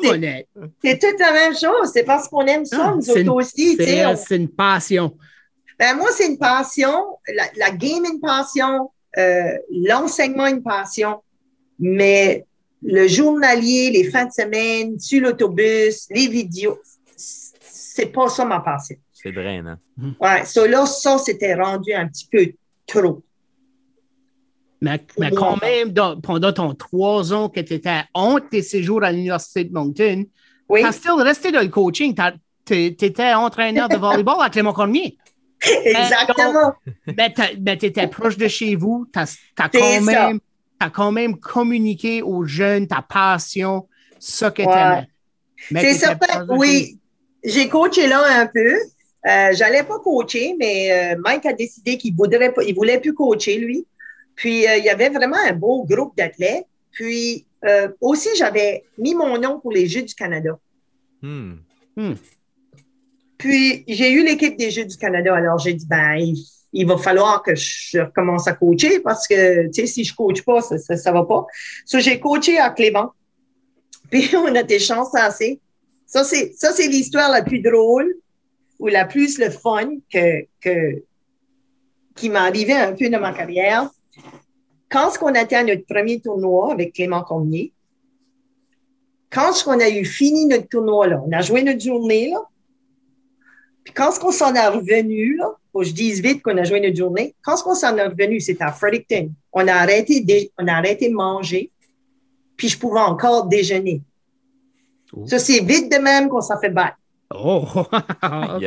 C'est 0.83 0.99
toute 0.99 1.19
la 1.19 1.31
même 1.33 1.53
chose. 1.53 1.89
C'est 1.91 2.03
parce 2.03 2.27
qu'on 2.27 2.45
aime 2.45 2.65
ça, 2.65 2.91
ah, 2.91 2.95
nous 2.95 3.09
autres 3.09 3.33
aussi. 3.33 3.75
C'est 3.75 4.35
une 4.35 4.49
passion. 4.49 5.15
Ben, 5.81 5.97
moi, 5.97 6.09
c'est 6.11 6.27
une 6.27 6.37
passion. 6.37 7.17
La, 7.57 7.71
game, 7.71 8.05
une 8.05 8.19
passion. 8.19 8.91
Euh, 9.17 9.57
L'enseignement, 9.71 10.45
une 10.45 10.61
passion. 10.61 11.23
Mais 11.79 12.45
le 12.83 13.07
journalier, 13.07 13.89
les 13.89 14.11
fins 14.11 14.25
de 14.25 14.31
semaine, 14.31 14.99
sur 14.99 15.21
l'autobus, 15.21 16.05
les 16.11 16.27
vidéos, 16.27 16.79
c'est 17.15 18.05
pas 18.05 18.29
ça 18.29 18.45
ma 18.45 18.59
passion. 18.59 18.95
C'est 19.11 19.31
drainant. 19.31 19.77
Hein? 19.99 20.13
Ouais, 20.21 20.45
ça, 20.45 20.67
là, 20.67 20.85
ça, 20.85 21.17
c'était 21.17 21.55
rendu 21.55 21.91
un 21.93 22.07
petit 22.07 22.27
peu 22.31 22.51
trop. 22.85 23.23
Mais, 24.81 25.03
quand 25.35 25.59
même, 25.63 25.95
pendant 26.21 26.53
ton 26.53 26.75
trois 26.75 27.33
ans 27.33 27.49
que 27.49 27.59
tu 27.59 27.73
étais 27.73 27.89
à 27.89 28.05
honte 28.13 28.51
tes 28.51 28.61
séjours 28.61 29.03
à 29.03 29.11
l'Université 29.11 29.63
de 29.63 29.73
Moncton, 29.73 30.25
tu 30.71 30.83
as 30.83 30.91
still 30.91 31.13
resté 31.17 31.51
dans 31.51 31.61
le 31.61 31.69
coaching. 31.69 32.15
Tu 32.65 32.75
étais 32.75 33.33
entraîneur 33.33 33.89
de 33.89 33.95
volleyball 33.97 34.37
à 34.41 34.51
Clément 34.51 34.73
Cormier. 34.73 35.17
Exactement. 35.61 36.73
Mais 37.17 37.33
tu 37.77 37.85
étais 37.85 38.07
proche 38.07 38.37
de 38.37 38.47
chez 38.47 38.75
vous. 38.75 39.07
Tu 39.13 39.19
as, 39.19 39.37
quand 39.57 40.01
même, 40.01 40.39
quand 40.93 41.11
même 41.11 41.37
communiqué 41.37 42.21
aux 42.21 42.45
jeunes 42.45 42.87
ta 42.87 43.01
passion, 43.01 43.87
ce 44.19 44.45
que 44.45 44.63
tu 44.63 44.69
aimais. 44.69 45.07
C'est 45.69 45.93
certain, 45.93 46.45
oui. 46.49 46.99
J'ai 47.43 47.69
coaché 47.69 48.07
là 48.07 48.41
un 48.41 48.47
peu. 48.47 48.75
Euh, 49.27 49.49
J'allais 49.53 49.83
pas 49.83 49.99
coacher, 49.99 50.55
mais 50.59 50.91
euh, 50.91 51.21
Mike 51.23 51.45
a 51.45 51.53
décidé 51.53 51.97
qu'il 51.97 52.15
voudrait 52.15 52.51
pas, 52.51 52.63
il 52.63 52.73
voulait 52.73 52.99
plus 52.99 53.13
coacher, 53.13 53.57
lui. 53.57 53.85
Puis, 54.35 54.67
euh, 54.67 54.77
il 54.77 54.83
y 54.83 54.89
avait 54.89 55.09
vraiment 55.09 55.37
un 55.37 55.53
beau 55.53 55.83
groupe 55.85 56.17
d'athlètes. 56.17 56.65
Puis, 56.91 57.45
euh, 57.65 57.89
aussi, 57.99 58.29
j'avais 58.35 58.83
mis 58.97 59.13
mon 59.13 59.39
nom 59.39 59.59
pour 59.59 59.71
les 59.71 59.87
Jeux 59.87 60.01
du 60.01 60.15
Canada. 60.15 60.57
Hmm. 61.21 61.53
Hmm. 61.95 62.13
Puis, 63.41 63.83
j'ai 63.87 64.11
eu 64.11 64.23
l'équipe 64.23 64.55
des 64.55 64.69
Jeux 64.69 64.85
du 64.85 64.95
Canada. 64.95 65.35
Alors, 65.35 65.57
j'ai 65.57 65.73
dit, 65.73 65.87
ben, 65.87 66.15
il, 66.73 66.85
va 66.85 66.95
falloir 66.99 67.41
que 67.41 67.55
je 67.55 67.97
recommence 67.97 68.47
à 68.47 68.53
coacher 68.53 68.99
parce 68.99 69.27
que, 69.27 69.65
tu 69.69 69.81
sais, 69.81 69.87
si 69.87 70.03
je 70.03 70.13
coach 70.13 70.43
pas, 70.43 70.61
ça, 70.61 70.77
ça, 70.77 71.11
va 71.11 71.25
pas. 71.25 71.47
So, 71.83 71.99
j'ai 71.99 72.19
coaché 72.19 72.59
à 72.59 72.69
Clément. 72.69 73.13
Puis, 74.11 74.29
on 74.35 74.53
a 74.53 74.61
des 74.61 74.77
chances 74.77 75.15
assez. 75.15 75.59
Ça, 76.05 76.23
c'est, 76.23 76.53
ça, 76.55 76.71
c'est 76.71 76.87
l'histoire 76.87 77.31
la 77.31 77.41
plus 77.41 77.61
drôle 77.61 78.13
ou 78.77 78.87
la 78.87 79.05
plus 79.05 79.39
le 79.39 79.49
fun 79.49 79.89
que, 80.13 80.45
que, 80.61 81.01
qui 82.13 82.29
m'est 82.29 82.37
arrivé 82.37 82.73
un 82.73 82.93
peu 82.93 83.09
dans 83.09 83.21
ma 83.21 83.33
carrière 83.33 83.89
quand 84.87 85.09
on 85.21 85.33
a 85.33 85.41
été 85.41 85.55
à 85.55 85.63
notre 85.63 85.85
premier 85.87 86.19
tournoi 86.19 86.73
avec 86.73 86.93
Clément 86.93 87.23
Cormier, 87.23 87.71
quand 89.31 89.53
on 89.65 89.79
a 89.79 89.89
eu 89.89 90.05
fini 90.05 90.45
notre 90.45 90.67
tournoi, 90.67 91.07
là, 91.07 91.23
on 91.25 91.31
a 91.31 91.41
joué 91.41 91.63
notre 91.63 91.79
journée, 91.79 92.29
là, 92.29 92.43
puis 93.83 93.93
quand 93.93 94.11
on 94.23 94.31
s'en 94.31 94.53
est 94.53 94.67
revenu, 94.67 95.37
là, 95.37 95.51
faut 95.71 95.79
que 95.79 95.85
je 95.85 95.93
dise 95.93 96.21
vite 96.21 96.41
qu'on 96.43 96.57
a 96.57 96.63
joué 96.63 96.79
notre 96.79 96.97
journée, 96.97 97.35
quand 97.41 97.55
on 97.65 97.75
s'en 97.75 97.95
est 97.97 98.05
revenu, 98.05 98.39
c'était 98.39 98.63
à 98.63 98.71
Fredericton. 98.71 99.31
On 99.53 99.67
a 99.67 99.73
arrêté 99.73 100.21
de, 100.21 100.49
on 100.59 100.67
a 100.67 100.73
arrêté 100.73 101.09
de 101.09 101.15
manger, 101.15 101.71
puis 102.57 102.67
je 102.67 102.77
pouvais 102.77 102.99
encore 102.99 103.47
déjeuner. 103.47 104.01
Oh. 105.13 105.25
Ça, 105.27 105.39
c'est 105.39 105.63
vite 105.63 105.91
de 105.91 105.97
même 105.97 106.29
qu'on 106.29 106.41
s'en 106.41 106.59
fait 106.59 106.69
battre. 106.69 106.97
Oh, 107.33 107.65
OK. 107.75 108.61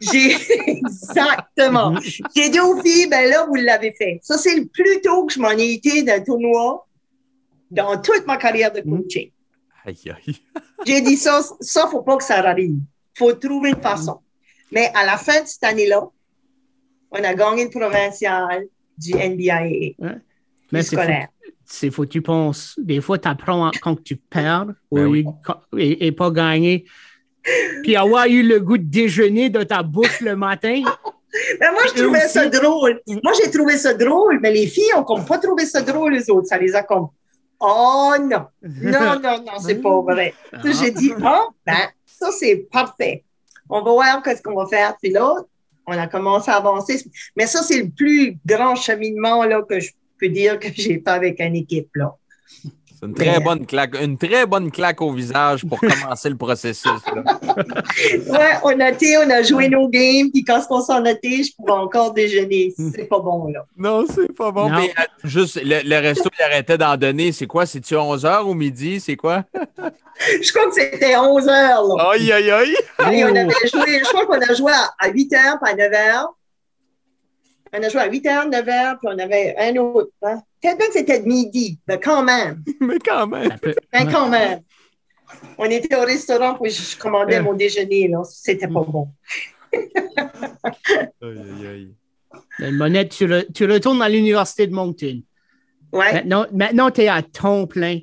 J'ai 0.00 0.36
exactement. 0.66 1.94
J'ai 2.36 2.50
dit 2.50 2.60
aux 2.60 2.80
filles, 2.82 3.08
ben 3.08 3.28
là, 3.28 3.46
vous 3.46 3.54
l'avez 3.54 3.92
fait. 3.92 4.20
Ça, 4.22 4.36
c'est 4.36 4.54
le 4.54 4.66
plus 4.66 5.00
tôt 5.00 5.26
que 5.26 5.32
je 5.32 5.40
m'en 5.40 5.50
ai 5.50 5.72
été 5.72 6.02
d'un 6.02 6.20
tournoi 6.20 6.86
dans 7.70 8.00
toute 8.00 8.26
ma 8.26 8.36
carrière 8.36 8.72
de 8.72 8.80
coaching. 8.80 9.30
J'ai 10.86 11.00
dit 11.00 11.16
ça, 11.16 11.40
ça, 11.60 11.88
faut 11.88 12.02
pas 12.02 12.16
que 12.16 12.24
ça 12.24 12.38
arrive. 12.38 12.76
Faut 13.14 13.32
trouver 13.34 13.70
une 13.70 13.80
façon. 13.80 14.20
Mais 14.70 14.90
à 14.94 15.04
la 15.04 15.16
fin 15.16 15.42
de 15.42 15.46
cette 15.46 15.64
année-là, 15.64 16.02
on 17.10 17.22
a 17.22 17.34
gagné 17.34 17.64
le 17.64 17.70
provincial 17.70 18.64
du 18.96 19.12
NBIA. 19.14 19.94
Mais 20.70 20.82
scolaire. 20.82 21.28
C'est 21.64 21.90
faut, 21.90 22.04
tu 22.04 22.20
penses, 22.20 22.74
des 22.78 23.00
fois, 23.00 23.18
tu 23.18 23.28
apprends 23.28 23.70
quand 23.80 24.02
tu 24.02 24.16
perds 24.16 24.66
ben 24.90 25.24
et, 25.78 26.06
et, 26.06 26.12
pas 26.12 26.30
gagner 26.30 26.84
puis 27.82 27.96
avoir 27.96 28.26
eu 28.26 28.42
le 28.42 28.60
goût 28.60 28.78
de 28.78 28.84
déjeuner 28.84 29.50
de 29.50 29.62
ta 29.62 29.82
bouche 29.82 30.20
le 30.20 30.36
matin. 30.36 30.82
Ben, 31.58 31.72
moi, 31.72 31.80
je 31.86 32.02
trouvais 32.02 32.28
ça 32.28 32.46
drôle. 32.46 33.00
Moi, 33.06 33.32
j'ai 33.42 33.50
trouvé 33.50 33.78
ça 33.78 33.94
drôle, 33.94 34.38
mais 34.42 34.52
les 34.52 34.66
filles 34.66 34.92
ont 34.98 35.02
comme 35.02 35.24
pas 35.24 35.38
trouvé 35.38 35.64
ça 35.64 35.80
drôle, 35.80 36.12
les 36.12 36.28
autres. 36.28 36.46
Ça 36.46 36.58
les 36.58 36.74
a 36.74 36.82
comme, 36.82 37.08
oh 37.58 38.12
non, 38.20 38.48
non, 38.62 39.18
non, 39.18 39.38
non, 39.38 39.58
c'est 39.58 39.76
pas 39.82 40.02
vrai. 40.02 40.34
J'ai 40.62 40.90
dit, 40.90 41.10
oh, 41.24 41.48
ben, 41.64 41.88
ça, 42.22 42.30
c'est 42.30 42.68
parfait. 42.70 43.24
On 43.68 43.82
va 43.82 43.90
voir 43.90 44.22
qu'est-ce 44.22 44.42
qu'on 44.42 44.54
va 44.54 44.66
faire. 44.66 44.96
Puis 45.02 45.10
là, 45.10 45.34
on 45.86 45.92
a 45.92 46.06
commencé 46.06 46.50
à 46.50 46.56
avancer. 46.56 47.02
Mais 47.36 47.46
ça, 47.46 47.62
c'est 47.62 47.82
le 47.82 47.90
plus 47.90 48.38
grand 48.46 48.76
cheminement 48.76 49.44
là, 49.44 49.62
que 49.62 49.80
je 49.80 49.90
peux 50.18 50.28
dire 50.28 50.58
que 50.58 50.68
j'ai 50.74 51.02
fait 51.04 51.08
avec 51.08 51.40
une 51.40 51.56
équipe. 51.56 51.90
Une 53.02 53.14
très, 53.14 53.40
bonne 53.40 53.66
claque, 53.66 54.00
une 54.00 54.16
très 54.16 54.46
bonne 54.46 54.70
claque 54.70 55.02
au 55.02 55.10
visage 55.10 55.66
pour 55.66 55.80
commencer 55.80 56.28
le 56.28 56.36
processus. 56.36 56.86
ouais, 57.16 58.52
on 58.62 58.78
a 58.78 58.90
été, 58.90 59.16
on 59.18 59.28
a 59.28 59.42
joué 59.42 59.68
nos 59.68 59.88
games, 59.88 60.30
puis 60.32 60.44
quand 60.44 60.60
on 60.70 60.80
s'en 60.80 61.04
été, 61.04 61.42
je 61.42 61.52
pouvais 61.56 61.72
encore 61.72 62.12
déjeuner. 62.12 62.72
C'est 62.94 63.08
pas 63.08 63.18
bon, 63.18 63.48
là. 63.48 63.66
Non, 63.76 64.04
c'est 64.08 64.32
pas 64.32 64.52
bon. 64.52 64.70
Mais 64.70 64.92
euh, 64.98 65.02
juste, 65.24 65.60
le, 65.64 66.00
resto, 66.00 66.30
il 66.38 66.42
arrêtait 66.44 66.78
d'en 66.78 66.96
donner. 66.96 67.32
C'est 67.32 67.46
quoi? 67.46 67.66
C'est-tu 67.66 67.96
11 67.96 68.24
h 68.24 68.44
ou 68.44 68.54
midi? 68.54 69.00
C'est 69.00 69.16
quoi? 69.16 69.42
je 70.40 70.52
crois 70.52 70.68
que 70.68 70.74
c'était 70.74 71.16
11 71.16 71.44
h 71.44 71.48
là. 71.48 72.10
Aïe, 72.10 72.32
aïe, 72.32 72.50
aïe. 72.52 72.76
on 73.24 73.34
avait 73.34 73.68
joué, 73.72 73.98
je 73.98 74.08
crois 74.10 74.26
qu'on 74.26 74.40
a 74.40 74.54
joué 74.54 74.72
à 75.00 75.08
8 75.08 75.32
h, 75.32 75.58
pas 75.58 75.70
à 75.70 75.74
9 75.74 75.90
h. 75.90 76.26
On 77.72 77.82
a 77.82 77.88
joué 77.88 78.00
à 78.02 78.10
8 78.10 78.24
h, 78.26 78.50
9 78.50 78.66
h, 78.66 78.98
puis 78.98 79.08
on 79.10 79.18
avait 79.18 79.54
un 79.58 79.76
autre. 79.76 80.12
Hein? 80.22 80.42
Peut-être 80.60 80.78
que 80.78 80.92
c'était 80.92 81.22
midi, 81.22 81.78
mais 81.88 81.98
quand 81.98 82.22
même. 82.22 82.62
mais 82.80 82.98
quand 82.98 83.26
même. 83.26 83.56
Mais 83.92 84.06
quand 84.12 84.28
même. 84.28 84.60
On 85.56 85.64
était 85.64 85.96
au 85.96 86.02
restaurant 86.02 86.58
où 86.60 86.66
je 86.66 86.96
commandais 86.98 87.40
mon 87.40 87.54
déjeuner, 87.54 88.08
là. 88.08 88.22
C'était 88.24 88.68
pas 88.68 88.82
bon. 88.82 89.08
aïe, 89.72 91.66
aïe, 91.66 91.94
Monette, 92.72 93.10
tu, 93.10 93.64
retournes 93.64 94.02
à 94.02 94.08
l'Université 94.10 94.66
de 94.66 94.74
Moncton. 94.74 95.22
Ouais. 95.92 96.24
Maintenant, 96.52 96.90
tu 96.90 97.02
es 97.02 97.08
à 97.08 97.22
ton 97.22 97.66
plein. 97.66 98.00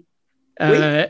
Euh, 0.62 1.06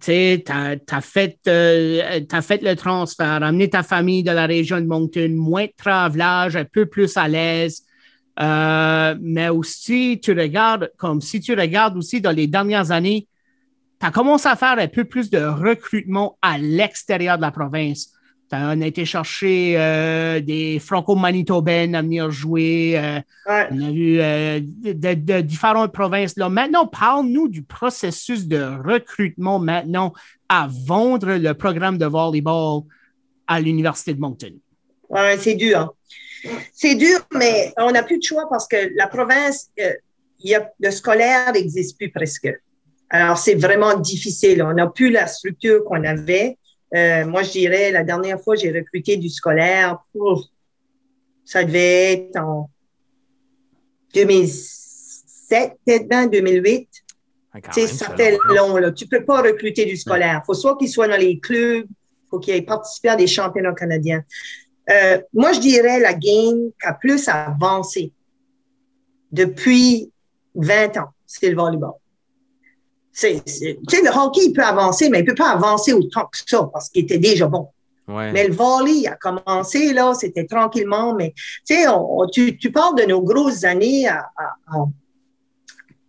tu 0.00 0.12
as, 0.48 1.00
fait, 1.00 1.38
euh, 1.48 2.20
fait 2.42 2.62
le 2.62 2.74
transfert, 2.76 3.42
amené 3.42 3.68
ta 3.68 3.82
famille 3.82 4.22
de 4.22 4.30
la 4.30 4.46
région 4.46 4.80
de 4.80 4.86
Moncton, 4.86 5.30
moins 5.30 5.66
de 5.66 5.72
travelage, 5.76 6.54
un 6.56 6.64
peu 6.64 6.86
plus 6.86 7.16
à 7.16 7.26
l'aise. 7.26 7.85
Euh, 8.40 9.14
mais 9.20 9.48
aussi, 9.48 10.20
tu 10.22 10.32
regardes, 10.32 10.90
comme 10.96 11.20
si 11.20 11.40
tu 11.40 11.54
regardes 11.54 11.96
aussi 11.96 12.20
dans 12.20 12.32
les 12.32 12.46
dernières 12.46 12.90
années, 12.90 13.28
tu 14.00 14.06
as 14.06 14.10
commencé 14.10 14.48
à 14.48 14.56
faire 14.56 14.78
un 14.78 14.88
peu 14.88 15.04
plus 15.04 15.30
de 15.30 15.38
recrutement 15.38 16.36
à 16.42 16.58
l'extérieur 16.58 17.36
de 17.36 17.42
la 17.42 17.50
province. 17.50 18.12
On 18.52 18.80
a 18.80 18.86
été 18.86 19.04
chercher 19.04 19.74
euh, 19.76 20.40
des 20.40 20.78
franco-manitobaines 20.78 21.96
à 21.96 22.02
venir 22.02 22.30
jouer. 22.30 22.96
Euh, 22.96 23.20
on 23.48 23.82
a 23.82 23.90
vu 23.90 24.18
de, 24.18 25.40
différentes 25.40 25.92
provinces. 25.92 26.36
Là. 26.36 26.48
Maintenant, 26.48 26.86
parle-nous 26.86 27.48
du 27.48 27.62
processus 27.62 28.46
de 28.46 28.62
recrutement 28.84 29.58
maintenant 29.58 30.12
à 30.48 30.68
vendre 30.86 31.34
le 31.34 31.54
programme 31.54 31.98
de 31.98 32.06
volleyball 32.06 32.82
à 33.48 33.60
l'Université 33.60 34.14
de 34.14 34.20
Moncton. 34.20 34.52
Oui, 35.08 35.20
c'est 35.38 35.54
dur. 35.54 35.95
C'est 36.72 36.94
dur, 36.94 37.26
mais 37.34 37.72
on 37.78 37.90
n'a 37.90 38.02
plus 38.02 38.18
de 38.18 38.22
choix 38.22 38.48
parce 38.48 38.66
que 38.66 38.76
la 38.94 39.06
province, 39.06 39.70
euh, 39.80 39.92
y 40.40 40.54
a, 40.54 40.70
le 40.78 40.90
scolaire 40.90 41.52
n'existe 41.52 41.96
plus 41.96 42.10
presque. 42.10 42.48
Alors, 43.10 43.38
c'est 43.38 43.54
vraiment 43.54 43.94
difficile. 43.94 44.62
On 44.62 44.74
n'a 44.74 44.88
plus 44.88 45.10
la 45.10 45.26
structure 45.26 45.84
qu'on 45.84 46.04
avait. 46.04 46.58
Euh, 46.94 47.24
moi, 47.26 47.42
je 47.42 47.52
dirais, 47.52 47.90
la 47.90 48.04
dernière 48.04 48.40
fois, 48.40 48.56
j'ai 48.56 48.72
recruté 48.72 49.16
du 49.16 49.28
scolaire. 49.28 49.98
ça 51.44 51.64
devait 51.64 52.12
être 52.12 52.36
en 52.36 52.70
2007, 54.14 55.74
peut-être 55.84 56.30
2008. 56.30 56.88
Ah, 57.54 57.72
ça 57.72 58.14
fait 58.16 58.38
long. 58.54 58.76
Là. 58.76 58.92
Tu 58.92 59.06
peux 59.06 59.24
pas 59.24 59.40
recruter 59.40 59.84
du 59.84 59.96
scolaire. 59.96 60.40
Il 60.42 60.46
faut 60.46 60.54
soit 60.54 60.76
qu'il 60.76 60.88
soit 60.88 61.08
dans 61.08 61.16
les 61.16 61.38
clubs, 61.38 61.86
il 61.88 62.28
faut 62.28 62.38
qu'il 62.38 62.54
ait 62.54 62.62
participé 62.62 63.08
à 63.08 63.16
des 63.16 63.26
championnats 63.26 63.72
canadiens. 63.72 64.22
Euh, 64.90 65.20
moi, 65.32 65.52
je 65.52 65.60
dirais 65.60 65.98
la 66.00 66.14
game 66.14 66.70
qui 66.80 66.86
a 66.86 66.94
plus 66.94 67.28
avancé 67.28 68.12
depuis 69.32 70.12
20 70.54 70.96
ans, 70.98 71.08
c'est 71.26 71.50
le 71.50 71.56
volleyball. 71.56 71.94
C'est, 73.12 73.42
tu 73.44 73.76
sais, 73.88 74.02
le 74.02 74.10
hockey, 74.10 74.42
il 74.46 74.52
peut 74.52 74.62
avancer, 74.62 75.08
mais 75.08 75.20
il 75.20 75.24
peut 75.24 75.34
pas 75.34 75.50
avancer 75.50 75.92
autant 75.92 76.26
que 76.26 76.38
ça 76.46 76.68
parce 76.72 76.88
qu'il 76.90 77.04
était 77.04 77.18
déjà 77.18 77.46
bon. 77.46 77.68
Mais 78.08 78.46
le 78.46 78.54
volley 78.54 79.08
a 79.08 79.16
commencé, 79.16 79.92
là, 79.92 80.14
c'était 80.14 80.46
tranquillement, 80.46 81.12
mais 81.14 81.34
tu 81.66 81.74
sais, 81.74 81.86
tu, 82.32 82.56
tu, 82.56 82.70
parles 82.70 82.96
de 82.96 83.02
nos 83.02 83.20
grosses 83.20 83.64
années 83.64 84.06
à, 84.06 84.30
à, 84.36 84.84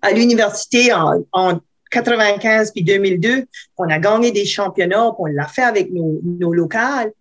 à 0.03 0.11
l'université 0.11 0.93
en, 0.93 1.23
en 1.31 1.59
95 1.89 2.71
puis 2.71 2.83
2002, 2.83 3.45
on 3.77 3.89
a 3.89 3.99
gagné 3.99 4.31
des 4.31 4.45
championnats, 4.45 5.11
on 5.17 5.25
l'a 5.25 5.47
fait 5.47 5.63
avec 5.63 5.91
nos, 5.91 6.19
nos 6.23 6.53
locales. 6.53 7.11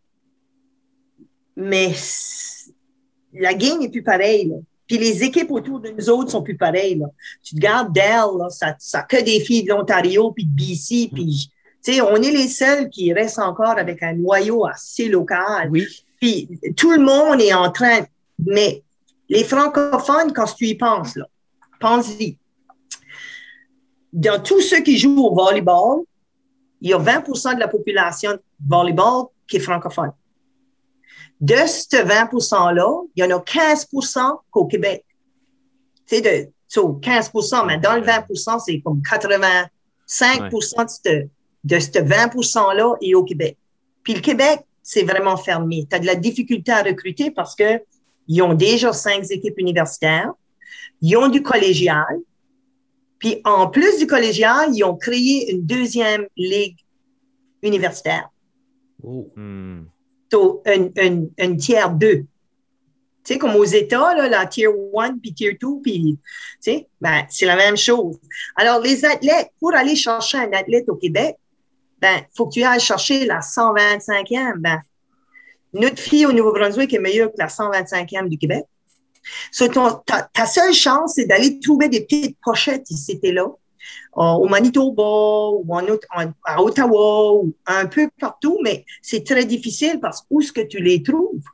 Mais 1.56 1.92
la 3.32 3.54
game 3.54 3.80
n'est 3.80 3.88
plus 3.88 4.02
pareille. 4.02 4.52
Puis 4.86 4.98
les 4.98 5.24
équipes 5.24 5.50
autour 5.50 5.80
de 5.80 5.90
nous 5.90 6.10
autres 6.10 6.30
sont 6.30 6.42
plus 6.42 6.56
pareilles. 6.56 6.96
Là. 6.96 7.06
Tu 7.42 7.54
te 7.54 7.56
regardes 7.56 7.92
Dell, 7.92 8.50
ça, 8.50 8.76
ça 8.78 9.02
que 9.02 9.20
des 9.22 9.40
filles 9.40 9.64
de 9.64 9.70
l'Ontario, 9.70 10.30
puis 10.30 10.44
de 10.44 10.50
BC, 10.50 11.10
puis 11.12 11.50
on 12.02 12.16
est 12.16 12.30
les 12.30 12.48
seuls 12.48 12.88
qui 12.88 13.12
restent 13.12 13.38
encore 13.38 13.78
avec 13.78 14.02
un 14.02 14.14
noyau 14.14 14.66
assez 14.66 15.08
local. 15.08 15.68
Oui. 15.70 15.86
Puis 16.20 16.48
tout 16.76 16.92
le 16.92 16.98
monde 16.98 17.40
est 17.40 17.52
en 17.52 17.70
train, 17.70 18.06
mais 18.38 18.82
les 19.28 19.44
francophones, 19.44 20.32
quand 20.32 20.46
tu 20.54 20.66
y 20.66 20.74
penses, 20.74 21.16
là, 21.16 21.26
pense-y. 21.80 22.38
Dans 24.12 24.40
tous 24.42 24.60
ceux 24.60 24.80
qui 24.80 24.98
jouent 24.98 25.26
au 25.26 25.34
volleyball, 25.34 26.00
il 26.80 26.90
y 26.90 26.94
a 26.94 26.98
20% 26.98 27.54
de 27.54 27.60
la 27.60 27.68
population 27.68 28.32
de 28.32 28.40
volleyball 28.66 29.26
qui 29.46 29.56
est 29.56 29.60
francophone. 29.60 30.12
De 31.40 31.54
ce 31.54 32.02
20 32.02 32.32
%-là, 32.32 33.02
il 33.14 33.24
y 33.24 33.26
en 33.26 33.36
a 33.36 33.40
15% 33.40 34.40
qu'au 34.50 34.66
Québec. 34.66 35.04
C'est 36.06 36.20
de, 36.20 36.50
15% 36.72 37.66
mais 37.66 37.78
dans 37.78 37.94
le 37.94 38.02
20% 38.02 38.60
c'est 38.64 38.80
comme 38.80 39.00
85 39.02 40.50
de 40.50 40.60
ce 40.60 41.26
de 41.64 41.78
ce 41.78 41.98
20 41.98 42.34
%-là 42.34 42.94
est 43.00 43.14
au 43.14 43.24
Québec. 43.24 43.56
Puis 44.02 44.14
le 44.14 44.20
Québec, 44.20 44.60
c'est 44.82 45.02
vraiment 45.02 45.36
fermé. 45.36 45.86
Tu 45.90 45.96
as 45.96 45.98
de 45.98 46.06
la 46.06 46.14
difficulté 46.14 46.70
à 46.70 46.82
recruter 46.82 47.30
parce 47.30 47.56
que 47.56 47.82
ils 48.28 48.42
ont 48.42 48.54
déjà 48.54 48.92
cinq 48.92 49.24
équipes 49.30 49.58
universitaires, 49.58 50.32
ils 51.00 51.16
ont 51.16 51.28
du 51.28 51.42
collégial, 51.42 52.20
puis 53.18 53.40
en 53.44 53.68
plus 53.68 53.98
du 53.98 54.06
collégial, 54.06 54.70
ils 54.74 54.84
ont 54.84 54.96
créé 54.96 55.52
une 55.52 55.64
deuxième 55.64 56.26
ligue 56.36 56.76
universitaire. 57.62 58.30
Oh. 59.02 59.28
Un, 60.32 61.56
tiers 61.56 61.90
2. 61.90 62.16
Tu 62.18 62.26
sais, 63.24 63.38
comme 63.38 63.56
aux 63.56 63.64
États, 63.64 64.14
là, 64.14 64.28
la 64.28 64.46
tier 64.46 64.66
1 64.66 65.18
puis 65.18 65.34
tier 65.34 65.58
2, 65.60 65.68
puis, 65.82 66.16
tu 66.16 66.18
sais, 66.60 66.88
ben, 67.00 67.24
c'est 67.28 67.46
la 67.46 67.56
même 67.56 67.76
chose. 67.76 68.16
Alors, 68.54 68.80
les 68.80 69.04
athlètes, 69.04 69.50
pour 69.58 69.74
aller 69.74 69.96
chercher 69.96 70.38
un 70.38 70.52
athlète 70.52 70.88
au 70.88 70.94
Québec, 70.94 71.36
ben, 72.00 72.22
faut 72.36 72.46
que 72.46 72.54
tu 72.54 72.62
ailles 72.62 72.80
chercher 72.80 73.24
la 73.24 73.40
125e. 73.40 74.58
Ben, 74.58 74.80
notre 75.72 75.98
fille 75.98 76.26
au 76.26 76.32
Nouveau-Brunswick 76.32 76.92
est 76.92 76.98
meilleure 76.98 77.30
que 77.30 77.38
la 77.38 77.48
125e 77.48 78.28
du 78.28 78.38
Québec. 78.38 78.64
So, 79.50 79.66
ta, 79.68 80.46
seule 80.46 80.72
chance, 80.72 81.14
c'est 81.16 81.26
d'aller 81.26 81.58
trouver 81.58 81.88
des 81.88 82.02
petites 82.02 82.38
pochettes 82.44 82.88
ici 82.90 83.18
et 83.22 83.32
là, 83.32 83.48
au 84.14 84.48
Manitoba 84.48 85.02
ou 85.02 85.66
en, 85.68 85.84
à 86.44 86.62
Ottawa 86.62 87.32
ou 87.34 87.54
un 87.66 87.86
peu 87.86 88.08
partout, 88.18 88.58
mais 88.62 88.84
c'est 89.02 89.24
très 89.24 89.44
difficile 89.44 90.00
parce 90.00 90.22
que 90.22 90.26
où 90.30 90.40
est-ce 90.40 90.52
que 90.52 90.62
tu 90.62 90.82
les 90.82 91.02
trouves? 91.02 91.44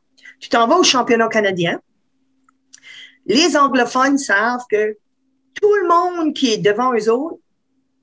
Tu 0.41 0.49
t'en 0.49 0.67
vas 0.67 0.79
au 0.79 0.83
championnat 0.83 1.29
canadien. 1.29 1.81
Les 3.27 3.57
anglophones 3.57 4.19
savent 4.19 4.65
que 4.71 4.97
tout 5.61 5.75
le 5.75 5.89
monde 5.89 6.35
qui 6.35 6.53
est 6.53 6.59
devant 6.59 6.93
eux 6.95 7.11
autres 7.11 7.39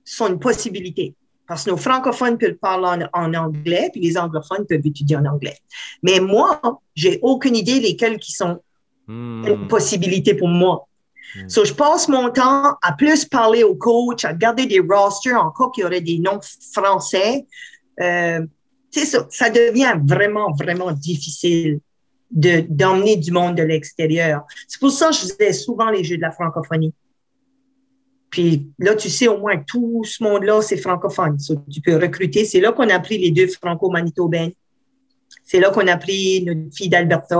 sont 0.05 0.27
une 0.27 0.39
possibilité 0.39 1.15
parce 1.49 1.63
que 1.63 1.71
nos 1.71 1.77
francophones 1.77 2.37
peuvent 2.37 2.59
parler 2.61 3.05
en, 3.11 3.33
anglais, 3.33 3.89
puis 3.91 4.01
les 4.01 4.17
anglophones 4.19 4.67
peuvent 4.67 4.85
étudier 4.85 5.17
en 5.17 5.25
anglais. 5.25 5.57
Mais 6.03 6.19
moi, 6.19 6.61
j'ai 6.93 7.19
aucune 7.23 7.55
idée 7.55 7.79
lesquels 7.79 8.19
qui 8.19 8.33
sont 8.33 8.61
hmm. 9.07 9.47
une 9.47 9.67
possibilité 9.67 10.35
pour 10.35 10.47
moi. 10.47 10.87
So, 11.47 11.65
je 11.65 11.73
passe 11.73 12.07
mon 12.07 12.31
temps 12.31 12.75
à 12.81 12.93
plus 12.97 13.25
parler 13.25 13.63
aux 13.63 13.75
coachs, 13.75 14.25
à 14.25 14.33
garder 14.33 14.65
des 14.65 14.79
rosters, 14.79 15.39
encore 15.39 15.71
qu'il 15.71 15.83
y 15.83 15.85
aurait 15.85 16.01
des 16.01 16.19
noms 16.19 16.39
français. 16.73 17.45
Euh, 18.01 18.41
ça, 18.91 19.27
ça 19.29 19.49
devient 19.49 19.93
vraiment, 20.03 20.51
vraiment 20.51 20.91
difficile 20.91 21.79
de 22.31 22.63
d'emmener 22.69 23.15
du 23.15 23.31
monde 23.31 23.55
de 23.55 23.63
l'extérieur. 23.63 24.43
C'est 24.67 24.79
pour 24.79 24.91
ça 24.91 25.09
que 25.09 25.15
je 25.15 25.19
faisais 25.21 25.53
souvent 25.53 25.89
les 25.89 26.03
Jeux 26.03 26.17
de 26.17 26.21
la 26.21 26.31
francophonie. 26.31 26.93
Puis 28.29 28.71
là, 28.77 28.95
tu 28.95 29.09
sais, 29.09 29.27
au 29.27 29.39
moins 29.39 29.57
tout 29.57 30.03
ce 30.03 30.23
monde-là, 30.23 30.61
c'est 30.61 30.77
francophone. 30.77 31.37
tu 31.71 31.81
peux 31.81 31.95
recruter. 31.95 32.45
C'est 32.45 32.59
là 32.59 32.71
qu'on 32.71 32.89
a 32.89 32.99
pris 32.99 33.17
les 33.17 33.31
deux 33.31 33.47
franco-manitobains. 33.47 34.49
C'est 35.49 35.59
là 35.59 35.71
qu'on 35.71 35.87
a 35.87 35.97
pris 35.97 36.43
notre 36.45 36.75
fille 36.75 36.89
d'Alberta. 36.89 37.39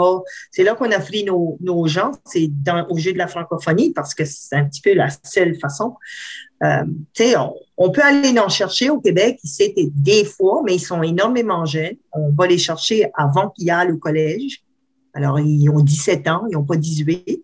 C'est 0.49 0.64
là 0.64 0.74
qu'on 0.74 0.91
a 0.91 0.99
pris 0.99 1.24
nos, 1.24 1.60
nos 1.62 1.86
gens. 1.86 2.12
C'est 2.26 2.47
dans, 2.47 2.88
au 2.89 2.97
jeu 2.97 3.14
de 3.14 3.20
la 3.20 3.28
francophonie 3.28 3.93
parce 3.93 4.16
que 4.16 4.26
c'est 4.26 4.55
un 4.55 4.66
petit 4.66 4.82
peu 4.82 4.93
la 4.95 5.10
seule 5.24 5.55
façon. 5.60 5.93
Euh, 6.64 6.86
sais, 7.14 7.36
on, 7.78 7.91
peut 7.91 8.01
aller 8.01 8.38
en 8.39 8.49
chercher 8.49 8.89
au 8.89 8.99
Québec. 8.99 9.38
C'était 9.43 9.89
des 9.93 10.26
fois, 10.26 10.64
mais 10.66 10.78
ils 10.78 10.80
sont 10.80 11.03
énormément 11.03 11.66
jeunes. 11.66 11.97
On 12.12 12.32
va 12.32 12.47
les 12.47 12.57
chercher 12.57 13.12
avant 13.14 13.51
qu'ils 13.51 13.70
aillent 13.70 13.91
au 13.91 13.99
collège. 13.99 14.64
Alors, 15.14 15.39
ils 15.39 15.70
ont 15.70 15.80
17 15.80 16.28
ans, 16.30 16.45
ils 16.49 16.53
n'ont 16.53 16.64
pas 16.64 16.78
18. 16.78 17.43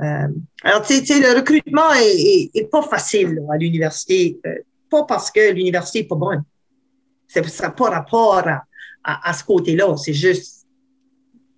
Euh, 0.00 0.28
alors, 0.64 0.82
tu 0.82 1.06
sais, 1.06 1.20
le 1.20 1.38
recrutement 1.38 1.92
est, 1.94 2.50
est, 2.52 2.68
pas 2.68 2.82
facile 2.82 3.40
à 3.52 3.56
l'université, 3.56 4.36
euh, 4.46 4.56
pas 4.90 5.04
parce 5.04 5.30
que 5.30 5.52
l'université 5.52 6.00
est 6.00 6.08
pas 6.08 6.16
bonne. 6.16 6.42
Ça 7.28 7.40
n'a 7.40 7.70
pas 7.70 7.90
rapport 7.90 8.38
à, 8.38 8.64
à, 9.04 9.32
ce 9.32 9.44
côté-là. 9.44 9.96
C'est 9.96 10.14
juste 10.14 10.66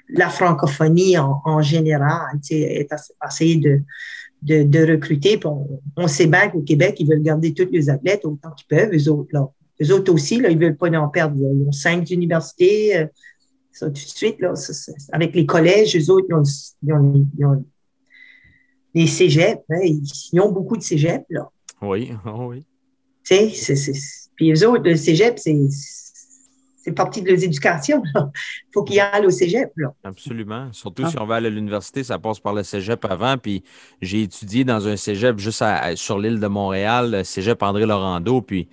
la 0.09 0.29
francophonie 0.29 1.17
en, 1.19 1.41
en 1.45 1.63
général, 1.63 2.21
tu 2.43 2.59
sais, 2.59 2.89
essayer 3.25 3.57
de, 3.57 3.83
de, 4.43 4.63
de 4.63 4.93
recruter. 4.93 5.41
on, 5.45 6.09
sait 6.09 6.27
bien 6.27 6.49
qu'au 6.49 6.63
Québec, 6.63 6.97
ils 6.99 7.09
veulent 7.09 7.23
garder 7.23 7.55
tous 7.55 7.69
les 7.71 7.91
athlètes 7.91 8.25
autant 8.25 8.51
qu'ils 8.53 8.67
peuvent, 8.69 8.95
eux 8.95 9.11
autres, 9.11 9.31
là. 9.33 9.49
Eux 9.83 9.93
autres 9.93 10.13
aussi, 10.13 10.41
là, 10.41 10.49
ils 10.49 10.59
veulent 10.59 10.77
pas 10.77 10.91
en 10.99 11.09
perdre. 11.09 11.37
Ils 11.37 11.69
ont 11.69 11.73
cinq 11.73 12.11
universités, 12.11 12.97
euh, 12.97 13.07
ça, 13.73 13.87
tout 13.89 13.93
de 13.93 13.99
suite, 13.99 14.41
là, 14.41 14.55
avec 15.13 15.35
les 15.35 15.45
collèges, 15.45 15.95
eux 15.97 16.11
autres, 16.11 16.27
ils 16.31 16.35
ont, 16.35 17.27
ils 17.39 17.45
ont 17.45 17.64
les 18.95 19.07
cégeps, 19.07 19.63
hein, 19.68 19.81
ils 19.83 20.41
ont 20.41 20.51
beaucoup 20.51 20.79
de 20.79 20.83
cégeps, 20.83 21.27
là. 21.29 21.51
Oui, 21.83 22.11
oh 22.25 22.47
oui. 22.51 22.64
Tu 23.25 23.51
sais, 23.51 23.75
c'est, 23.77 23.93
puis 24.37 24.53
eux 24.53 24.68
autres, 24.68 24.85
le 24.85 24.97
cégep, 24.97 25.39
c'est, 25.39 25.59
c'est 26.87 26.92
partie 26.92 27.21
de 27.21 27.33
l'éducation. 27.33 28.00
Il 28.14 28.72
faut 28.72 28.84
qu'ils 28.84 29.00
aillent 29.00 29.26
au 29.26 29.30
cégep. 29.30 29.72
Là. 29.76 29.92
Absolument. 30.04 30.68
Surtout 30.72 31.03
ah. 31.04 31.11
si 31.11 31.18
on 31.18 31.26
va 31.26 31.37
aller 31.37 31.49
à 31.49 31.50
l'université, 31.50 32.04
ça 32.04 32.21
passe 32.21 32.38
par 32.38 32.54
le 32.54 32.63
cégep 32.63 33.04
avant. 33.07 33.37
Puis 33.38 33.64
j'ai 34.00 34.22
étudié 34.22 34.63
dans 34.63 34.87
un 34.87 34.96
cégep 34.96 35.37
juste 35.41 35.64
sur 35.96 36.21
l'île 36.21 36.38
de 36.38 36.46
Montréal, 36.46 37.11
le 37.11 37.25
cégep 37.25 37.61
André 37.64 37.87
Laurando. 37.87 38.41
Puis 38.41 38.68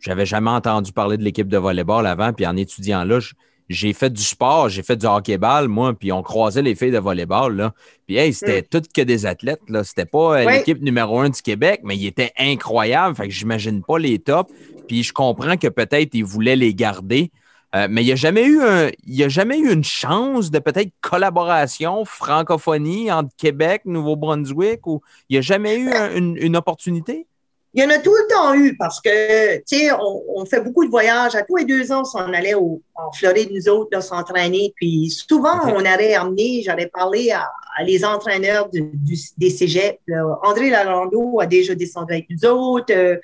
j'avais 0.00 0.24
jamais 0.24 0.48
entendu 0.48 0.90
parler 0.92 1.18
de 1.18 1.22
l'équipe 1.22 1.48
de 1.48 1.58
volleyball 1.58 2.06
avant. 2.06 2.32
Puis 2.32 2.46
en 2.46 2.56
étudiant 2.56 3.04
là, 3.04 3.20
j'ai 3.68 3.92
fait 3.92 4.10
du 4.10 4.22
sport, 4.22 4.70
j'ai 4.70 4.82
fait 4.82 4.96
du 4.96 5.06
hockey-ball, 5.06 5.68
moi, 5.68 5.92
puis 5.94 6.12
on 6.12 6.22
croisait 6.22 6.62
les 6.62 6.74
filles 6.74 6.90
de 6.90 6.98
volleyball, 6.98 7.54
là. 7.54 7.74
Puis, 8.06 8.16
hey, 8.16 8.32
c'était 8.32 8.62
mm. 8.62 8.64
toutes 8.68 8.92
que 8.92 9.02
des 9.02 9.26
athlètes, 9.26 9.60
là. 9.68 9.84
C'était 9.84 10.06
pas 10.06 10.40
euh, 10.40 10.50
l'équipe 10.50 10.82
numéro 10.82 11.20
un 11.20 11.28
du 11.28 11.40
Québec, 11.40 11.82
mais 11.84 11.96
ils 11.96 12.08
étaient 12.08 12.32
incroyables. 12.36 13.14
Fait 13.14 13.28
que 13.28 13.32
j'imagine 13.32 13.84
pas 13.84 14.00
les 14.00 14.18
tops. 14.18 14.52
Puis, 14.88 15.04
je 15.04 15.12
comprends 15.12 15.56
que 15.56 15.68
peut-être 15.68 16.12
ils 16.14 16.24
voulaient 16.24 16.56
les 16.56 16.74
garder. 16.74 17.30
Euh, 17.76 17.86
mais 17.88 18.02
il 18.02 18.06
n'y 18.06 18.12
a 18.12 18.16
jamais 18.16 18.46
eu 18.46 18.60
il 19.06 19.22
a 19.22 19.28
jamais 19.28 19.58
eu 19.58 19.72
une 19.72 19.84
chance 19.84 20.50
de 20.50 20.58
peut-être 20.58 20.90
collaboration 21.00 22.04
francophonie 22.04 23.12
entre 23.12 23.30
Québec, 23.36 23.82
Nouveau-Brunswick 23.84 24.86
ou 24.86 25.02
il 25.28 25.34
n'y 25.34 25.38
a 25.38 25.42
jamais 25.42 25.76
eu 25.76 25.88
une, 26.16 26.56
opportunité? 26.56 27.26
Il 27.72 27.80
y 27.80 27.86
en 27.86 27.90
a 27.90 27.98
tout 27.98 28.12
le 28.12 28.34
temps 28.34 28.52
eu 28.54 28.76
parce 28.76 29.00
que, 29.00 29.58
tu 29.58 29.62
sais, 29.78 29.90
on, 29.92 30.44
fait 30.44 30.60
beaucoup 30.60 30.84
de 30.84 30.90
voyages. 30.90 31.36
À 31.36 31.42
tous 31.42 31.54
les 31.54 31.64
deux 31.64 31.92
ans, 31.92 32.02
on 32.14 32.32
allait 32.32 32.54
au, 32.54 32.82
en 32.96 33.12
Floride, 33.12 33.50
nous 33.52 33.68
autres, 33.68 34.02
s'entraîner. 34.02 34.72
Puis 34.74 35.08
souvent, 35.10 35.60
on 35.66 35.84
allait 35.84 36.14
amener, 36.14 36.62
j'allais 36.64 36.88
parler 36.88 37.30
à, 37.30 37.48
les 37.84 38.04
entraîneurs 38.04 38.68
des 38.72 39.50
cégeps. 39.50 40.00
André 40.42 40.70
Lalando 40.70 41.38
a 41.38 41.46
déjà 41.46 41.76
descendu 41.76 42.12
avec 42.14 42.26
nous 42.28 42.44
autres. 42.48 42.92
Euh, 42.92 43.16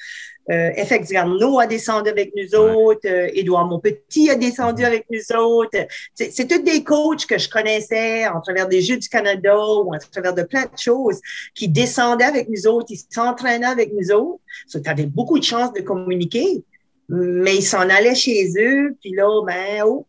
euh, 0.51 0.71
FX 0.85 1.11
Garneau 1.11 1.59
a 1.59 1.67
descendu 1.67 2.09
avec 2.09 2.33
nous 2.37 2.59
autres, 2.59 3.07
euh, 3.07 3.29
Édouard 3.35 3.67
Monpetit 3.67 4.31
a 4.31 4.37
descendu 4.37 4.85
avec 4.85 5.07
nous 5.11 5.37
autres. 5.37 5.79
C'est 6.15 6.49
tous 6.49 6.63
des 6.63 6.85
coachs 6.85 7.27
que 7.27 7.37
je 7.37 7.49
connaissais 7.49 8.27
en 8.29 8.41
travers 8.41 8.69
des 8.69 8.81
Jeux 8.81 8.97
du 8.97 9.09
Canada 9.09 9.57
ou 9.57 9.93
en 9.95 9.99
travers 10.13 10.35
de 10.35 10.43
plein 10.43 10.63
de 10.63 10.79
choses 10.79 11.21
qui 11.55 11.69
descendaient 11.69 12.25
avec 12.25 12.49
nous 12.49 12.67
autres, 12.69 12.87
ils 12.91 13.01
s'entraînaient 13.11 13.67
avec 13.67 13.93
nous 13.93 14.13
autres. 14.13 14.41
Ça, 14.69 14.81
tu 14.81 14.89
avais 14.89 15.07
beaucoup 15.07 15.39
de 15.39 15.45
chances 15.45 15.73
de 15.73 15.81
communiquer, 15.81 16.63
mais 17.09 17.57
ils 17.57 17.67
s'en 17.67 17.89
allaient 17.89 18.15
chez 18.15 18.53
eux, 18.59 18.97
puis 19.01 19.13
là, 19.13 19.29
ben, 19.45 19.83
oh, 19.85 20.07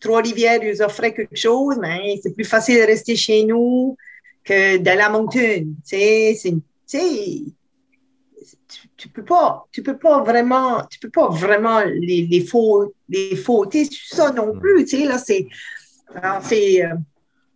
Trois-Rivières 0.00 0.62
ils 0.62 0.82
offraient 0.82 1.14
quelque 1.14 1.36
chose, 1.36 1.78
mais 1.80 2.20
c'est 2.22 2.34
plus 2.34 2.44
facile 2.44 2.76
de 2.76 2.86
rester 2.86 3.16
chez 3.16 3.44
nous 3.44 3.96
que 4.44 4.76
d'aller 4.76 5.00
à 5.00 5.08
Moncton. 5.08 5.66
Tu 5.88 5.96
sais, 5.96 6.38
c'est 6.86 7.44
tu 9.04 9.10
peux 9.10 9.24
pas, 9.24 9.66
tu 9.70 9.82
peux 9.82 9.98
pas 9.98 10.22
vraiment, 10.22 10.82
tu 10.90 10.98
peux 10.98 11.10
pas 11.10 11.28
vraiment 11.28 11.80
les, 11.80 12.26
les 12.26 12.40
faux, 12.40 12.94
les 13.10 13.36
fauter 13.36 13.86
ça 13.90 14.32
non 14.32 14.58
plus, 14.58 14.86
tu 14.86 14.96
sais, 14.96 15.04
là, 15.04 15.18
c'est, 15.18 15.46
c'est, 16.40 16.86
euh, 16.86 16.94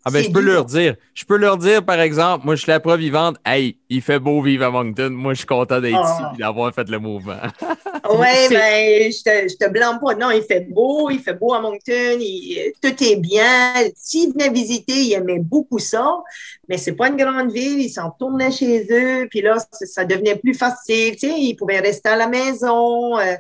ah 0.09 0.11
ben, 0.11 0.25
je 0.25 0.31
peux 0.31 0.41
leur 0.41 0.65
dire. 0.65 0.97
Je 1.13 1.25
peux 1.27 1.37
leur 1.37 1.59
dire, 1.59 1.85
par 1.85 2.01
exemple, 2.01 2.47
moi, 2.47 2.55
je 2.55 2.63
suis 2.63 2.71
la 2.71 2.81
preuve 2.81 3.01
vivante. 3.01 3.37
Hey, 3.45 3.77
il 3.91 4.01
fait 4.01 4.19
beau 4.19 4.41
vivre 4.41 4.65
à 4.65 4.71
Moncton. 4.71 5.11
Moi, 5.11 5.35
je 5.35 5.39
suis 5.39 5.47
content 5.47 5.83
d'être 5.83 5.93
ici 6.03 6.23
et 6.23 6.25
ah. 6.25 6.33
d'avoir 6.39 6.75
fait 6.75 6.89
le 6.89 6.99
mouvement. 6.99 7.37
oui, 8.11 8.49
ben, 8.49 9.13
je 9.13 9.23
te, 9.23 9.49
je 9.51 9.57
te 9.57 9.69
blâme 9.71 10.01
pas. 10.01 10.15
Non, 10.15 10.31
il 10.31 10.43
fait 10.43 10.61
beau, 10.61 11.11
il 11.11 11.19
fait 11.19 11.35
beau 11.35 11.53
à 11.53 11.61
Moncton. 11.61 12.19
tout 12.81 13.05
est 13.05 13.17
bien. 13.17 13.75
S'ils 13.95 14.33
venaient 14.33 14.51
visiter, 14.51 14.95
ils 14.95 15.13
aimaient 15.13 15.41
beaucoup 15.41 15.79
ça. 15.79 16.23
Mais 16.71 16.79
c'est 16.79 16.93
pas 16.93 17.09
une 17.09 17.17
grande 17.17 17.53
ville. 17.53 17.79
Ils 17.79 17.91
s'en 17.91 18.11
tournaient 18.11 18.51
chez 18.51 18.87
eux. 18.91 19.29
Puis 19.29 19.43
là, 19.43 19.59
ça 19.71 20.07
devenait 20.07 20.37
plus 20.37 20.55
facile. 20.55 21.17
Tu 21.17 21.29
sais, 21.29 21.39
ils 21.39 21.55
pouvaient 21.55 21.81
rester 21.81 22.09
à 22.09 22.17
la 22.17 22.29
maison. 22.29 23.19
Euh, 23.19 23.35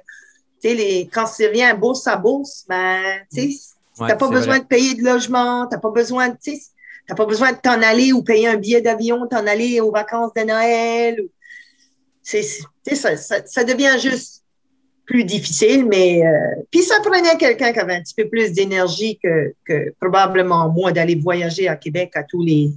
tu 0.61 0.69
sais, 0.69 0.74
les, 0.74 1.09
quand 1.11 1.27
c'est 1.27 1.51
vient 1.51 1.74
bourse 1.74 2.07
à 2.07 2.16
bourse, 2.16 2.66
ben, 2.69 3.01
tu 3.32 3.53
sais, 3.53 3.59
tu 3.99 4.05
n'as 4.05 4.16
pas 4.16 4.29
besoin 4.29 4.59
de 4.59 4.65
payer 4.65 4.95
de 4.95 5.05
logement, 5.05 5.66
tu 5.66 5.75
n'as 5.75 5.81
pas 5.81 5.91
besoin 5.91 6.29
de, 6.29 6.37
t'as 7.07 7.15
pas 7.15 7.27
besoin 7.27 7.53
de 7.53 7.59
t'en 7.59 7.83
aller 7.83 8.12
ou 8.12 8.23
payer 8.23 8.49
un 8.49 8.57
billet 8.57 8.81
d'avion, 8.81 9.27
t'en 9.27 9.47
aller 9.47 9.81
aux 9.81 9.91
vacances 9.91 10.33
de 10.35 10.43
Noël. 10.43 11.20
C'est, 12.23 12.43
ça, 12.43 13.16
ça, 13.16 13.47
ça, 13.47 13.65
devient 13.65 13.97
juste 13.99 14.45
plus 15.07 15.25
difficile, 15.25 15.87
mais 15.87 16.25
euh, 16.27 16.62
puis 16.70 16.83
ça 16.83 16.97
prenait 17.03 17.39
quelqu'un 17.39 17.73
qui 17.73 17.79
avait 17.79 17.95
un 17.95 18.03
petit 18.03 18.15
peu 18.15 18.29
plus 18.29 18.53
d'énergie 18.53 19.19
que, 19.23 19.55
que 19.65 19.95
probablement 19.99 20.69
moi 20.69 20.93
d'aller 20.93 21.15
voyager 21.15 21.66
à 21.69 21.77
Québec 21.77 22.12
à 22.15 22.25
tous 22.25 22.43
les, 22.45 22.70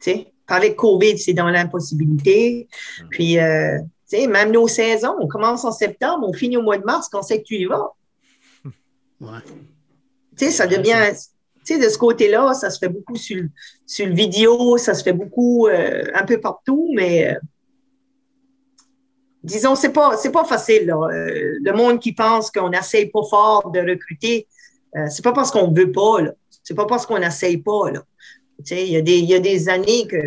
tu 0.00 0.10
sais, 0.10 0.32
avec 0.48 0.76
COVID, 0.76 1.18
c'est 1.18 1.34
dans 1.34 1.48
l'impossibilité. 1.48 2.68
Mm. 3.00 3.08
Puis, 3.10 3.38
euh, 3.38 3.78
tu 4.10 4.18
sais, 4.18 4.26
même 4.26 4.50
nos 4.50 4.66
saisons, 4.66 5.14
on 5.20 5.28
commence 5.28 5.64
en 5.64 5.72
septembre, 5.72 6.26
on 6.28 6.32
finit 6.32 6.56
au 6.56 6.62
mois 6.62 6.78
de 6.78 6.84
mars, 6.84 7.08
qu'on 7.08 7.22
sait 7.22 7.38
que 7.38 7.44
tu 7.44 7.56
y 7.56 7.64
vas. 7.66 7.92
Ouais. 9.20 9.38
Tu 10.38 10.46
sais, 10.46 10.50
ça 10.52 10.66
devient, 10.66 11.12
tu 11.64 11.74
sais, 11.74 11.78
de 11.78 11.88
ce 11.88 11.98
côté-là, 11.98 12.54
ça 12.54 12.70
se 12.70 12.78
fait 12.78 12.88
beaucoup 12.88 13.16
sur, 13.16 13.42
sur 13.84 14.06
le 14.06 14.14
vidéo, 14.14 14.78
ça 14.78 14.94
se 14.94 15.02
fait 15.02 15.12
beaucoup 15.12 15.66
euh, 15.66 16.04
un 16.14 16.24
peu 16.24 16.40
partout, 16.40 16.92
mais 16.94 17.32
euh, 17.32 17.38
disons, 19.42 19.74
c'est 19.74 19.92
pas, 19.92 20.16
c'est 20.16 20.30
pas 20.30 20.44
facile. 20.44 20.90
Euh, 20.90 21.58
le 21.60 21.72
monde 21.72 21.98
qui 21.98 22.12
pense 22.12 22.50
qu'on 22.50 22.70
n'essaye 22.70 23.06
pas 23.06 23.22
fort 23.28 23.70
de 23.70 23.80
recruter, 23.80 24.46
c'est 25.10 25.22
pas 25.22 25.32
parce 25.32 25.50
qu'on 25.50 25.70
veut 25.70 25.92
pas, 25.92 26.22
là. 26.22 26.32
C'est 26.62 26.74
pas 26.74 26.86
parce 26.86 27.04
qu'on 27.06 27.18
n'essaye 27.18 27.58
pas, 27.58 27.90
là. 27.90 28.02
Tu 28.58 28.74
sais, 28.74 28.86
il 28.86 28.92
y, 28.92 28.96
a 28.96 29.02
des, 29.02 29.18
il 29.18 29.28
y 29.28 29.34
a 29.34 29.38
des 29.38 29.68
années 29.68 30.06
que 30.08 30.20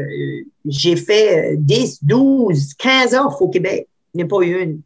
j'ai 0.65 0.95
fait 0.95 1.57
10, 1.57 2.03
12, 2.03 2.75
15 2.75 3.13
offres 3.15 3.41
au 3.41 3.49
Québec. 3.49 3.88
Il 4.13 4.17
n'y 4.17 4.23
a 4.23 4.27
pas 4.27 4.41
eu 4.41 4.61
une. 4.61 4.81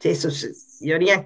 Sais, 0.00 0.14
il 0.80 0.86
n'y 0.86 0.92
a 0.92 0.98
rien. 0.98 1.24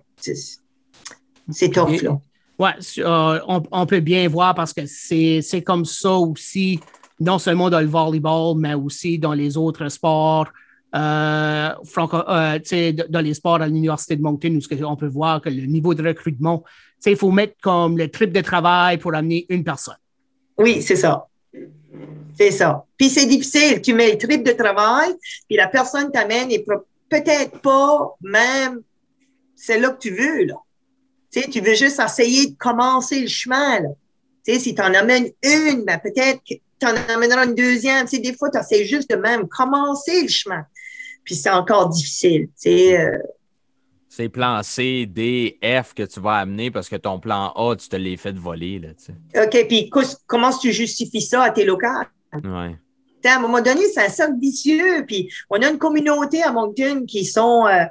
C'est 1.51 1.71
tough, 1.71 2.03
là. 2.03 2.19
Oui, 2.59 2.71
euh, 2.99 3.41
on, 3.73 3.87
peut 3.87 4.01
bien 4.01 4.29
voir 4.29 4.55
parce 4.55 4.73
que 4.73 4.83
c'est 4.87 5.63
comme 5.63 5.85
ça 5.85 6.13
aussi, 6.13 6.79
non 7.19 7.39
seulement 7.41 7.69
dans 7.69 7.81
le 7.81 7.87
volleyball, 7.87 8.57
mais 8.57 8.75
aussi 8.75 9.19
dans 9.19 9.33
les 9.33 9.57
autres 9.57 9.89
sports. 9.89 10.49
Euh, 10.95 11.71
euh 11.99 12.93
dans 13.09 13.21
les 13.21 13.35
sports 13.35 13.61
à 13.61 13.67
l'Université 13.67 14.15
de 14.15 14.23
Moncton, 14.23 14.57
où 14.57 14.85
on 14.85 14.95
peut 14.95 15.09
voir 15.09 15.41
que 15.41 15.49
le 15.49 15.67
niveau 15.67 15.95
de 15.95 16.07
recrutement, 16.07 16.63
il 17.05 17.17
faut 17.17 17.33
mettre 17.33 17.55
comme 17.61 17.99
le 17.99 18.09
trip 18.09 18.33
de 18.33 18.41
travail 18.41 18.99
pour 18.99 19.13
amener 19.15 19.47
une 19.49 19.65
personne. 19.65 19.97
Oui, 20.57 20.81
c'est 20.81 20.97
ça. 20.97 21.27
C'est 22.39 22.53
ça. 22.53 22.85
Puis 22.97 23.11
c'est 23.11 23.27
difficile. 23.27 23.81
Tu 23.83 23.95
mets 23.95 24.13
le 24.13 24.19
trip 24.19 24.45
de 24.45 24.53
travail, 24.53 25.13
puis 25.49 25.57
la 25.57 25.67
personne 25.67 26.13
t'amène 26.13 26.53
et 26.53 26.65
peut-être 27.09 27.59
pas 27.61 28.15
même 28.23 28.81
c'est 29.57 29.81
là 29.81 29.91
que 29.91 29.99
tu 29.99 30.11
veux. 30.11 30.45
Là. 30.45 30.55
Tu 31.43 31.61
veux 31.61 31.75
juste 31.75 32.01
essayer 32.01 32.49
de 32.51 32.57
commencer 32.57 33.21
le 33.21 33.27
chemin. 33.27 33.81
Là. 33.81 33.89
si 34.47 34.75
tu 34.75 34.81
en 34.81 34.95
amènes 34.95 35.31
une, 35.43 35.85
ben 35.85 35.99
peut-être 35.99 36.41
que 36.49 36.55
tu 36.55 36.87
en 36.87 36.95
amèneras 37.13 37.47
une 37.47 37.55
deuxième. 37.55 38.07
Tu 38.07 38.21
des 38.21 38.35
fois, 38.37 38.51
tu 38.51 38.59
essaies 38.59 38.85
juste 38.85 39.11
de 39.11 39.17
même 39.17 39.49
commencer 39.49 40.23
le 40.23 40.29
chemin. 40.29 40.65
Puis 41.25 41.35
c'est 41.35 41.51
encore 41.51 41.89
difficile. 41.89 42.49
Euh... 42.67 43.19
C'est 44.09 44.29
plan 44.29 44.63
C, 44.63 45.07
D, 45.07 45.59
F 45.63 45.95
que 45.95 46.05
tu 46.05 46.21
vas 46.21 46.37
amener 46.37 46.71
parce 46.71 46.89
que 46.89 46.97
ton 46.97 47.19
plan 47.19 47.53
A, 47.57 47.75
tu 47.75 47.89
te 47.89 47.97
l'as 47.97 48.17
fait 48.17 48.37
voler. 48.37 48.79
Là, 48.79 49.45
OK, 49.45 49.67
puis 49.67 49.91
comment 50.27 50.57
tu 50.57 50.73
justifies 50.73 51.23
ça 51.23 51.43
à 51.43 51.51
tes 51.51 51.65
locales? 51.65 52.07
Ouais. 52.33 52.77
À 53.25 53.37
un 53.37 53.41
moment 53.41 53.63
donné, 53.63 53.89
c'est 53.93 54.05
un 54.05 54.09
cercle 54.11 54.39
vicieux. 54.39 55.05
Puis 55.07 55.31
on 55.49 55.61
a 55.63 55.71
une 55.71 55.79
communauté 55.79 56.43
à 56.43 56.53
Moncton 56.53 57.05
qui 57.07 57.25
sont... 57.25 57.67
Euh, 57.67 57.85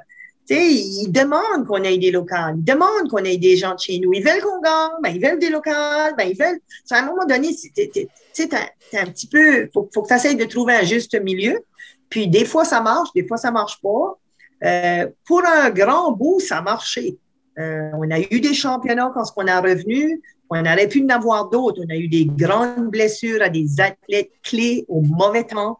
ils 0.50 1.08
demandent 1.10 1.66
qu'on 1.66 1.82
ait 1.82 1.96
des 1.98 2.10
locales, 2.10 2.56
ils 2.58 2.64
demandent 2.64 3.08
qu'on 3.10 3.24
ait 3.24 3.38
des 3.38 3.56
gens 3.56 3.74
de 3.74 3.80
chez 3.80 3.98
nous. 3.98 4.12
Ils 4.12 4.22
veulent 4.22 4.42
qu'on 4.42 4.60
gagne, 4.60 5.00
ben, 5.02 5.10
ils 5.10 5.20
veulent 5.20 5.38
des 5.38 5.50
locales, 5.50 6.14
ben, 6.16 6.28
ils 6.28 6.36
veulent. 6.36 6.60
À 6.90 6.98
un 6.98 7.06
moment 7.06 7.24
donné, 7.24 7.54
tu 7.54 8.48
un 8.96 9.06
petit 9.06 9.26
peu, 9.26 9.68
faut, 9.72 9.88
faut 9.92 10.02
que 10.02 10.08
tu 10.08 10.14
essaies 10.14 10.34
de 10.34 10.44
trouver 10.44 10.74
un 10.74 10.84
juste 10.84 11.18
milieu. 11.20 11.64
Puis 12.10 12.28
des 12.28 12.44
fois, 12.44 12.64
ça 12.64 12.80
marche, 12.80 13.08
des 13.14 13.26
fois, 13.26 13.36
ça 13.36 13.50
marche 13.50 13.80
pas. 13.80 14.18
Euh, 14.64 15.08
pour 15.26 15.44
un 15.44 15.70
grand 15.70 16.12
bout, 16.12 16.40
ça 16.40 16.58
a 16.58 16.62
marché. 16.62 17.18
Euh, 17.58 17.90
on 17.94 18.10
a 18.10 18.20
eu 18.20 18.40
des 18.40 18.54
championnats 18.54 19.10
quand 19.14 19.24
on 19.36 19.46
a 19.46 19.60
revenu. 19.60 20.22
On 20.50 20.60
aurait 20.60 20.88
pu 20.88 21.02
en 21.04 21.08
avoir 21.08 21.48
d'autres. 21.48 21.82
On 21.84 21.90
a 21.90 21.96
eu 21.96 22.08
des 22.08 22.26
grandes 22.26 22.90
blessures 22.90 23.42
à 23.42 23.48
des 23.48 23.80
athlètes 23.80 24.30
clés 24.42 24.84
au 24.88 25.00
mauvais 25.00 25.44
temps 25.44 25.78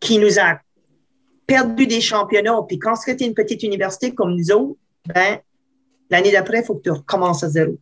qui 0.00 0.18
nous 0.18 0.38
a 0.38 0.58
perdu 1.46 1.86
des 1.86 2.00
championnats, 2.00 2.60
puis 2.66 2.78
quand 2.78 2.94
tu 2.94 3.10
es 3.10 3.26
une 3.26 3.34
petite 3.34 3.62
université 3.62 4.14
comme 4.14 4.34
nous 4.34 4.50
autres, 4.50 4.78
ben, 5.06 5.38
l'année 6.10 6.32
d'après, 6.32 6.60
il 6.60 6.64
faut 6.64 6.76
que 6.76 6.82
tu 6.82 6.90
recommences 6.90 7.44
à 7.44 7.48
zéro. 7.48 7.78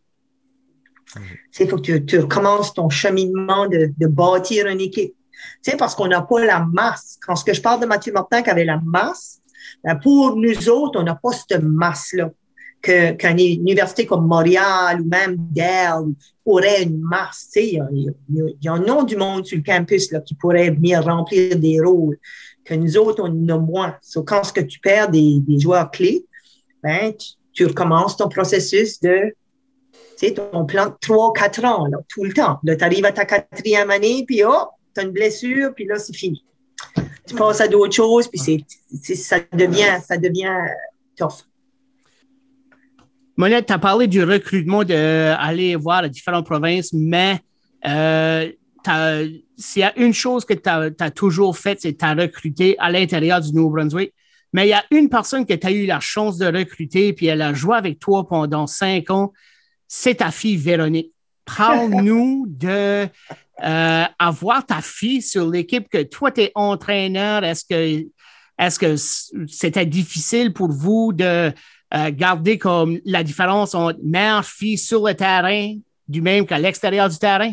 Il 1.58 1.68
faut 1.68 1.76
que 1.76 1.98
tu, 1.98 2.18
recommences 2.18 2.72
ton 2.72 2.88
cheminement 2.88 3.66
de, 3.68 4.06
bâtir 4.06 4.66
une 4.66 4.80
équipe. 4.80 5.14
Tu 5.62 5.76
parce 5.76 5.94
qu'on 5.94 6.06
n'a 6.06 6.22
pas 6.22 6.44
la 6.44 6.60
masse. 6.72 7.18
Quand 7.24 7.34
que 7.44 7.52
je 7.52 7.60
parle 7.60 7.80
de 7.80 7.86
Mathieu 7.86 8.12
Martin 8.12 8.42
qui 8.42 8.50
avait 8.50 8.64
la 8.64 8.80
masse, 8.84 9.40
ben 9.84 9.96
pour 9.96 10.36
nous 10.36 10.68
autres, 10.68 11.00
on 11.00 11.02
n'a 11.02 11.16
pas 11.16 11.32
cette 11.32 11.62
masse-là. 11.62 12.30
Qu'une 12.80 13.38
université 13.38 14.06
comme 14.06 14.26
Montréal 14.26 15.00
ou 15.00 15.04
même 15.04 15.36
Dell 15.38 16.14
aurait 16.44 16.82
une 16.82 17.00
masse. 17.00 17.48
il 17.54 17.80
y, 18.60 18.68
a, 18.68 18.72
un 18.72 19.04
du 19.04 19.16
monde 19.16 19.46
sur 19.46 19.56
le 19.56 19.62
campus 19.62 20.10
là, 20.10 20.20
qui 20.20 20.34
pourrait 20.34 20.70
venir 20.70 21.04
remplir 21.04 21.56
des 21.56 21.80
rôles 21.80 22.18
que 22.64 22.74
nous 22.74 22.96
autres, 22.96 23.22
on 23.22 23.28
en 23.28 23.48
a 23.48 23.58
moins. 23.58 23.96
quand 24.26 24.44
ce 24.44 24.52
que 24.52 24.60
tu 24.60 24.78
perds 24.78 25.10
des, 25.10 25.40
des 25.40 25.58
joueurs 25.58 25.90
clés, 25.90 26.24
ben, 26.82 27.12
tu, 27.52 27.66
recommences 27.66 28.16
ton 28.16 28.28
processus 28.28 29.00
de, 29.00 29.34
tu 30.18 30.28
sais, 30.28 30.34
ton 30.34 30.64
plan 30.64 30.86
de 30.86 30.94
3 31.00 31.32
quatre 31.32 31.64
ans, 31.64 31.86
là, 31.86 31.98
tout 32.08 32.24
le 32.24 32.32
temps. 32.32 32.58
Là, 32.64 32.76
tu 32.76 32.84
arrives 32.84 33.04
à 33.04 33.12
ta 33.12 33.24
quatrième 33.24 33.90
année, 33.90 34.24
puis 34.26 34.42
oh, 34.44 34.68
tu 34.94 35.00
as 35.00 35.04
une 35.04 35.12
blessure, 35.12 35.72
puis 35.74 35.84
là, 35.84 35.98
c'est 35.98 36.14
fini. 36.14 36.44
Tu 37.26 37.34
passes 37.34 37.60
à 37.60 37.68
d'autres 37.68 37.94
choses, 37.94 38.28
puis 38.28 38.38
c'est, 38.38 39.14
ça 39.14 39.38
devient, 39.52 40.00
ça 40.04 40.16
devient 40.16 40.50
tough. 41.16 41.46
Monette, 43.36 43.66
tu 43.66 43.72
as 43.72 43.78
parlé 43.78 44.06
du 44.06 44.22
recrutement 44.22 44.84
d'aller 44.84 45.76
voir 45.76 46.02
les 46.02 46.10
différentes 46.10 46.46
provinces, 46.46 46.92
mais 46.92 47.40
euh, 47.86 48.50
s'il 49.56 49.80
y 49.80 49.84
a 49.84 49.98
une 49.98 50.14
chose 50.14 50.44
que 50.44 50.54
tu 50.54 50.68
as, 50.68 51.10
toujours 51.10 51.56
faite, 51.56 51.80
c'est 51.80 51.92
que 51.92 51.98
tu 51.98 52.04
as 52.04 52.14
recruté 52.14 52.76
à 52.78 52.90
l'intérieur 52.90 53.40
du 53.40 53.52
Nouveau-Brunswick. 53.52 54.12
Mais 54.52 54.66
il 54.66 54.70
y 54.70 54.74
a 54.74 54.84
une 54.90 55.08
personne 55.08 55.46
que 55.46 55.54
tu 55.54 55.66
as 55.66 55.70
eu 55.70 55.86
la 55.86 56.00
chance 56.00 56.36
de 56.38 56.46
recruter, 56.46 57.12
puis 57.12 57.26
elle 57.26 57.42
a 57.42 57.54
joué 57.54 57.76
avec 57.76 57.98
toi 57.98 58.26
pendant 58.26 58.66
cinq 58.66 59.10
ans. 59.10 59.32
C'est 59.88 60.16
ta 60.16 60.30
fille 60.30 60.56
Véronique. 60.56 61.12
Parle-nous 61.44 62.46
de 62.48 63.08
euh, 63.64 64.04
avoir 64.18 64.66
ta 64.66 64.80
fille 64.80 65.22
sur 65.22 65.48
l'équipe 65.48 65.88
que 65.88 66.02
toi, 66.02 66.30
tu 66.30 66.42
es 66.42 66.52
entraîneur. 66.54 67.44
Est-ce 67.44 67.64
que 67.64 68.06
est-ce 68.58 68.78
que 68.78 68.96
c'était 69.48 69.86
difficile 69.86 70.52
pour 70.52 70.70
vous 70.70 71.12
de 71.12 71.52
euh, 71.94 72.10
garder 72.12 72.58
comme 72.58 72.98
la 73.04 73.22
différence 73.22 73.74
entre 73.74 73.98
mère, 74.04 74.44
fille 74.44 74.78
sur 74.78 75.06
le 75.06 75.14
terrain, 75.14 75.74
du 76.06 76.20
même 76.20 76.46
qu'à 76.46 76.58
l'extérieur 76.58 77.08
du 77.08 77.18
terrain? 77.18 77.52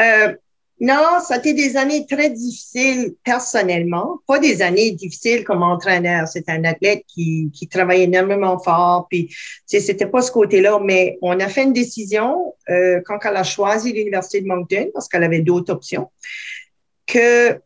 Euh, 0.00 0.34
non, 0.80 1.20
ça 1.24 1.34
a 1.34 1.38
été 1.38 1.54
des 1.54 1.76
années 1.76 2.06
très 2.06 2.28
difficiles 2.28 3.14
personnellement, 3.22 4.18
pas 4.26 4.40
des 4.40 4.62
années 4.62 4.90
difficiles 4.90 5.44
comme 5.44 5.62
entraîneur. 5.62 6.26
C'est 6.26 6.48
un 6.48 6.64
athlète 6.64 7.04
qui, 7.06 7.52
qui 7.54 7.68
travaillait 7.68 8.06
énormément 8.06 8.58
fort, 8.58 9.06
puis 9.08 9.32
c'était 9.64 10.06
pas 10.06 10.22
ce 10.22 10.32
côté-là, 10.32 10.80
mais 10.82 11.18
on 11.22 11.38
a 11.38 11.48
fait 11.48 11.62
une 11.62 11.72
décision 11.72 12.56
euh, 12.68 13.00
quand 13.04 13.20
elle 13.22 13.36
a 13.36 13.44
choisi 13.44 13.92
l'université 13.92 14.40
de 14.40 14.48
Moncton 14.48 14.90
parce 14.92 15.08
qu'elle 15.08 15.22
avait 15.22 15.42
d'autres 15.42 15.72
options, 15.72 16.10
que 17.06 17.60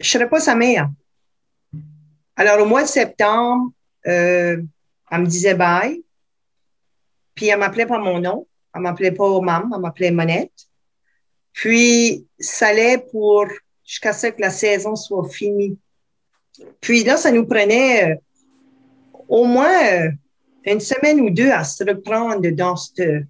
je 0.00 0.08
serais 0.08 0.28
pas 0.28 0.40
sa 0.40 0.56
mère. 0.56 0.90
Alors 2.34 2.60
au 2.60 2.66
mois 2.66 2.82
de 2.82 2.88
septembre, 2.88 3.70
euh, 4.08 4.60
elle 5.10 5.20
me 5.20 5.26
disait 5.26 5.54
bye, 5.54 6.02
puis 7.36 7.46
elle 7.46 7.60
m'appelait 7.60 7.86
par 7.86 8.00
mon 8.00 8.18
nom, 8.18 8.48
elle 8.74 8.82
m'appelait 8.82 9.12
pas 9.12 9.40
maman, 9.40 9.76
elle 9.76 9.80
m'appelait 9.80 10.10
Monette. 10.10 10.50
Puis, 11.56 12.26
ça 12.38 12.68
allait 12.68 12.98
pour 13.10 13.46
jusqu'à 13.82 14.12
ce 14.12 14.26
que 14.26 14.42
la 14.42 14.50
saison 14.50 14.94
soit 14.94 15.26
finie. 15.30 15.78
Puis 16.82 17.02
là, 17.02 17.16
ça 17.16 17.32
nous 17.32 17.46
prenait 17.46 18.12
euh, 18.12 18.14
au 19.26 19.46
moins 19.46 19.84
euh, 19.90 20.10
une 20.66 20.80
semaine 20.80 21.18
ou 21.22 21.30
deux 21.30 21.50
à 21.50 21.64
se 21.64 21.82
reprendre 21.82 22.46
dans 22.50 22.76
ce 22.76 23.22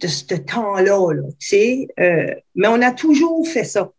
de 0.00 0.08
ce 0.08 0.34
temps-là, 0.34 1.12
là, 1.12 1.22
tu 1.38 1.46
sais. 1.46 1.88
Euh, 2.00 2.34
mais 2.56 2.66
on 2.66 2.80
a 2.82 2.90
toujours 2.90 3.46
fait 3.46 3.64
ça. 3.64 3.92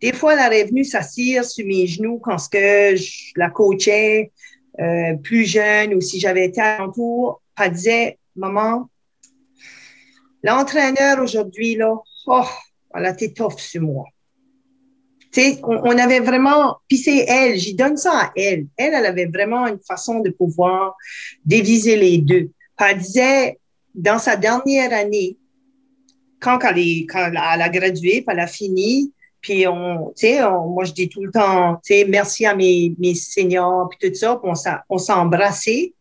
Des 0.00 0.14
fois, 0.14 0.34
elle 0.34 0.52
est 0.54 0.64
venue 0.64 0.84
s'assire 0.84 1.44
sur 1.44 1.66
mes 1.66 1.86
genoux 1.86 2.18
quand 2.18 2.48
que 2.48 2.96
je 2.96 3.32
la 3.36 3.50
coachais 3.50 4.32
plus 5.22 5.44
jeune 5.44 5.92
ou 5.92 6.00
si 6.00 6.18
j'avais 6.18 6.46
été 6.46 6.62
à 6.62 6.78
l'entour. 6.78 7.42
Elle 7.58 7.72
disait, 7.72 8.18
maman, 8.34 8.88
l'entraîneur 10.42 11.20
aujourd'hui, 11.20 11.74
là, 11.74 11.94
oh, 12.30 12.46
elle 12.94 13.06
a 13.06 13.10
été 13.10 13.32
tough 13.32 13.58
sur 13.58 13.82
moi. 13.82 14.06
Tu 15.32 15.40
sais, 15.40 15.60
on, 15.62 15.96
avait 15.98 16.20
vraiment, 16.20 16.78
puis 16.88 16.98
c'est 16.98 17.24
elle, 17.28 17.56
j'y 17.56 17.74
donne 17.74 17.96
ça 17.96 18.12
à 18.12 18.32
elle. 18.34 18.66
Elle, 18.76 18.94
elle 18.94 19.06
avait 19.06 19.26
vraiment 19.26 19.66
une 19.68 19.78
façon 19.78 20.20
de 20.20 20.30
pouvoir 20.30 20.96
déviser 21.44 21.96
les 21.96 22.18
deux. 22.18 22.50
Elle 22.78 22.98
disait, 22.98 23.58
dans 23.94 24.18
sa 24.18 24.36
dernière 24.36 24.92
année, 24.92 25.36
quand 26.40 26.58
elle, 26.64 27.06
quand 27.06 27.28
elle 27.28 27.36
a 27.36 27.68
gradué, 27.68 28.22
puis 28.22 28.24
elle 28.28 28.40
a 28.40 28.48
fini, 28.48 29.12
puis 29.40 29.66
on, 29.68 30.12
tu 30.16 30.26
sais, 30.26 30.40
moi 30.40 30.84
je 30.84 30.92
dis 30.92 31.08
tout 31.08 31.24
le 31.24 31.30
temps, 31.30 31.76
tu 31.84 31.94
sais, 31.94 32.04
merci 32.08 32.44
à 32.44 32.54
mes, 32.54 32.94
mes 32.98 33.14
seniors, 33.14 33.88
puis 33.88 34.10
tout 34.10 34.14
ça, 34.14 34.36
puis 34.36 34.50
on 34.88 34.98
s'est 34.98 35.12
embrassé. 35.12 35.94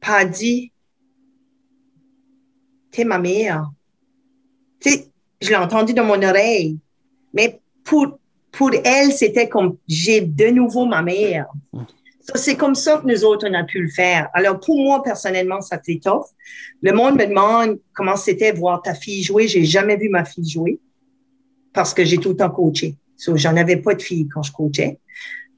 Puis 0.00 0.12
elle 0.18 0.30
dit, 0.30 0.72
t'es 2.90 3.04
ma 3.04 3.18
mère 4.84 5.04
je 5.44 5.50
l'ai 5.50 5.56
entendu 5.56 5.92
dans 5.92 6.04
mon 6.04 6.22
oreille. 6.22 6.78
Mais 7.32 7.60
pour, 7.84 8.18
pour 8.52 8.70
elle, 8.84 9.12
c'était 9.12 9.48
comme 9.48 9.76
j'ai 9.86 10.20
de 10.22 10.46
nouveau 10.46 10.86
ma 10.86 11.02
mère. 11.02 11.46
c'est 12.34 12.56
comme 12.56 12.74
ça 12.74 12.98
que 12.98 13.06
nous 13.06 13.24
autres, 13.24 13.46
on 13.48 13.54
a 13.54 13.64
pu 13.64 13.82
le 13.82 13.90
faire. 13.90 14.28
Alors, 14.32 14.58
pour 14.60 14.80
moi, 14.80 15.02
personnellement, 15.02 15.60
ça 15.60 15.78
t'étoffe. 15.78 16.30
Le 16.82 16.92
monde 16.92 17.16
me 17.16 17.26
demande 17.26 17.78
comment 17.94 18.16
c'était 18.16 18.52
voir 18.52 18.80
ta 18.82 18.94
fille 18.94 19.22
jouer. 19.22 19.48
J'ai 19.48 19.64
jamais 19.64 19.96
vu 19.96 20.08
ma 20.08 20.24
fille 20.24 20.48
jouer 20.48 20.80
parce 21.72 21.92
que 21.92 22.04
j'ai 22.04 22.18
tout 22.18 22.30
le 22.30 22.36
temps 22.36 22.50
coaché. 22.50 22.96
So, 23.16 23.36
j'en 23.36 23.56
avais 23.56 23.76
pas 23.76 23.94
de 23.94 24.02
fille 24.02 24.28
quand 24.28 24.42
je 24.42 24.52
coachais. 24.52 24.98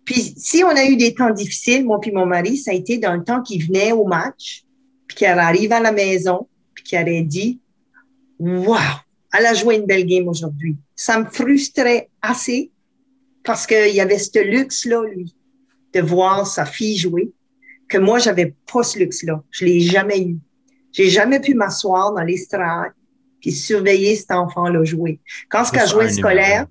Puis, 0.05 0.35
si 0.37 0.63
on 0.65 0.69
a 0.69 0.85
eu 0.85 0.97
des 0.97 1.15
temps 1.15 1.31
difficiles, 1.31 1.85
moi 1.85 2.01
puis 2.01 2.13
mon 2.13 2.27
mari, 2.27 2.57
ça 2.57 2.71
a 2.71 2.75
été 2.75 2.99
dans 2.99 3.15
le 3.15 3.25
temps 3.25 3.43
qu'il 3.43 3.65
venait 3.65 3.93
au 3.93 4.05
match, 4.05 4.65
puis 5.07 5.17
qu'il 5.17 5.27
arrive 5.27 5.73
à 5.73 5.81
la 5.81 5.93
maison, 5.93 6.49
puis 6.75 6.85
qu'il 6.85 6.99
aurait 7.01 7.23
dit, 7.23 7.61
wow, 8.39 8.77
elle 9.33 9.47
a 9.47 9.55
joué 9.55 9.77
une 9.77 9.87
belle 9.87 10.07
game 10.07 10.29
aujourd'hui. 10.29 10.77
Ça 10.95 11.19
me 11.19 11.27
frustrait 11.27 12.09
assez 12.23 12.71
parce 13.45 13.67
qu'il 13.67 13.95
y 13.95 14.01
avait 14.01 14.19
ce 14.19 14.43
luxe-là, 14.43 15.05
lui, 15.05 15.35
de 15.95 16.01
voir 16.01 16.47
sa 16.47 16.67
fille 16.67 16.97
jouer, 16.97 17.33
que 17.89 17.99
moi, 17.99 18.19
j'avais 18.19 18.55
pas 18.73 18.83
ce 18.83 18.99
luxe-là. 18.99 19.43
Je 19.51 19.65
l'ai 19.65 19.81
jamais 19.81 20.21
eu. 20.21 20.39
J'ai 20.93 21.09
jamais 21.09 21.41
pu 21.41 21.55
m'asseoir 21.55 22.13
dans 22.13 22.23
l'estrade 22.23 22.93
puis 23.41 23.53
surveiller 23.53 24.17
cet 24.17 24.33
enfant-là 24.33 24.83
jouer. 24.85 25.21
Quand 25.49 25.65
ce 25.65 25.71
qu'a 25.71 25.87
joué 25.87 26.09
scolaire, 26.11 26.67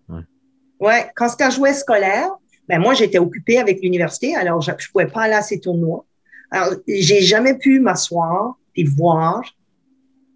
ouais. 0.79 1.09
quand 1.15 1.29
ce 1.29 1.37
qu'a 1.37 1.49
joué 1.49 1.73
scolaire, 1.73 2.29
ben 2.67 2.79
moi, 2.79 2.95
j'étais 2.95 3.19
occupée 3.19 3.59
avec 3.59 3.81
l'université, 3.81 4.35
alors 4.35 4.61
je, 4.61 4.71
je 4.77 4.91
pouvais 4.91 5.05
pas 5.05 5.21
aller 5.21 5.35
à 5.35 5.43
ces 5.43 5.59
tournois. 5.59 6.05
Alors, 6.49 6.73
j'ai 6.87 7.21
jamais 7.21 7.57
pu 7.57 7.79
m'asseoir 7.79 8.57
et 8.75 8.83
voir 8.83 9.43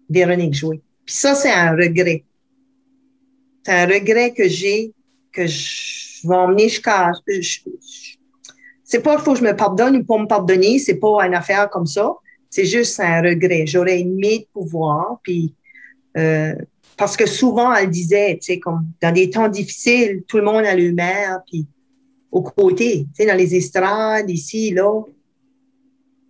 Véronique 0.08 0.54
jouer. 0.54 0.82
Puis 1.10 1.16
ça, 1.16 1.34
c'est 1.34 1.50
un 1.50 1.72
regret. 1.72 2.22
C'est 3.64 3.72
un 3.72 3.86
regret 3.86 4.32
que 4.32 4.46
j'ai, 4.46 4.92
que 5.32 5.44
je 5.44 6.20
vais 6.22 6.36
emmener 6.36 6.68
jusqu'à... 6.68 7.10
C'est 8.84 9.02
pas 9.02 9.16
qu'il 9.16 9.24
faut 9.24 9.32
que 9.32 9.40
je 9.40 9.44
me 9.44 9.56
pardonne 9.56 9.96
ou 9.96 10.04
pas 10.04 10.18
me 10.18 10.28
pardonner, 10.28 10.78
c'est 10.78 11.00
pas 11.00 11.26
une 11.26 11.34
affaire 11.34 11.68
comme 11.68 11.86
ça. 11.86 12.12
C'est 12.48 12.64
juste 12.64 13.00
un 13.00 13.22
regret. 13.22 13.66
J'aurais 13.66 13.98
aimé 13.98 14.46
pouvoir, 14.52 15.18
puis... 15.24 15.52
Euh, 16.16 16.54
parce 16.96 17.16
que 17.16 17.26
souvent, 17.26 17.74
elle 17.74 17.90
disait, 17.90 18.38
tu 18.40 18.52
sais, 18.52 18.60
comme 18.60 18.86
dans 19.02 19.12
des 19.12 19.30
temps 19.30 19.48
difficiles, 19.48 20.22
tout 20.28 20.36
le 20.36 20.44
monde 20.44 20.64
a 20.64 20.76
le 20.76 20.94
puis 21.44 21.66
au 22.30 22.42
côté, 22.42 23.06
tu 23.16 23.24
sais, 23.24 23.26
dans 23.26 23.36
les 23.36 23.56
estrades, 23.56 24.30
ici, 24.30 24.70
là, 24.70 25.02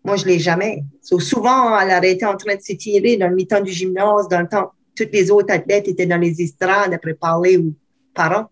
moi, 0.05 0.16
je 0.16 0.24
l'ai 0.24 0.39
jamais. 0.39 0.82
souvent, 1.02 1.78
elle 1.78 1.97
aurait 1.97 2.12
été 2.12 2.24
en 2.24 2.36
train 2.36 2.56
de 2.56 2.60
s'étirer 2.60 3.16
dans 3.16 3.28
le 3.28 3.35
mi-temps 3.35 3.60
du 3.60 3.72
gymnase, 3.72 4.28
dans 4.28 4.40
le 4.40 4.48
temps, 4.48 4.72
toutes 4.97 5.12
les 5.12 5.31
autres 5.31 5.52
athlètes 5.52 5.89
étaient 5.89 6.06
dans 6.06 6.20
les 6.20 6.40
estrades 6.40 6.93
après 6.93 7.14
parler 7.14 7.59
aux 7.59 7.72
parents. 8.14 8.47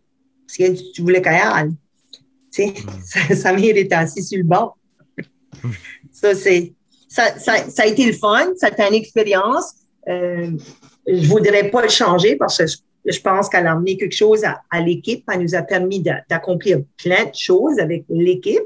Parce 0.46 0.56
que 0.56 0.92
tu 0.92 1.02
voulais 1.02 1.22
qu'elle 1.22 1.34
aille. 1.34 1.74
Tu 2.52 2.62
sais, 2.62 2.74
mm. 3.30 3.34
sa, 3.34 3.52
mère 3.52 3.76
était 3.76 3.94
assise 3.94 4.28
sur 4.28 4.38
le 4.38 4.44
banc. 4.44 4.74
ça, 6.12 6.34
c'est, 6.34 6.72
ça, 7.08 7.38
ça, 7.38 7.68
ça, 7.68 7.82
a 7.82 7.86
été 7.86 8.06
le 8.06 8.12
fun, 8.12 8.52
ça 8.56 8.66
a 8.66 8.70
été 8.70 8.82
une 8.82 8.94
expérience. 8.94 9.74
Euh, 10.08 10.50
je 11.06 11.28
voudrais 11.28 11.70
pas 11.70 11.82
le 11.82 11.88
changer 11.88 12.36
parce 12.36 12.58
que 12.58 12.64
je, 13.06 13.20
pense 13.20 13.48
qu'elle 13.48 13.66
a 13.66 13.72
amené 13.72 13.96
quelque 13.96 14.14
chose 14.14 14.44
à, 14.44 14.62
à 14.70 14.80
l'équipe. 14.80 15.24
Elle 15.32 15.42
nous 15.42 15.54
a 15.54 15.62
permis 15.62 16.02
d'accomplir 16.28 16.80
plein 16.96 17.24
de 17.24 17.34
choses 17.34 17.78
avec 17.78 18.04
l'équipe. 18.08 18.62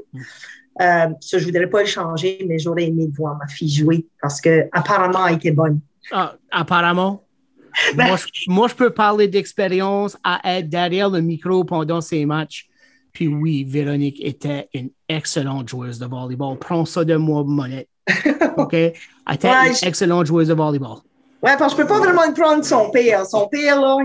Euh, 0.81 1.07
ça, 1.19 1.37
je 1.37 1.45
voudrais 1.45 1.67
pas 1.67 1.81
le 1.81 1.87
changer, 1.87 2.43
mais 2.47 2.57
j'aurais 2.57 2.85
aimé 2.85 3.07
voir 3.15 3.37
ma 3.37 3.47
fille 3.47 3.69
jouer 3.69 4.05
parce 4.21 4.41
que 4.41 4.67
apparemment 4.71 5.27
elle 5.27 5.35
était 5.35 5.51
bonne. 5.51 5.79
Ah, 6.11 6.35
apparemment? 6.51 7.21
Ben, 7.95 8.15
moi, 8.47 8.67
je, 8.67 8.75
peux 8.75 8.91
parler 8.91 9.27
d'expérience 9.27 10.15
à 10.23 10.57
être 10.57 10.69
derrière 10.69 11.09
le 11.09 11.21
micro 11.21 11.63
pendant 11.63 12.01
ces 12.01 12.23
matchs. 12.23 12.69
Puis 13.13 13.27
oui, 13.27 13.63
Véronique 13.63 14.23
était 14.23 14.69
une 14.75 14.91
excellente 15.09 15.69
joueuse 15.69 15.97
de 15.97 16.05
volleyball. 16.05 16.55
Prends 16.59 16.85
ça 16.85 17.03
de 17.03 17.15
moi, 17.15 17.43
Monette. 17.43 17.87
OK? 18.57 18.73
Elle 18.73 18.93
était 19.33 19.47
une 19.47 19.87
excellente 19.87 20.27
joueuse 20.27 20.49
de 20.49 20.53
volleyball. 20.53 20.97
Ouais, 21.41 21.57
parce 21.57 21.73
que 21.73 21.81
je 21.81 21.87
peux 21.87 21.93
pas 21.93 21.99
vraiment 21.99 22.31
prendre 22.31 22.63
son 22.63 22.91
père. 22.91 23.25
Son 23.25 23.47
père, 23.47 23.81
là, 23.81 23.97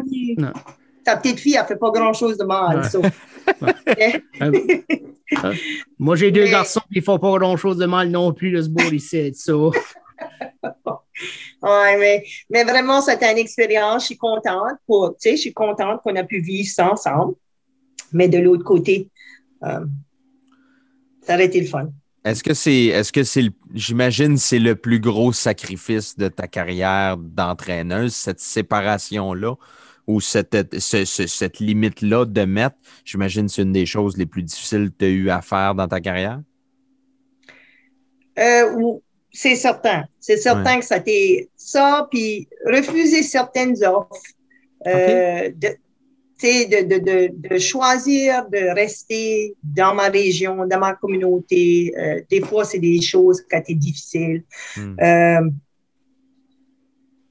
ta 1.05 1.17
petite 1.17 1.39
fille, 1.39 1.57
elle 1.61 1.67
fait 1.67 1.77
pas 1.77 1.91
grand-chose 1.91 2.37
de 2.37 2.45
mal. 2.45 2.91
Moi, 5.99 6.17
j'ai 6.17 6.31
deux 6.31 6.47
garçons 6.47 6.83
qui 6.93 7.01
font 7.01 7.19
pas 7.19 7.37
grand-chose 7.39 7.77
de 7.77 7.87
mal 7.87 8.09
non 8.11 8.33
plus, 8.33 8.51
de 8.51 8.63
ce 8.63 8.69
beau 8.69 8.91
ici. 8.91 9.35
So. 9.35 9.73
Oui, 11.61 11.97
mais, 11.99 12.25
mais 12.51 12.63
vraiment, 12.63 13.01
c'était 13.01 13.33
une 13.33 13.39
expérience. 13.39 14.03
Je 14.03 14.07
suis 14.07 14.17
contente 14.17 14.75
pour, 14.87 15.11
tu 15.11 15.31
sais, 15.31 15.37
je 15.37 15.41
suis 15.41 15.53
contente 15.53 16.01
qu'on 16.03 16.15
a 16.15 16.23
pu 16.23 16.41
vivre 16.41 16.69
ça 16.69 16.93
ensemble. 16.93 17.35
Mais 18.13 18.29
de 18.29 18.39
l'autre 18.39 18.63
côté, 18.63 19.11
euh, 19.65 19.85
ça 21.23 21.35
aurait 21.35 21.47
été 21.47 21.61
le 21.61 21.67
fun. 21.67 21.89
Est-ce 22.25 22.45
que 22.45 22.55
c'est, 22.55 22.87
est-ce 22.87 23.13
que 23.13 23.25
c'est, 23.25 23.51
j'imagine, 23.75 24.37
c'est 24.37 24.59
le 24.59 24.77
plus 24.77 25.01
gros 25.01 25.33
sacrifice 25.33 26.17
de 26.17 26.29
ta 26.29 26.47
carrière 26.47 27.17
d'entraîneuse, 27.17 28.15
cette 28.15 28.41
séparation-là? 28.41 29.55
Ou 30.09 30.23
cette, 30.23 30.81
cette 30.81 31.61
limite-là 31.61 32.25
de 32.25 32.45
mettre, 32.45 32.77
j'imagine 33.05 33.49
c'est 33.49 33.63
une 33.63 33.73
des 33.73 33.87
choses 33.87 34.17
les 34.17 34.27
plus 34.27 34.43
difficiles 34.43 34.91
que 34.91 34.97
tu 34.99 35.05
as 35.05 35.09
eu 35.09 35.31
à 35.31 35.43
faire 35.43 35.75
dans 35.75 35.87
ta 35.87 36.01
carrière? 36.01 36.41
Euh, 38.39 38.95
c'est 39.31 39.55
certain. 39.55 40.07
C'est 40.19 40.39
certain 40.39 40.79
que 40.81 40.85
ça 40.85 40.99
t'est 40.99 41.51
ça, 41.57 42.09
puis 42.11 42.49
refuser 42.65 43.23
certaines 43.23 43.77
offres, 43.85 44.23
euh, 44.87 45.51
de, 45.51 45.77
de, 46.43 46.99
de, 46.99 47.49
de, 47.51 47.59
choisir 47.59 48.49
de 48.49 48.75
rester 48.75 49.57
dans 49.63 49.95
ma 49.95 50.09
région, 50.09 50.67
dans 50.67 50.79
ma 50.79 50.95
communauté. 50.95 51.93
Euh, 51.99 52.23
des 52.31 52.41
fois, 52.41 52.65
c'est 52.65 52.79
des 52.79 53.03
choses 53.03 53.43
qui 53.43 53.57
étaient 53.57 53.75
difficiles. 53.75 54.45
Hmm 54.75 55.51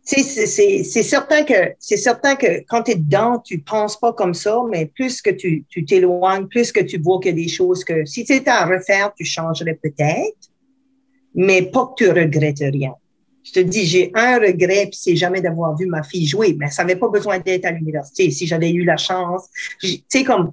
c'est 0.08 1.04
certain 1.04 1.44
que 1.44 1.74
c'est 1.80 1.98
certain 1.98 2.36
que 2.36 2.64
quand 2.68 2.84
tu 2.84 2.92
es 2.92 2.96
dedans, 2.96 3.40
tu 3.40 3.60
penses 3.60 4.00
pas 4.00 4.14
comme 4.14 4.34
ça, 4.34 4.62
mais 4.70 4.86
plus 4.86 5.22
que 5.22 5.30
tu 5.30 5.66
t'éloignes, 5.86 6.48
plus 6.48 6.72
que 6.72 6.80
tu 6.80 6.98
vois 6.98 7.20
qu'il 7.20 7.38
y 7.38 7.42
a 7.42 7.46
des 7.46 7.50
choses 7.50 7.84
que 7.84 8.06
si 8.06 8.24
tu 8.24 8.34
étais 8.34 8.50
à 8.50 8.66
refaire, 8.66 9.14
tu 9.16 9.26
changerais 9.26 9.78
peut-être, 9.82 10.50
mais 11.36 11.62
pas 11.62 11.88
que 11.88 12.04
tu 12.04 12.10
regrettes 12.10 12.60
rien. 12.60 12.94
Je 13.44 13.52
te 13.54 13.60
dis, 13.60 13.86
j'ai 13.86 14.12
un 14.14 14.40
regret, 14.40 14.88
puis 14.88 15.00
c'est 15.02 15.16
jamais 15.16 15.42
d'avoir 15.42 15.76
vu 15.78 15.86
ma 15.86 16.04
fille 16.04 16.26
jouer, 16.26 16.56
mais 16.58 16.70
ça 16.70 16.84
n'avait 16.84 17.00
pas 17.00 17.08
besoin 17.10 17.40
d'être 17.40 17.66
à 17.66 17.72
l'université. 17.72 18.30
Si 18.32 18.46
j'avais 18.46 18.72
eu 18.72 18.84
la 18.84 18.98
chance, 18.98 19.48
tu 19.80 20.02
sais, 20.10 20.24
comme, 20.24 20.52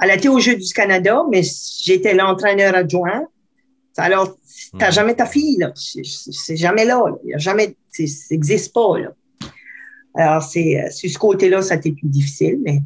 elle 0.00 0.10
était 0.10 0.28
au 0.28 0.40
Jeu 0.40 0.56
du 0.56 0.72
Canada, 0.72 1.22
mais 1.30 1.42
j'étais 1.82 2.14
l'entraîneur 2.14 2.74
adjoint. 2.74 3.26
Alors, 3.96 4.36
t'as 4.78 4.88
hmm. 4.88 4.92
jamais 4.92 5.14
ta 5.14 5.26
fille, 5.26 5.56
là. 5.58 5.72
C'est 5.74 6.56
jamais 6.56 6.84
là. 6.84 7.02
Il 7.24 7.30
y 7.30 7.34
a 7.34 7.38
jamais, 7.38 7.76
ça 7.94 8.04
n'existe 8.30 8.72
pas, 8.72 8.98
là. 8.98 9.14
Alors, 10.16 10.42
c'est, 10.42 10.90
sur 10.90 11.10
ce 11.10 11.18
côté-là, 11.18 11.60
ça 11.62 11.74
a 11.74 11.76
été 11.76 11.92
plus 11.92 12.08
difficile, 12.08 12.60
mais 12.62 12.80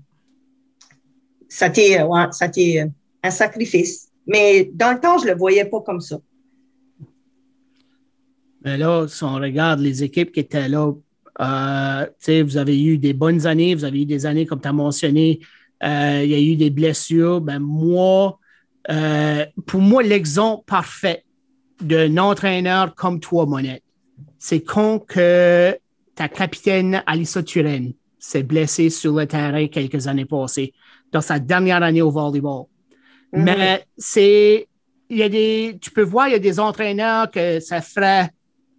ça 1.49 1.67
a 1.67 1.69
été, 1.69 2.03
ouais, 2.03 2.25
été 2.43 2.87
un 3.23 3.31
sacrifice. 3.31 4.09
Mais 4.27 4.71
dans 4.75 4.93
le 4.93 5.01
temps, 5.01 5.19
je 5.19 5.27
le 5.27 5.35
voyais 5.35 5.65
pas 5.65 5.81
comme 5.83 6.01
ça. 6.01 6.19
Mais 8.65 8.77
là, 8.77 9.07
si 9.09 9.25
on 9.25 9.35
regarde 9.35 9.81
les 9.81 10.03
équipes 10.03 10.33
qui 10.33 10.41
étaient 10.41 10.69
là, 10.69 10.93
euh, 11.41 12.07
vous 12.43 12.57
avez 12.57 12.83
eu 12.83 12.99
des 12.99 13.13
bonnes 13.13 13.47
années, 13.47 13.75
vous 13.75 13.85
avez 13.85 14.03
eu 14.03 14.07
des 14.07 14.27
années, 14.27 14.47
comme 14.47 14.61
tu 14.61 14.69
as 14.69 14.73
mentionné, 14.73 15.41
euh, 15.85 16.23
il 16.25 16.31
y 16.31 16.35
a 16.35 16.41
eu 16.41 16.57
des 16.57 16.71
blessures. 16.71 17.41
Ben, 17.41 17.61
moi, 17.61 18.39
euh, 18.91 19.47
pour 19.67 19.81
moi, 19.81 20.03
l'exemple 20.03 20.65
parfait 20.67 21.25
d'un 21.81 22.17
entraîneur 22.19 22.95
comme 22.95 23.21
toi, 23.21 23.47
Monette, 23.47 23.85
c'est 24.39 24.63
quand 24.63 25.01
que 25.01 25.77
ta 26.15 26.29
capitaine 26.29 27.03
Alissa 27.07 27.43
Turenne 27.43 27.93
s'est 28.19 28.43
blessée 28.43 28.91
sur 28.91 29.15
le 29.15 29.27
terrain 29.27 29.67
quelques 29.69 30.07
années 30.07 30.25
passées, 30.25 30.73
dans 31.13 31.21
sa 31.21 31.39
dernière 31.39 31.83
année 31.83 32.03
au 32.03 32.11
volleyball. 32.11 32.65
Mm-hmm. 33.33 33.43
Mais 33.43 33.85
c'est, 33.97 34.69
il 35.09 35.19
y 35.19 35.23
a 35.23 35.29
des, 35.29 35.79
tu 35.81 35.91
peux 35.91 36.03
voir, 36.03 36.29
il 36.29 36.33
y 36.33 36.35
a 36.35 36.41
des 36.41 36.59
entraîneurs 36.59 37.31
que 37.31 37.61
ça 37.61 37.81
ferait 37.81 38.31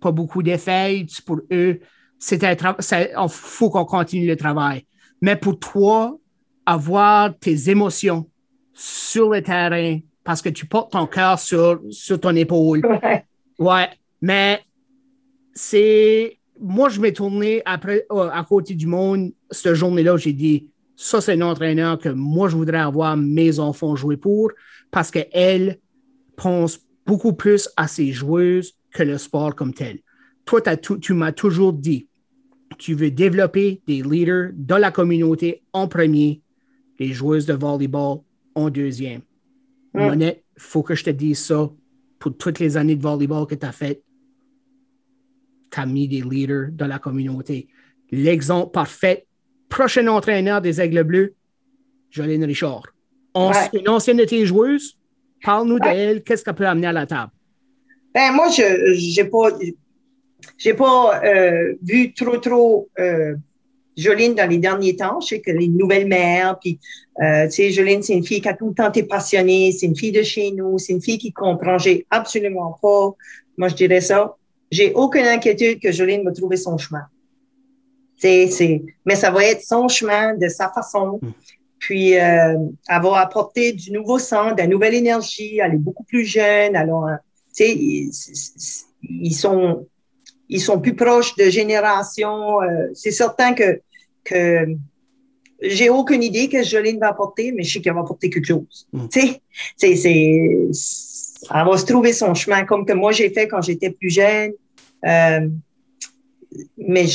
pas 0.01 0.11
beaucoup 0.11 0.43
d'effets 0.43 1.05
pour 1.25 1.39
eux. 1.51 1.79
C'est 2.17 2.41
il 2.43 3.29
faut 3.29 3.69
qu'on 3.69 3.85
continue 3.85 4.27
le 4.27 4.35
travail. 4.35 4.85
Mais 5.21 5.35
pour 5.35 5.59
toi, 5.59 6.17
avoir 6.65 7.37
tes 7.37 7.69
émotions 7.69 8.29
sur 8.73 9.29
le 9.29 9.41
terrain 9.41 9.99
parce 10.23 10.41
que 10.41 10.49
tu 10.49 10.65
portes 10.65 10.91
ton 10.91 11.07
cœur 11.07 11.39
sur, 11.39 11.81
sur 11.89 12.19
ton 12.19 12.35
épaule. 12.35 12.81
Ouais. 13.57 13.89
Mais 14.21 14.61
c'est. 15.59 16.37
Moi, 16.61 16.89
je 16.89 16.99
m'ai 16.99 17.13
tourné 17.13 17.61
après, 17.65 18.05
euh, 18.11 18.29
à 18.31 18.43
côté 18.43 18.73
du 18.75 18.85
monde, 18.85 19.31
cette 19.49 19.75
journée-là, 19.75 20.17
j'ai 20.17 20.33
dit 20.33 20.67
ça, 20.95 21.21
c'est 21.21 21.33
un 21.33 21.41
entraîneur 21.41 21.97
que 21.97 22.09
moi, 22.09 22.49
je 22.49 22.57
voudrais 22.57 22.79
avoir 22.79 23.15
mes 23.15 23.59
enfants 23.59 23.95
jouer 23.95 24.17
pour 24.17 24.51
parce 24.91 25.09
qu'elle 25.09 25.79
pense 26.35 26.79
beaucoup 27.05 27.31
plus 27.31 27.69
à 27.77 27.87
ses 27.87 28.11
joueuses 28.11 28.73
que 28.91 29.03
le 29.03 29.17
sport 29.17 29.55
comme 29.55 29.73
tel. 29.73 29.99
Toi, 30.43 30.61
tu 30.75 31.13
m'as 31.13 31.31
toujours 31.31 31.71
dit, 31.71 32.07
tu 32.77 32.93
veux 32.93 33.11
développer 33.11 33.81
des 33.87 34.01
leaders 34.01 34.49
dans 34.53 34.77
la 34.77 34.91
communauté 34.91 35.63
en 35.71 35.87
premier, 35.87 36.41
les 36.99 37.13
joueuses 37.13 37.45
de 37.45 37.53
volleyball 37.53 38.19
en 38.55 38.69
deuxième. 38.69 39.21
Mm. 39.93 40.21
il 40.21 40.35
faut 40.57 40.83
que 40.83 40.95
je 40.95 41.05
te 41.05 41.09
dise 41.09 41.39
ça. 41.39 41.69
Pour 42.19 42.35
toutes 42.35 42.59
les 42.59 42.75
années 42.75 42.97
de 42.97 43.01
volleyball 43.01 43.47
que 43.47 43.55
tu 43.55 43.65
as 43.65 43.71
faites, 43.71 44.03
tu 45.71 45.79
as 45.79 45.85
mis 45.85 46.07
des 46.07 46.21
leaders 46.21 46.69
dans 46.71 46.87
la 46.87 46.99
communauté. 46.99 47.67
L'exemple 48.11 48.71
parfait, 48.71 49.25
prochain 49.69 50.07
entraîneur 50.07 50.61
des 50.61 50.81
Aigles 50.81 51.03
Bleus, 51.03 51.35
Jolene 52.09 52.43
Richard. 52.43 52.83
Une 53.73 53.89
ancienne 53.89 54.17
de 54.17 54.25
tes 54.25 54.45
joueuses, 54.45 54.97
parle-nous 55.43 55.79
d'elle, 55.79 56.23
qu'est-ce 56.23 56.43
qu'elle 56.43 56.55
peut 56.55 56.67
amener 56.67 56.87
à 56.87 56.91
la 56.91 57.05
table? 57.05 57.31
Ben, 58.13 58.31
moi, 58.33 58.49
je 58.49 59.21
n'ai 59.21 59.29
pas, 59.29 59.49
j'ai 60.57 60.73
pas 60.73 61.21
euh, 61.23 61.75
vu 61.83 62.13
trop, 62.13 62.37
trop 62.37 62.89
euh, 62.99 63.35
Joline 63.95 64.33
dans 64.33 64.49
les 64.49 64.57
derniers 64.57 64.95
temps. 64.95 65.19
Je 65.21 65.27
sais 65.27 65.41
que 65.41 65.51
les 65.51 65.67
nouvelles 65.67 66.07
mères, 66.07 66.57
puis, 66.59 66.79
euh, 67.21 67.45
tu 67.45 67.51
sais, 67.51 67.71
Joline, 67.71 68.01
c'est 68.01 68.13
une 68.13 68.25
fille 68.25 68.41
qui 68.41 68.49
a 68.49 68.53
tout 68.55 68.69
le 68.69 68.73
temps 68.73 68.89
été 68.89 69.03
passionnée, 69.03 69.71
c'est 69.71 69.85
une 69.85 69.95
fille 69.95 70.11
de 70.11 70.23
chez 70.23 70.51
nous, 70.51 70.77
c'est 70.79 70.93
une 70.93 71.01
fille 71.01 71.17
qui 71.17 71.31
comprend. 71.31 71.77
J'ai 71.77 72.07
absolument 72.09 72.77
pas, 72.81 73.11
moi, 73.57 73.67
je 73.67 73.75
dirais 73.75 74.01
ça. 74.01 74.35
J'ai 74.71 74.93
aucune 74.93 75.25
inquiétude 75.25 75.79
que 75.79 75.91
Joline 75.91 76.23
va 76.23 76.31
trouver 76.31 76.57
son 76.57 76.77
chemin. 76.77 77.05
C'est, 78.17 78.47
c'est, 78.47 78.83
mais 79.05 79.15
ça 79.15 79.31
va 79.31 79.45
être 79.45 79.63
son 79.63 79.87
chemin 79.87 80.35
de 80.35 80.47
sa 80.49 80.69
façon. 80.69 81.19
Hmm. 81.21 81.31
Puis, 81.79 82.17
euh, 82.17 82.55
elle 82.89 83.01
va 83.01 83.19
apporter 83.19 83.71
du 83.71 83.91
nouveau 83.91 84.19
sang, 84.19 84.51
de 84.51 84.57
la 84.57 84.67
nouvelle 84.67 84.93
énergie. 84.93 85.59
Elle 85.59 85.75
est 85.75 85.77
beaucoup 85.77 86.03
plus 86.03 86.25
jeune. 86.25 86.75
Alors, 86.75 87.07
tu 87.55 87.63
sais, 87.63 87.75
ils 89.03 89.33
sont, 89.33 89.87
ils 90.49 90.61
sont 90.61 90.79
plus 90.79 90.95
proches 90.95 91.35
de 91.35 91.49
génération. 91.49 92.61
Euh, 92.61 92.87
c'est 92.93 93.11
certain 93.11 93.53
que, 93.53 93.81
que 94.25 94.67
j'ai 95.61 95.89
aucune 95.89 96.23
idée 96.23 96.49
que 96.49 96.63
Jolene 96.63 96.99
va 96.99 97.09
apporter, 97.09 97.51
mais 97.51 97.63
je 97.63 97.73
sais 97.73 97.81
qu'elle 97.81 97.93
va 97.93 98.01
apporter 98.01 98.29
quelque 98.29 98.47
chose. 98.47 98.87
Mm. 98.93 99.07
Tu 99.09 99.19
sais, 99.21 99.41
c'est, 99.77 99.95
c'est, 99.95 100.67
elle 101.49 101.65
va 101.65 101.77
se 101.77 101.85
trouver 101.85 102.13
son 102.13 102.33
chemin 102.33 102.65
comme 102.65 102.85
que 102.85 102.93
moi 102.93 103.11
j'ai 103.11 103.29
fait 103.29 103.47
quand 103.47 103.61
j'étais 103.61 103.91
plus 103.91 104.09
jeune. 104.09 104.51
Euh, 105.05 105.47
mais 106.77 107.05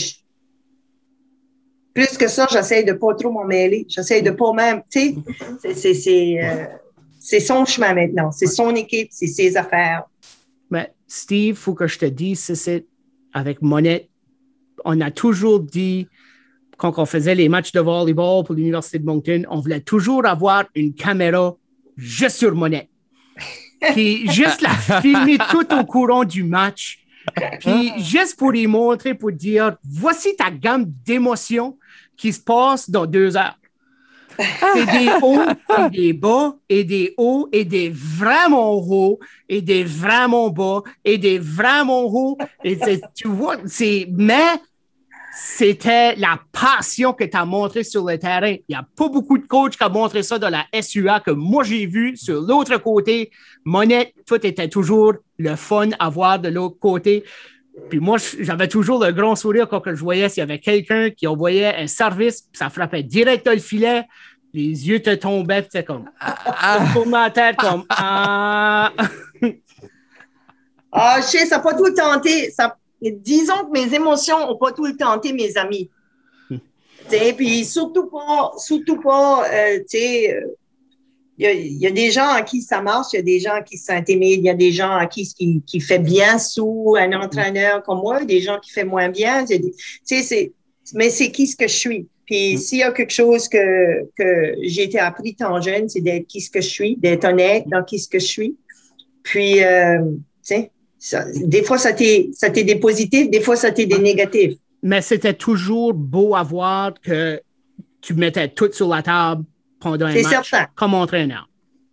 plus 1.93 2.17
que 2.19 2.29
ça, 2.29 2.47
j'essaie 2.51 2.83
de 2.83 2.93
pas 2.93 3.15
trop 3.15 3.31
m'en 3.31 3.45
mêler. 3.45 3.87
J'essaie 3.89 4.23
de 4.23 4.31
pas 4.31 4.53
même, 4.53 4.83
tu 4.91 5.17
sais, 5.63 6.43
euh, 6.43 6.67
c'est 7.21 7.41
son 7.41 7.65
chemin 7.65 7.95
maintenant. 7.95 8.33
C'est 8.33 8.47
son 8.47 8.75
équipe, 8.75 9.09
c'est 9.11 9.27
ses 9.27 9.57
affaires. 9.57 10.05
Mais 10.71 10.93
Steve, 11.07 11.57
faut 11.57 11.75
que 11.75 11.87
je 11.87 11.99
te 11.99 12.07
dise, 12.07 12.53
c'est 12.55 12.87
avec 13.33 13.63
Monette, 13.63 14.09
on 14.85 15.01
a 15.01 15.11
toujours 15.11 15.61
dit, 15.61 16.09
quand 16.77 16.99
on 16.99 17.07
faisait 17.07 17.35
les 17.35 17.49
matchs 17.49 17.73
de 17.73 17.81
volleyball 17.81 18.45
pour 18.45 18.55
l'Université 18.55 18.99
de 18.99 19.05
Moncton, 19.05 19.43
on 19.49 19.61
voulait 19.61 19.81
toujours 19.81 20.27
avoir 20.27 20.65
une 20.75 20.95
caméra 20.95 21.57
juste 21.97 22.39
sur 22.39 22.55
Monette. 22.55 22.89
Puis 23.81 24.31
juste 24.31 24.61
la 24.61 24.71
filmer 24.71 25.39
tout 25.51 25.73
au 25.75 25.85
courant 25.85 26.25
du 26.25 26.43
match. 26.45 27.01
Puis 27.61 27.93
juste 27.99 28.39
pour 28.39 28.55
y 28.55 28.67
montrer, 28.67 29.15
pour 29.15 29.33
dire, 29.33 29.77
voici 29.85 30.37
ta 30.37 30.51
gamme 30.51 30.85
d'émotions 31.05 31.79
qui 32.17 32.33
se 32.33 32.41
passe 32.41 32.91
dans 32.91 33.07
deux 33.07 33.37
heures. 33.37 33.59
C'est 34.37 34.87
des 34.87 35.11
hauts 35.23 35.43
et 35.79 35.91
des 35.91 36.13
bas, 36.13 36.57
et 36.69 36.85
des 36.85 37.15
hauts 37.17 37.49
et 37.53 37.65
des 37.65 37.89
vraiment 37.91 38.75
hauts, 38.75 39.21
et 39.49 39.63
des 39.63 39.85
vraiment 39.85 40.51
bas, 40.51 40.83
et 41.05 41.19
des 41.19 41.39
vraiment 41.39 42.05
hauts. 42.05 42.37
Et 42.65 42.77
tu 43.15 43.29
vois, 43.29 43.59
c'est, 43.67 44.09
mais 44.11 44.49
c'était 45.37 46.15
la 46.17 46.39
passion 46.53 47.13
que 47.13 47.25
tu 47.25 47.37
as 47.37 47.45
montré 47.45 47.83
sur 47.83 48.05
le 48.05 48.19
terrain. 48.19 48.53
Il 48.53 48.65
n'y 48.69 48.77
a 48.77 48.87
pas 48.97 49.09
beaucoup 49.09 49.39
de 49.39 49.47
coachs 49.47 49.77
qui 49.77 49.85
ont 49.85 49.91
montré 49.91 50.23
ça 50.23 50.39
dans 50.39 50.51
la 50.51 50.65
SUA 50.81 51.21
que 51.21 51.31
moi 51.31 51.65
j'ai 51.65 51.87
vu 51.87 52.17
sur 52.17 52.41
l'autre 52.41 52.77
côté. 52.79 53.31
Monette, 53.65 54.15
tout 54.27 54.45
était 54.47 54.69
toujours 54.69 55.15
le 55.39 55.57
fun 55.57 55.91
à 55.99 56.09
voir 56.09 56.39
de 56.39 56.49
l'autre 56.49 56.79
côté. 56.79 57.25
Puis 57.91 57.99
moi, 57.99 58.19
j'avais 58.39 58.69
toujours 58.69 59.05
le 59.05 59.11
grand 59.11 59.35
sourire 59.35 59.69
quand 59.69 59.83
je 59.85 59.93
voyais 59.95 60.29
s'il 60.29 60.41
y 60.41 60.43
avait 60.43 60.61
quelqu'un 60.61 61.11
qui 61.11 61.27
envoyait 61.27 61.75
un 61.75 61.89
service, 61.89 62.49
ça 62.53 62.71
frappait 62.71 63.03
direct 63.03 63.45
dans 63.45 63.53
le 63.53 63.59
filet, 63.59 64.05
les 64.53 64.89
yeux 64.89 65.03
te 65.03 65.13
tombaient, 65.15 65.63
c'était 65.65 65.83
comme. 65.83 66.09
Ah, 66.21 66.87
pour 66.93 67.07
ma 67.07 67.29
tête, 67.31 67.57
comme. 67.57 67.85
Ah. 67.89 68.93
ah, 70.93 71.17
je 71.19 71.23
sais, 71.23 71.47
ça 71.47 71.57
n'a 71.57 71.63
pas 71.63 71.75
tout 71.75 71.91
tenté. 71.91 72.53
Disons 73.13 73.67
que 73.67 73.73
mes 73.73 73.95
émotions 73.95 74.39
n'ont 74.41 74.57
pas 74.57 74.73
tout 74.73 74.87
le 74.87 74.97
tenté, 74.97 75.33
mes 75.33 75.57
amis. 75.57 75.91
Puis 77.37 77.65
surtout 77.65 78.07
pas, 78.07 78.53
surtout 78.59 79.01
pas, 79.01 79.45
euh, 79.53 79.79
tu 79.79 79.99
sais. 79.99 80.35
Euh, 80.35 80.41
il 81.37 81.79
y, 81.79 81.87
a, 81.89 81.91
des 81.91 82.13
gens 82.13 82.29
à 82.29 82.43
qui 82.43 82.63
ça 82.63 82.81
marche, 82.81 83.09
il 83.13 83.17
y 83.17 83.19
a 83.19 83.23
des 83.23 83.41
gens 83.41 83.61
qui 83.67 83.77
s'intimident, 83.77 84.41
il 84.41 84.47
y 84.47 84.51
a 84.51 84.55
des 84.55 84.71
gens 84.71 84.93
à 84.93 85.07
qui 85.07 85.27
qui, 85.27 85.63
qui 85.67 85.81
fait 85.81 85.99
bien 85.99 86.39
sous 86.39 86.95
un 86.97 87.13
entraîneur 87.13 87.83
comme 87.83 87.99
moi, 87.99 88.25
des 88.25 88.41
gens 88.41 88.61
qui 88.61 88.71
fait 88.71 88.85
moins 88.85 89.09
bien. 89.09 89.45
c'est, 90.05 90.53
mais 90.93 91.11
c'est 91.11 91.33
qui 91.33 91.49
ce 91.49 91.57
que 91.57 91.67
je 91.67 91.75
suis? 91.75 92.07
Puis 92.25 92.55
mm. 92.55 92.59
s'il 92.59 92.79
y 92.79 92.83
a 92.85 92.93
quelque 92.93 93.13
chose 93.13 93.49
que, 93.49 94.05
que 94.17 94.55
j'ai 94.63 94.85
été 94.85 95.01
appris 95.01 95.35
tant 95.35 95.61
jeune, 95.61 95.89
c'est 95.89 96.03
d'être 96.03 96.29
qui 96.29 96.41
ce 96.41 96.51
que 96.51 96.61
je 96.61 96.69
suis, 96.69 96.97
d'être 96.99 97.25
honnête 97.25 97.65
dans 97.67 97.83
qui 97.83 97.99
ce 97.99 98.09
que 98.09 98.21
je 98.21 98.27
suis. 98.27 98.57
Puis, 99.25 99.65
euh, 99.65 99.99
tu 100.05 100.21
sais, 100.43 100.71
des 101.13 101.63
fois, 101.63 101.79
ça 101.79 101.93
t'est, 101.93 102.31
des 102.65 102.77
positifs, 102.77 103.31
des 103.31 103.41
fois, 103.41 103.57
ça 103.57 103.71
t'est 103.71 103.87
des 103.87 103.99
négatifs. 103.99 104.55
Mais 104.83 105.03
c'était 105.03 105.35
toujours 105.35 105.95
beau 105.95 106.35
à 106.35 106.43
voir 106.43 106.95
que 107.01 107.41
tu 108.01 108.15
mettais 108.15 108.49
tout 108.49 108.71
sur 108.73 108.89
la 108.89 109.03
table 109.03 109.45
pendant 109.81 110.07
un 110.07 110.15
match 110.15 110.51
certain. 110.51 110.67
comme 110.75 110.95
entraîneur. 110.95 111.49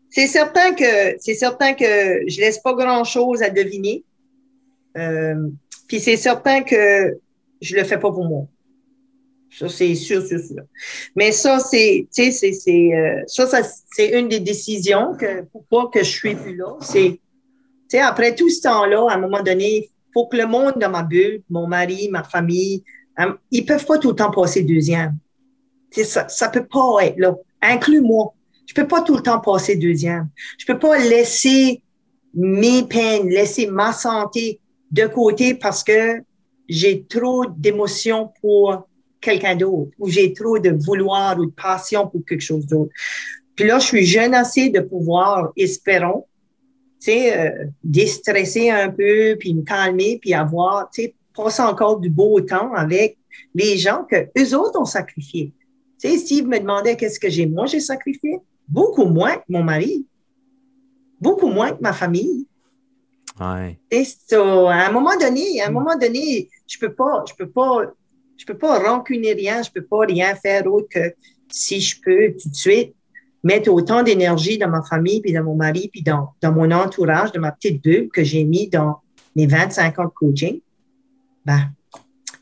C'est 0.09 0.27
certain 0.27 0.73
que 0.73 1.15
c'est 1.19 1.35
certain 1.35 1.73
que 1.73 1.85
je 2.27 2.39
laisse 2.41 2.59
pas 2.59 2.73
grand 2.73 3.05
chose 3.05 3.41
à 3.41 3.49
deviner. 3.49 4.03
Euh, 4.97 5.47
puis 5.87 6.01
c'est 6.01 6.17
certain 6.17 6.63
que 6.63 7.17
je 7.61 7.75
le 7.75 7.83
fais 7.85 7.97
pas 7.97 8.11
pour 8.11 8.25
moi. 8.25 8.45
Ça, 9.57 9.67
c'est 9.67 9.95
sûr, 9.95 10.25
sûr, 10.25 10.39
sûr. 10.39 10.63
Mais 11.15 11.31
ça, 11.31 11.59
c'est, 11.59 12.07
euh, 12.17 13.21
ça, 13.27 13.47
ça 13.47 13.61
c'est 13.93 14.19
une 14.19 14.29
des 14.29 14.39
décisions 14.39 15.13
que, 15.15 15.43
pourquoi 15.51 15.89
que 15.93 15.99
je 15.99 16.09
suis 16.09 16.35
plus 16.35 16.55
là. 16.55 16.77
C'est, 16.81 17.19
sais, 17.91 17.99
après 17.99 18.35
tout 18.35 18.49
ce 18.49 18.61
temps-là, 18.61 19.07
à 19.09 19.15
un 19.15 19.19
moment 19.19 19.41
donné, 19.41 19.77
il 19.77 20.11
faut 20.13 20.27
que 20.27 20.37
le 20.37 20.47
monde 20.47 20.73
dans 20.77 20.89
ma 20.89 21.03
bulle, 21.03 21.41
mon 21.49 21.67
mari, 21.67 22.09
ma 22.09 22.23
famille, 22.23 22.83
hein, 23.17 23.37
ils 23.51 23.65
peuvent 23.65 23.85
pas 23.85 23.97
tout 23.97 24.09
le 24.09 24.15
temps 24.15 24.31
passer 24.31 24.63
deuxième. 24.63 25.17
sais, 25.91 26.03
ça, 26.03 26.27
ça 26.27 26.49
peut 26.49 26.65
pas 26.65 27.05
être 27.05 27.17
là. 27.17 27.35
Inclus-moi. 27.61 28.33
Je 28.65 28.73
peux 28.73 28.87
pas 28.87 29.01
tout 29.01 29.15
le 29.15 29.21
temps 29.21 29.39
passer 29.39 29.75
deuxième. 29.75 30.29
Je 30.57 30.65
peux 30.65 30.79
pas 30.79 30.97
laisser 30.97 31.83
mes 32.33 32.83
peines, 32.83 33.27
laisser 33.27 33.67
ma 33.67 33.91
santé 33.91 34.59
de 34.91 35.05
côté 35.07 35.55
parce 35.55 35.83
que 35.83 36.21
j'ai 36.69 37.03
trop 37.03 37.45
d'émotions 37.45 38.31
pour 38.41 38.87
quelqu'un 39.19 39.55
d'autre 39.55 39.91
ou 39.99 40.07
j'ai 40.09 40.33
trop 40.33 40.57
de 40.57 40.71
vouloir 40.71 41.37
ou 41.37 41.45
de 41.45 41.51
passion 41.51 42.07
pour 42.07 42.21
quelque 42.25 42.41
chose 42.41 42.65
d'autre. 42.65 42.91
Puis 43.55 43.67
là, 43.67 43.79
je 43.79 43.85
suis 43.85 44.05
jeune 44.05 44.33
assez 44.33 44.69
de 44.69 44.79
pouvoir, 44.79 45.51
espérons, 45.57 46.25
tu 47.01 47.11
sais, 47.11 47.37
euh, 47.37 47.65
déstresser 47.83 48.69
un 48.69 48.89
peu, 48.89 49.35
puis 49.39 49.55
me 49.55 49.63
calmer, 49.63 50.19
puis 50.21 50.35
avoir, 50.35 50.89
tu 50.91 51.01
sais, 51.01 51.15
passer 51.35 51.63
encore 51.63 51.99
du 51.99 52.09
beau 52.09 52.39
temps 52.41 52.73
avec 52.73 53.17
les 53.55 53.77
gens 53.77 54.05
que 54.09 54.27
eux 54.37 54.55
autres 54.55 54.79
ont 54.79 54.85
sacrifié. 54.85 55.51
Tu 55.99 56.09
sais, 56.09 56.17
Steve 56.17 56.47
me 56.47 56.59
demandait 56.59 56.95
qu'est-ce 56.95 57.19
que 57.19 57.29
j'ai, 57.29 57.47
moi, 57.47 57.65
j'ai 57.65 57.79
sacrifié. 57.79 58.39
Beaucoup 58.67 59.05
moins 59.05 59.37
que 59.37 59.43
mon 59.49 59.63
mari. 59.63 60.05
Beaucoup 61.19 61.49
moins 61.49 61.71
que 61.71 61.81
ma 61.81 61.93
famille. 61.93 62.47
Ouais. 63.39 63.79
Et 63.89 64.05
so, 64.05 64.67
à 64.67 64.87
un 64.87 64.91
moment 64.91 65.17
donné, 65.17 65.59
à 65.61 65.67
un 65.67 65.71
moment 65.71 65.97
donné, 65.97 66.49
je 66.67 66.77
peux 66.77 66.93
pas, 66.93 67.23
je 67.27 67.33
peux 67.33 67.49
pas 67.49 67.81
je 68.37 68.45
peux 68.45 68.57
pas 68.57 68.79
rancuner 68.79 69.33
rien, 69.33 69.61
je 69.61 69.69
peux 69.69 69.83
pas 69.83 69.99
rien 69.99 70.35
faire 70.35 70.65
autre 70.65 70.87
que 70.89 71.13
si 71.51 71.79
je 71.79 72.01
peux 72.01 72.33
tout 72.41 72.49
de 72.49 72.55
suite 72.55 72.95
mettre 73.43 73.71
autant 73.71 74.03
d'énergie 74.03 74.57
dans 74.57 74.69
ma 74.69 74.83
famille, 74.83 75.21
puis 75.21 75.33
dans 75.33 75.43
mon 75.43 75.55
mari, 75.55 75.89
puis 75.91 76.01
dans, 76.01 76.33
dans 76.41 76.51
mon 76.51 76.71
entourage, 76.71 77.31
dans 77.31 77.41
ma 77.41 77.51
petite 77.51 77.83
bulle 77.83 78.09
que 78.09 78.23
j'ai 78.23 78.43
mis 78.43 78.69
dans 78.69 79.01
mes 79.35 79.47
25 79.47 79.99
ans 79.99 80.05
de 80.05 80.09
coaching, 80.09 80.59
ben, 81.45 81.71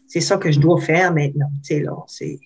c'est 0.08 0.22
ça 0.22 0.38
que 0.38 0.52
je 0.52 0.60
dois 0.60 0.82
faire 0.82 1.14
maintenant. 1.14 1.50
C'est 1.62 1.80
là, 1.80 1.96
c'est. 2.08 2.40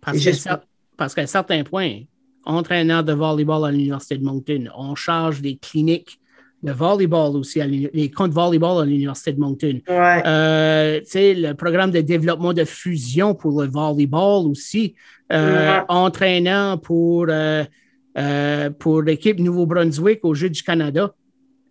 Parce, 0.00 0.18
juste... 0.18 0.48
parce 0.96 1.14
qu'à 1.14 1.26
certains 1.26 1.64
points, 1.64 2.02
entraîneur 2.44 3.02
de 3.02 3.12
volleyball 3.12 3.66
à 3.66 3.70
l'Université 3.70 4.18
de 4.18 4.24
Moncton, 4.24 4.68
on 4.76 4.94
charge 4.94 5.42
des 5.42 5.56
cliniques 5.56 6.20
le 6.66 6.72
volleyball 6.72 7.36
aussi, 7.36 7.60
les 7.60 8.10
comptes 8.10 8.32
volleyball 8.32 8.82
à 8.82 8.84
l'Université 8.84 9.32
de 9.32 9.38
Moncton. 9.38 9.80
Ouais. 9.88 10.22
Euh, 10.26 11.00
le 11.14 11.52
programme 11.52 11.92
de 11.92 12.00
développement 12.00 12.52
de 12.52 12.64
fusion 12.64 13.34
pour 13.34 13.62
le 13.62 13.68
volleyball 13.68 14.46
aussi, 14.46 14.94
euh, 15.32 15.80
entraînant 15.88 16.76
pour, 16.76 17.26
euh, 17.28 18.70
pour 18.80 19.02
l'équipe 19.02 19.38
Nouveau-Brunswick 19.38 20.24
au 20.24 20.34
Jeux 20.34 20.50
du 20.50 20.62
Canada. 20.62 21.14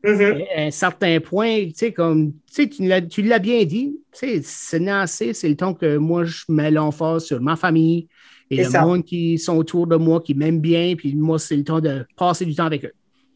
Mm-hmm. 0.06 0.46
À 0.56 0.62
un 0.68 0.72
certain 0.72 1.20
point, 1.20 1.68
comme 1.94 2.34
tu 2.54 3.22
l'as 3.24 3.40
bien 3.40 3.66
dit, 3.66 3.98
c'est 4.14 4.88
assez, 4.88 5.34
c'est 5.34 5.50
le 5.50 5.56
temps 5.58 5.74
que 5.74 5.98
moi 5.98 6.24
je 6.24 6.44
mets 6.48 6.72
l'emphase 6.72 7.26
sur 7.26 7.42
ma 7.42 7.58
famille 7.58 8.08
et 8.50 8.64
le 8.64 8.82
monde 8.82 9.04
qui 9.04 9.38
sont 9.40 9.58
autour 9.58 9.88
de 9.88 9.96
moi, 9.96 10.22
qui 10.22 10.36
m'aiment 10.36 10.62
bien, 10.62 10.96
puis 10.96 11.16
moi, 11.16 11.40
c'est 11.40 11.58
le 11.58 11.64
temps 11.64 11.82
de 11.82 12.06
passer 12.16 12.46
du 12.46 12.56
temps 12.56 12.66
avec 12.66 12.86
eux. 12.86 12.94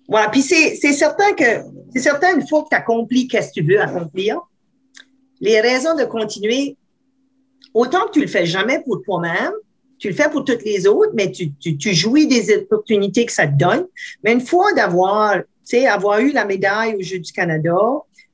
Voilà, 0.09 0.29
puis 0.29 0.41
c'est 0.41 0.75
certain 0.75 1.33
que 1.33 1.63
c'est 1.93 2.01
certain 2.01 2.35
une 2.35 2.47
fois 2.47 2.63
que 2.63 2.69
tu 2.69 2.75
accomplis 2.75 3.27
qu'est-ce 3.27 3.49
que 3.49 3.61
tu 3.61 3.63
veux 3.63 3.79
accomplir, 3.79 4.41
les 5.39 5.61
raisons 5.61 5.95
de 5.95 6.03
continuer, 6.03 6.77
autant 7.75 8.07
que 8.07 8.13
tu 8.13 8.21
le 8.21 8.27
fais 8.27 8.45
jamais 8.45 8.81
pour 8.83 9.01
toi-même, 9.03 9.53
tu 9.99 10.09
le 10.09 10.15
fais 10.15 10.29
pour 10.29 10.43
toutes 10.45 10.63
les 10.63 10.87
autres, 10.87 11.11
mais 11.13 11.31
tu, 11.31 11.53
tu, 11.53 11.77
tu 11.77 11.93
jouis 11.93 12.25
des 12.25 12.57
opportunités 12.57 13.25
que 13.25 13.31
ça 13.31 13.45
te 13.45 13.55
donne. 13.55 13.85
Mais 14.23 14.33
une 14.33 14.41
fois 14.41 14.73
d'avoir, 14.73 15.35
tu 15.35 15.43
sais, 15.63 15.87
avoir 15.87 16.19
eu 16.19 16.31
la 16.31 16.45
médaille 16.45 16.95
au 16.95 17.01
Jeux 17.01 17.19
du 17.19 17.31
Canada, 17.31 17.77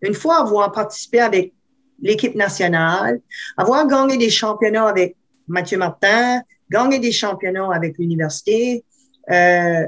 une 0.02 0.14
fois 0.14 0.38
avoir 0.42 0.72
participé 0.72 1.20
avec 1.20 1.54
l'équipe 2.02 2.36
nationale, 2.36 3.20
avoir 3.58 3.86
gagné 3.88 4.18
des 4.18 4.30
championnats 4.30 4.88
avec 4.88 5.18
Mathieu 5.48 5.78
Martin, 5.78 6.42
gagné 6.70 7.00
des 7.00 7.12
championnats 7.12 7.70
avec 7.74 7.98
l'université, 7.98 8.84
euh, 9.32 9.86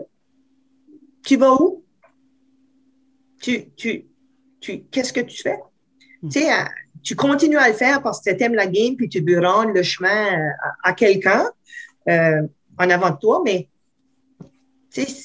tu 1.27 1.35
vas 1.35 1.53
où? 1.53 1.83
Tu, 3.41 3.69
tu, 3.75 4.05
tu, 4.61 4.83
qu'est-ce 4.89 5.11
que 5.11 5.19
tu 5.19 5.41
fais? 5.41 5.59
Hmm. 6.23 6.29
Tu 6.29 6.39
sais, 6.39 6.51
euh, 6.51 6.63
tu 7.03 7.15
continues 7.15 7.57
à 7.57 7.67
le 7.67 7.73
faire 7.73 8.01
parce 8.01 8.21
que 8.21 8.33
tu 8.33 8.43
aimes 8.43 8.55
la 8.55 8.65
game 8.65 8.95
puis 8.95 9.09
tu 9.09 9.19
veux 9.19 9.45
rendre 9.45 9.73
le 9.73 9.83
chemin 9.83 10.39
à, 10.83 10.93
quelqu'un 10.93 11.51
euh, 12.07 12.41
en 12.79 12.89
avant 12.89 13.09
de 13.09 13.17
toi, 13.17 13.41
mais 13.43 13.67
tu 14.89 15.01
sais, 15.01 15.23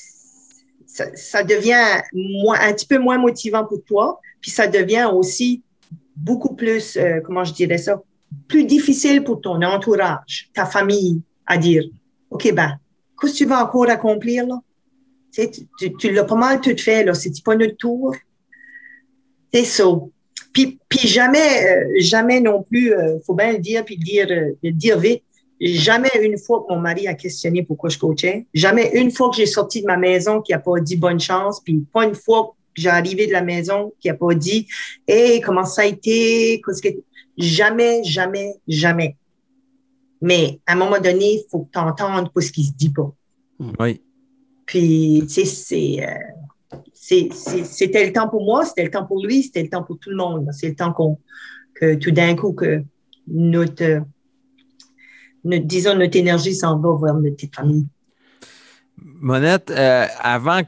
ça, 0.86 1.04
ça, 1.14 1.44
devient 1.44 2.02
moins, 2.12 2.58
un 2.60 2.72
petit 2.72 2.86
peu 2.86 2.98
moins 2.98 3.18
motivant 3.18 3.64
pour 3.64 3.82
toi, 3.84 4.20
puis 4.40 4.50
ça 4.50 4.66
devient 4.66 5.08
aussi 5.12 5.62
beaucoup 6.16 6.54
plus, 6.56 6.96
euh, 6.96 7.20
comment 7.24 7.44
je 7.44 7.54
dirais 7.54 7.78
ça, 7.78 8.02
plus 8.48 8.64
difficile 8.64 9.22
pour 9.22 9.40
ton 9.40 9.62
entourage, 9.62 10.50
ta 10.52 10.66
famille, 10.66 11.22
à 11.46 11.56
dire, 11.56 11.84
OK, 12.30 12.52
ben, 12.52 12.76
qu'est-ce 13.20 13.32
que 13.32 13.38
tu 13.38 13.44
vas 13.46 13.64
encore 13.64 13.88
accomplir 13.88 14.46
là? 14.46 14.60
Tu, 15.32 15.96
tu, 15.98 16.10
l'as 16.12 16.24
pas 16.24 16.36
mal 16.36 16.60
tout 16.60 16.76
fait, 16.76 17.04
là. 17.04 17.14
C'est 17.14 17.32
pas 17.42 17.56
notre 17.56 17.76
tour? 17.76 18.14
C'est 19.52 19.64
ça. 19.64 19.84
Puis, 20.52 20.78
puis 20.88 21.08
jamais, 21.08 21.38
euh, 21.38 21.84
jamais 21.98 22.40
non 22.40 22.62
plus, 22.62 22.92
euh, 22.92 23.18
faut 23.26 23.34
bien 23.34 23.52
le 23.52 23.58
dire, 23.58 23.84
puis 23.84 23.96
le 23.96 24.04
dire, 24.04 24.26
euh, 24.30 24.70
dire 24.72 24.98
vite. 24.98 25.22
Jamais 25.60 26.10
une 26.20 26.36
fois 26.38 26.64
que 26.64 26.74
mon 26.74 26.80
mari 26.80 27.06
a 27.06 27.14
questionné 27.14 27.62
pourquoi 27.62 27.88
je 27.88 27.96
coachais. 27.96 28.46
Jamais 28.52 28.90
une 28.94 29.12
fois 29.12 29.30
que 29.30 29.36
j'ai 29.36 29.46
sorti 29.46 29.80
de 29.80 29.86
ma 29.86 29.96
maison 29.96 30.42
qui 30.42 30.52
a 30.52 30.58
pas 30.58 30.80
dit 30.80 30.96
bonne 30.96 31.20
chance, 31.20 31.60
puis 31.60 31.84
pas 31.92 32.04
une 32.04 32.16
fois 32.16 32.54
que 32.74 32.82
j'ai 32.82 32.88
arrivé 32.88 33.28
de 33.28 33.32
la 33.32 33.42
maison 33.42 33.92
qui 34.00 34.10
a 34.10 34.14
pas 34.14 34.34
dit, 34.34 34.66
hey, 35.06 35.40
comment 35.40 35.64
ça 35.64 35.82
a 35.82 35.84
été? 35.86 36.60
Jamais, 37.38 38.02
jamais, 38.02 38.54
jamais. 38.66 39.16
Mais 40.20 40.60
à 40.66 40.72
un 40.72 40.76
moment 40.76 40.98
donné, 40.98 41.34
il 41.34 41.44
faut 41.48 41.60
que 41.60 41.70
tu 41.72 41.78
entendes 41.78 42.28
ce 42.36 42.50
qui 42.50 42.64
se 42.64 42.72
dit 42.72 42.90
pas. 42.90 43.12
Oui. 43.78 44.00
Puis, 44.66 45.22
euh, 45.22 46.06
c'était 46.94 48.06
le 48.06 48.12
temps 48.12 48.28
pour 48.28 48.44
moi, 48.44 48.64
c'était 48.64 48.84
le 48.84 48.90
temps 48.90 49.04
pour 49.04 49.24
lui, 49.24 49.42
c'était 49.42 49.62
le 49.62 49.68
temps 49.68 49.82
pour 49.82 49.98
tout 49.98 50.10
le 50.10 50.16
monde. 50.16 50.48
C'est 50.52 50.68
le 50.68 50.74
temps 50.74 50.92
qu'on, 50.92 51.18
que 51.74 51.94
tout 51.94 52.10
d'un 52.10 52.34
coup, 52.34 52.52
que 52.52 52.82
notre, 53.26 54.04
disons, 55.44 55.94
notre 55.96 56.16
énergie 56.16 56.54
s'en 56.54 56.78
va 56.78 56.96
vers 57.02 57.14
notre 57.14 57.34
petite 57.34 57.54
famille. 57.54 57.86
Monette, 58.96 59.70
euh, 59.70 60.06
avant 60.20 60.62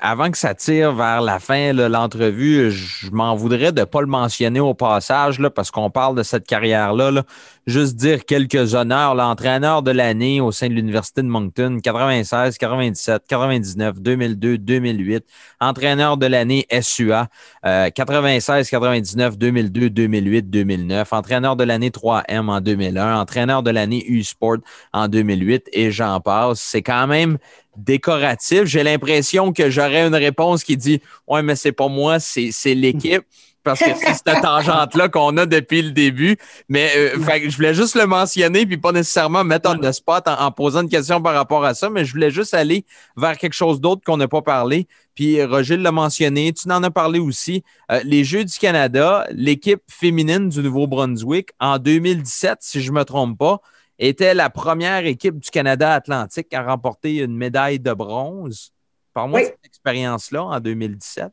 avant 0.00 0.30
que 0.30 0.38
ça 0.38 0.54
tire 0.54 0.92
vers 0.92 1.20
la 1.20 1.38
fin, 1.38 1.72
de 1.74 1.82
l'entrevue, 1.82 2.70
je 2.70 3.10
m'en 3.10 3.34
voudrais 3.34 3.72
de 3.72 3.80
ne 3.80 3.84
pas 3.84 4.00
le 4.00 4.06
mentionner 4.06 4.60
au 4.60 4.74
passage, 4.74 5.38
là, 5.38 5.50
parce 5.50 5.70
qu'on 5.70 5.90
parle 5.90 6.16
de 6.16 6.22
cette 6.22 6.46
carrière-là. 6.46 7.22
Juste 7.66 7.96
dire 7.96 8.24
quelques 8.24 8.74
honneurs. 8.74 9.16
L'entraîneur 9.16 9.82
de 9.82 9.90
l'année 9.90 10.40
au 10.40 10.52
sein 10.52 10.68
de 10.68 10.74
l'Université 10.74 11.20
de 11.22 11.26
Moncton, 11.26 11.80
96, 11.82 12.58
97, 12.58 13.24
99, 13.26 14.00
2002, 14.00 14.58
2008. 14.58 15.24
Entraîneur 15.60 16.16
de 16.16 16.26
l'année 16.26 16.64
SUA, 16.80 17.26
96, 17.64 18.70
99, 18.70 19.36
2002, 19.36 19.90
2008, 19.90 20.48
2009. 20.48 21.12
Entraîneur 21.12 21.56
de 21.56 21.64
l'année 21.64 21.90
3M 21.90 22.48
en 22.48 22.60
2001. 22.60 23.18
Entraîneur 23.18 23.64
de 23.64 23.70
l'année 23.72 24.04
U-Sport 24.06 24.58
en 24.92 25.08
2008. 25.08 25.68
Et 25.72 25.90
j'en 25.90 26.20
passe. 26.20 26.60
C'est 26.60 26.82
quand 26.82 27.08
même 27.08 27.36
décoratif. 27.76 28.66
J'ai 28.66 28.84
l'impression 28.84 29.52
que 29.52 29.70
j'aurais 29.70 30.06
une 30.06 30.14
réponse 30.14 30.62
qui 30.62 30.76
dit 30.76 31.00
Ouais, 31.26 31.42
mais 31.42 31.56
c'est 31.56 31.72
pas 31.72 31.88
moi, 31.88 32.20
c'est 32.20 32.74
l'équipe. 32.74 33.24
Parce 33.66 33.80
que 33.80 33.96
c'est 33.96 34.14
cette 34.14 34.42
tangente-là 34.42 35.08
qu'on 35.08 35.36
a 35.38 35.44
depuis 35.44 35.82
le 35.82 35.90
début. 35.90 36.36
Mais 36.68 36.88
euh, 36.96 37.48
je 37.48 37.56
voulais 37.56 37.74
juste 37.74 37.96
le 37.96 38.06
mentionner, 38.06 38.64
puis 38.64 38.76
pas 38.76 38.92
nécessairement 38.92 39.42
mettre 39.42 39.68
en 39.68 39.76
the 39.76 39.90
spot 39.90 40.28
en, 40.28 40.52
posant 40.52 40.82
une 40.82 40.88
question 40.88 41.20
par 41.20 41.34
rapport 41.34 41.64
à 41.64 41.74
ça, 41.74 41.90
mais 41.90 42.04
je 42.04 42.12
voulais 42.12 42.30
juste 42.30 42.54
aller 42.54 42.84
vers 43.16 43.36
quelque 43.36 43.54
chose 43.54 43.80
d'autre 43.80 44.02
qu'on 44.06 44.18
n'a 44.18 44.28
pas 44.28 44.40
parlé. 44.40 44.86
Puis 45.16 45.42
Roger 45.42 45.76
l'a 45.78 45.90
mentionné, 45.90 46.52
tu 46.52 46.70
en 46.70 46.80
as 46.84 46.90
parlé 46.92 47.18
aussi. 47.18 47.64
Euh, 47.90 48.00
les 48.04 48.22
Jeux 48.22 48.44
du 48.44 48.56
Canada, 48.56 49.26
l'équipe 49.32 49.82
féminine 49.90 50.48
du 50.48 50.62
Nouveau-Brunswick, 50.62 51.50
en 51.58 51.78
2017, 51.78 52.58
si 52.60 52.80
je 52.80 52.92
ne 52.92 52.98
me 52.98 53.04
trompe 53.04 53.36
pas, 53.36 53.60
était 53.98 54.34
la 54.34 54.48
première 54.48 55.06
équipe 55.06 55.40
du 55.40 55.50
Canada 55.50 55.92
Atlantique 55.92 56.54
à 56.54 56.62
remporter 56.62 57.16
une 57.16 57.36
médaille 57.36 57.80
de 57.80 57.92
bronze. 57.92 58.70
Parle-moi 59.12 59.40
de 59.40 59.46
cette 59.46 59.64
expérience-là 59.64 60.44
en 60.44 60.60
2017. 60.60 61.32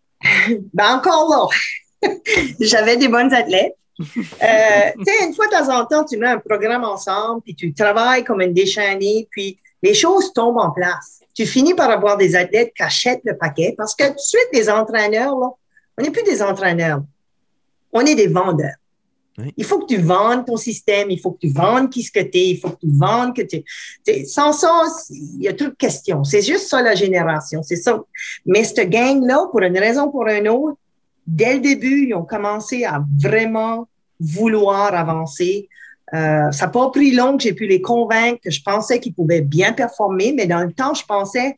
ben 0.73 0.95
encore 0.95 1.29
là, 1.29 1.47
j'avais 2.59 2.97
des 2.97 3.07
bonnes 3.07 3.33
athlètes. 3.33 3.75
Euh, 3.99 4.05
tu 4.97 5.03
sais, 5.05 5.25
une 5.25 5.33
fois 5.33 5.47
de 5.47 5.51
temps 5.51 5.79
en 5.79 5.85
temps, 5.85 6.03
tu 6.03 6.17
mets 6.17 6.27
un 6.27 6.39
programme 6.39 6.83
ensemble, 6.83 7.41
puis 7.41 7.55
tu 7.55 7.73
travailles 7.73 8.23
comme 8.23 8.41
une 8.41 8.53
déchaînée, 8.53 9.27
puis 9.29 9.57
les 9.81 9.93
choses 9.93 10.33
tombent 10.33 10.57
en 10.57 10.71
place. 10.71 11.19
Tu 11.35 11.45
finis 11.45 11.73
par 11.73 11.89
avoir 11.89 12.17
des 12.17 12.35
athlètes 12.35 12.73
qui 12.75 12.83
achètent 12.83 13.23
le 13.23 13.37
paquet 13.37 13.73
parce 13.77 13.95
que 13.95 14.07
tout 14.07 14.13
de 14.13 14.19
suite, 14.19 14.47
les 14.53 14.69
entraîneurs, 14.69 15.37
là, 15.37 15.49
on 15.97 16.01
n'est 16.01 16.11
plus 16.11 16.23
des 16.23 16.41
entraîneurs. 16.41 17.01
On 17.91 18.01
est 18.01 18.15
des 18.15 18.27
vendeurs. 18.27 18.75
Il 19.57 19.65
faut 19.65 19.79
que 19.79 19.87
tu 19.87 19.99
vendes 19.99 20.45
ton 20.45 20.57
système, 20.57 21.09
il 21.09 21.19
faut 21.19 21.31
que 21.31 21.39
tu 21.39 21.49
vendes 21.49 21.89
qui 21.89 22.03
ce 22.03 22.11
que 22.11 22.19
tu 22.19 22.37
es, 22.37 22.49
il 22.49 22.59
faut 22.59 22.69
que 22.69 22.79
tu 22.79 22.91
vendes 22.91 23.35
que 23.35 23.41
tu 23.41 23.63
es. 24.07 24.25
Sans 24.25 24.53
ça, 24.53 24.83
il 25.09 25.41
y 25.41 25.47
a 25.47 25.53
trop 25.53 25.69
de 25.69 25.75
questions. 25.75 26.23
C'est 26.23 26.43
juste 26.43 26.67
ça 26.67 26.83
la 26.83 26.93
génération, 26.93 27.63
c'est 27.63 27.75
ça. 27.75 27.99
Mais 28.45 28.63
cette 28.63 28.89
gang-là, 28.89 29.47
pour 29.51 29.61
une 29.61 29.77
raison 29.77 30.03
ou 30.03 30.11
pour 30.11 30.27
une 30.27 30.47
autre, 30.49 30.77
dès 31.27 31.55
le 31.55 31.59
début, 31.59 32.07
ils 32.07 32.13
ont 32.13 32.25
commencé 32.25 32.85
à 32.85 33.03
vraiment 33.21 33.87
vouloir 34.19 34.93
avancer. 34.93 35.69
Euh, 36.13 36.51
ça 36.51 36.65
n'a 36.65 36.71
pas 36.71 36.89
pris 36.89 37.11
long 37.11 37.37
que 37.37 37.43
j'ai 37.43 37.53
pu 37.53 37.67
les 37.67 37.81
convaincre 37.81 38.39
que 38.43 38.51
je 38.51 38.61
pensais 38.61 38.99
qu'ils 38.99 39.13
pouvaient 39.13 39.41
bien 39.41 39.73
performer, 39.73 40.33
mais 40.33 40.45
dans 40.45 40.63
le 40.63 40.71
temps, 40.71 40.93
je 40.93 41.05
pensais, 41.05 41.57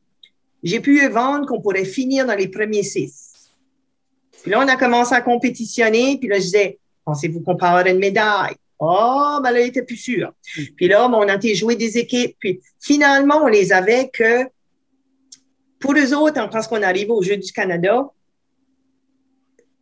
j'ai 0.64 0.80
pu 0.80 1.08
vendre 1.10 1.46
qu'on 1.48 1.62
pourrait 1.62 1.86
finir 1.86 2.26
dans 2.26 2.36
les 2.36 2.48
premiers 2.48 2.84
six. 2.84 3.52
Puis 4.42 4.52
là, 4.52 4.62
on 4.64 4.68
a 4.68 4.78
commencé 4.78 5.14
à 5.14 5.22
compétitionner, 5.22 6.18
puis 6.20 6.30
là, 6.30 6.38
je 6.38 6.44
disais, 6.44 6.80
Pensez-vous 7.06 7.42
qu'on 7.42 7.56
peut 7.56 7.66
avoir 7.66 7.86
une 7.86 8.00
médaille? 8.00 8.56
Oh, 8.80 9.40
ben 9.42 9.52
là, 9.52 9.62
il 9.62 9.68
était 9.68 9.84
plus 9.84 9.96
sûr. 9.96 10.34
Mm. 10.58 10.62
Puis 10.76 10.88
là, 10.88 11.08
ben, 11.08 11.18
on 11.18 11.28
a 11.28 11.36
été 11.36 11.56
jouer 11.56 11.76
des 11.76 11.98
équipes. 11.98 12.36
Puis 12.40 12.60
finalement, 12.82 13.44
on 13.44 13.48
les 13.48 13.72
avait 13.72 14.10
que 14.10 14.44
pour 15.80 15.94
eux 15.94 16.14
autres, 16.16 16.50
quand 16.50 16.62
on 16.72 16.82
arrivait 16.82 17.12
au 17.12 17.22
Jeux 17.22 17.38
du 17.38 17.52
Canada, 17.52 18.10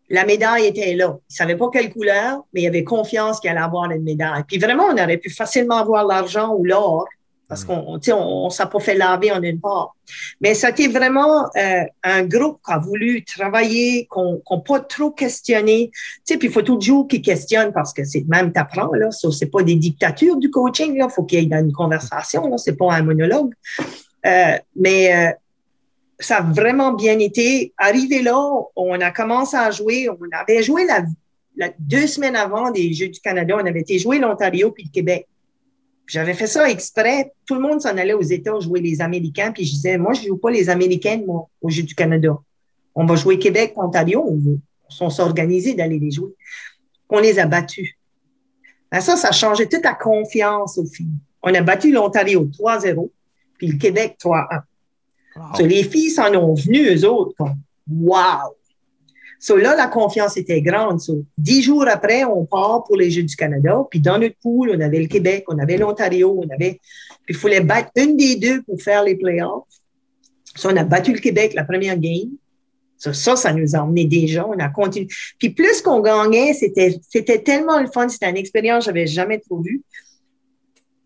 la 0.10 0.26
médaille 0.26 0.66
était 0.66 0.94
là. 0.94 1.18
Ils 1.30 1.34
ne 1.34 1.36
savaient 1.36 1.58
pas 1.58 1.70
quelle 1.72 1.92
couleur, 1.92 2.44
mais 2.54 2.64
ils 2.64 2.68
avaient 2.68 2.84
confiance 2.84 3.40
qu'il 3.40 3.50
allait 3.50 3.60
avoir 3.60 3.90
une 3.92 4.04
médaille. 4.04 4.44
Puis 4.48 4.58
vraiment, 4.58 4.86
on 4.92 4.94
aurait 4.94 5.18
pu 5.18 5.30
facilement 5.30 5.78
avoir 5.78 6.06
l'argent 6.06 6.54
ou 6.56 6.64
l'or 6.66 7.08
parce 7.54 7.66
qu'on 7.66 8.00
on, 8.08 8.14
on 8.16 8.50
s'est 8.50 8.66
pas 8.66 8.80
fait 8.80 8.96
laver 8.96 9.32
en 9.32 9.42
une 9.44 9.60
part. 9.60 9.96
Mais 10.42 10.56
c'était 10.56 10.88
vraiment 10.88 11.44
euh, 11.56 11.84
un 12.04 12.24
groupe 12.24 12.60
qui 12.66 12.74
a 12.74 12.80
voulu 12.80 13.24
travailler, 13.24 14.08
qu'on 14.08 14.42
n'a 14.50 14.58
pas 14.58 14.80
trop 14.80 15.12
questionné. 15.12 15.92
Tu 15.94 16.00
sais, 16.24 16.38
puis 16.38 16.48
il 16.48 16.54
faut 16.54 16.64
toujours 16.64 17.08
qui 17.08 17.22
questionne 17.22 17.72
parce 17.72 17.94
que 17.94 18.04
c'est 18.06 18.26
même 18.28 18.52
t'apprends 18.52 18.92
là. 18.94 19.12
Ce 19.12 19.30
c'est 19.30 19.52
pas 19.52 19.62
des 19.62 19.76
dictatures 19.76 20.38
du 20.38 20.50
coaching 20.50 20.98
là. 20.98 21.10
Faut 21.10 21.24
qu'il 21.24 21.44
y 21.44 21.54
ait 21.54 21.60
une 21.60 21.74
conversation 21.74 22.48
là. 22.48 22.58
C'est 22.58 22.76
pas 22.76 22.92
un 22.94 23.04
monologue. 23.04 23.54
Euh, 24.26 24.58
mais 24.76 25.14
euh, 25.14 25.32
ça 26.26 26.38
a 26.38 26.42
vraiment 26.42 26.94
bien 26.94 27.20
été. 27.20 27.74
Arrivé 27.78 28.22
là, 28.22 28.40
on 28.76 29.00
a 29.00 29.12
commencé 29.12 29.56
à 29.56 29.72
jouer. 29.72 30.10
On 30.10 30.18
avait 30.32 30.64
joué 30.64 30.86
la, 30.86 31.04
la 31.56 31.70
deux 31.80 32.08
semaines 32.08 32.36
avant 32.36 32.72
des 32.72 32.94
Jeux 32.94 33.10
du 33.10 33.20
Canada. 33.20 33.56
On 33.58 33.66
avait 33.66 33.82
été 33.82 34.00
jouer 34.00 34.20
l'Ontario 34.20 34.72
puis 34.72 34.86
le 34.86 34.90
Québec. 34.92 35.28
J'avais 36.08 36.34
fait 36.34 36.48
ça 36.48 36.70
exprès. 36.70 37.32
Tout 37.46 37.56
le 37.56 37.62
monde 37.62 37.82
s'en 37.82 37.98
allait 37.98 38.14
aux 38.14 38.22
États 38.22 38.60
jouer 38.60 38.82
les 38.82 39.02
Américains. 39.02 39.52
Puis 39.52 39.66
je 39.66 39.72
disais, 39.72 39.98
moi, 39.98 40.14
je 40.14 40.28
joue 40.28 40.38
pas 40.38 40.52
les 40.52 40.70
Américains 40.70 41.22
moi, 41.26 41.48
au 41.62 41.70
Jeu 41.70 41.84
du 41.84 41.96
Canada. 41.96 42.38
On 42.96 43.06
va 43.06 43.16
jouer 43.16 43.40
Québec, 43.40 43.74
Ontario. 43.78 44.24
On, 45.00 45.10
s'est 45.10 45.22
organisés 45.22 45.74
d'aller 45.74 46.00
les 46.00 46.12
jouer. 46.12 46.32
On 47.10 47.20
les 47.20 47.40
a 47.40 47.46
battus. 47.46 47.96
Ben, 48.92 49.00
ça, 49.00 49.16
ça 49.16 49.30
a 49.30 49.32
changé 49.32 49.68
toute 49.68 49.84
la 49.84 49.96
confiance 49.96 50.78
aux 50.78 50.86
filles. 50.86 51.18
On 51.42 51.54
a 51.54 51.62
battu 51.62 51.92
l'Ontario 51.92 52.46
3-0, 52.46 53.10
puis 53.58 53.68
le 53.68 53.78
Québec 53.78 54.18
3-1. 54.24 54.62
Les 55.60 55.84
filles 55.84 56.12
s'en 56.12 56.34
ont 56.36 56.54
venues, 56.54 56.96
eux 56.96 57.08
autres, 57.08 57.34
comme 57.38 57.56
Wow! 57.90 58.56
Là, 59.50 59.76
la 59.76 59.88
confiance 59.88 60.38
était 60.38 60.62
grande. 60.62 61.00
dix 61.38 61.62
jours 61.62 61.86
après, 61.88 62.24
on 62.24 62.46
part 62.46 62.86
pour 62.86 62.96
les 62.96 63.12
Jeux 63.12 63.24
du 63.24 63.36
Canada. 63.36 63.84
Puis 63.90 64.00
dans 64.00 64.18
notre 64.18 64.38
poule, 64.42 64.72
on 64.74 64.80
avait 64.80 65.02
le 65.02 65.08
Québec, 65.08 65.44
on 65.50 65.60
avait 65.60 65.78
l'Ontario, 65.78 66.40
on 66.42 66.54
avait. 66.54 66.80
Puis 67.26 67.34
il 67.34 67.36
fallait 67.36 67.62
battre 67.62 67.92
une 67.98 68.16
des 68.16 68.38
deux 68.38 68.62
pour 68.64 68.82
faire 68.82 69.04
les 69.04 69.16
playoffs. 69.16 69.68
So, 70.56 70.70
on 70.70 70.78
a 70.78 70.84
battu 70.84 71.14
le 71.14 71.20
Québec 71.20 71.54
la 71.56 71.66
première 71.66 71.98
game. 71.98 72.30
ça, 72.98 73.36
ça 73.36 73.54
nous 73.54 73.76
a 73.76 73.80
emmené 73.80 74.06
déjà. 74.06 74.48
On 74.48 74.58
a 74.60 74.70
continué. 74.70 75.08
Puis 75.40 75.50
plus 75.50 75.82
qu'on 75.82 76.00
gagnait, 76.00 76.54
c'était, 76.54 76.96
c'était 77.10 77.40
tellement 77.40 77.82
le 77.82 77.88
fun. 77.88 78.08
C'était 78.08 78.30
une 78.30 78.38
expérience 78.38 78.86
que 78.86 78.92
j'avais 78.92 79.08
jamais 79.08 79.40
trop 79.40 79.60
vue. 79.62 79.82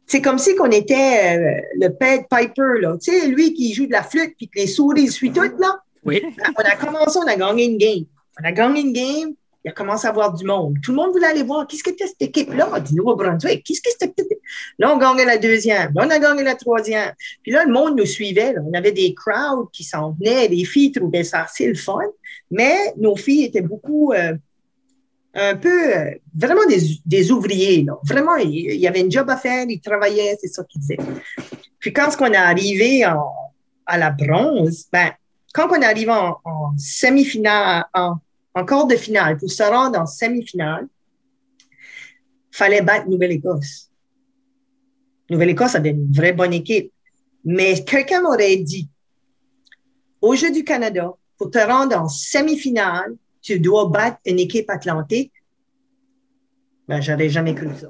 C'est 0.07 0.21
comme 0.21 0.39
si 0.39 0.55
qu'on 0.55 0.71
était 0.71 1.38
euh, 1.38 1.61
le 1.75 1.89
Ped 1.89 2.25
Piper, 2.29 2.79
là. 2.81 2.97
Tu 3.01 3.11
sais, 3.11 3.27
lui 3.27 3.53
qui 3.53 3.73
joue 3.73 3.88
de 3.88 3.91
la 3.91 4.03
flûte 4.03 4.35
puis 4.38 4.47
que 4.47 4.59
les 4.59 4.67
souris 4.67 5.09
suivent 5.09 5.34
tout, 5.34 5.41
là. 5.41 5.81
Oui. 6.05 6.23
On 6.57 6.61
a 6.61 6.75
commencé, 6.77 7.19
on 7.19 7.27
a 7.27 7.35
gagné 7.35 7.65
une 7.65 7.77
game. 7.77 8.05
On 8.41 8.47
a 8.47 8.51
gagné 8.51 8.81
une 8.81 8.93
game, 8.93 9.34
il 9.65 9.69
a 9.69 9.73
commencé 9.73 10.07
à 10.07 10.11
avoir 10.11 10.34
du 10.34 10.45
monde. 10.45 10.75
Tout 10.81 10.91
le 10.91 10.97
monde 10.97 11.11
voulait 11.11 11.27
aller 11.27 11.43
voir 11.43 11.67
qu'est-ce 11.67 11.84
que 11.84 11.89
c'était 11.89 12.07
cette 12.07 12.21
équipe-là? 12.21 12.79
Du 12.79 12.95
Nouveau-Brunswick. 12.95 13.65
Qu'est-ce 13.65 13.81
que 13.81 13.89
c'était? 13.99 14.39
Là, 14.79 14.93
on 14.93 14.97
gagnait 14.97 15.25
la 15.25 15.38
deuxième. 15.38 15.91
Là, 15.93 16.05
on 16.05 16.09
a 16.09 16.19
gagné 16.19 16.41
la 16.43 16.55
troisième. 16.55 17.11
Puis 17.43 17.51
là, 17.51 17.65
le 17.65 17.73
monde 17.73 17.97
nous 17.97 18.05
suivait. 18.05 18.55
On 18.65 18.73
avait 18.73 18.93
des 18.93 19.13
crowds 19.13 19.69
qui 19.73 19.84
s'en 19.84 20.11
venaient. 20.13 20.47
Les 20.47 20.63
filles 20.63 20.93
trouvaient 20.93 21.25
ça 21.25 21.41
assez 21.41 21.67
le 21.67 21.75
fun. 21.75 21.99
Mais 22.49 22.93
nos 22.95 23.17
filles 23.17 23.43
étaient 23.43 23.59
beaucoup 23.59 24.13
euh, 24.13 24.35
un 25.38 25.55
peu 25.55 25.95
euh, 25.95 26.11
vraiment 26.35 26.61
des, 27.05 27.31
ouvriers. 27.31 27.85
Vraiment, 28.03 28.35
il 28.38 28.76
y 28.76 28.88
avait 28.88 29.03
un 29.05 29.09
job 29.09 29.30
à 29.30 29.38
faire, 29.38 29.65
ils 29.69 29.80
travaillaient, 29.80 30.35
c'est 30.41 30.47
ça 30.47 30.64
qu'ils 30.64 30.81
disaient. 30.81 30.97
Puis 31.80 31.93
quand 31.93 32.09
on 32.19 32.26
est 32.26 32.35
arrivé 32.35 33.03
à 33.03 33.97
la 33.97 34.09
bronze, 34.09 34.88
ben, 34.91 35.11
quand 35.53 35.69
on 35.69 35.81
est 35.81 35.85
arrivé 35.85 36.11
en, 36.11 36.38
en 36.43 36.73
semi-finale, 36.77 37.85
en, 37.93 38.15
en 38.55 38.85
de 38.85 38.95
finale, 38.95 39.38
pour 39.38 39.51
se 39.51 39.64
rendre 39.64 39.99
en 39.99 40.07
semi-finale, 40.07 40.88
fallait 42.51 42.81
battre 42.81 43.07
Nouvelle-Écosse. 43.07 43.91
Nouvelle-Écosse 45.30 45.76
avait 45.76 45.91
une 45.91 46.11
vraie 46.11 46.34
bonne 46.34 46.53
équipe. 46.53 46.91
Mais 47.45 47.84
quelqu'un 47.84 48.22
m'aurait 48.22 48.57
dit, 48.57 48.89
au 50.22 50.35
Jeu 50.35 50.51
du 50.51 50.64
Canada, 50.64 51.14
pour 51.38 51.51
te 51.51 51.59
rendre 51.59 51.95
en 51.95 52.09
semi-finale, 52.09 53.15
tu 53.48 53.61
dois 53.61 53.88
battre 53.88 54.18
une 54.26 54.40
équipe 54.40 54.69
atlantique. 54.69 55.32
Ben, 56.90 56.99
j'avais 56.99 57.30
jamais 57.30 57.56
cru 57.56 57.69
ça. 57.80 57.88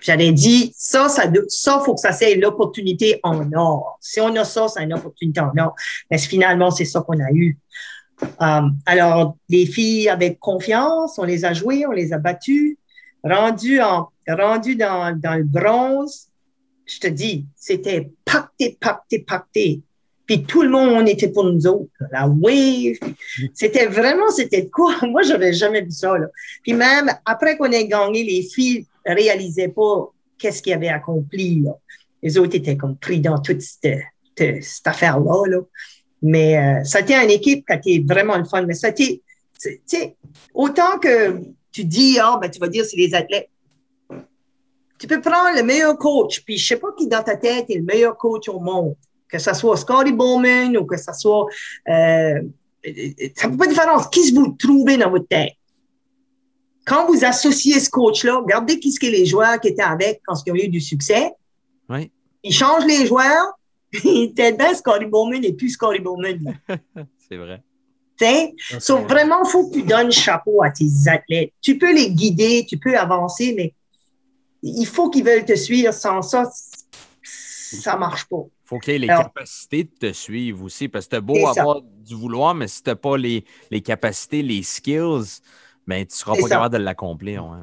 J'avais 0.00 0.32
dit, 0.32 0.72
ça, 0.76 1.08
ça, 1.08 1.30
ça, 1.46 1.80
faut 1.84 1.94
que 1.94 2.00
ça 2.00 2.12
soit 2.12 2.34
l'opportunité 2.34 3.20
en 3.22 3.52
or. 3.52 3.98
Si 4.00 4.20
on 4.20 4.34
a 4.34 4.44
ça, 4.44 4.66
c'est 4.66 4.82
une 4.82 4.94
opportunité 4.94 5.38
en 5.38 5.52
or. 5.56 5.76
Mais 6.10 6.18
finalement, 6.18 6.72
c'est 6.72 6.84
ça 6.84 7.02
qu'on 7.02 7.20
a 7.20 7.30
eu. 7.30 7.56
Um, 8.40 8.76
alors, 8.84 9.36
les 9.48 9.64
filles 9.64 10.08
avec 10.08 10.40
confiance, 10.40 11.20
on 11.20 11.24
les 11.24 11.44
a 11.44 11.52
jouées, 11.52 11.86
on 11.86 11.92
les 11.92 12.12
a 12.12 12.18
battues, 12.18 12.78
rendues 13.22 13.80
en, 13.80 14.10
rendu 14.28 14.74
dans, 14.74 15.16
dans 15.16 15.36
le 15.36 15.44
bronze. 15.44 16.30
Je 16.84 16.98
te 16.98 17.06
dis, 17.06 17.46
c'était 17.54 18.10
pacté, 18.24 18.76
pacté, 18.80 19.20
pacté. 19.20 19.82
Puis 20.26 20.44
tout 20.44 20.62
le 20.62 20.70
monde 20.70 21.08
était 21.08 21.28
pour 21.28 21.44
nous 21.44 21.66
autres. 21.66 21.90
La 22.10 22.26
wave. 22.26 22.96
C'était 23.54 23.86
vraiment, 23.86 24.28
c'était 24.30 24.68
quoi? 24.68 24.94
Moi, 25.02 25.22
j'avais 25.22 25.52
jamais 25.52 25.82
vu 25.82 25.92
ça. 25.92 26.18
Là. 26.18 26.26
Puis 26.62 26.72
même 26.72 27.10
après 27.24 27.56
qu'on 27.56 27.70
ait 27.70 27.86
gagné, 27.86 28.24
les 28.24 28.42
filles 28.42 28.86
réalisaient 29.04 29.68
pas 29.68 30.10
qu'est-ce 30.38 30.62
qu'ils 30.62 30.72
avaient 30.72 30.88
accompli. 30.88 31.60
Là. 31.60 31.72
Les 32.22 32.38
autres 32.38 32.56
étaient 32.56 32.76
comme 32.76 32.96
pris 32.96 33.20
dans 33.20 33.38
toute 33.40 33.62
cette, 33.62 34.02
cette 34.36 34.86
affaire-là. 34.86 35.48
Là. 35.48 35.60
Mais 36.22 36.58
euh, 36.58 36.84
ça 36.84 36.98
a 36.98 37.00
été 37.02 37.14
une 37.14 37.30
équipe 37.30 37.64
qui 37.82 37.98
a 37.98 38.12
vraiment 38.12 38.36
le 38.36 38.44
fun. 38.44 38.62
Mais 38.62 38.74
ça 38.74 38.88
a 38.88 38.92
tu 38.92 39.20
sais, 39.86 40.16
autant 40.54 40.98
que 40.98 41.40
tu 41.72 41.84
dis, 41.84 42.18
ah, 42.20 42.38
ben, 42.40 42.50
tu 42.50 42.58
vas 42.58 42.68
dire, 42.68 42.84
c'est 42.84 42.96
les 42.96 43.14
athlètes. 43.14 43.48
Tu 44.98 45.06
peux 45.06 45.20
prendre 45.20 45.56
le 45.56 45.62
meilleur 45.62 45.96
coach, 45.98 46.42
puis 46.44 46.56
je 46.56 46.66
sais 46.66 46.76
pas 46.76 46.88
qui 46.96 47.06
dans 47.06 47.22
ta 47.22 47.36
tête 47.36 47.66
est 47.68 47.76
le 47.76 47.82
meilleur 47.82 48.16
coach 48.16 48.48
au 48.48 48.60
monde, 48.60 48.96
que 49.28 49.38
ce 49.38 49.54
soit 49.54 49.76
Scotty 49.76 50.12
Bowman 50.12 50.76
ou 50.76 50.84
que 50.84 50.96
ce 50.96 51.12
soit, 51.12 51.46
euh, 51.88 52.40
ça 52.84 53.48
ne 53.48 53.52
fait 53.52 53.56
pas 53.56 53.64
de 53.64 53.70
différence. 53.70 54.08
Qui 54.08 54.32
vous 54.32 54.56
trouvez 54.58 54.96
dans 54.96 55.10
votre 55.10 55.28
tête? 55.28 55.52
Quand 56.84 57.06
vous 57.06 57.24
associez 57.24 57.80
ce 57.80 57.90
coach-là, 57.90 58.36
regardez 58.36 58.78
qui 58.78 58.92
ce 58.92 59.00
que 59.00 59.06
les 59.06 59.26
joueurs 59.26 59.60
qui 59.60 59.68
étaient 59.68 59.82
avec 59.82 60.20
quand 60.24 60.34
ils 60.46 60.52
ont 60.52 60.56
eu 60.56 60.68
du 60.68 60.80
succès. 60.80 61.32
Oui. 61.88 62.10
Ils 62.44 62.54
changent 62.54 62.86
les 62.86 63.06
joueurs, 63.06 63.58
il 64.04 64.30
était 64.30 64.52
bien 64.52 64.72
Scotty 64.72 65.06
Bowman 65.06 65.42
et 65.42 65.52
plus 65.52 65.70
Scotty 65.70 65.98
Bowman. 65.98 66.58
C'est 67.28 67.36
vrai. 67.36 67.62
Tu 68.18 68.80
so, 68.80 68.98
vraiment, 68.98 69.42
il 69.44 69.50
faut 69.50 69.68
que 69.68 69.74
tu 69.74 69.82
donnes 69.82 70.10
chapeau 70.10 70.62
à 70.62 70.70
tes 70.70 70.86
athlètes. 71.06 71.52
Tu 71.60 71.76
peux 71.76 71.92
les 71.92 72.10
guider, 72.10 72.64
tu 72.66 72.78
peux 72.78 72.96
avancer, 72.96 73.52
mais 73.54 73.74
il 74.62 74.86
faut 74.86 75.10
qu'ils 75.10 75.24
veulent 75.24 75.44
te 75.44 75.54
suivre. 75.54 75.92
Sans 75.92 76.22
ça, 76.22 76.50
ça 77.22 77.94
ne 77.94 77.98
marche 77.98 78.24
pas. 78.26 78.44
Il 78.66 78.68
faut 78.68 78.78
qu'il 78.80 78.94
y 78.94 78.96
ait 78.96 78.98
les 78.98 79.06
capacités 79.06 79.84
de 79.84 80.08
te 80.08 80.12
suivre 80.12 80.64
aussi, 80.64 80.88
parce 80.88 81.06
que 81.06 81.14
c'est 81.14 81.22
beau 81.22 81.46
avoir 81.46 81.82
du 81.82 82.16
vouloir, 82.16 82.52
mais 82.52 82.66
si 82.66 82.82
tu 82.82 82.90
n'as 82.90 82.96
pas 82.96 83.16
les, 83.16 83.44
les, 83.70 83.80
capacités, 83.80 84.42
les 84.42 84.64
skills, 84.64 85.40
ben, 85.86 86.04
tu 86.04 86.12
ne 86.12 86.16
seras 86.16 86.34
pas 86.34 86.48
capable 86.48 86.76
de 86.76 86.82
l'accomplir. 86.82 87.46
Oui, 87.46 87.58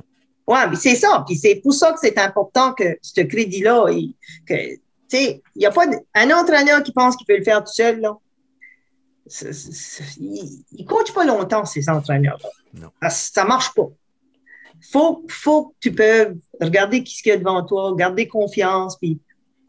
ouais, 0.48 0.70
mais 0.70 0.78
c'est 0.78 0.96
ça. 0.96 1.26
Puis 1.28 1.36
c'est 1.36 1.56
pour 1.56 1.74
ça 1.74 1.92
que 1.92 2.00
c'est 2.00 2.18
important 2.18 2.72
que 2.72 2.98
ce 3.02 3.20
crédit-là, 3.20 3.88
que 4.46 4.56
il 5.12 5.42
n'y 5.58 5.66
a 5.66 5.72
pas 5.72 5.86
un 6.16 6.32
entraîneur 6.32 6.82
qui 6.84 6.94
pense 6.94 7.18
qu'il 7.18 7.28
peut 7.28 7.38
le 7.38 7.44
faire 7.44 7.60
tout 7.64 7.74
seul, 7.74 8.00
là. 8.00 8.18
il 9.42 10.64
ne 10.80 10.86
coach 10.86 11.14
pas 11.14 11.26
longtemps, 11.26 11.66
ces 11.66 11.90
entraîneurs-là. 11.90 13.10
Ça 13.10 13.44
ne 13.44 13.48
marche 13.50 13.74
pas. 13.74 13.90
Faut, 14.90 15.26
faut 15.30 15.66
que 15.66 15.74
tu 15.82 15.92
peux 15.94 16.38
regarder 16.62 17.04
qui 17.04 17.18
ce 17.18 17.24
qu'il 17.24 17.32
y 17.32 17.36
a 17.36 17.38
devant 17.38 17.64
toi, 17.66 17.94
garder 17.96 18.28
confiance, 18.28 18.98
puis 18.98 19.20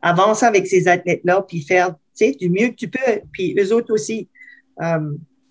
avancer 0.04 0.46
avec 0.46 0.66
ces 0.66 0.86
athlètes-là, 0.86 1.44
puis 1.48 1.60
faire 1.62 1.94
du 2.20 2.48
mieux 2.48 2.68
que 2.68 2.74
tu 2.74 2.88
peux, 2.88 3.20
puis 3.32 3.56
eux 3.58 3.74
autres 3.74 3.92
aussi. 3.92 4.28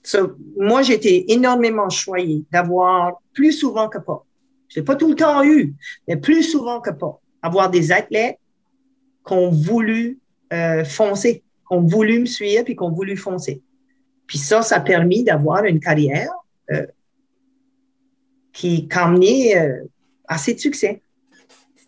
So, 0.03 0.35
moi, 0.57 0.81
j'étais 0.81 1.25
énormément 1.29 1.89
choyée 1.89 2.43
d'avoir 2.51 3.21
plus 3.33 3.53
souvent 3.53 3.87
que 3.87 3.97
pas 3.97 4.25
Je 4.67 4.79
l'ai 4.79 4.83
pas 4.83 4.95
tout 4.95 5.09
le 5.09 5.15
temps 5.15 5.43
eu, 5.43 5.73
mais 6.07 6.17
plus 6.17 6.43
souvent 6.43 6.81
que 6.81 6.91
pas. 6.91 7.19
Avoir 7.41 7.69
des 7.69 7.91
athlètes 7.91 8.37
qui 9.25 9.33
ont 9.33 9.49
voulu 9.49 10.19
euh, 10.51 10.83
foncer, 10.83 11.35
qui 11.35 11.75
ont 11.75 11.81
voulu 11.81 12.19
me 12.19 12.25
suivre 12.25 12.63
puis 12.65 12.75
qui 12.75 12.83
ont 12.83 12.91
voulu 12.91 13.15
foncer. 13.15 13.61
Puis 14.27 14.37
ça, 14.37 14.61
ça 14.61 14.77
a 14.77 14.79
permis 14.81 15.23
d'avoir 15.23 15.63
une 15.63 15.79
carrière 15.79 16.31
euh, 16.71 16.85
qui 18.51 18.87
a 18.91 19.05
amené 19.05 19.57
euh, 19.57 19.83
assez 20.27 20.53
de 20.53 20.59
succès. 20.59 21.01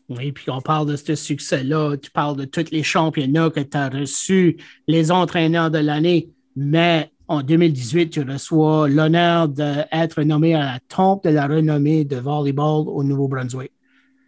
Oui, 0.09 0.31
puis 0.31 0.49
on 0.51 0.61
parle 0.61 0.87
de 0.87 0.95
ce 0.95 1.15
succès-là, 1.15 1.97
tu 1.97 2.11
parles 2.11 2.37
de 2.37 2.45
tous 2.45 2.69
les 2.71 2.83
championnats 2.83 3.49
que 3.49 3.59
tu 3.59 3.75
as 3.75 3.89
reçus, 3.89 4.57
les 4.87 5.11
entraîneurs 5.11 5.71
de 5.71 5.79
l'année, 5.79 6.29
mais 6.55 7.11
en 7.27 7.41
2018, 7.41 8.09
tu 8.11 8.21
reçois 8.21 8.87
l'honneur 8.87 9.47
d'être 9.47 10.21
nommé 10.21 10.53
à 10.53 10.73
la 10.73 10.79
tombe 10.87 11.23
de 11.23 11.29
la 11.29 11.47
renommée 11.47 12.05
de 12.05 12.17
volleyball 12.17 12.87
au 12.87 13.03
Nouveau-Brunswick. 13.03 13.71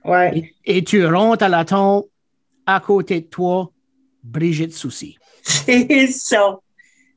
Ouais. 0.04 0.54
Et, 0.66 0.84
tu 0.84 1.06
rentres 1.06 1.44
à 1.44 1.50
la 1.50 1.64
tombe, 1.64 2.06
à 2.66 2.80
côté 2.80 3.22
de 3.22 3.28
toi, 3.28 3.72
Brigitte 4.24 4.74
Soucy. 4.74 5.18
C'est 5.44 6.08
ça. 6.08 6.60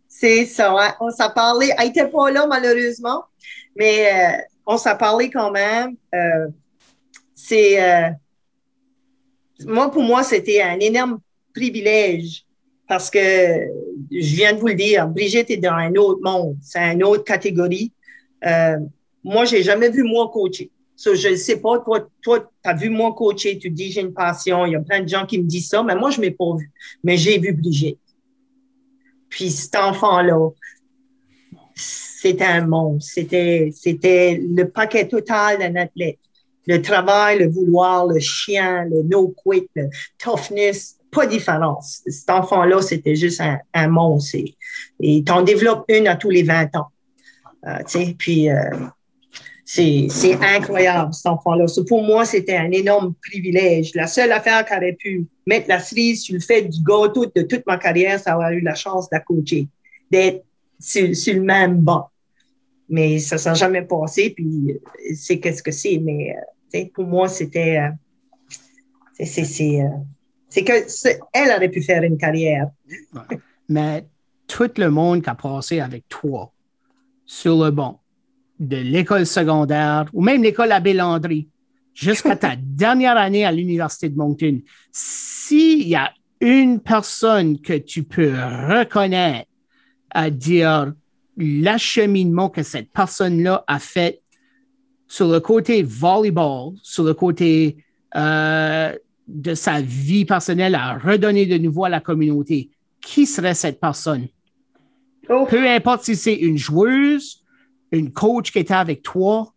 C'est 0.06 0.44
ça. 0.44 0.74
Hein. 0.78 0.94
On 1.00 1.10
s'est 1.10 1.32
parlé. 1.34 1.72
Elle 1.78 1.86
n'était 1.86 2.08
pas 2.08 2.30
là, 2.30 2.46
malheureusement, 2.46 3.24
mais 3.76 4.12
euh, 4.12 4.42
on 4.66 4.76
s'est 4.76 4.98
parlé 4.98 5.30
quand 5.30 5.50
même. 5.50 5.96
Euh, 6.14 6.48
c'est. 7.34 7.82
Euh, 7.82 8.10
moi, 9.66 9.90
pour 9.90 10.02
moi, 10.02 10.22
c'était 10.22 10.62
un 10.62 10.78
énorme 10.78 11.20
privilège 11.54 12.44
parce 12.88 13.08
que 13.10 13.18
je 14.10 14.34
viens 14.34 14.52
de 14.52 14.58
vous 14.58 14.66
le 14.66 14.74
dire, 14.74 15.06
Brigitte 15.06 15.50
est 15.50 15.58
dans 15.58 15.74
un 15.74 15.94
autre 15.94 16.20
monde, 16.22 16.56
c'est 16.60 16.92
une 16.92 17.04
autre 17.04 17.22
catégorie. 17.22 17.92
Euh, 18.44 18.76
moi, 19.22 19.44
j'ai 19.44 19.62
jamais 19.62 19.90
vu 19.90 20.02
moi 20.02 20.28
coacher. 20.32 20.70
je 20.96 21.28
ne 21.28 21.36
sais 21.36 21.60
pas, 21.60 21.78
toi, 21.78 22.08
toi, 22.20 22.40
tu 22.40 22.68
as 22.68 22.74
vu 22.74 22.90
moi 22.90 23.14
coacher, 23.14 23.58
tu 23.58 23.70
dis 23.70 23.92
j'ai 23.92 24.00
une 24.00 24.12
passion, 24.12 24.66
il 24.66 24.72
y 24.72 24.76
a 24.76 24.80
plein 24.80 25.02
de 25.02 25.08
gens 25.08 25.24
qui 25.24 25.38
me 25.38 25.44
disent 25.44 25.68
ça, 25.68 25.82
mais 25.82 25.94
moi, 25.94 26.10
je 26.10 26.16
ne 26.16 26.22
m'ai 26.22 26.30
pas 26.32 26.56
vu. 26.56 26.70
Mais 27.04 27.16
j'ai 27.16 27.38
vu 27.38 27.52
Brigitte. 27.52 27.98
Puis 29.28 29.50
cet 29.50 29.76
enfant-là, 29.76 30.48
c'était 31.76 32.44
un 32.44 32.66
monstre. 32.66 33.12
C'était, 33.14 33.70
c'était 33.72 34.42
le 34.42 34.68
paquet 34.68 35.06
total 35.06 35.58
d'un 35.58 35.76
athlète. 35.76 36.18
Le 36.66 36.82
travail, 36.82 37.38
le 37.38 37.48
vouloir, 37.48 38.06
le 38.06 38.18
chien, 38.20 38.84
le 38.84 39.02
no-quit, 39.02 39.68
le 39.74 39.88
toughness, 40.18 40.98
pas 41.10 41.26
de 41.26 41.32
différence. 41.32 42.02
Cet 42.06 42.30
enfant-là, 42.30 42.82
c'était 42.82 43.16
juste 43.16 43.40
un, 43.40 43.58
un 43.74 43.88
monstre. 43.88 44.38
Et 45.00 45.22
tu 45.24 45.32
en 45.32 45.42
développes 45.42 45.84
une 45.88 46.06
à 46.06 46.16
tous 46.16 46.30
les 46.30 46.42
20 46.42 46.76
ans. 46.76 46.88
Euh, 47.66 48.12
puis, 48.18 48.50
euh, 48.50 48.54
c'est 49.64 50.08
incroyable, 50.42 51.14
cet 51.14 51.26
enfant-là. 51.26 51.66
pour 51.86 52.02
moi, 52.02 52.24
c'était 52.24 52.56
un 52.56 52.72
énorme 52.72 53.14
privilège. 53.22 53.92
La 53.94 54.08
seule 54.08 54.32
affaire 54.32 54.64
qui 54.64 54.74
aurait 54.74 54.96
pu 54.98 55.26
mettre 55.46 55.68
la 55.68 55.78
cerise 55.78 56.22
sur 56.22 56.34
le 56.34 56.40
fait 56.40 56.62
du 56.62 56.82
gâteau 56.82 57.26
de 57.26 57.42
toute 57.42 57.64
ma 57.66 57.78
carrière, 57.78 58.18
c'est 58.18 58.30
avoir 58.30 58.50
eu 58.50 58.60
la 58.60 58.74
chance 58.74 59.08
de 59.10 59.18
coacher, 59.24 59.68
d'être 60.10 60.44
sur, 60.80 61.14
sur, 61.14 61.34
le 61.34 61.42
même 61.42 61.76
banc. 61.76 62.09
Mais 62.90 63.18
ça 63.20 63.36
ne 63.36 63.40
s'est 63.40 63.54
jamais 63.54 63.82
passé, 63.82 64.30
puis 64.30 64.78
c'est 65.14 65.38
qu'est-ce 65.38 65.62
que 65.62 65.70
c'est. 65.70 65.98
Mais 65.98 66.36
euh, 66.74 66.84
pour 66.92 67.06
moi, 67.06 67.28
c'était... 67.28 67.78
Euh, 67.78 67.90
c'est 69.24 69.44
c'est 70.50 70.64
que 70.64 70.72
elle 71.32 71.56
aurait 71.56 71.68
pu 71.68 71.80
faire 71.80 72.02
une 72.02 72.18
carrière. 72.18 72.68
Mais 73.68 74.04
tout 74.46 74.70
le 74.76 74.90
monde 74.90 75.22
qui 75.22 75.30
a 75.30 75.34
passé 75.34 75.80
avec 75.80 76.08
toi 76.08 76.52
sur 77.24 77.64
le 77.64 77.70
banc 77.70 78.00
de 78.58 78.76
l'école 78.76 79.26
secondaire 79.26 80.06
ou 80.12 80.22
même 80.22 80.42
l'école 80.42 80.72
à 80.72 80.80
Landry 80.80 81.48
jusqu'à 81.94 82.34
ta 82.34 82.56
dernière 82.58 83.16
année 83.16 83.44
à 83.44 83.52
l'Université 83.52 84.08
de 84.08 84.16
Moncton, 84.16 84.60
s'il 84.90 85.86
y 85.86 85.94
a 85.94 86.12
une 86.40 86.80
personne 86.80 87.60
que 87.60 87.74
tu 87.74 88.02
peux 88.02 88.32
reconnaître 88.32 89.48
à 90.10 90.30
dire 90.30 90.92
l'acheminement 91.40 92.48
que 92.48 92.62
cette 92.62 92.90
personne-là 92.92 93.64
a 93.66 93.78
fait 93.78 94.22
sur 95.08 95.28
le 95.28 95.40
côté 95.40 95.82
volleyball, 95.82 96.74
sur 96.82 97.04
le 97.04 97.14
côté 97.14 97.78
euh, 98.16 98.96
de 99.26 99.54
sa 99.54 99.80
vie 99.80 100.24
personnelle 100.24 100.74
à 100.74 100.98
redonner 100.98 101.46
de 101.46 101.58
nouveau 101.58 101.84
à 101.84 101.88
la 101.88 102.00
communauté, 102.00 102.70
qui 103.00 103.26
serait 103.26 103.54
cette 103.54 103.80
personne? 103.80 104.28
Oh. 105.28 105.46
Peu 105.48 105.68
importe 105.68 106.04
si 106.04 106.16
c'est 106.16 106.34
une 106.34 106.58
joueuse, 106.58 107.44
une 107.92 108.12
coach 108.12 108.52
qui 108.52 108.58
était 108.58 108.74
avec 108.74 109.02
toi, 109.02 109.52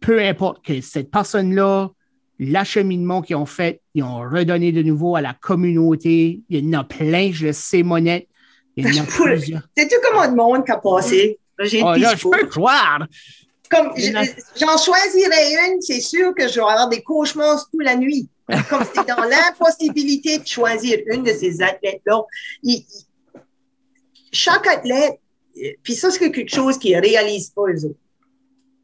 peu 0.00 0.20
importe 0.20 0.64
que 0.64 0.80
cette 0.80 1.10
personne-là, 1.10 1.90
l'acheminement 2.38 3.22
qu'ils 3.22 3.36
ont 3.36 3.46
fait, 3.46 3.80
ils 3.94 4.02
ont 4.02 4.20
redonné 4.20 4.72
de 4.72 4.82
nouveau 4.82 5.16
à 5.16 5.20
la 5.20 5.34
communauté. 5.34 6.42
Il 6.48 6.64
y 6.64 6.76
en 6.76 6.80
a 6.80 6.84
plein, 6.84 7.30
je 7.32 7.46
le 7.46 7.52
sais, 7.52 7.82
Monette. 7.82 8.28
Il 8.84 8.94
y 8.94 9.00
en 9.00 9.02
a 9.02 9.06
plusieurs. 9.06 9.62
Comme 10.02 10.30
de 10.30 10.36
monde 10.36 10.64
qui 10.64 10.70
a 10.70 10.78
passé? 10.78 11.38
J'ai 11.60 11.82
oh, 11.82 11.94
là, 11.94 12.14
je 12.14 12.28
peux 12.28 12.46
croire. 12.46 13.06
Comme 13.68 13.92
j'en 13.96 14.78
choisirais 14.78 15.52
une, 15.66 15.82
c'est 15.82 16.00
sûr 16.00 16.32
que 16.32 16.46
je 16.46 16.54
vais 16.54 16.60
avoir 16.60 16.88
des 16.88 17.02
cauchemars 17.02 17.68
toute 17.70 17.82
la 17.82 17.96
nuit. 17.96 18.28
Comme 18.70 18.84
c'est 18.94 19.06
dans 19.06 19.24
l'impossibilité 19.28 20.38
de 20.38 20.46
choisir 20.46 21.00
une 21.06 21.24
de 21.24 21.32
ces 21.32 21.60
athlètes-là. 21.60 22.22
Chaque 24.32 24.66
athlète, 24.68 25.18
puis 25.82 25.94
ça, 25.94 26.12
c'est 26.12 26.30
quelque 26.30 26.54
chose 26.54 26.78
qu'ils 26.78 26.96
ne 26.96 27.02
réalisent 27.02 27.50
pas, 27.50 27.62
eux 27.62 27.84
autres. 27.84 27.98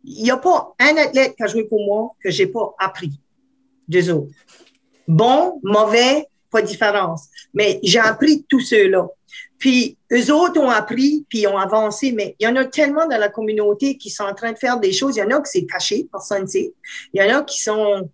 Il 0.03 0.25
n'y 0.25 0.31
a 0.33 0.37
pas 0.37 0.75
un 0.81 0.97
athlète 0.97 1.37
qui 1.37 1.43
a 1.45 1.47
joué 1.47 1.65
pour 1.65 1.87
moi 1.87 2.15
que 2.23 2.31
je 2.31 2.43
n'ai 2.43 2.49
pas 2.49 2.75
appris 2.81 3.13
d'eux 3.87 4.11
autres. 4.13 4.33
Bon, 5.07 5.61
mauvais, 5.63 6.27
pas 6.51 6.63
de 6.63 6.67
différence. 6.67 7.29
Mais 7.53 7.79
j'ai 7.83 8.01
appris 8.01 8.45
tous 8.49 8.61
ceux-là. 8.61 9.09
Puis 9.65 9.97
eux 10.13 10.31
autres 10.31 10.61
ont 10.61 10.69
appris, 10.69 11.25
puis 11.27 11.47
ont 11.47 11.57
avancé, 11.57 12.13
mais 12.13 12.37
il 12.39 12.45
y 12.45 12.47
en 12.47 12.55
a 12.57 12.67
tellement 12.67 13.09
dans 13.09 13.17
la 13.17 13.31
communauté 13.31 13.97
qui 13.97 14.11
sont 14.11 14.25
en 14.25 14.35
train 14.35 14.53
de 14.53 14.59
faire 14.59 14.79
des 14.79 14.93
choses. 14.93 15.17
Il 15.17 15.21
y 15.21 15.23
en 15.23 15.31
a 15.31 15.41
qui 15.41 15.51
c'est 15.53 15.65
caché, 15.65 16.07
personne 16.13 16.43
ne 16.43 16.47
sait. 16.47 16.75
Il 17.15 17.23
y 17.23 17.25
en 17.25 17.39
a 17.39 17.43
qui 17.45 17.63
sont 17.63 18.11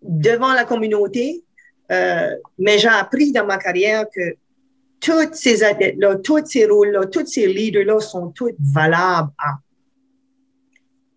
devant 0.00 0.52
la 0.52 0.64
communauté, 0.64 1.42
euh, 1.90 2.30
mais 2.56 2.78
j'ai 2.78 2.86
appris 2.86 3.32
dans 3.32 3.44
ma 3.44 3.58
carrière 3.58 4.04
que 4.14 4.36
tous 5.00 5.32
ces 5.32 5.64
athlètes-là, 5.64 6.18
tous 6.22 6.46
ces 6.46 6.66
rôles-là, 6.66 7.06
tous 7.06 7.26
ces 7.26 7.48
leaders-là 7.48 7.98
sont 7.98 8.28
tous 8.28 8.54
valables 8.60 9.32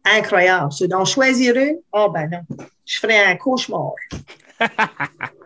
incroyable. 0.03 0.71
C'est 0.71 0.87
d'en 0.87 1.05
choisir 1.05 1.55
une, 1.57 1.77
oh 1.91 2.09
ben 2.11 2.27
non, 2.27 2.57
je 2.87 2.97
ferais 2.97 3.23
un 3.23 3.35
cauchemar. 3.35 3.93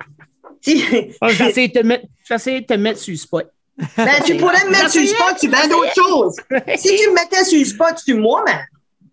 J'essaie 0.61 1.67
de, 1.67 1.79
te 1.79 1.85
mettre, 1.85 2.05
de 2.29 2.65
te 2.65 2.73
mettre 2.73 2.99
sur 2.99 3.11
le 3.11 3.17
spot. 3.17 3.51
Ben, 3.95 4.21
tu 4.25 4.37
pourrais 4.37 4.65
me 4.65 4.71
mettre 4.71 4.89
sur 4.89 5.01
le 5.01 5.07
spot 5.07 5.39
sur 5.39 5.49
bien 5.49 5.67
d'autres 5.67 5.93
choses. 5.93 6.35
si 6.77 6.95
tu 6.97 7.09
me 7.09 7.13
mettais 7.13 7.43
sur 7.43 7.59
le 7.59 7.65
spot 7.65 7.97
sur 7.97 8.17
moi-même, 8.17 8.65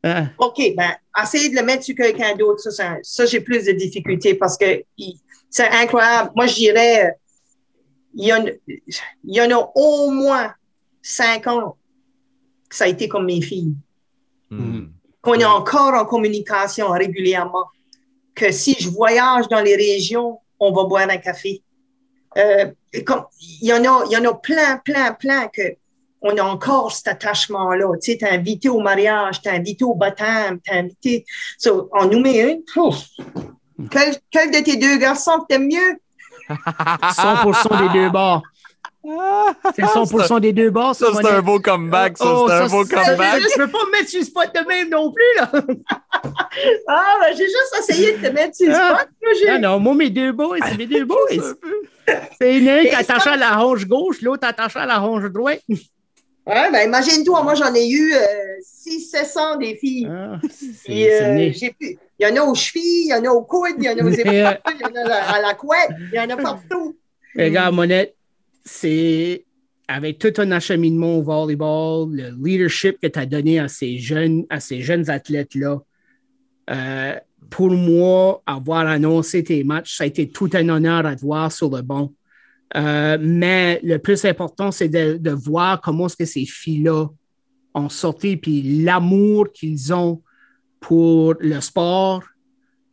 ah. 0.06 0.26
OK, 0.36 0.60
ben, 0.76 0.94
essayer 1.22 1.48
de 1.48 1.56
le 1.56 1.62
mettre 1.62 1.82
sur 1.82 1.94
quelqu'un 1.94 2.36
d'autre, 2.36 2.70
ça, 2.70 2.96
ça, 3.02 3.24
j'ai 3.24 3.40
plus 3.40 3.64
de 3.64 3.72
difficultés 3.72 4.34
parce 4.34 4.58
que 4.58 4.84
c'est 5.48 5.68
incroyable. 5.68 6.30
Moi, 6.36 6.46
je 6.46 6.54
dirais, 6.54 7.14
il 8.14 8.26
y, 8.26 8.32
en, 8.34 8.44
il 8.68 9.34
y 9.34 9.40
en 9.40 9.50
a 9.50 9.72
au 9.74 10.10
moins 10.10 10.52
cinq 11.00 11.46
ans 11.46 11.76
que 12.68 12.76
ça 12.76 12.84
a 12.84 12.88
été 12.88 13.08
comme 13.08 13.24
mes 13.24 13.40
filles. 13.40 13.74
Hmm. 14.50 14.88
Qu'on 15.22 15.34
est 15.34 15.44
encore 15.44 15.94
en 15.94 16.04
communication 16.04 16.90
régulièrement. 16.90 17.66
Que 18.34 18.52
si 18.52 18.76
je 18.78 18.90
voyage 18.90 19.48
dans 19.48 19.62
les 19.62 19.74
régions, 19.74 20.38
on 20.60 20.72
va 20.72 20.84
boire 20.84 21.08
un 21.08 21.16
café. 21.18 21.62
Euh, 22.36 22.70
comme, 23.04 23.24
il, 23.40 23.68
y 23.68 23.72
en 23.72 23.84
a, 23.84 24.04
il 24.06 24.12
y 24.12 24.16
en 24.16 24.24
a 24.24 24.34
plein, 24.34 24.78
plein, 24.78 25.12
plein 25.12 25.48
que 25.48 25.76
on 26.24 26.36
a 26.38 26.42
encore 26.42 26.90
cet 26.92 27.08
attachement-là. 27.08 27.86
Tu 28.02 28.12
sais, 28.12 28.18
t'es 28.18 28.28
invité 28.28 28.70
au 28.70 28.80
mariage, 28.80 29.42
t'es 29.42 29.50
invité 29.50 29.84
au 29.84 29.94
baptême, 29.94 30.58
t'es 30.60 30.72
invité. 30.72 31.24
So, 31.58 31.90
on 31.92 32.06
nous 32.06 32.20
met 32.20 32.38
une. 32.38 32.62
Quel, 33.90 34.16
quel, 34.30 34.50
de 34.50 34.64
tes 34.64 34.76
deux 34.76 34.96
garçons 34.96 35.40
que 35.40 35.46
t'aimes 35.48 35.68
mieux? 35.68 36.00
100% 36.48 37.92
des 37.92 37.98
deux 37.98 38.10
bords. 38.10 38.42
C'est 39.76 39.82
100% 39.82 40.40
des 40.40 40.52
deux 40.52 40.70
bords. 40.70 40.94
Ça, 40.94 41.06
c'est 41.14 41.26
un 41.26 41.42
beau 41.42 41.60
comeback. 41.60 42.16
Ça, 42.16 42.24
oh, 42.26 42.46
c'est 42.48 42.54
un 42.54 42.66
beau 42.68 42.84
comeback. 42.84 43.42
Je 43.42 43.60
ne 43.60 43.66
veux 43.66 43.70
pas 43.70 43.84
me 43.86 43.92
mettre 43.92 44.08
sur 44.08 44.20
le 44.20 44.24
spot 44.24 44.50
de 44.54 44.66
même 44.66 44.88
non 44.88 45.12
plus. 45.12 45.24
Là. 45.36 45.50
ah, 46.88 47.16
ben, 47.20 47.36
j'ai 47.36 47.44
juste 47.44 47.76
essayé 47.78 48.12
de 48.12 48.26
te 48.26 48.32
mettre 48.32 48.56
sur 48.56 48.68
le 48.68 48.74
ah. 48.74 49.00
spot. 49.00 49.48
non, 49.48 49.58
non, 49.58 49.80
moi, 49.80 49.94
mes 49.94 50.10
deux 50.10 50.32
boys, 50.32 50.58
c'est 50.66 50.78
mes 50.78 50.86
deux 50.86 51.04
boys. 51.06 51.18
C'est 52.40 52.58
une 52.58 52.88
qui 52.88 52.94
attaché 52.94 53.30
à 53.30 53.36
la 53.36 53.60
hanche 53.60 53.86
gauche, 53.86 54.22
l'autre 54.22 54.46
attaché 54.46 54.78
à 54.78 54.86
la 54.86 55.02
hanche 55.02 55.24
droite. 55.24 55.60
Ouais, 56.46 56.70
ben 56.70 56.86
imagine-toi, 56.86 57.42
moi 57.42 57.54
j'en 57.54 57.74
ai 57.74 57.88
eu 57.88 58.12
euh, 58.12 58.20
600 58.60 59.56
des 59.56 59.76
filles. 59.76 60.06
Ah, 60.10 60.38
euh, 60.42 61.50
il 61.70 61.98
y 62.20 62.26
en 62.26 62.36
a 62.36 62.42
aux 62.42 62.54
chevilles, 62.54 63.06
il 63.06 63.08
y 63.08 63.14
en 63.14 63.24
a 63.24 63.28
aux 63.28 63.42
coudes, 63.42 63.76
il 63.78 63.84
y 63.84 63.88
en 63.88 63.96
a 63.96 64.02
aux 64.02 64.08
épaules, 64.12 64.60
il 64.74 64.80
y 64.80 64.84
en 64.84 65.10
a 65.10 65.14
à 65.14 65.40
la 65.40 65.54
couette, 65.54 65.88
il 66.12 66.14
y 66.14 66.20
en 66.20 66.28
a 66.28 66.36
partout. 66.36 66.94
Regarde, 67.34 67.74
Monette, 67.74 68.13
c'est 68.64 69.44
avec 69.86 70.18
tout 70.18 70.32
un 70.38 70.50
acheminement 70.50 71.18
au 71.18 71.22
volleyball, 71.22 72.08
le 72.10 72.34
leadership 72.42 72.98
que 73.00 73.06
tu 73.06 73.18
as 73.18 73.26
donné 73.26 73.58
à 73.58 73.68
ces 73.68 73.98
jeunes, 73.98 74.46
athlètes-là, 74.50 75.80
Euh, 76.70 77.14
pour 77.50 77.70
moi, 77.70 78.42
avoir 78.46 78.86
annoncé 78.86 79.44
tes 79.44 79.64
matchs, 79.64 79.98
ça 79.98 80.04
a 80.04 80.06
été 80.06 80.30
tout 80.30 80.48
un 80.54 80.68
honneur 80.70 81.04
à 81.04 81.14
te 81.14 81.20
voir 81.20 81.52
sur 81.52 81.68
le 81.68 81.82
banc. 81.82 82.10
Euh, 82.74 83.18
mais 83.20 83.80
le 83.84 83.98
plus 83.98 84.24
important, 84.24 84.70
c'est 84.72 84.88
de, 84.88 85.30
voir 85.30 85.80
comment 85.80 86.06
est-ce 86.06 86.16
que 86.16 86.24
ces 86.24 86.46
filles-là 86.46 87.08
ont 87.74 87.88
sorti, 87.88 88.36
puis 88.36 88.82
l'amour 88.82 89.52
qu'ils 89.52 89.92
ont 89.92 90.22
pour 90.80 91.34
le 91.38 91.60
sport, 91.60 92.24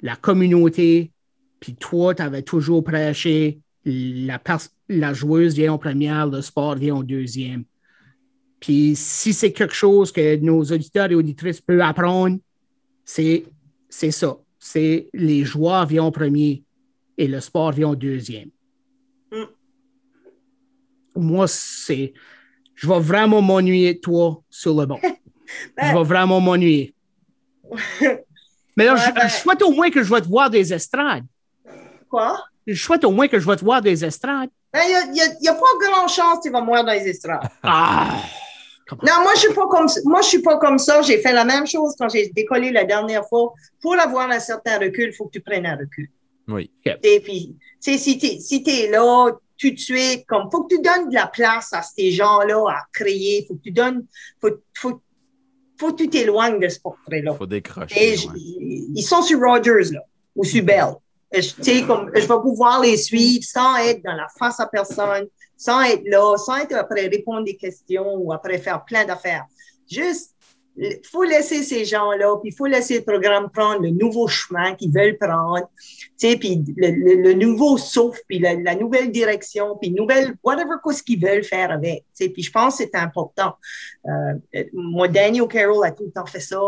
la 0.01 0.15
communauté, 0.15 1.11
puis 1.59 1.75
toi, 1.75 2.13
tu 2.13 2.21
avais 2.21 2.41
toujours 2.41 2.83
prêché 2.83 3.59
la, 3.85 4.41
la 4.89 5.13
joueuse 5.13 5.55
vient 5.55 5.73
en 5.73 5.77
première, 5.77 6.27
le 6.27 6.41
sport 6.41 6.75
vient 6.75 6.95
en 6.95 7.03
deuxième. 7.03 7.63
Puis 8.59 8.95
si 8.95 9.33
c'est 9.33 9.51
quelque 9.51 9.73
chose 9.73 10.11
que 10.11 10.35
nos 10.37 10.63
auditeurs 10.63 11.11
et 11.11 11.15
auditrices 11.15 11.59
peuvent 11.59 11.81
apprendre, 11.81 12.37
c'est 13.03 13.45
ça. 13.89 14.37
C'est 14.59 15.09
les 15.13 15.43
joueurs 15.43 15.87
viennent 15.87 16.03
en 16.03 16.11
premier 16.11 16.63
et 17.17 17.27
le 17.27 17.39
sport 17.39 17.71
vient 17.71 17.89
en 17.89 17.95
deuxième. 17.95 18.49
Mm. 19.31 19.43
Moi, 21.15 21.47
c'est. 21.47 22.13
Je 22.75 22.87
vais 22.87 22.99
vraiment 22.99 23.41
m'ennuyer 23.41 23.99
toi 23.99 24.41
sur 24.49 24.79
le 24.79 24.85
banc. 24.85 24.99
je 25.81 25.93
vais 25.93 26.03
vraiment 26.03 26.39
m'ennuyer. 26.39 26.93
Mais 28.77 28.85
là, 28.85 28.95
je, 28.95 29.33
souhaite 29.33 29.61
au 29.63 29.71
moins 29.71 29.89
que 29.89 30.03
je 30.03 30.13
vais 30.13 30.21
te 30.21 30.27
voir 30.27 30.49
des 30.49 30.71
estrades. 30.73 31.25
Quoi? 32.09 32.39
Je 32.67 32.81
souhaite 32.81 33.03
au 33.03 33.11
moins 33.11 33.27
que 33.27 33.39
je 33.39 33.47
vais 33.47 33.55
te 33.55 33.63
voir 33.63 33.81
des 33.81 34.05
estrades. 34.05 34.49
Il 34.73 34.79
ben, 34.79 35.11
n'y 35.41 35.47
a, 35.47 35.53
pas 35.53 35.65
grand 35.81 36.07
chance 36.07 36.37
que 36.37 36.43
tu 36.43 36.49
vas 36.49 36.61
me 36.61 36.67
voir 36.67 36.83
dans 36.83 36.93
les 36.93 37.07
estrades. 37.07 37.41
Ah! 37.63 38.21
Non, 39.03 39.21
moi, 39.21 39.31
je 39.35 39.39
suis 39.41 39.53
pas 39.53 39.67
comme 39.67 39.87
moi, 40.03 40.21
je 40.21 40.27
suis 40.27 40.41
pas 40.41 40.57
comme 40.57 40.77
ça. 40.77 41.01
J'ai 41.01 41.19
fait 41.19 41.31
la 41.31 41.45
même 41.45 41.65
chose 41.65 41.95
quand 41.97 42.09
j'ai 42.09 42.27
décollé 42.29 42.71
la 42.71 42.83
dernière 42.83 43.25
fois. 43.25 43.53
Pour 43.81 43.97
avoir 43.97 44.29
un 44.29 44.39
certain 44.39 44.79
recul, 44.79 45.09
il 45.09 45.13
faut 45.13 45.27
que 45.27 45.31
tu 45.31 45.39
prennes 45.39 45.65
un 45.65 45.77
recul. 45.77 46.09
Oui. 46.47 46.69
Et 47.03 47.21
puis, 47.21 47.55
si 47.79 48.17
tu 48.17 48.25
es, 48.25 48.39
si 48.39 48.63
es 48.67 48.89
là 48.89 49.31
tout 49.57 49.71
de 49.71 49.79
suite, 49.79 50.25
comme 50.27 50.49
faut 50.51 50.63
que 50.63 50.75
tu 50.75 50.81
donnes 50.81 51.09
de 51.09 51.13
la 51.13 51.27
place 51.27 51.71
à 51.71 51.81
ces 51.83 52.11
gens-là 52.11 52.65
à 52.69 52.85
créer, 52.91 53.45
faut 53.47 53.55
que 53.55 53.61
tu 53.61 53.71
donnes, 53.71 54.05
faut, 54.41 54.49
faut, 54.73 55.01
faut 55.79 55.93
que 55.93 56.03
tu 56.03 56.09
t'éloignes 56.09 56.59
de 56.59 56.67
ce 56.67 56.79
portrait-là. 56.79 57.33
faut 57.35 57.45
décrocher. 57.45 58.15
Ils 58.35 59.03
sont 59.03 59.21
sur 59.21 59.39
Rogers, 59.39 59.91
là, 59.93 60.01
ou 60.35 60.43
sur 60.43 60.63
Bell. 60.63 60.95
Je, 61.33 61.85
comme, 61.85 62.11
je 62.13 62.21
vais 62.21 62.41
pouvoir 62.41 62.81
les 62.81 62.97
suivre 62.97 63.43
sans 63.43 63.77
être 63.77 64.03
dans 64.03 64.15
la 64.15 64.27
face 64.37 64.59
à 64.59 64.67
personne, 64.67 65.27
sans 65.55 65.81
être 65.83 66.03
là, 66.05 66.35
sans 66.37 66.57
être 66.57 66.73
après 66.75 67.07
répondre 67.07 67.45
des 67.45 67.55
questions 67.55 68.15
ou 68.15 68.33
après 68.33 68.57
faire 68.57 68.83
plein 68.83 69.05
d'affaires. 69.05 69.45
Juste, 69.89 70.35
il 70.77 70.99
faut 71.03 71.23
laisser 71.23 71.63
ces 71.63 71.85
gens-là, 71.85 72.37
puis 72.41 72.51
il 72.51 72.55
faut 72.55 72.65
laisser 72.65 72.99
le 72.99 73.03
programme 73.03 73.49
prendre 73.49 73.81
le 73.81 73.89
nouveau 73.89 74.27
chemin 74.27 74.73
qu'ils 74.75 74.91
veulent 74.91 75.17
prendre, 75.17 75.69
tu 76.17 76.29
sais, 76.29 76.37
puis 76.37 76.63
le, 76.77 77.33
nouveau 77.33 77.77
souffle, 77.77 78.21
puis 78.27 78.39
la, 78.39 78.75
nouvelle 78.75 79.11
direction, 79.11 79.77
puis 79.79 79.91
nouvelle, 79.91 80.35
whatever 80.43 80.75
ce 80.91 81.03
qu'ils 81.03 81.21
veulent 81.21 81.43
faire 81.43 81.71
avec, 81.71 82.05
puis 82.17 82.41
je 82.41 82.51
pense 82.51 82.77
que 82.77 82.83
c'est 82.83 82.95
important. 82.95 83.55
Euh, 84.07 84.63
moi, 84.73 85.07
Daniel 85.07 85.47
Carroll 85.47 85.85
a 85.85 85.91
tout 85.91 86.05
le 86.05 86.11
temps 86.11 86.25
fait 86.25 86.39
ça, 86.39 86.59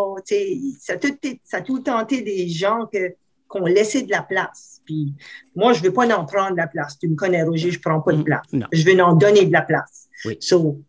ça 0.80 0.94
a 0.94 0.98
tout, 0.98 1.18
ça 1.44 1.57
a 1.57 1.61
tout 1.61 1.77
le 1.77 2.03
été 2.03 2.22
des 2.22 2.49
gens 2.49 2.88
que 2.91 3.15
qu'on 3.53 3.65
laissait 3.65 4.01
de 4.01 4.11
la 4.11 4.23
place. 4.23 4.81
Puis 4.85 5.13
moi, 5.55 5.73
je 5.73 5.80
ne 5.80 5.85
veux 5.85 5.93
pas 5.93 6.05
en 6.15 6.25
prendre 6.25 6.51
de 6.51 6.57
la 6.57 6.67
place. 6.67 6.97
Tu 6.99 7.07
me 7.07 7.15
connais, 7.15 7.43
Roger, 7.43 7.71
je 7.71 7.77
ne 7.77 7.81
prends 7.81 8.01
pas 8.01 8.11
de 8.11 8.23
place. 8.23 8.45
Je 8.71 8.85
veux 8.85 8.99
en 9.01 9.13
donner 9.13 9.45
de 9.45 9.53
la 9.53 9.61
place. 9.61 10.09
So, 10.39 10.81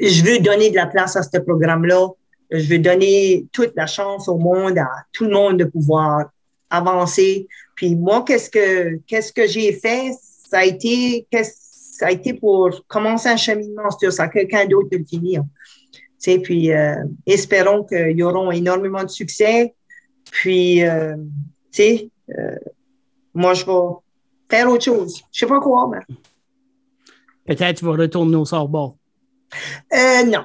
je 0.00 0.22
veux 0.24 0.38
donner 0.40 0.70
de 0.70 0.76
la 0.76 0.86
place 0.86 1.16
à 1.16 1.22
ce 1.22 1.38
programme-là. 1.38 2.08
Je 2.50 2.66
veux 2.68 2.78
donner 2.78 3.46
toute 3.52 3.74
la 3.76 3.86
chance 3.86 4.28
au 4.28 4.38
monde, 4.38 4.78
à 4.78 4.88
tout 5.12 5.24
le 5.24 5.32
monde 5.32 5.58
de 5.58 5.64
pouvoir 5.64 6.30
avancer. 6.70 7.46
Puis 7.74 7.94
moi, 7.94 8.24
qu'est-ce 8.26 8.48
que 8.48 8.96
qu'est-ce 9.06 9.32
que 9.32 9.46
j'ai 9.46 9.72
fait? 9.72 10.12
Ça 10.50 10.60
a 10.60 10.64
été 10.64 11.26
ça 11.98 12.06
a 12.06 12.10
été 12.10 12.32
pour 12.32 12.70
commencer 12.86 13.28
un 13.28 13.36
cheminement 13.36 13.90
sur 13.90 14.12
ça, 14.12 14.28
quelqu'un 14.28 14.66
d'autre 14.66 14.88
de 14.90 14.98
le 14.98 15.04
finir. 15.04 15.42
Tu 16.22 16.40
puis 16.40 16.72
euh, 16.72 17.04
espérons 17.26 17.84
qu'ils 17.84 18.22
auront 18.22 18.50
énormément 18.50 19.04
de 19.04 19.10
succès. 19.10 19.74
Puis 20.30 20.84
euh, 20.84 21.16
tu 21.72 21.82
sais, 21.82 22.10
euh, 22.36 22.56
moi, 23.34 23.54
je 23.54 23.64
vais 23.64 23.72
faire 24.50 24.68
autre 24.68 24.84
chose. 24.84 25.22
Je 25.32 25.38
sais 25.40 25.46
pas 25.46 25.60
quoi, 25.60 25.90
mais. 25.90 26.00
Peut-être 27.46 27.78
tu 27.78 27.84
vas 27.84 27.92
retourner 27.92 28.36
au 28.36 28.44
Sorbonne. 28.44 28.92
Euh, 29.94 30.24
non. 30.24 30.44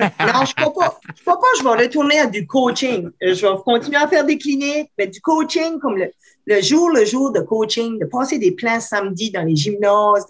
non, 0.00 0.44
je 0.44 0.64
ne 0.64 0.74
pas. 0.74 1.00
Je 1.16 1.22
crois 1.22 1.40
pas 1.40 1.46
je 1.58 1.64
vais 1.64 1.84
retourner 1.84 2.20
à 2.20 2.26
du 2.26 2.46
coaching. 2.46 3.10
Euh, 3.22 3.34
je 3.34 3.46
vais 3.46 3.54
continuer 3.64 3.96
à 3.96 4.06
faire 4.06 4.24
des 4.24 4.38
cliniques, 4.38 4.90
mais 4.98 5.06
du 5.06 5.20
coaching 5.20 5.78
comme 5.80 5.96
le, 5.96 6.60
jour, 6.60 6.90
le 6.90 7.04
jour 7.04 7.32
de 7.32 7.40
coaching, 7.40 7.98
de 7.98 8.04
passer 8.04 8.38
des 8.38 8.52
plans 8.52 8.80
samedi 8.80 9.30
dans 9.30 9.42
les 9.42 9.56
gymnases. 9.56 10.26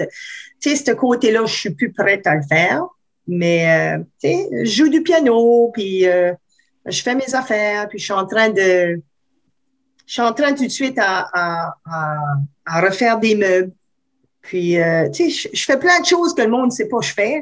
Tu 0.60 0.70
sais, 0.70 0.76
ce 0.76 0.92
côté-là, 0.92 1.44
je 1.44 1.54
suis 1.54 1.70
plus 1.70 1.92
prête 1.92 2.26
à 2.26 2.36
le 2.36 2.42
faire. 2.42 2.86
Mais, 3.26 3.98
tu 4.20 4.28
sais, 4.28 4.48
je 4.52 4.64
joue 4.64 4.88
du 4.88 5.02
piano, 5.02 5.70
puis 5.72 6.02
je 6.02 7.02
fais 7.02 7.14
mes 7.14 7.34
affaires, 7.34 7.88
puis 7.88 7.98
je 7.98 8.04
suis 8.04 8.12
en 8.12 8.26
train 8.26 8.50
de, 8.50 9.00
je 10.12 10.20
suis 10.20 10.28
en 10.28 10.34
train 10.34 10.52
tout 10.52 10.64
de 10.66 10.68
suite 10.68 10.98
à, 10.98 11.74
refaire 12.66 13.18
des 13.18 13.34
meubles. 13.34 13.72
Puis, 14.42 14.78
euh, 14.78 15.08
tu 15.08 15.30
sais, 15.30 15.48
je, 15.54 15.64
fais 15.64 15.78
plein 15.78 16.00
de 16.00 16.04
choses 16.04 16.34
que 16.34 16.42
le 16.42 16.50
monde 16.50 16.66
ne 16.66 16.70
sait 16.70 16.86
pas 16.86 16.98
que 16.98 17.06
je 17.06 17.14
fais. 17.14 17.40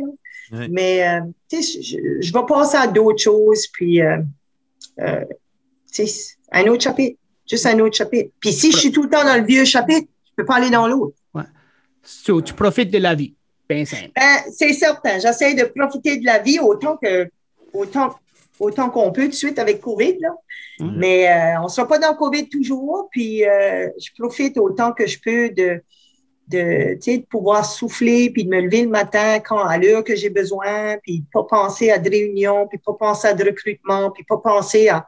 Mais, 0.53 1.05
euh, 1.05 1.21
tu 1.49 1.65
sais, 1.65 1.83
je, 1.83 2.33
vais 2.33 2.47
passer 2.47 2.77
à 2.77 2.87
d'autres 2.87 3.21
choses. 3.21 3.67
Puis, 3.73 4.01
euh, 4.01 4.19
tu 5.93 6.07
sais, 6.07 6.37
un 6.53 6.65
autre 6.69 6.85
chapitre. 6.85 7.19
Juste 7.45 7.67
un 7.67 7.81
autre 7.81 7.97
chapitre. 7.97 8.31
Puis, 8.39 8.53
si 8.53 8.71
je 8.71 8.77
suis 8.77 8.93
tout 8.93 9.03
le 9.03 9.09
temps 9.09 9.25
dans 9.25 9.37
le 9.37 9.45
vieux 9.45 9.65
chapitre, 9.65 10.07
je 10.27 10.31
ne 10.31 10.37
peux 10.37 10.45
pas 10.45 10.59
aller 10.59 10.71
dans 10.71 10.87
l'autre. 10.87 11.17
Ouais. 11.35 11.43
tu 12.25 12.55
profites 12.55 12.93
de 12.93 12.99
la 12.99 13.17
vie. 13.17 13.35
Ben, 13.69 13.85
c'est 13.85 14.73
certain. 14.75 15.19
J'essaie 15.19 15.55
de 15.55 15.65
profiter 15.65 16.19
de 16.19 16.25
la 16.25 16.39
vie 16.39 16.61
autant 16.61 16.97
que, 16.97 17.29
autant, 17.73 18.15
autant 18.61 18.91
qu'on 18.91 19.11
peut 19.11 19.25
tout 19.25 19.31
de 19.31 19.35
suite 19.35 19.59
avec 19.59 19.81
COVID. 19.81 20.19
Là. 20.21 20.29
Mais 20.81 21.29
euh, 21.29 21.61
on 21.61 21.65
ne 21.65 21.69
sera 21.69 21.89
pas 21.89 21.99
dans 21.99 22.15
COVID 22.15 22.49
toujours. 22.49 23.09
Puis 23.11 23.45
euh, 23.45 23.89
je 23.99 24.11
profite 24.19 24.57
autant 24.59 24.93
que 24.93 25.07
je 25.07 25.19
peux 25.19 25.51
de, 25.51 25.83
de, 26.49 26.95
de 26.95 27.27
pouvoir 27.27 27.65
souffler, 27.65 28.31
puis 28.31 28.45
de 28.45 28.51
me 28.51 28.61
lever 28.61 28.83
le 28.83 28.91
matin 28.91 29.41
quand 29.41 29.65
à 29.65 29.79
l'heure 29.79 30.05
que 30.05 30.15
j'ai 30.15 30.31
besoin, 30.31 30.99
puis 31.03 31.25
pas 31.33 31.45
penser 31.45 31.91
à 31.91 31.99
de 31.99 32.09
réunions, 32.09 32.69
puis 32.69 32.79
pas 32.79 32.95
penser 32.95 33.29
à 33.29 33.35
de 33.35 33.45
recrutement, 33.45 34.11
puis 34.11 34.25
pas 34.25 34.39
penser 34.39 34.89
à, 34.89 35.07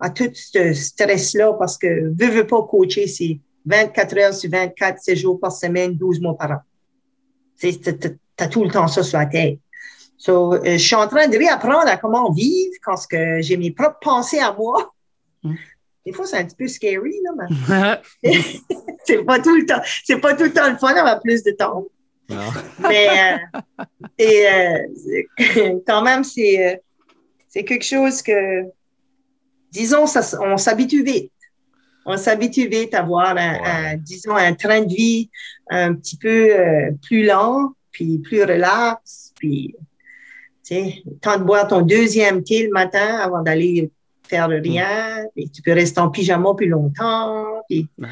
à 0.00 0.08
tout 0.08 0.30
ce 0.32 0.72
stress-là, 0.72 1.54
parce 1.58 1.76
que 1.76 1.86
veux, 1.86 2.30
veux 2.30 2.46
pas 2.46 2.62
coacher, 2.62 3.06
c'est 3.06 3.38
24 3.66 4.18
heures 4.18 4.34
sur 4.34 4.50
24, 4.50 4.98
7 5.00 5.16
jours 5.16 5.40
par 5.40 5.52
semaine, 5.52 5.94
12 5.96 6.20
mois 6.20 6.36
par 6.36 6.52
an. 6.52 6.58
Tu 7.58 7.68
as 8.38 8.48
tout 8.48 8.64
le 8.64 8.70
temps 8.70 8.88
ça 8.88 9.02
sur 9.02 9.18
la 9.18 9.26
tête. 9.26 9.58
So, 10.22 10.54
euh, 10.54 10.60
je 10.64 10.76
suis 10.76 10.94
en 10.94 11.08
train 11.08 11.26
de 11.26 11.36
réapprendre 11.36 11.88
à 11.88 11.96
comment 11.96 12.30
vivre 12.30 12.74
quand 12.84 12.94
j'ai 13.40 13.56
mes 13.56 13.72
propres 13.72 13.98
pensées 14.00 14.38
à 14.38 14.52
moi. 14.52 14.92
Hmm. 15.42 15.54
Des 16.06 16.12
fois, 16.12 16.26
c'est 16.26 16.36
un 16.36 16.44
petit 16.44 16.56
peu 16.56 16.68
scary, 16.68 17.20
là, 17.24 18.00
mais 18.22 18.40
c'est 19.04 19.24
pas 19.24 19.40
tout 19.40 19.56
le 19.56 19.66
temps. 19.66 19.82
C'est 20.04 20.20
pas 20.20 20.34
tout 20.34 20.44
le 20.44 20.52
temps 20.52 20.70
le 20.70 20.76
fun 20.76 20.94
d'avoir 20.94 21.20
plus 21.20 21.42
de 21.42 21.50
temps. 21.50 21.84
Mais 22.80 23.08
euh, 23.08 23.60
et, 24.18 24.46
euh, 24.48 25.78
quand 25.86 26.02
même, 26.02 26.22
c'est 26.22 26.80
c'est 27.48 27.64
quelque 27.64 27.84
chose 27.84 28.22
que, 28.22 28.62
disons, 29.72 30.06
ça, 30.06 30.22
on 30.40 30.56
s'habitue 30.56 31.02
vite. 31.02 31.32
On 32.06 32.16
s'habitue 32.16 32.68
vite 32.68 32.94
à 32.94 33.00
avoir 33.00 33.36
un, 33.36 33.96
disons, 33.96 34.36
un 34.36 34.54
train 34.54 34.82
de 34.82 34.94
vie 34.94 35.30
un 35.68 35.94
petit 35.94 36.16
peu 36.16 36.48
plus 37.02 37.24
lent, 37.24 37.74
puis 37.90 38.18
plus 38.18 38.42
relax, 38.42 39.32
puis 39.36 39.76
sais, 40.62 41.02
temps 41.20 41.38
de 41.38 41.44
boire 41.44 41.68
ton 41.68 41.82
deuxième 41.82 42.42
thé 42.42 42.64
le 42.64 42.70
matin 42.70 43.18
avant 43.18 43.42
d'aller 43.42 43.90
faire 44.28 44.48
le 44.48 44.60
rien, 44.60 45.24
et 45.36 45.48
tu 45.48 45.62
peux 45.62 45.72
rester 45.72 46.00
en 46.00 46.08
pyjama 46.08 46.54
plus 46.56 46.68
longtemps, 46.68 47.44
puis 47.68 47.88
ah. 48.02 48.06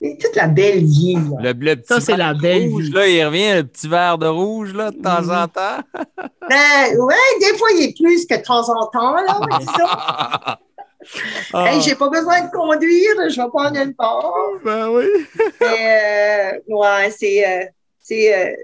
toute 0.00 0.36
la 0.36 0.46
belle 0.46 0.84
vie. 0.84 1.16
Le, 1.40 1.52
bleu 1.52 1.76
petit 1.76 1.88
ça, 1.88 2.00
c'est 2.00 2.16
la 2.16 2.32
belle 2.32 2.68
rouge, 2.68 2.90
Là, 2.90 3.08
il 3.08 3.24
revient, 3.24 3.54
le 3.56 3.64
petit 3.64 3.88
verre 3.88 4.18
de 4.18 4.26
rouge, 4.26 4.72
là, 4.72 4.90
de 4.92 4.96
temps 4.96 5.28
en 5.30 5.48
temps. 5.48 5.82
ben, 6.48 6.96
ouais, 6.98 7.14
des 7.40 7.58
fois, 7.58 7.68
il 7.76 7.84
est 7.84 7.96
plus 7.96 8.24
que 8.26 8.36
de 8.36 8.42
temps 8.42 8.68
en 8.68 8.86
temps, 8.86 9.14
là, 9.14 9.40
mais 9.48 9.64
ça. 9.64 10.58
Ah. 11.52 11.78
j'ai 11.80 11.94
pas 11.94 12.08
besoin 12.08 12.42
de 12.42 12.50
conduire, 12.50 13.28
je 13.28 13.40
vais 13.40 13.48
prendre 13.48 13.76
une 13.76 13.94
part. 13.94 14.32
Ben 14.64 14.88
oui. 14.88 15.04
euh, 15.62 16.52
ouais, 16.68 17.10
c'est, 17.10 17.46
euh, 17.46 17.66
c'est, 18.00 18.34
euh, 18.34 18.54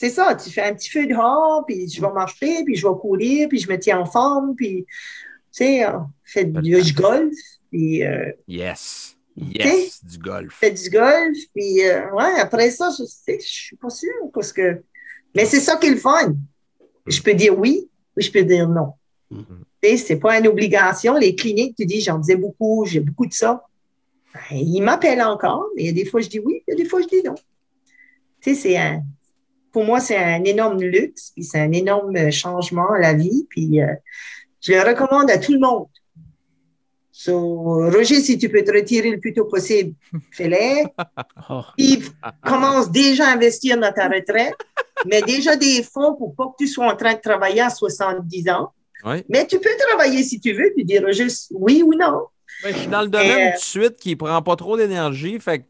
c'est 0.00 0.08
ça, 0.08 0.34
tu 0.34 0.48
fais 0.48 0.62
un 0.62 0.74
petit 0.74 0.88
feu 0.88 1.06
dehors, 1.06 1.62
puis 1.66 1.86
je 1.86 2.00
vais 2.00 2.10
marcher, 2.10 2.64
puis 2.64 2.74
je 2.74 2.88
vais 2.88 2.94
courir, 2.98 3.50
puis 3.50 3.58
je 3.58 3.70
me 3.70 3.78
tiens 3.78 4.00
en 4.00 4.06
forme, 4.06 4.54
puis, 4.56 4.86
tu 4.86 5.64
sais, 5.64 5.84
fais 6.24 6.46
du 6.46 6.94
golf, 6.94 7.34
puis... 7.70 8.02
Euh, 8.02 8.32
yes, 8.48 9.18
yes, 9.36 10.02
du 10.02 10.16
golf. 10.16 10.54
Fais 10.58 10.70
du 10.70 10.88
golf, 10.88 11.36
puis, 11.54 11.86
euh, 11.86 12.10
ouais, 12.12 12.40
après 12.40 12.70
ça, 12.70 12.88
je 12.98 13.04
sais, 13.04 13.38
je 13.40 13.46
suis 13.46 13.76
pas 13.76 13.90
sûre, 13.90 14.30
parce 14.32 14.54
que... 14.54 14.82
Mais 15.34 15.44
c'est 15.44 15.60
ça 15.60 15.76
qui 15.76 15.88
est 15.88 15.90
le 15.90 15.96
fun. 15.96 16.34
Je 17.06 17.20
peux 17.20 17.34
dire 17.34 17.58
oui, 17.58 17.90
ou 18.16 18.22
je 18.22 18.30
peux 18.30 18.42
dire 18.42 18.70
non. 18.70 18.94
Mm-hmm. 19.30 19.96
C'est 19.98 20.16
pas 20.16 20.38
une 20.38 20.48
obligation. 20.48 21.18
Les 21.18 21.34
cliniques, 21.34 21.76
tu 21.76 21.84
dis, 21.84 22.00
j'en 22.00 22.16
faisais 22.16 22.36
beaucoup, 22.36 22.86
j'ai 22.86 23.00
beaucoup 23.00 23.26
de 23.26 23.34
ça. 23.34 23.66
Ben, 24.32 24.56
ils 24.56 24.80
m'appellent 24.80 25.20
encore, 25.20 25.66
mais 25.76 25.82
il 25.82 25.86
y 25.86 25.90
a 25.90 25.92
des 25.92 26.06
fois, 26.06 26.22
je 26.22 26.28
dis 26.30 26.38
oui, 26.38 26.62
il 26.66 26.70
y 26.70 26.74
a 26.74 26.76
des 26.82 26.88
fois, 26.88 27.02
je 27.02 27.06
dis 27.06 27.22
non. 27.22 27.34
Tu 28.40 28.54
sais, 28.54 28.54
c'est 28.54 28.78
un, 28.78 29.02
pour 29.72 29.84
moi, 29.84 30.00
c'est 30.00 30.16
un 30.16 30.44
énorme 30.44 30.80
luxe, 30.80 31.30
puis 31.34 31.44
c'est 31.44 31.60
un 31.60 31.72
énorme 31.72 32.30
changement 32.30 32.90
à 32.92 32.98
la 32.98 33.14
vie, 33.14 33.46
puis 33.48 33.80
euh, 33.80 33.94
je 34.60 34.72
le 34.72 34.80
recommande 34.80 35.30
à 35.30 35.38
tout 35.38 35.52
le 35.52 35.60
monde. 35.60 35.86
So, 37.12 37.90
Roger, 37.90 38.20
si 38.20 38.38
tu 38.38 38.48
peux 38.48 38.64
te 38.64 38.72
retirer 38.72 39.10
le 39.10 39.20
plus 39.20 39.34
tôt 39.34 39.44
possible, 39.44 39.94
fais-le. 40.32 40.88
Oh. 41.50 41.62
Puis 41.76 42.02
commence 42.42 42.90
déjà 42.90 43.28
à 43.28 43.32
investir 43.32 43.78
dans 43.78 43.92
ta 43.92 44.08
retraite, 44.08 44.54
mais 45.06 45.20
déjà 45.22 45.54
des 45.56 45.82
fonds 45.82 46.14
pour 46.14 46.34
pas 46.34 46.46
que 46.46 46.64
tu 46.64 46.66
sois 46.66 46.90
en 46.90 46.96
train 46.96 47.14
de 47.14 47.20
travailler 47.20 47.60
à 47.60 47.70
70 47.70 48.48
ans. 48.48 48.72
Oui. 49.04 49.22
Mais 49.28 49.46
tu 49.46 49.58
peux 49.58 49.70
travailler 49.88 50.22
si 50.22 50.40
tu 50.40 50.52
veux, 50.52 50.72
puis 50.74 50.84
dire 50.84 51.10
juste 51.12 51.52
oui 51.54 51.82
ou 51.82 51.94
non. 51.94 52.26
Je 52.64 52.72
suis 52.72 52.86
dans 52.86 53.02
le 53.02 53.08
domaine 53.08 53.48
Euh, 53.48 53.50
tout 53.52 53.58
de 53.58 53.84
suite 53.84 53.96
qui 53.96 54.16
prend 54.16 54.40
pas 54.42 54.56
trop 54.56 54.76
d'énergie. 54.76 55.38
Fait 55.40 55.60
que, 55.60 55.64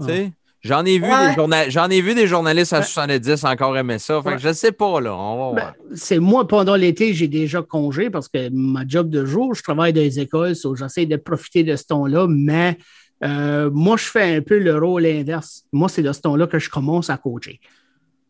tu 0.00 0.06
sais, 0.06 0.32
j'en 0.66 0.84
ai, 0.84 0.98
vu 0.98 1.04
Ouais. 1.04 1.28
des 1.28 1.34
journa- 1.34 1.68
j'en 1.70 1.88
ai 1.88 2.00
vu 2.00 2.14
des 2.14 2.26
journalistes 2.26 2.72
à 2.72 2.78
Ouais. 2.80 2.84
70 2.84 3.44
encore 3.44 3.76
aimer 3.78 3.98
ça. 3.98 4.20
Fait 4.22 4.30
que 4.30 4.34
Ouais. 4.34 4.40
je 4.40 4.52
sais 4.52 4.72
pas, 4.72 5.00
là. 5.00 5.14
On 5.16 5.30
va 5.30 5.36
voir. 5.36 5.54
Ben, 5.54 5.72
c'est 5.94 6.18
moi, 6.18 6.46
pendant 6.46 6.76
l'été, 6.76 7.14
j'ai 7.14 7.28
déjà 7.28 7.62
congé 7.62 8.10
parce 8.10 8.28
que 8.28 8.48
ma 8.52 8.86
job 8.86 9.08
de 9.08 9.24
jour, 9.24 9.54
je 9.54 9.62
travaille 9.62 9.92
dans 9.92 10.00
les 10.02 10.20
écoles, 10.20 10.54
so 10.54 10.74
j'essaie 10.74 11.06
de 11.06 11.16
profiter 11.16 11.62
de 11.64 11.74
ce 11.76 11.84
ton-là, 11.84 12.26
mais 12.28 12.76
euh, 13.24 13.70
moi, 13.72 13.96
je 13.96 14.04
fais 14.04 14.36
un 14.36 14.42
peu 14.42 14.58
le 14.58 14.76
rôle 14.78 15.06
inverse. 15.06 15.62
Moi, 15.72 15.88
c'est 15.88 16.02
de 16.02 16.12
ce 16.12 16.20
ton-là 16.20 16.46
que 16.46 16.58
je 16.58 16.68
commence 16.68 17.08
à 17.08 17.16
coacher. 17.16 17.60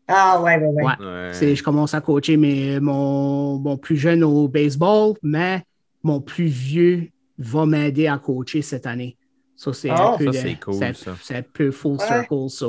Ah, 0.07 0.39
ouais, 0.41 0.55
ouais, 0.57 0.67
ouais. 0.67 0.83
Ouais. 0.85 1.29
C'est- 1.33 1.53
Je 1.55 1.61
commence 1.63 1.93
à 1.93 1.99
coacher 1.99 2.37
mon, 2.79 3.59
mon 3.59 3.77
plus 3.77 3.97
jeune 3.97 4.23
au 4.23 4.47
baseball, 4.47 5.15
mais 5.21 5.63
mon 6.03 6.21
plus 6.21 6.45
vieux 6.45 7.09
va 7.37 7.65
m'aider 7.65 8.07
à 8.07 8.17
coacher 8.17 8.61
cette 8.61 8.85
année. 8.87 9.17
Ça, 9.57 9.73
c'est 9.73 9.89
Ah, 9.89 10.13
un 10.13 10.17
peu 10.17 10.31
ça, 10.31 10.43
de- 10.43 10.53
cool, 10.63 10.73
c'est- 10.75 10.93
ça. 10.93 11.17
C'est 11.21 11.35
un 11.35 11.41
peu 11.41 11.71
full 11.71 11.97
Ouais. 11.97 12.05
circle, 12.07 12.49
ça. 12.49 12.67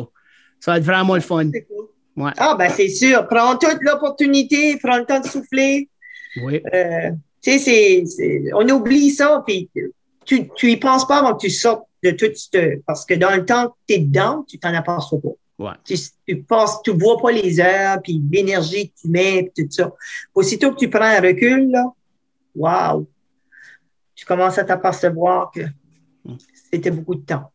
Ça 0.59 0.73
va 0.73 0.79
être 0.79 0.85
vraiment 0.85 1.15
le 1.15 1.21
fun. 1.21 1.49
C'est 1.53 1.63
cool. 1.65 1.87
Ouais. 2.17 2.33
Ah, 2.39 2.57
ben 2.59 2.69
c'est 2.71 2.89
sûr. 2.89 3.29
Prends 3.29 3.57
toute 3.57 3.79
l'opportunité, 3.83 4.77
prends 4.83 4.97
le 4.99 5.05
temps 5.05 5.21
de 5.21 5.27
souffler. 5.29 5.89
Oui. 6.43 6.61
Euh, 6.75 7.11
tu 7.43 7.59
sais, 7.61 8.03
on 8.55 8.69
oublie 8.71 9.11
ça, 9.11 9.43
puis 9.47 9.71
tu, 10.25 10.49
tu 10.57 10.73
y 10.73 10.77
penses 10.77 11.07
pas 11.07 11.19
avant 11.19 11.35
que 11.35 11.43
tu 11.43 11.51
sortes 11.51 11.85
de 12.03 12.11
tout 12.11 12.27
ce... 12.35 12.81
Parce 12.87 13.05
que 13.05 13.15
dans 13.15 13.35
le 13.37 13.45
temps 13.45 13.69
que 13.69 13.75
tu 13.87 13.95
es 13.95 13.99
dedans, 13.99 14.45
tu 14.49 14.59
t'en 14.59 14.75
aperçois 14.75 15.21
pas. 15.21 15.29
Ouais. 15.65 15.73
Tu, 15.85 15.97
tu 16.27 16.43
passes, 16.43 16.81
tu 16.85 16.91
vois 16.93 17.19
pas 17.19 17.33
les 17.33 17.61
heures, 17.61 18.01
puis 18.03 18.21
l'énergie 18.33 18.91
que 18.91 18.95
tu 19.03 19.09
mets, 19.09 19.51
puis 19.55 19.65
tout 19.67 19.71
ça. 19.73 19.93
Aussitôt 20.35 20.73
que 20.73 20.79
tu 20.79 20.89
prends 20.89 21.03
un 21.05 21.21
recul, 21.21 21.71
là, 21.71 21.85
wow! 22.57 23.07
Tu 24.15 24.25
commences 24.25 24.59
à 24.59 24.65
t'apercevoir 24.65 25.51
que 25.53 25.61
c'était 26.71 26.91
beaucoup 26.91 27.15
de 27.15 27.21
temps. 27.25 27.51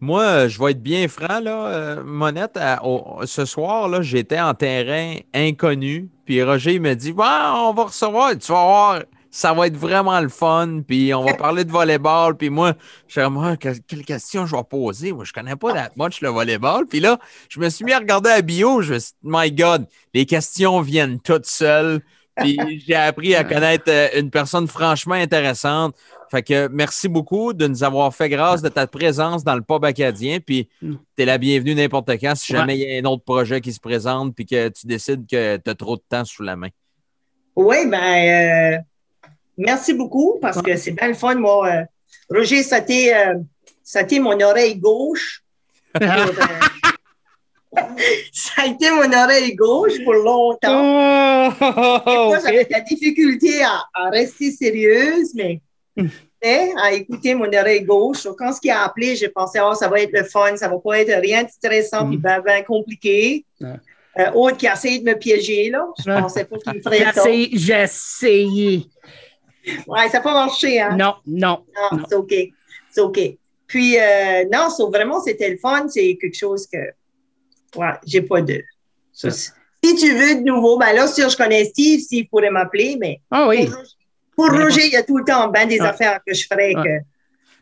Moi, 0.00 0.22
euh, 0.22 0.48
je 0.48 0.62
vais 0.62 0.70
être 0.72 0.82
bien 0.82 1.08
franc, 1.08 1.40
là, 1.40 1.66
euh, 1.66 2.02
Monette. 2.04 2.56
à- 2.56 2.84
au- 2.84 3.26
ce 3.26 3.44
soir, 3.44 3.88
là, 3.88 4.00
j'étais 4.00 4.38
en 4.40 4.54
terrain 4.54 5.16
inconnu. 5.34 6.08
Puis 6.24 6.42
Roger 6.42 6.74
il 6.74 6.80
me 6.82 6.94
dit 6.94 7.10
Ouais, 7.10 7.24
on 7.26 7.72
va 7.72 7.84
recevoir, 7.84 8.30
tu 8.38 8.52
vas 8.52 8.64
voir, 8.64 9.02
ça 9.30 9.52
va 9.52 9.66
être 9.66 9.76
vraiment 9.76 10.20
le 10.20 10.28
fun. 10.28 10.82
Puis 10.86 11.12
on 11.14 11.24
va 11.24 11.34
parler 11.52 11.64
de 11.64 11.72
volleyball. 11.72 12.36
Puis 12.36 12.48
moi, 12.48 12.74
je 13.08 13.12
suis 13.14 13.20
comme, 13.22 13.38
Ah, 13.44 13.56
que- 13.56 13.76
quelle 13.88 14.04
question 14.04 14.46
je 14.46 14.54
vais 14.54 14.62
poser? 14.62 15.12
Moi, 15.12 15.24
je 15.24 15.32
connais 15.32 15.56
pas 15.56 15.72
that 15.72 15.90
much 15.96 16.20
le 16.20 16.28
volleyball. 16.28 16.86
Puis 16.86 17.00
là, 17.00 17.18
je 17.48 17.58
me 17.58 17.68
suis 17.68 17.84
mis 17.84 17.92
à 17.92 17.98
regarder 17.98 18.28
la 18.30 18.42
bio. 18.42 18.80
Je 18.82 18.94
me 18.94 18.98
suis 19.00 19.12
dit, 19.14 19.18
My 19.28 19.50
God, 19.50 19.86
les 20.14 20.26
questions 20.26 20.80
viennent 20.80 21.18
toutes 21.20 21.46
seules. 21.46 22.02
Puis 22.36 22.56
j'ai 22.86 22.94
appris 22.94 23.34
à 23.34 23.42
connaître 23.42 23.86
euh, 23.88 24.06
une 24.16 24.30
personne 24.30 24.68
franchement 24.68 25.16
intéressante. 25.16 25.96
Fait 26.30 26.42
que 26.42 26.68
merci 26.68 27.08
beaucoup 27.08 27.52
de 27.52 27.66
nous 27.66 27.82
avoir 27.82 28.14
fait 28.14 28.28
grâce 28.28 28.60
de 28.62 28.68
ta 28.68 28.86
présence 28.86 29.44
dans 29.44 29.54
le 29.54 29.62
pub 29.62 29.84
acadien. 29.84 30.38
Puis 30.40 30.68
Mm. 30.82 30.94
tu 31.16 31.22
es 31.22 31.24
la 31.24 31.38
bienvenue 31.38 31.74
n'importe 31.74 32.10
quand 32.20 32.34
si 32.34 32.52
jamais 32.52 32.78
il 32.78 32.88
y 32.88 32.96
a 32.96 33.00
un 33.00 33.04
autre 33.04 33.24
projet 33.24 33.60
qui 33.60 33.72
se 33.72 33.80
présente 33.80 34.34
puis 34.34 34.44
que 34.46 34.68
tu 34.68 34.86
décides 34.86 35.26
que 35.26 35.56
tu 35.56 35.70
as 35.70 35.74
trop 35.74 35.96
de 35.96 36.02
temps 36.08 36.24
sous 36.24 36.42
la 36.42 36.56
main. 36.56 36.68
Oui, 37.56 37.76
ben, 37.86 38.76
euh, 38.76 38.78
merci 39.56 39.94
beaucoup 39.94 40.38
parce 40.40 40.60
que 40.62 40.76
c'est 40.76 40.92
bien 40.92 41.08
le 41.08 41.14
fun. 41.14 41.34
Moi, 41.34 41.66
euh, 41.68 41.82
Roger, 42.30 42.62
ça 42.62 42.80
t'est, 42.80 43.14
euh, 43.16 43.34
ça 43.82 44.04
t'est 44.04 44.18
mon 44.20 44.38
oreille 44.40 44.76
gauche. 44.76 45.42
pour, 45.94 46.02
euh, 46.02 46.26
ça 48.32 48.62
a 48.62 48.66
été 48.66 48.90
mon 48.90 49.12
oreille 49.12 49.54
gauche 49.54 50.02
pour 50.04 50.14
longtemps. 50.14 51.48
OK. 51.48 52.40
j'avais 52.44 52.64
de 52.64 52.70
la 52.72 52.80
difficulté 52.80 53.62
à, 53.62 53.82
à 53.94 54.10
rester 54.10 54.50
sérieuse, 54.50 55.32
mais 55.34 55.60
hein, 56.44 56.68
à 56.82 56.92
écouter 56.92 57.34
mon 57.34 57.46
oreille 57.46 57.82
gauche. 57.84 58.24
Donc, 58.24 58.38
quand 58.38 58.52
ce 58.52 58.60
qui 58.60 58.70
a 58.70 58.84
appelé, 58.84 59.16
j'ai 59.16 59.28
pensé, 59.28 59.58
oh, 59.62 59.74
ça 59.74 59.88
va 59.88 60.00
être 60.00 60.12
le 60.12 60.24
fun, 60.24 60.56
ça 60.56 60.68
va 60.68 60.78
pas 60.78 61.00
être 61.00 61.20
rien 61.20 61.42
de 61.44 61.48
stressant 61.50 62.04
Mhm. 62.04 62.08
puis 62.10 62.18
ben, 62.18 62.40
ben 62.44 62.64
compliqué. 62.64 63.44
Ouais. 63.60 63.68
Euh, 64.18 64.32
autre 64.32 64.56
qui 64.56 64.66
a 64.66 64.72
essayé 64.74 64.98
de 64.98 65.04
me 65.04 65.14
piéger, 65.16 65.70
là. 65.70 65.86
Je 65.98 66.04
pensais 66.04 66.44
pas 66.44 66.56
qu'il 66.58 66.74
me 66.74 66.80
ferait 66.80 67.12
ça. 67.12 67.22
J'ai 67.52 67.82
essayé. 67.82 68.82
Ouais, 69.86 70.08
ça 70.08 70.18
n'a 70.18 70.20
pas 70.22 70.32
marché, 70.34 70.80
hein? 70.80 70.96
Non, 70.96 71.14
non. 71.26 71.64
Non, 71.92 71.98
Non. 71.98 72.04
c'est 72.08 72.14
OK. 72.16 72.34
C'est 72.90 73.00
OK. 73.00 73.20
Puis, 73.66 73.98
euh, 73.98 74.44
non, 74.50 74.68
vraiment, 74.90 75.20
c'était 75.20 75.50
le 75.50 75.58
fun. 75.58 75.86
C'est 75.88 76.16
quelque 76.20 76.34
chose 76.36 76.66
que, 76.66 76.78
ouais, 77.78 77.92
j'ai 78.06 78.22
pas 78.22 78.40
de. 78.40 78.62
Ça. 79.12 79.30
Si 79.30 79.94
tu 79.96 80.12
veux 80.14 80.36
de 80.36 80.40
nouveau, 80.40 80.78
ben 80.78 80.92
là, 80.94 81.06
sûr, 81.06 81.28
je 81.28 81.36
connais 81.36 81.64
Steve, 81.66 82.00
Steve 82.00 82.26
pourrait 82.30 82.50
m'appeler, 82.50 82.96
mais 82.98 83.20
Ah 83.30 83.46
oui. 83.46 83.66
pour, 83.66 83.76
pour. 84.38 84.50
Roger, 84.56 84.86
il 84.86 84.92
y 84.92 84.96
a 84.96 85.02
tout 85.02 85.18
le 85.18 85.24
temps 85.24 85.48
ben 85.48 85.68
des 85.68 85.80
Ouais. 85.80 85.86
affaires 85.86 86.20
que 86.26 86.32
je 86.32 86.46
ferais 86.46 86.74
que. 86.74 87.04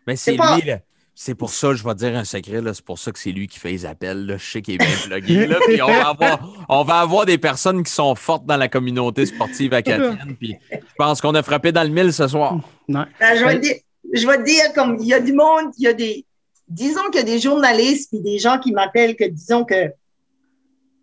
Mais 0.07 0.17
c'est 0.17 0.37
pas- 0.37 0.57
lui, 0.57 0.67
là. 0.67 0.79
C'est 1.19 1.35
pour 1.35 1.49
ça, 1.49 1.73
je 1.73 1.83
vais 1.83 1.95
te 1.95 1.99
dire 2.01 2.15
un 2.15 2.25
secret. 2.25 2.61
C'est 2.75 2.85
pour 2.85 2.99
ça 2.99 3.11
que 3.11 3.19
c'est 3.19 3.31
lui 3.31 3.49
qui 3.49 3.59
fait 3.59 3.71
les 3.71 3.87
appels. 3.87 4.27
Là. 4.27 4.37
Je 4.37 4.45
sais 4.45 4.61
qu'il 4.61 4.75
est 4.75 4.79
bien 4.79 4.95
plugué. 5.03 5.47
Là. 5.47 5.57
Puis 5.67 5.81
on 5.81 5.87
va, 5.87 6.09
avoir, 6.11 6.67
on 6.69 6.85
va 6.85 6.99
avoir 7.01 7.25
des 7.25 7.39
personnes 7.39 7.83
qui 7.83 7.91
sont 7.91 8.15
fortes 8.15 8.45
dans 8.45 8.59
la 8.59 8.69
communauté 8.69 9.25
sportive 9.25 9.73
acadienne. 9.73 10.37
Puis 10.39 10.59
je 10.71 10.77
pense 10.99 11.23
qu'on 11.23 11.35
a 11.35 11.43
frappé 11.43 11.73
dans 11.73 11.85
le 11.85 11.89
mille 11.89 12.13
ce 12.13 12.29
soir. 12.29 12.59
Non. 12.87 13.07
Ben, 13.19 13.35
je, 13.39 13.45
vais 13.47 13.55
te 13.55 13.61
dire, 13.61 13.77
je 14.13 14.27
vais 14.27 14.37
te 14.37 14.43
dire, 14.43 14.75
comme 14.75 14.99
il 15.01 15.07
y 15.07 15.15
a 15.15 15.21
du 15.21 15.33
monde, 15.33 15.73
il 15.79 15.85
y 15.85 15.89
a 15.89 15.95
des. 15.95 16.27
Disons 16.69 17.05
qu'il 17.11 17.21
y 17.21 17.23
a 17.23 17.27
des 17.27 17.39
journalistes 17.39 18.13
et 18.13 18.21
des 18.21 18.39
gens 18.39 18.59
qui 18.59 18.73
m'appellent 18.73 19.17
que 19.17 19.25
disons 19.25 19.65
que 19.65 19.91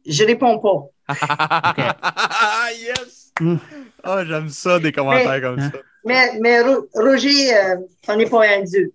je 0.05 0.23
réponds 0.23 0.59
pas. 0.59 1.07
yes! 2.79 3.31
Mm. 3.41 3.55
Oh, 4.05 4.17
j'aime 4.27 4.49
ça, 4.49 4.79
des 4.79 4.91
commentaires 4.91 5.41
comme 5.41 5.59
ça. 5.59 5.71
Mais, 6.05 6.37
mais 6.41 6.61
Ro- 6.61 6.87
Roger, 6.93 7.55
euh, 7.55 7.75
t'en 8.05 8.19
es 8.19 8.25
pas 8.29 8.45
un 8.57 8.61
dieu. 8.61 8.91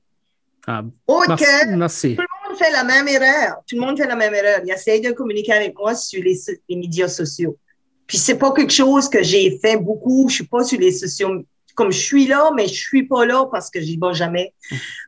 Ah, 0.66 0.82
merci. 1.28 1.44
que 1.44 1.76
merci. 1.76 2.16
tout 2.16 2.22
le 2.22 2.48
monde 2.50 2.58
fait 2.58 2.70
la 2.70 2.84
même 2.84 3.08
erreur. 3.08 3.56
Tout 3.66 3.76
le 3.76 3.80
monde 3.80 3.96
fait 3.96 4.06
la 4.06 4.16
même 4.16 4.34
erreur. 4.34 4.60
Il 4.64 4.70
essaie 4.70 5.00
de 5.00 5.12
communiquer 5.12 5.52
avec 5.54 5.74
moi 5.78 5.94
sur 5.94 6.22
les, 6.22 6.34
so- 6.34 6.52
les 6.68 6.76
médias 6.76 7.08
sociaux. 7.08 7.56
Puis 8.06 8.18
c'est 8.18 8.36
pas 8.36 8.52
quelque 8.52 8.72
chose 8.72 9.08
que 9.08 9.22
j'ai 9.22 9.58
fait 9.62 9.78
beaucoup. 9.78 10.26
Je 10.28 10.34
suis 10.36 10.46
pas 10.46 10.64
sur 10.64 10.78
les 10.78 10.92
sociaux. 10.92 11.42
Comme 11.74 11.90
je 11.92 11.98
suis 11.98 12.26
là, 12.26 12.50
mais 12.54 12.66
je 12.66 12.74
suis 12.74 13.04
pas 13.06 13.24
là 13.24 13.46
parce 13.50 13.70
que 13.70 13.80
j'y 13.80 13.96
vais 13.98 14.12
jamais. 14.12 14.52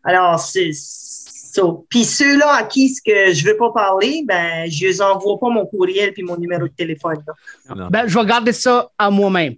Alors, 0.04 0.38
c'est 0.38 0.70
ça. 0.72 1.62
Puis 1.90 2.04
ceux-là 2.04 2.54
à 2.54 2.62
qui 2.62 2.88
ce 2.88 3.02
que 3.02 3.32
je 3.34 3.44
veux 3.44 3.56
pas 3.56 3.72
parler, 3.72 4.22
ben, 4.26 4.70
je 4.70 4.86
les 4.86 5.02
envoie 5.02 5.38
pas 5.38 5.48
mon 5.50 5.66
courriel 5.66 6.12
puis 6.14 6.22
mon 6.22 6.36
numéro 6.38 6.62
de 6.62 6.68
téléphone. 6.72 7.18
là. 7.26 7.88
Ben, 7.90 8.06
je 8.06 8.18
vais 8.18 8.24
garder 8.24 8.52
ça 8.52 8.90
à 8.96 9.10
moi-même. 9.10 9.56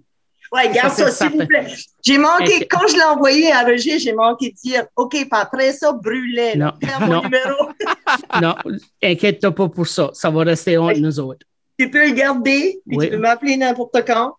Ouais, 0.53 0.71
garde 0.71 0.93
Ça, 0.93 1.09
s'il 1.09 1.29
vous 1.29 1.47
plaît. 1.47 1.65
J'ai 2.03 2.17
manqué, 2.19 2.67
quand 2.67 2.85
je 2.87 2.93
l'ai 2.95 3.03
envoyé 3.03 3.51
à 3.51 3.63
Roger, 3.63 3.97
j'ai 3.97 4.13
manqué 4.13 4.51
de 4.51 4.55
dire, 4.55 4.85
OK, 4.95 5.11
puis 5.11 5.27
après 5.31 5.71
ça, 5.73 5.91
brûlait, 5.93 6.55
là. 6.55 6.75
Non, 6.81 7.07
mon 7.07 7.13
non. 7.13 7.21
numéro. 7.23 7.69
Non, 8.41 8.55
inquiète-toi 9.01 9.51
pas 9.53 9.69
pour 9.69 9.87
ça. 9.87 10.11
Ça 10.13 10.29
va 10.29 10.43
rester 10.43 10.77
entre 10.77 10.99
nous 10.99 11.19
autres. 11.19 11.45
Tu 11.79 11.89
peux 11.89 12.05
le 12.07 12.13
garder, 12.13 12.79
puis 12.87 12.97
Oui. 12.97 13.05
tu 13.05 13.11
peux 13.11 13.17
m'appeler 13.17 13.57
n'importe 13.57 14.05
quand, 14.05 14.35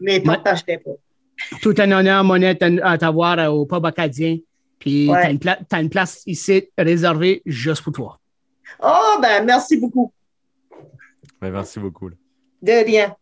mais 0.00 0.20
partage-les 0.20 0.78
pas. 0.78 0.92
Tout 1.60 1.74
un 1.78 1.90
honneur, 1.92 2.24
Monette, 2.24 2.62
à 2.62 2.68
à 2.92 2.98
t'avoir 2.98 3.38
euh, 3.38 3.46
au 3.48 3.66
pub 3.66 3.84
acadien. 3.84 4.38
Puis 4.78 5.08
Ouais. 5.10 5.20
t'as 5.22 5.30
une, 5.30 5.38
pla- 5.38 5.58
t'as 5.68 5.82
une 5.82 5.90
place 5.90 6.22
ici 6.26 6.68
réservée 6.78 7.42
juste 7.44 7.82
pour 7.82 7.92
toi. 7.92 8.18
Oh, 8.82 9.18
ben, 9.20 9.44
merci 9.44 9.76
beaucoup. 9.76 10.12
Ben, 11.42 11.50
merci 11.50 11.78
beaucoup. 11.78 12.08
là. 12.08 12.14
De 12.62 12.84
rien. 12.86 13.14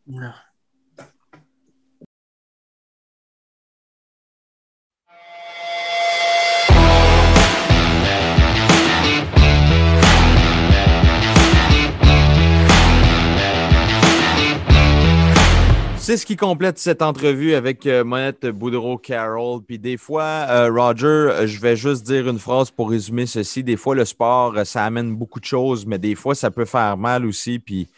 C'est 16.07 16.17
ce 16.17 16.25
qui 16.25 16.37
complète 16.37 16.79
cette 16.79 17.03
entrevue 17.03 17.55
avec 17.55 17.85
euh, 17.85 18.05
Monette 18.05 18.47
Boudreau-Carroll. 18.47 19.65
Puis 19.65 19.81
des 19.81 19.97
fois, 19.97 20.47
euh, 20.49 20.71
Roger, 20.71 21.49
je 21.49 21.59
vais 21.59 21.75
juste 21.75 22.07
dire 22.07 22.29
une 22.29 22.39
phrase 22.39 22.71
pour 22.71 22.91
résumer 22.91 23.27
ceci. 23.27 23.65
Des 23.65 23.77
fois, 23.77 23.97
le 23.97 24.05
sport, 24.05 24.57
euh, 24.57 24.63
ça 24.63 24.85
amène 24.85 25.17
beaucoup 25.17 25.41
de 25.41 25.45
choses, 25.45 25.85
mais 25.85 25.99
des 25.99 26.15
fois, 26.15 26.37
ça 26.37 26.53
peut 26.53 26.65
faire 26.65 26.97
mal 26.97 27.27
aussi. 27.27 27.59
Puis 27.59 27.89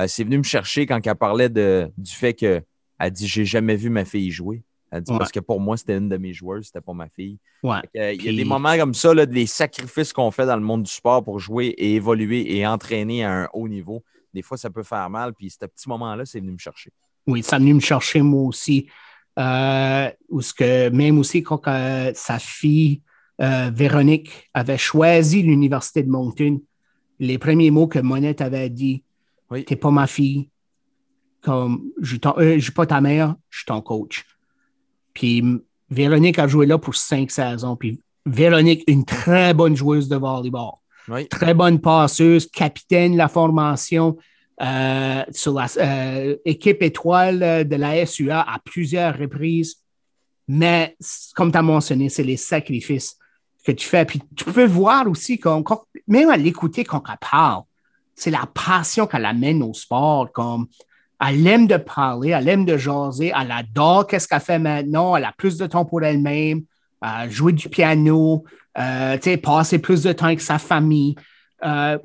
euh, 0.00 0.06
c'est 0.08 0.24
venu 0.24 0.38
me 0.38 0.44
chercher 0.44 0.86
quand 0.86 1.06
elle 1.06 1.14
parlait 1.14 1.50
de, 1.50 1.92
du 1.98 2.10
fait 2.10 2.32
qu'elle 2.32 2.64
dit 3.10 3.28
J'ai 3.28 3.44
jamais 3.44 3.76
vu 3.76 3.90
ma 3.90 4.06
fille 4.06 4.30
jouer. 4.30 4.62
Elle 4.90 5.02
dit 5.02 5.12
parce 5.18 5.30
que 5.30 5.40
pour 5.40 5.60
moi, 5.60 5.76
c'était 5.76 5.98
une 5.98 6.08
de 6.08 6.16
mes 6.16 6.32
joueuses, 6.32 6.68
c'était 6.68 6.80
pas 6.80 6.94
ma 6.94 7.10
fille. 7.10 7.36
Ouais. 7.62 7.80
il 7.92 8.24
y 8.24 8.30
a 8.30 8.32
des 8.32 8.46
moments 8.46 8.78
comme 8.78 8.94
ça, 8.94 9.12
là, 9.12 9.26
des 9.26 9.44
sacrifices 9.44 10.14
qu'on 10.14 10.30
fait 10.30 10.46
dans 10.46 10.56
le 10.56 10.62
monde 10.62 10.84
du 10.84 10.90
sport 10.90 11.22
pour 11.22 11.38
jouer 11.38 11.66
et 11.66 11.96
évoluer 11.96 12.56
et 12.56 12.66
entraîner 12.66 13.26
à 13.26 13.42
un 13.42 13.48
haut 13.52 13.68
niveau. 13.68 14.02
Des 14.32 14.40
fois, 14.40 14.56
ça 14.56 14.70
peut 14.70 14.82
faire 14.84 15.10
mal. 15.10 15.34
Puis 15.34 15.50
ce 15.50 15.66
petit 15.66 15.86
moment-là, 15.90 16.24
c'est 16.24 16.40
venu 16.40 16.52
me 16.52 16.58
chercher. 16.58 16.92
Oui, 17.28 17.42
ça 17.42 17.56
est 17.56 17.60
venu 17.60 17.74
me 17.74 17.80
chercher 17.80 18.22
moi 18.22 18.42
aussi. 18.42 18.88
Euh, 19.38 20.10
ce 20.40 20.54
que 20.54 20.88
même 20.88 21.18
aussi 21.18 21.42
quand 21.42 21.60
euh, 21.68 22.10
sa 22.14 22.38
fille 22.38 23.02
euh, 23.40 23.70
Véronique 23.72 24.50
avait 24.54 24.78
choisi 24.78 25.42
l'Université 25.42 26.02
de 26.02 26.08
Moncton, 26.08 26.60
les 27.20 27.36
premiers 27.36 27.70
mots 27.70 27.86
que 27.86 27.98
Monette 27.98 28.40
avait 28.40 28.70
dit, 28.70 29.04
oui. 29.50 29.64
t'es 29.64 29.76
pas 29.76 29.90
ma 29.90 30.06
fille, 30.06 30.48
comme 31.42 31.90
je 32.00 32.16
ne 32.16 32.58
suis 32.58 32.72
pas 32.72 32.86
ta 32.86 33.02
mère, 33.02 33.36
je 33.50 33.58
suis 33.58 33.66
ton 33.66 33.82
coach. 33.82 34.24
Puis 35.12 35.44
Véronique 35.90 36.38
a 36.38 36.48
joué 36.48 36.64
là 36.64 36.78
pour 36.78 36.94
cinq 36.94 37.30
saisons. 37.30 37.76
Puis 37.76 38.00
Véronique, 38.24 38.84
une 38.86 39.04
très 39.04 39.52
bonne 39.52 39.76
joueuse 39.76 40.08
de 40.08 40.16
volleyball. 40.16 40.72
Très 41.30 41.54
bonne 41.54 41.78
passeuse, 41.78 42.50
capitaine 42.50 43.12
de 43.12 43.18
la 43.18 43.28
formation 43.28 44.16
euh, 44.60 45.22
sur 45.30 45.60
l'équipe 46.44 46.82
euh, 46.82 46.86
étoile 46.86 47.68
de 47.68 47.76
la 47.76 48.04
SUA 48.04 48.40
à 48.40 48.58
plusieurs 48.64 49.16
reprises. 49.16 49.76
Mais 50.48 50.96
comme 51.34 51.52
tu 51.52 51.58
as 51.58 51.62
mentionné, 51.62 52.08
c'est 52.08 52.24
les 52.24 52.36
sacrifices 52.36 53.16
que 53.64 53.72
tu 53.72 53.86
fais. 53.86 54.04
Puis 54.04 54.20
tu 54.34 54.44
peux 54.44 54.66
voir 54.66 55.06
aussi, 55.06 55.38
quand, 55.38 55.62
même 56.06 56.30
à 56.30 56.36
l'écouter 56.36 56.84
quand 56.84 57.02
elle 57.08 57.18
parle, 57.20 57.62
c'est 58.14 58.30
la 58.30 58.48
passion 58.52 59.06
qu'elle 59.06 59.26
amène 59.26 59.62
au 59.62 59.74
sport. 59.74 60.32
Comme 60.32 60.66
elle 61.20 61.46
aime 61.46 61.66
de 61.66 61.76
parler, 61.76 62.30
elle 62.30 62.48
aime 62.48 62.64
de 62.64 62.76
jaser, 62.76 63.32
elle 63.38 63.50
adore 63.50 64.06
qu'est-ce 64.06 64.26
qu'elle 64.26 64.40
fait 64.40 64.58
maintenant, 64.58 65.16
elle 65.16 65.24
a 65.24 65.32
plus 65.36 65.56
de 65.56 65.66
temps 65.66 65.84
pour 65.84 66.02
elle-même, 66.02 66.62
euh, 67.04 67.28
jouer 67.28 67.52
du 67.52 67.68
piano, 67.68 68.44
euh, 68.78 69.36
passer 69.42 69.78
plus 69.78 70.02
de 70.02 70.12
temps 70.12 70.26
avec 70.26 70.40
sa 70.40 70.58
famille. 70.58 71.14
Euh, 71.64 71.98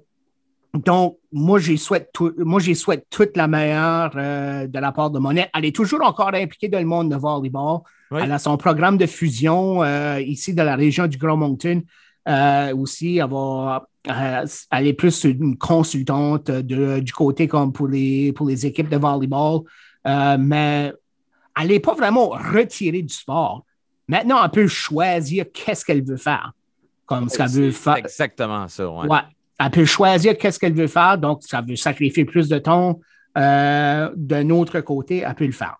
donc, 0.73 1.17
moi, 1.31 1.59
j'y 1.59 1.77
souhaite, 1.77 2.09
moi, 2.37 2.59
souhaite 2.73 3.05
toute 3.09 3.37
la 3.37 3.47
meilleure 3.47 4.11
euh, 4.15 4.67
de 4.67 4.79
la 4.79 4.91
part 4.91 5.11
de 5.11 5.19
Monette. 5.19 5.49
Elle 5.53 5.65
est 5.65 5.75
toujours 5.75 6.03
encore 6.03 6.33
impliquée 6.33 6.67
dans 6.67 6.79
le 6.79 6.85
monde 6.85 7.11
de 7.11 7.15
volleyball. 7.15 7.79
Elle 8.11 8.31
a 8.31 8.39
son 8.39 8.57
programme 8.57 8.97
de 8.97 9.07
fusion 9.07 9.83
ici 10.17 10.53
dans 10.53 10.63
la 10.63 10.75
région 10.75 11.07
du 11.07 11.17
Grand 11.17 11.35
Moncton. 11.35 11.81
aussi, 12.75 13.17
elle 13.17 13.29
va 13.29 13.87
elle 14.05 14.87
est 14.87 14.93
plus 14.93 15.23
une 15.23 15.57
consultante 15.57 16.51
du 16.51 17.13
côté 17.13 17.47
comme 17.47 17.71
pour 17.71 17.87
les, 17.87 18.33
pour 18.33 18.47
les 18.47 18.65
équipes 18.65 18.89
de 18.89 18.97
volleyball, 18.97 19.61
euh, 20.07 20.37
mais 20.39 20.93
elle 21.59 21.67
n'est 21.67 21.79
pas 21.79 21.93
vraiment 21.93 22.29
retirée 22.29 23.01
du 23.01 23.13
sport. 23.13 23.65
Maintenant, 24.07 24.43
elle 24.43 24.51
peut 24.51 24.67
choisir 24.67 25.45
qu'est-ce 25.53 25.85
qu'elle 25.85 26.03
veut 26.03 26.17
faire. 26.17 26.51
Comme 27.05 27.29
ce 27.29 27.37
qu'elle 27.37 27.49
veut 27.49 27.71
faire. 27.71 27.97
Exactement 27.97 28.67
ça. 28.67 28.89
Ouais. 28.89 29.19
Elle 29.59 29.71
peut 29.71 29.85
choisir 29.85 30.37
qu'est-ce 30.37 30.59
qu'elle 30.59 30.73
veut 30.73 30.87
faire, 30.87 31.17
donc 31.17 31.41
ça 31.43 31.61
veut 31.61 31.75
sacrifier 31.75 32.25
plus 32.25 32.49
de 32.49 32.57
temps. 32.57 32.99
Euh, 33.37 34.09
d'un 34.15 34.49
autre 34.49 34.81
côté, 34.81 35.23
elle 35.27 35.35
peut 35.35 35.45
le 35.45 35.51
faire. 35.51 35.77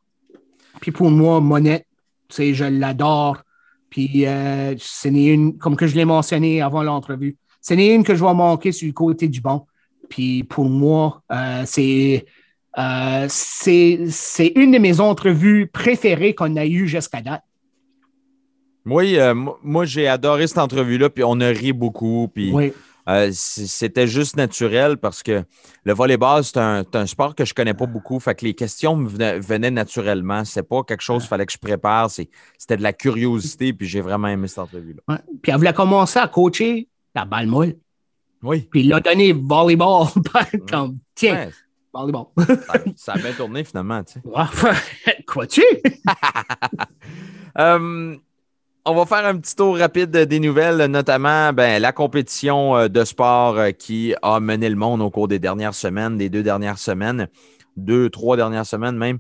Puis 0.80 0.92
pour 0.92 1.10
moi, 1.10 1.40
Monette, 1.40 1.86
je 2.30 2.66
l'adore. 2.66 3.44
Puis 3.90 4.26
euh, 4.26 4.74
c'est 4.80 5.10
une, 5.10 5.58
comme 5.58 5.76
que 5.76 5.88
je 5.88 5.96
l'ai 5.96 6.06
mentionné 6.06 6.62
avant 6.62 6.84
l'entrevue, 6.84 7.38
ce 7.62 7.74
n'est 7.74 7.94
une 7.94 8.04
que 8.04 8.16
je 8.16 8.24
vais 8.24 8.34
manquer 8.34 8.72
sur 8.72 8.88
le 8.88 8.94
côté 8.94 9.28
du 9.28 9.40
banc. 9.40 9.68
Puis 10.10 10.44
pour 10.44 10.66
moi, 10.66 11.22
euh, 11.32 11.64
euh, 12.80 13.26
c'est 13.30 14.52
une 14.56 14.72
de 14.72 14.80
mes 14.80 15.00
entrevues 15.00 15.68
préférées 15.68 16.34
qu'on 16.34 16.56
a 16.56 16.66
eues 16.66 16.88
jusqu'à 16.88 17.22
date. 17.22 17.44
Oui, 18.86 19.18
moi 19.64 19.86
j'ai 19.86 20.08
adoré 20.08 20.48
cette 20.48 20.58
entrevue-là, 20.58 21.10
puis 21.10 21.24
on 21.24 21.40
a 21.40 21.48
ri 21.48 21.72
beaucoup. 21.72 22.28
Puis 22.34 22.52
c'était 23.32 24.08
juste 24.08 24.38
naturel 24.38 24.98
parce 24.98 25.24
que 25.24 25.44
le 25.84 25.94
volleyball, 25.94 26.44
c'est 26.44 26.58
un, 26.58 27.06
sport 27.06 27.36
que 27.36 27.46
je 27.46 27.52
ne 27.52 27.56
connais 27.56 27.74
pas 27.74 27.86
beaucoup. 27.86 28.20
Fait 28.20 28.36
que 28.36 28.46
les 28.46 28.54
questions 28.54 28.96
me 28.96 29.10
venaient, 29.10 29.72
naturellement. 29.72 30.46
C'est 30.46 30.64
pas 30.64 30.84
quelque 30.84 31.02
chose 31.02 31.24
qu'il 31.24 31.30
fallait 31.30 31.46
que 31.46 31.52
je 31.54 31.58
prépare. 31.58 32.10
C'était 32.10 32.78
de 32.78 32.84
la 32.84 32.94
curiosité, 32.94 33.74
puis 33.74 33.88
j'ai 33.88 34.02
vraiment 34.02 34.30
aimé 34.30 34.48
cette 34.48 34.60
entrevue-là. 34.60 35.22
Puis 35.42 35.52
elle 35.52 35.58
voulait 35.58 35.74
commencer 35.74 36.20
à 36.20 36.28
coacher 36.28 36.88
la 37.14 37.26
balle 37.26 37.48
molle. 37.48 37.76
Oui. 38.42 38.68
Puis 38.72 38.82
il 38.82 38.94
a 38.94 39.00
donné 39.00 39.34
volleyball. 39.34 40.08
comme, 40.70 41.00
tiens, 41.16 41.50
volleyball. 41.94 42.26
ça, 42.96 43.14
a 43.14 43.18
bien 43.18 43.34
tourné 43.34 43.64
finalement, 43.64 44.04
tu 44.04 44.14
sais. 44.14 45.24
Quoi-tu? 45.28 45.64
Euh, 47.60 48.16
on 48.86 48.96
va 48.96 49.06
faire 49.06 49.26
un 49.26 49.38
petit 49.38 49.56
tour 49.56 49.78
rapide 49.78 50.12
des 50.12 50.40
nouvelles, 50.40 50.86
notamment 50.86 51.54
ben, 51.54 51.82
la 51.82 51.92
compétition 51.92 52.76
euh, 52.76 52.88
de 52.88 53.04
sport 53.06 53.58
euh, 53.58 53.72
qui 53.72 54.14
a 54.22 54.40
mené 54.40 54.70
le 54.70 54.76
monde 54.76 55.02
au 55.02 55.10
cours 55.10 55.28
des 55.28 55.40
dernières 55.40 55.76
semaines, 55.76 56.18
des 56.18 56.30
deux 56.30 56.44
dernières 56.44 56.80
semaines, 56.80 57.28
deux, 57.78 58.10
trois 58.10 58.36
dernières 58.36 58.66
semaines 58.66 58.98
même. 58.98 59.20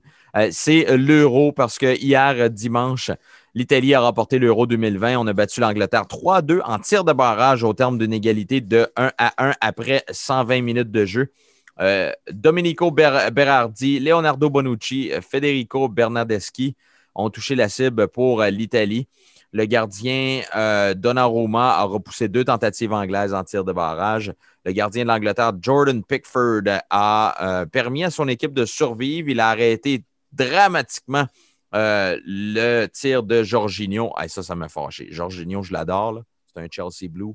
c'est 0.51 0.97
l'Euro 0.97 1.51
parce 1.51 1.77
que 1.79 1.95
hier, 1.97 2.49
dimanche, 2.49 3.11
L'Italie 3.55 3.93
a 3.93 4.01
remporté 4.01 4.39
l'Euro 4.39 4.65
2020. 4.65 5.17
On 5.17 5.27
a 5.27 5.33
battu 5.33 5.59
l'Angleterre 5.59 6.05
3-2 6.07 6.61
en 6.65 6.79
tir 6.79 7.03
de 7.03 7.13
barrage 7.13 7.63
au 7.63 7.73
terme 7.73 7.99
d'une 7.99 8.13
égalité 8.13 8.61
de 8.61 8.87
1 8.95 9.11
à 9.19 9.49
1 9.49 9.53
après 9.61 10.03
120 10.09 10.61
minutes 10.61 10.89
de 10.89 11.05
jeu. 11.05 11.31
Euh, 11.79 12.11
Domenico 12.31 12.89
Berardi, 12.89 13.99
Leonardo 13.99 14.49
Bonucci, 14.49 15.11
Federico 15.21 15.87
Bernardeschi 15.87 16.75
ont 17.13 17.29
touché 17.29 17.53
la 17.53 17.69
cible 17.69 18.07
pour 18.07 18.41
l'Italie. 18.43 19.07
Le 19.53 19.65
gardien 19.65 20.41
euh, 20.55 20.95
Donnarumma 20.95 21.75
a 21.75 21.83
repoussé 21.83 22.27
deux 22.27 22.43
tentatives 22.43 22.91
anglaises 22.91 23.35
en 23.35 23.43
tir 23.43 23.63
de 23.63 23.71
barrage. 23.71 24.33
Le 24.65 24.71
gardien 24.71 25.03
de 25.03 25.09
l'Angleterre, 25.09 25.53
Jordan 25.61 26.03
Pickford, 26.03 26.63
a 26.89 27.61
euh, 27.61 27.65
permis 27.67 28.03
à 28.03 28.09
son 28.09 28.27
équipe 28.27 28.53
de 28.53 28.65
survivre. 28.65 29.29
Il 29.29 29.39
a 29.39 29.49
arrêté 29.49 30.03
dramatiquement 30.31 31.27
euh, 31.75 32.19
le 32.25 32.87
tir 32.87 33.21
de 33.21 33.43
Jorginho, 33.43 34.11
ça, 34.27 34.41
ça 34.41 34.55
m'a 34.55 34.69
fâché. 34.69 35.07
Jorginho, 35.11 35.61
je 35.61 35.71
l'adore. 35.71 36.23
C'est 36.47 36.59
un 36.59 36.67
Chelsea 36.69 37.07
Blue. 37.07 37.33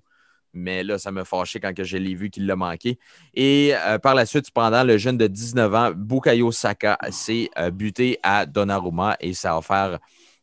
Mais 0.53 0.83
là, 0.83 0.99
ça 0.99 1.13
m'a 1.13 1.25
fâché 1.25 1.61
quand 1.61 1.73
je 1.77 1.97
l'ai 1.99 2.17
vu 2.17 2.31
qu'il 2.31 2.47
l'a 2.47 2.57
manqué. 2.57 2.99
Et 3.35 3.73
euh, 3.75 3.99
par 3.99 4.17
la 4.17 4.27
suite, 4.27 4.47
cependant, 4.47 4.83
le 4.83 4.99
jeune 4.99 5.19
de 5.19 5.29
19 5.29 5.75
ans, 5.75 5.93
Bukayo 5.95 6.51
Saka, 6.51 6.99
s'est 7.11 7.49
buté 7.73 8.19
à 8.25 8.45
Donnarumma 8.45 9.17
et 9.21 9.35
ça 9.35 9.53
a 9.53 9.59
offert 9.59 10.01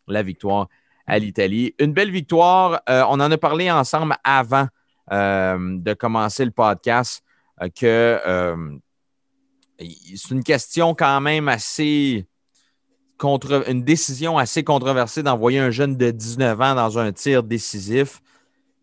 la 0.08 0.24
victoire 0.24 0.70
à 1.08 1.20
l'Italie. 1.20 1.74
Une 1.80 1.94
belle 1.94 2.12
victoire. 2.12 2.82
on 2.88 3.20
en 3.20 3.32
a 3.32 3.38
parlé 3.38 3.70
ensemble 3.72 4.16
avant 4.24 4.68
de 5.12 5.94
commencer 5.94 6.46
le 6.46 6.52
podcast 6.52 7.24
que 7.76 8.20
c'est 9.80 10.32
une 10.32 10.44
question 10.44 10.96
quand 10.96 11.22
même 11.22 11.48
assez 11.48 12.26
contre, 13.18 13.70
une 13.70 13.84
décision 13.84 14.38
assez 14.38 14.64
controversée 14.64 15.24
d'envoyer 15.24 15.60
un 15.60 15.72
jeune 15.72 15.96
de 15.96 16.12
19 16.12 16.60
ans 16.62 16.76
dans 16.76 17.00
un 17.00 17.12
tir 17.12 17.44
décisif. 17.44 18.22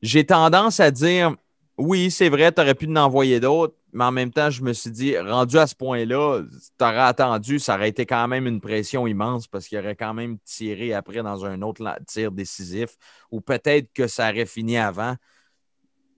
J'ai 0.01 0.25
tendance 0.25 0.81
à 0.81 0.91
dire 0.91 1.37
oui, 1.79 2.11
c'est 2.11 2.29
vrai, 2.29 2.53
tu 2.53 2.61
aurais 2.61 2.75
pu 2.75 2.87
en 2.87 2.97
envoyer 2.97 3.41
d'autres, 3.41 3.75
mais 3.93 4.05
en 4.05 4.13
même 4.13 4.31
temps, 4.31 4.51
je 4.51 4.63
me 4.63 4.73
suis 4.73 4.91
dit, 4.91 5.19
rendu 5.19 5.59
à 5.59 5.67
ce 5.67 5.75
point-là, 5.75 6.43
tu 6.79 6.85
aurais 6.85 6.99
attendu, 6.99 7.59
ça 7.59 7.77
aurait 7.77 7.89
été 7.89 8.07
quand 8.07 8.29
même 8.29 8.47
une 8.47 8.61
pression 8.61 9.07
immense 9.07 9.47
parce 9.47 9.67
qu'il 9.67 9.79
aurait 9.79 9.97
quand 9.97 10.15
même 10.15 10.39
tiré 10.45 10.93
après 10.93 11.23
dans 11.23 11.45
un 11.45 11.63
autre 11.63 11.83
tir 12.07 12.31
décisif 12.31 12.97
ou 13.31 13.41
peut-être 13.41 13.93
que 13.93 14.07
ça 14.07 14.31
aurait 14.31 14.47
fini 14.47 14.77
avant. 14.77 15.17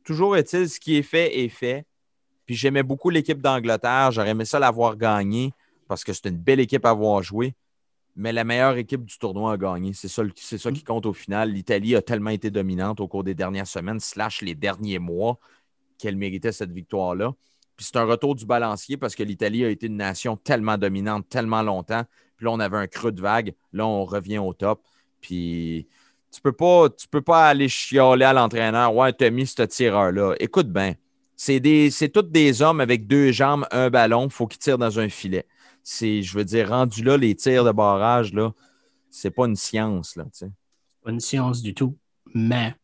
Toujours 0.05 0.37
est-il, 0.37 0.69
ce 0.69 0.81
qui 0.81 0.97
est 0.97 1.03
fait 1.03 1.39
est 1.39 1.49
fait. 1.49 1.87
Puis 2.47 2.57
j'aimais 2.57 2.83
beaucoup 2.83 3.09
l'équipe 3.09 3.41
d'Angleterre, 3.41 4.11
j'aurais 4.13 4.31
aimé 4.31 4.45
ça 4.45 4.59
l'avoir 4.59 4.97
gagné 4.97 5.53
parce 5.89 6.05
que 6.05 6.13
c'est 6.13 6.29
une 6.29 6.37
belle 6.37 6.61
équipe 6.61 6.85
à 6.85 6.91
avoir 6.91 7.23
joué 7.23 7.55
mais 8.17 8.33
la 8.33 8.45
meilleure 8.45 8.77
équipe 8.77 9.05
du 9.05 9.19
tournoi 9.19 9.53
a 9.53 9.57
gagné. 9.57 9.93
C'est 9.93 10.09
ça, 10.09 10.23
c'est 10.37 10.59
ça 10.59 10.71
qui 10.71 10.81
mm. 10.81 10.85
compte 10.85 11.07
au 11.07 11.13
final. 11.13 11.51
L'Italie 11.51 11.97
a 11.97 12.03
tellement 12.03 12.31
été 12.31 12.51
dominante 12.51 13.01
au 13.01 13.09
cours 13.09 13.25
des 13.25 13.35
dernières 13.35 13.67
semaines, 13.67 14.01
slash 14.01 14.43
les 14.43 14.55
derniers 14.55 14.99
mois, 14.99 15.39
qu'elle 15.99 16.17
méritait 16.17 16.53
cette 16.53 16.73
victoire-là. 16.73 17.33
Puis 17.77 17.87
c'est 17.87 17.97
un 17.97 18.05
retour 18.05 18.37
du 18.37 18.47
balancier 18.47 18.97
parce 18.97 19.17
que 19.17 19.25
l'Italie 19.25 19.65
a 19.65 19.69
été 19.69 19.87
une 19.87 19.97
nation 19.97 20.37
tellement 20.37 20.79
dominante, 20.79 21.29
tellement 21.29 21.63
longtemps. 21.63 22.05
Puis 22.37 22.47
là, 22.47 22.53
on 22.53 22.61
avait 22.61 22.77
un 22.77 22.87
creux 22.87 23.11
de 23.11 23.21
vague. 23.21 23.55
Là, 23.73 23.87
on 23.87 24.05
revient 24.05 24.39
au 24.39 24.53
top. 24.53 24.83
Puis 25.21 25.89
tu 26.31 26.41
peux 26.41 26.53
pas, 26.53 26.89
tu 26.91 27.09
peux 27.09 27.23
pas 27.23 27.49
aller 27.49 27.69
chioler 27.69 28.25
à 28.25 28.33
l'entraîneur. 28.33 28.95
Ouais, 28.95 29.13
tu 29.13 29.25
as 29.25 29.31
mis 29.31 29.47
ce 29.47 29.63
tireur-là. 29.63 30.35
Écoute 30.39 30.69
bien, 30.69 30.95
c'est, 31.35 31.59
des, 31.59 31.91
c'est 31.91 32.11
tous 32.11 32.23
des 32.23 32.63
hommes 32.63 32.81
avec 32.81 33.09
deux 33.09 33.33
jambes, 33.33 33.67
un 33.73 33.91
ballon. 33.91 34.27
Il 34.27 34.33
faut 34.33 34.47
qu'ils 34.47 34.61
tirent 34.61 34.79
dans 34.79 35.01
un 35.01 35.09
filet 35.09 35.47
c'est, 35.85 36.23
je 36.23 36.37
veux 36.37 36.45
dire, 36.45 36.71
rendu 36.71 37.05
là, 37.05 37.17
les 37.17 37.37
tirs 37.37 37.65
de 37.65 37.71
barrage, 37.71 38.33
là, 38.33 38.53
c'est 39.11 39.31
pas 39.31 39.47
une 39.47 39.55
science, 39.55 40.17
là, 40.17 40.25
tu 40.37 40.47
Pas 41.03 41.11
une 41.11 41.21
science 41.21 41.63
du 41.63 41.75
tout. 41.75 41.97
Mais 42.35 42.75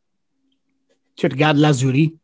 tu 1.17 1.27
regardes 1.27 1.57
l'Azuri, 1.57 2.17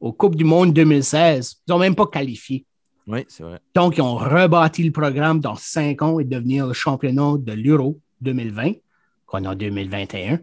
au 0.00 0.12
Coupe 0.12 0.34
du 0.34 0.44
Monde 0.44 0.74
2016, 0.74 1.62
ils 1.66 1.70
n'ont 1.70 1.78
même 1.78 1.94
pas 1.94 2.08
qualifié. 2.08 2.66
Oui, 3.06 3.24
c'est 3.28 3.44
vrai. 3.44 3.60
Donc, 3.74 3.96
ils 3.96 4.02
ont 4.02 4.16
rebâti 4.16 4.82
le 4.82 4.92
programme 4.92 5.40
dans 5.40 5.56
cinq 5.56 6.02
ans 6.02 6.18
et 6.18 6.24
devenir 6.24 6.66
le 6.66 6.72
championnat 6.72 7.34
de 7.38 7.52
l'Euro 7.52 8.00
2020 8.20 8.72
qu'on 9.26 9.44
a 9.44 9.52
en 9.52 9.54
2021. 9.54 10.40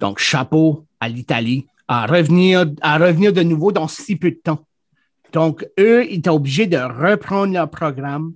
Donc, 0.00 0.18
chapeau 0.18 0.86
à 1.00 1.08
l'Italie 1.08 1.66
à 1.88 2.06
revenir, 2.06 2.66
à 2.80 2.98
revenir 2.98 3.32
de 3.32 3.42
nouveau 3.42 3.72
dans 3.72 3.88
si 3.88 4.16
peu 4.16 4.30
de 4.30 4.40
temps. 4.42 4.65
Donc, 5.32 5.66
eux, 5.78 6.04
ils 6.04 6.18
étaient 6.18 6.30
obligés 6.30 6.66
de 6.66 6.78
reprendre 6.78 7.52
leur 7.52 7.70
programme 7.70 8.34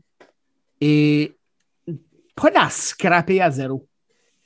et 0.80 1.32
pas 2.34 2.50
la 2.50 2.68
scraper 2.70 3.40
à 3.40 3.50
zéro. 3.50 3.86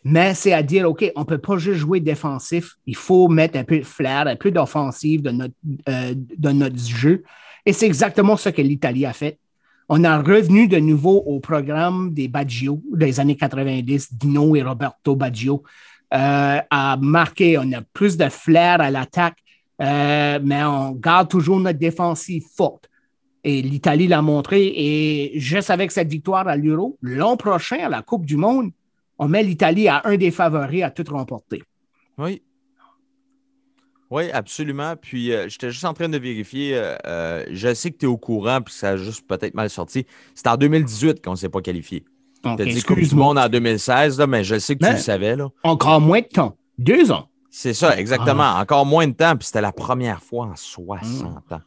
Mais 0.05 0.35
c'est 0.35 0.53
à 0.53 0.63
dire, 0.63 0.89
OK, 0.89 1.11
on 1.17 1.21
ne 1.21 1.25
peut 1.25 1.39
pas 1.39 1.57
juste 1.57 1.79
jouer 1.79 1.99
défensif. 1.99 2.77
Il 2.87 2.97
faut 2.97 3.29
mettre 3.29 3.59
un 3.59 3.65
peu 3.65 3.79
de 3.79 3.85
flair, 3.85 4.27
un 4.27 4.37
peu 4.37 4.51
d'offensive 4.51 5.23
notre, 5.23 5.55
euh, 5.89 6.15
notre 6.39 6.79
jeu. 6.79 7.25
Et 7.65 7.73
c'est 7.73 7.87
exactement 7.87 8.37
ce 8.37 8.51
que 8.51 8.61
l'Italie 8.61 9.07
a 9.07 9.15
fait. 9.15 9.39
On 9.89 10.05
a 10.05 10.21
revenu 10.21 10.69
de 10.69 10.79
nouveau 10.79 11.23
au 11.27 11.41
programme 11.41 12.13
des 12.13 12.29
Baggio 12.29 12.83
des 12.93 13.21
années 13.21 13.37
90, 13.37 14.15
Dino 14.15 14.57
et 14.57 14.63
Roberto 14.63 15.17
Baggio. 15.17 15.63
Euh, 16.13 16.61
a 16.71 16.97
marqué, 17.01 17.59
on 17.59 17.73
a 17.73 17.81
plus 17.93 18.17
de 18.17 18.29
flair 18.29 18.81
à 18.81 18.91
l'attaque, 18.91 19.39
euh, 19.81 20.39
mais 20.43 20.65
on 20.65 20.93
garde 20.93 21.29
toujours 21.29 21.59
notre 21.61 21.79
défensive 21.79 22.45
forte. 22.55 22.89
Et 23.43 23.61
l'Italie 23.61 24.07
l'a 24.07 24.23
montré. 24.23 24.73
Et 24.75 25.39
juste 25.39 25.71
avec 25.71 25.93
cette 25.93 26.09
victoire 26.09 26.49
à 26.49 26.57
l'Euro, 26.57 26.99
l'an 27.03 27.37
prochain, 27.37 27.79
à 27.79 27.89
la 27.89 28.03
Coupe 28.03 28.25
du 28.25 28.37
Monde, 28.37 28.71
on 29.19 29.29
met 29.29 29.43
l'Italie 29.43 29.89
à 29.89 30.03
un 30.05 30.17
des 30.17 30.31
favoris 30.31 30.83
à 30.83 30.91
tout 30.91 31.05
remporter. 31.11 31.63
Oui. 32.19 32.43
Oui, 34.11 34.31
absolument. 34.31 34.95
Puis, 34.97 35.33
euh, 35.33 35.49
j'étais 35.49 35.71
juste 35.71 35.85
en 35.85 35.93
train 35.93 36.09
de 36.09 36.19
vérifier. 36.19 36.73
Euh, 36.75 37.45
je 37.51 37.75
sais 37.75 37.91
que 37.91 37.99
tu 37.99 38.07
es 38.07 38.09
au 38.09 38.17
courant, 38.17 38.61
puis 38.61 38.73
ça 38.73 38.91
a 38.91 38.97
juste 38.97 39.27
peut-être 39.27 39.55
mal 39.55 39.69
sorti. 39.71 40.07
C'est 40.35 40.47
en 40.47 40.57
2018 40.57 41.23
qu'on 41.23 41.33
ne 41.33 41.37
s'est 41.37 41.49
pas 41.49 41.61
qualifié. 41.61 42.05
tu 42.43 42.49
as 42.49 42.57
dit 42.57 42.83
Coupe 42.83 43.01
du 43.01 43.15
Monde 43.15 43.39
en 43.39 43.49
2016, 43.49 44.19
là, 44.19 44.27
mais 44.27 44.45
je 44.45 44.59
sais 44.59 44.77
que 44.77 44.85
tu 44.85 44.93
le 44.93 44.99
savais. 44.99 45.37
Là. 45.37 45.49
Encore 45.65 46.01
moins 46.01 46.21
de 46.21 46.27
temps. 46.27 46.57
Deux 46.79 47.11
ans. 47.11 47.29
C'est 47.57 47.73
ça, 47.73 47.97
exactement. 47.97 48.43
Ah. 48.57 48.61
Encore 48.61 48.85
moins 48.85 49.07
de 49.07 49.13
temps, 49.13 49.37
puis 49.37 49.47
c'était 49.47 49.61
la 49.61 49.71
première 49.71 50.21
fois 50.21 50.47
en 50.47 50.57
60 50.57 51.53
ans. 51.53 51.61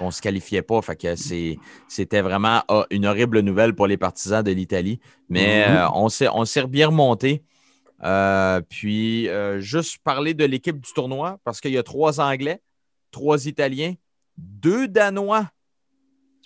On 0.00 0.06
ne 0.06 0.10
se 0.10 0.20
qualifiait 0.20 0.62
pas. 0.62 0.82
Fait 0.82 0.96
que 0.96 1.14
c'était 1.86 2.22
vraiment 2.22 2.64
ah, 2.66 2.86
une 2.90 3.06
horrible 3.06 3.38
nouvelle 3.38 3.72
pour 3.72 3.86
les 3.86 3.96
partisans 3.96 4.42
de 4.42 4.50
l'Italie. 4.50 4.98
Mais 5.28 5.64
mm-hmm. 5.64 6.22
euh, 6.24 6.28
on 6.34 6.44
s'est 6.44 6.66
bien 6.66 6.88
remonté. 6.88 7.44
Euh, 8.02 8.60
puis, 8.68 9.28
euh, 9.28 9.60
juste 9.60 9.98
parler 10.02 10.34
de 10.34 10.44
l'équipe 10.44 10.80
du 10.80 10.92
tournoi, 10.92 11.38
parce 11.44 11.60
qu'il 11.60 11.70
y 11.70 11.78
a 11.78 11.84
trois 11.84 12.18
Anglais, 12.18 12.60
trois 13.12 13.46
Italiens, 13.46 13.94
deux 14.36 14.88
Danois. 14.88 15.48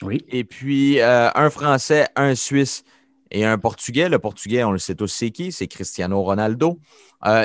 Oui. 0.03 0.23
Et 0.29 0.45
puis, 0.45 1.01
un 1.01 1.49
Français, 1.49 2.09
un 2.15 2.35
Suisse 2.35 2.85
et 3.31 3.45
un 3.45 3.59
Portugais. 3.59 4.09
Le 4.09 4.19
Portugais, 4.19 4.65
on 4.65 4.73
le 4.73 4.79
sait 4.79 4.95
tous, 4.95 5.09
c'est 5.09 5.31
qui? 5.31 5.53
C'est 5.53 5.67
Cristiano 5.67 6.23
Ronaldo. 6.23 6.79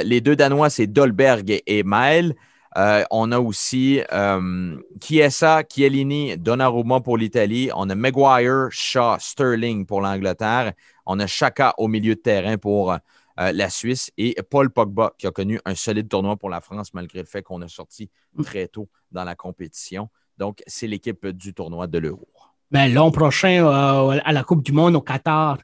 les 0.04 0.22
deux 0.22 0.36
Danois, 0.36 0.70
c'est 0.70 0.88
Dolberg 0.88 1.62
et 1.66 1.84
Maël. 1.84 2.36
Euh, 2.78 3.04
on 3.12 3.32
a 3.32 3.40
aussi 3.40 4.02
euh, 4.14 4.78
Chiesa, 5.02 5.64
Chiellini, 5.68 6.38
Donnarumma 6.38 7.02
pour 7.02 7.18
l'Italie. 7.18 7.70
On 7.76 7.90
a 7.90 7.96
Maguire, 7.96 8.68
Shaw, 8.70 9.18
Sterling 9.20 9.86
pour 9.86 10.02
l'Angleterre. 10.02 10.74
On 11.06 11.20
a 11.20 11.28
Chaka 11.28 11.74
au 11.78 11.88
milieu 11.88 12.16
de 12.16 12.22
terrain 12.22 12.58
pour 12.58 12.94
euh, 12.94 12.98
la 13.36 13.70
Suisse 13.70 14.12
et 14.18 14.36
Paul 14.50 14.70
Pogba 14.70 15.14
qui 15.18 15.28
a 15.28 15.32
connu 15.32 15.60
un 15.66 15.76
solide 15.76 16.08
tournoi 16.08 16.38
pour 16.38 16.50
la 16.50 16.62
France 16.62 16.94
malgré 16.94 17.20
le 17.20 17.26
fait 17.26 17.44
qu'on 17.44 17.62
a 17.62 17.68
sorti 17.68 18.10
très 18.42 18.68
tôt 18.68 18.88
dans 19.12 19.26
la 19.26 19.36
compétition. 19.36 20.10
Donc, 20.38 20.64
c'est 20.66 20.88
l'équipe 20.88 21.28
du 21.28 21.54
tournoi 21.54 21.88
de 21.88 21.98
l'Euro. 21.98 22.28
Ben, 22.72 22.92
L'an 22.94 23.12
prochain, 23.12 23.68
à 23.68 24.32
la 24.32 24.44
Coupe 24.44 24.64
du 24.64 24.72
Monde 24.72 24.96
au 24.96 25.02
Qatar, 25.02 25.58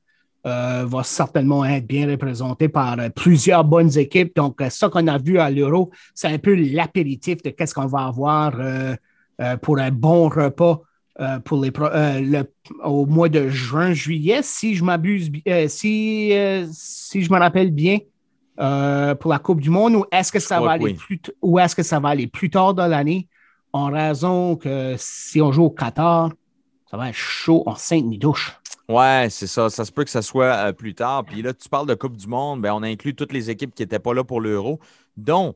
euh, 0.45 0.85
va 0.85 1.03
certainement 1.03 1.65
être 1.65 1.85
bien 1.88 2.07
représenté 2.07 2.69
par 2.69 2.99
euh, 2.99 3.09
plusieurs 3.09 3.64
bonnes 3.64 3.97
équipes. 3.97 4.35
Donc, 4.35 4.61
euh, 4.61 4.69
ça 4.69 4.88
qu'on 4.88 5.07
a 5.07 5.18
vu 5.18 5.39
à 5.39 5.49
l'Euro, 5.49 5.91
c'est 6.14 6.27
un 6.27 6.38
peu 6.38 6.53
l'apéritif 6.53 7.41
de 7.43 7.49
qu'est-ce 7.49 7.73
qu'on 7.73 7.88
va 7.88 8.05
avoir 8.05 8.53
pour 9.61 9.80
un 9.80 9.91
bon 9.91 10.30
repas 10.30 10.81
pour 11.43 11.64
les, 11.64 11.72
au 12.84 13.05
mois 13.07 13.30
de 13.30 13.49
juin, 13.49 13.91
juillet, 13.93 14.39
si 14.43 14.76
je 14.76 14.84
m'abuse, 14.84 15.31
si, 15.68 16.34
si 16.72 17.22
je 17.23 17.34
me 17.34 17.39
rappelle 17.39 17.72
bien, 17.72 17.97
pour 18.55 19.31
la 19.31 19.39
Coupe 19.39 19.61
du 19.61 19.69
Monde, 19.69 19.95
ou 19.95 20.05
est-ce 20.11 20.31
que 20.31 20.39
ça 20.39 20.59
va 20.61 20.72
aller 20.72 20.93
plus 20.93 21.19
ou 21.41 21.59
est-ce 21.59 21.76
que 21.76 21.84
ça 21.84 21.99
va 21.99 22.09
aller 22.09 22.27
plus 22.27 22.49
tard 22.49 22.73
dans 22.73 22.88
l'année? 22.88 23.27
En 23.73 23.91
raison 23.91 24.55
que 24.55 24.95
si 24.97 25.41
on 25.41 25.51
joue 25.51 25.65
au 25.65 25.69
Qatar, 25.72 26.30
ça 26.89 26.97
va 26.97 27.09
être 27.09 27.15
chaud 27.15 27.64
en 27.65 27.76
cinq 27.76 28.05
douche. 28.18 28.59
Ouais, 28.89 29.27
c'est 29.30 29.47
ça. 29.47 29.69
Ça 29.69 29.84
se 29.84 29.91
peut 29.91 30.05
que 30.05 30.09
ça 30.09 30.22
soit 30.22 30.69
euh, 30.69 30.73
plus 30.73 30.95
tard. 30.95 31.26
Puis 31.26 31.41
là, 31.41 31.53
tu 31.53 31.68
parles 31.68 31.88
de 31.88 31.93
Coupe 31.93 32.15
du 32.15 32.27
Monde. 32.27 32.61
Bien, 32.61 32.73
on 32.73 32.84
inclut 32.84 33.15
toutes 33.15 33.34
les 33.34 33.49
équipes 33.49 33.76
qui 33.76 33.84
n'étaient 33.84 33.99
pas 33.99 34.14
là 34.14 34.23
pour 34.23 34.39
l'Euro, 34.39 34.80
dont 35.18 35.55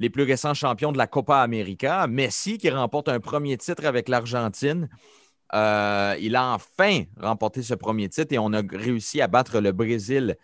les 0.00 0.10
plus 0.10 0.24
récents 0.24 0.54
champions 0.54 0.92
de 0.92 0.98
la 0.98 1.06
Copa 1.06 1.38
América. 1.38 2.06
Messi, 2.08 2.58
qui 2.58 2.70
remporte 2.70 3.08
un 3.08 3.20
premier 3.20 3.56
titre 3.58 3.86
avec 3.86 4.08
l'Argentine. 4.08 4.88
Euh, 5.54 6.16
il 6.20 6.36
a 6.36 6.54
enfin 6.54 7.04
remporté 7.18 7.62
ce 7.62 7.74
premier 7.74 8.08
titre 8.08 8.34
et 8.34 8.38
on 8.38 8.52
a 8.52 8.62
réussi 8.70 9.20
à 9.22 9.28
battre 9.28 9.60
le 9.60 9.72
Brésil 9.72 10.36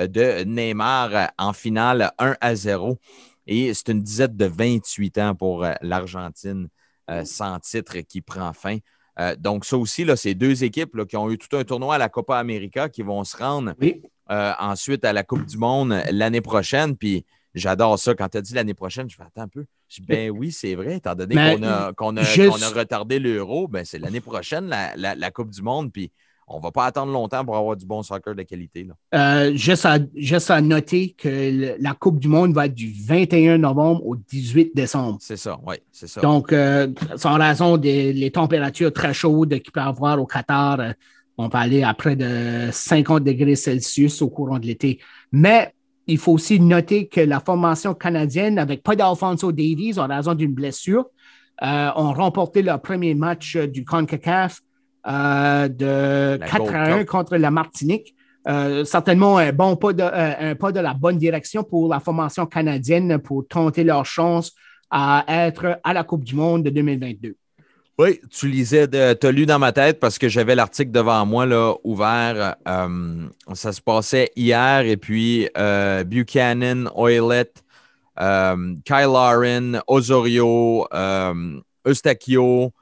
euh, 0.00 0.06
de 0.08 0.44
Neymar 0.44 1.32
en 1.38 1.52
finale 1.54 2.12
1 2.18 2.36
à 2.40 2.54
0. 2.54 2.98
Et 3.46 3.74
c'est 3.74 3.88
une 3.90 4.02
dizaine 4.02 4.36
de 4.36 4.46
28 4.46 5.18
ans 5.18 5.34
pour 5.34 5.66
l'Argentine 5.80 6.68
sans 7.24 7.58
titre 7.60 7.98
qui 8.00 8.22
prend 8.22 8.52
fin. 8.52 8.78
Euh, 9.20 9.36
donc, 9.36 9.64
ça 9.64 9.76
aussi, 9.76 10.04
là, 10.04 10.16
c'est 10.16 10.34
deux 10.34 10.64
équipes 10.64 11.06
qui 11.06 11.16
ont 11.16 11.30
eu 11.30 11.38
tout 11.38 11.56
un 11.56 11.64
tournoi 11.64 11.96
à 11.96 11.98
la 11.98 12.08
Copa 12.08 12.38
América 12.38 12.88
qui 12.88 13.02
vont 13.02 13.24
se 13.24 13.36
rendre 13.36 13.74
euh, 14.30 14.52
ensuite 14.58 15.04
à 15.04 15.12
la 15.12 15.22
Coupe 15.22 15.44
du 15.44 15.58
Monde 15.58 16.02
l'année 16.10 16.40
prochaine. 16.40 16.96
Puis 16.96 17.24
j'adore 17.54 17.98
ça. 17.98 18.14
Quand 18.14 18.28
tu 18.28 18.38
as 18.38 18.42
dit 18.42 18.54
l'année 18.54 18.74
prochaine, 18.74 19.08
je 19.10 19.16
fais 19.16 19.22
attends 19.22 19.42
un 19.42 19.48
peu. 19.48 19.64
Je 19.88 20.00
dis, 20.00 20.06
ben 20.06 20.30
oui, 20.30 20.50
c'est 20.52 20.74
vrai, 20.74 20.96
étant 20.96 21.14
donné 21.14 21.34
qu'on 21.96 22.16
a, 22.16 22.22
retardé 22.22 23.18
l'euro, 23.18 23.68
ben 23.68 23.84
c'est 23.84 23.98
l'année 23.98 24.22
prochaine 24.22 24.66
la, 24.66 24.96
la, 24.96 25.30
Coupe 25.30 25.50
du 25.50 25.60
Monde. 25.60 25.92
Puis 25.92 26.10
on 26.52 26.58
ne 26.58 26.62
va 26.62 26.70
pas 26.70 26.86
attendre 26.86 27.12
longtemps 27.12 27.44
pour 27.44 27.56
avoir 27.56 27.76
du 27.76 27.86
bon 27.86 28.02
soccer 28.02 28.34
de 28.34 28.42
qualité. 28.42 28.86
Euh, 29.14 29.52
juste, 29.54 29.86
à, 29.86 30.60
noter 30.60 31.14
que 31.16 31.76
la 31.80 31.94
Coupe 31.94 32.18
du 32.18 32.28
Monde 32.28 32.52
va 32.52 32.66
être 32.66 32.74
du 32.74 32.92
21 33.06 33.58
novembre 33.58 34.04
au 34.06 34.16
18 34.16 34.74
décembre. 34.74 35.18
C'est 35.20 35.36
ça, 35.36 35.58
oui, 35.66 35.76
c'est 35.90 36.06
ça. 36.06 36.20
Donc, 36.20 36.52
euh, 36.52 36.88
sans 37.16 37.38
raison 37.38 37.76
des 37.76 38.30
températures 38.32 38.92
très 38.92 39.14
chaudes 39.14 39.60
qu'il 39.60 39.72
peut 39.72 39.80
y 39.80 39.82
avoir 39.82 40.20
au 40.20 40.26
Qatar, 40.26 40.80
euh, 40.80 40.92
on 41.38 41.48
peut 41.48 41.58
aller 41.58 41.82
à 41.82 41.94
près 41.94 42.16
de 42.16 42.68
50 42.70 43.24
degrés 43.24 43.56
Celsius 43.56 44.20
au 44.22 44.28
courant 44.28 44.58
de 44.58 44.66
l'été. 44.66 45.00
Mais 45.32 45.74
il 46.06 46.18
faut 46.18 46.32
aussi 46.32 46.60
noter 46.60 47.08
que 47.08 47.20
la 47.20 47.40
formation 47.40 47.94
canadienne, 47.94 48.58
avec 48.58 48.82
pas 48.82 48.94
d'Alfonso 48.94 49.50
Davies 49.50 49.98
en 49.98 50.06
raison 50.06 50.34
d'une 50.34 50.52
blessure, 50.52 51.06
ont 51.62 52.12
remporté 52.12 52.60
leur 52.60 52.82
premier 52.82 53.14
match 53.14 53.56
du 53.56 53.84
CONCACAF 53.84 54.60
euh, 55.06 55.68
de 55.68 56.38
4 56.46 56.74
à 56.74 56.94
1 56.94 57.04
contre 57.04 57.36
la 57.36 57.50
Martinique. 57.50 58.14
Euh, 58.48 58.84
certainement 58.84 59.38
un 59.38 59.52
bon 59.52 59.76
pas 59.76 59.92
de, 59.92 60.02
euh, 60.02 60.50
un 60.50 60.54
pas 60.54 60.72
de 60.72 60.80
la 60.80 60.94
bonne 60.94 61.18
direction 61.18 61.62
pour 61.62 61.88
la 61.88 62.00
formation 62.00 62.44
canadienne 62.46 63.18
pour 63.18 63.46
tenter 63.46 63.84
leur 63.84 64.04
chance 64.04 64.52
à 64.90 65.24
être 65.28 65.80
à 65.84 65.92
la 65.92 66.04
Coupe 66.04 66.24
du 66.24 66.34
Monde 66.34 66.64
de 66.64 66.70
2022. 66.70 67.36
Oui, 67.98 68.20
tu 68.30 68.48
lisais, 68.48 68.88
tu 68.88 69.26
as 69.26 69.32
lu 69.32 69.46
dans 69.46 69.58
ma 69.58 69.72
tête 69.72 70.00
parce 70.00 70.18
que 70.18 70.28
j'avais 70.28 70.54
l'article 70.54 70.90
devant 70.90 71.24
moi 71.26 71.46
là, 71.46 71.74
ouvert. 71.84 72.56
ça 73.54 73.72
se 73.72 73.80
passait 73.80 74.30
hier 74.34 74.80
et 74.80 74.96
puis 74.96 75.48
Buchanan, 76.06 76.88
Oilet, 76.96 77.52
Kyle 78.16 79.04
Lauren, 79.04 79.80
Osorio, 79.86 80.86
Eustachio, 81.86 82.72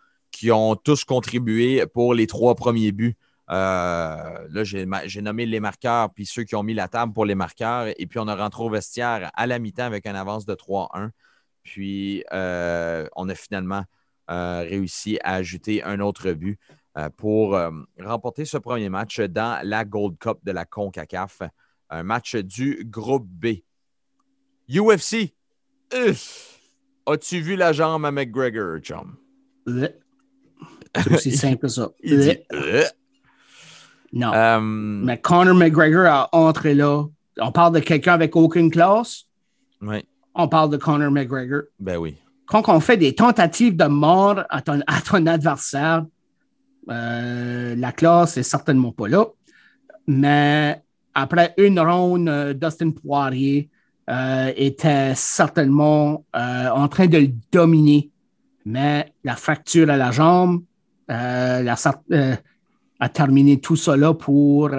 qui 0.41 0.51
ont 0.51 0.75
tous 0.75 1.05
contribué 1.05 1.87
pour 1.87 2.15
les 2.15 2.27
trois 2.27 2.55
premiers 2.55 2.93
buts. 2.93 3.15
Euh, 3.51 4.49
là, 4.49 4.65
j'ai 4.65 5.21
nommé 5.21 5.45
les 5.45 5.61
marqueurs, 5.61 6.15
puis 6.15 6.25
ceux 6.25 6.45
qui 6.45 6.55
ont 6.55 6.63
mis 6.63 6.73
la 6.73 6.89
table 6.89 7.13
pour 7.13 7.27
les 7.27 7.35
marqueurs. 7.35 7.89
Et 7.99 8.07
puis, 8.07 8.19
on 8.19 8.27
a 8.27 8.35
rentré 8.35 8.63
au 8.63 8.71
vestiaire 8.71 9.31
à 9.35 9.47
la 9.47 9.59
mi-temps 9.59 9.85
avec 9.85 10.07
un 10.07 10.15
avance 10.15 10.47
de 10.47 10.55
3-1. 10.55 11.11
Puis, 11.63 12.25
euh, 12.33 13.07
on 13.17 13.29
a 13.29 13.35
finalement 13.35 13.85
euh, 14.31 14.61
réussi 14.61 15.19
à 15.25 15.35
ajouter 15.35 15.83
un 15.83 16.01
autre 16.01 16.33
but 16.33 16.59
pour 17.19 17.59
remporter 18.01 18.47
ce 18.47 18.57
premier 18.57 18.89
match 18.89 19.21
dans 19.21 19.61
la 19.63 19.85
Gold 19.85 20.17
Cup 20.19 20.39
de 20.43 20.53
la 20.53 20.65
CONCACAF. 20.65 21.43
Un 21.91 22.03
match 22.03 22.35
du 22.35 22.87
groupe 22.87 23.27
B. 23.27 23.63
UFC. 24.71 25.35
As-tu 25.93 27.41
vu 27.41 27.57
la 27.57 27.75
jambe 27.75 28.07
à 28.07 28.11
McGregor, 28.11 28.79
chum? 28.79 29.19
C'est 30.97 31.13
aussi 31.13 31.37
simple 31.37 31.59
que 31.59 31.69
ça. 31.69 31.91
Euh. 32.53 32.85
Non. 34.13 34.33
Euh, 34.35 34.61
Mais 34.61 35.19
Conor 35.19 35.55
McGregor 35.55 36.07
a 36.07 36.29
entré 36.35 36.75
là. 36.75 37.05
On 37.39 37.53
parle 37.53 37.75
de 37.75 37.81
quelqu'un 37.81 38.15
avec 38.15 38.35
aucune 38.35 38.71
classe? 38.71 39.27
Oui. 39.81 40.05
On 40.35 40.49
parle 40.49 40.71
de 40.71 40.77
Conor 40.77 41.13
McGregor. 41.13 41.63
Ben 41.79 41.97
oui. 41.97 42.17
Quand 42.47 42.69
on 42.69 42.81
fait 42.81 42.97
des 42.97 43.15
tentatives 43.15 43.77
de 43.77 43.85
mort 43.85 44.43
à 44.51 44.63
ton, 44.63 44.81
à 44.89 45.01
ton 45.01 45.25
adversaire, 45.27 46.05
euh, 46.91 47.77
la 47.77 47.93
classe 47.93 48.37
est 48.37 48.43
certainement 48.43 48.91
pas 48.91 49.07
là. 49.07 49.27
Mais 50.09 50.83
après 51.15 51.55
une 51.57 51.79
ronde, 51.79 52.57
Dustin 52.61 52.91
Poirier 52.91 53.71
était 54.57 55.15
certainement 55.15 56.25
en 56.35 56.89
train 56.89 57.07
de 57.07 57.19
le 57.19 57.31
dominer. 57.53 58.11
Mais 58.65 59.13
la 59.23 59.37
fracture 59.37 59.89
à 59.89 59.97
la 59.97 60.11
jambe 60.11 60.63
la, 61.11 61.77
a 63.01 63.09
terminé 63.09 63.61
tout 63.61 63.77
cela 63.77 64.15
pour, 64.15 64.71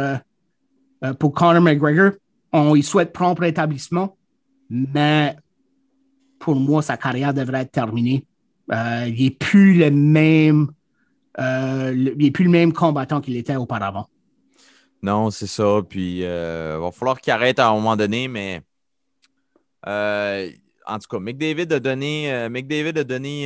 pour 1.20 1.34
Conor 1.34 1.62
McGregor. 1.62 2.12
On 2.54 2.82
souhaite 2.82 3.14
prompt 3.14 3.40
rétablissement, 3.40 4.18
mais 4.70 5.36
pour 6.42 6.56
moi, 6.56 6.82
sa 6.82 6.98
carrière 6.98 7.34
devrait 7.34 7.62
être 7.62 7.72
terminée. 7.72 8.26
Euh, 8.72 9.06
il 9.08 9.24
n'est 9.24 9.32
plus 9.32 9.78
le 9.78 9.92
même. 9.92 10.72
Euh, 11.40 12.14
il 12.20 12.32
plus 12.34 12.46
le 12.46 12.50
même 12.50 12.74
combattant 12.74 13.22
qu'il 13.22 13.38
était 13.38 13.56
auparavant. 13.56 14.08
Non, 15.02 15.32
c'est 15.32 15.48
ça. 15.48 15.82
Puis 15.88 16.20
il 16.20 16.26
euh, 16.26 16.78
va 16.82 16.92
falloir 16.92 17.22
qu'il 17.22 17.32
arrête 17.32 17.60
à 17.60 17.70
un 17.70 17.74
moment 17.74 17.96
donné, 17.96 18.28
mais 18.28 18.62
en 20.86 21.00
tout 21.00 21.08
cas, 21.10 21.20
McDavid 21.20 21.72
a 21.74 21.80
donné, 21.80 22.50
McDavid 22.50 22.98
a 22.98 23.04
donné 23.04 23.46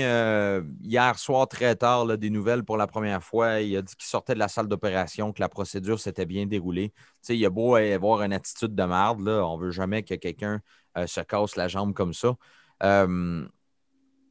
hier 0.82 1.20
soir 1.20 1.48
très 1.48 1.76
tard 1.76 2.18
des 2.18 2.30
nouvelles 2.30 2.64
pour 2.64 2.78
la 2.78 2.88
première 2.88 3.24
fois. 3.24 3.62
Il 3.62 3.76
a 3.78 3.82
dit 3.82 3.95
qu'il 3.95 4.07
sortait 4.07 4.34
de 4.34 4.40
la 4.40 4.48
salle 4.48 4.68
d'opération, 4.68 5.34
que 5.34 5.41
la 5.41 5.49
procédure 5.49 5.99
s'était 5.99 6.26
bien 6.26 6.45
déroulée. 6.45 6.94
Tu 7.26 7.36
il 7.36 7.45
a 7.45 7.49
beau 7.49 7.76
avoir 7.76 8.22
une 8.22 8.34
attitude 8.34 8.74
de 8.74 8.84
merde. 8.84 9.22
Là. 9.22 9.45
On 9.45 9.57
ne 9.57 9.64
veut 9.64 9.72
jamais 9.72 10.03
que 10.03 10.16
quelqu'un 10.16 10.62
se 11.06 11.22
casse 11.22 11.56
la 11.56 11.68
jambe 11.68 11.94
comme 11.94 12.14
ça. 12.14 12.36
Euh, 12.84 13.45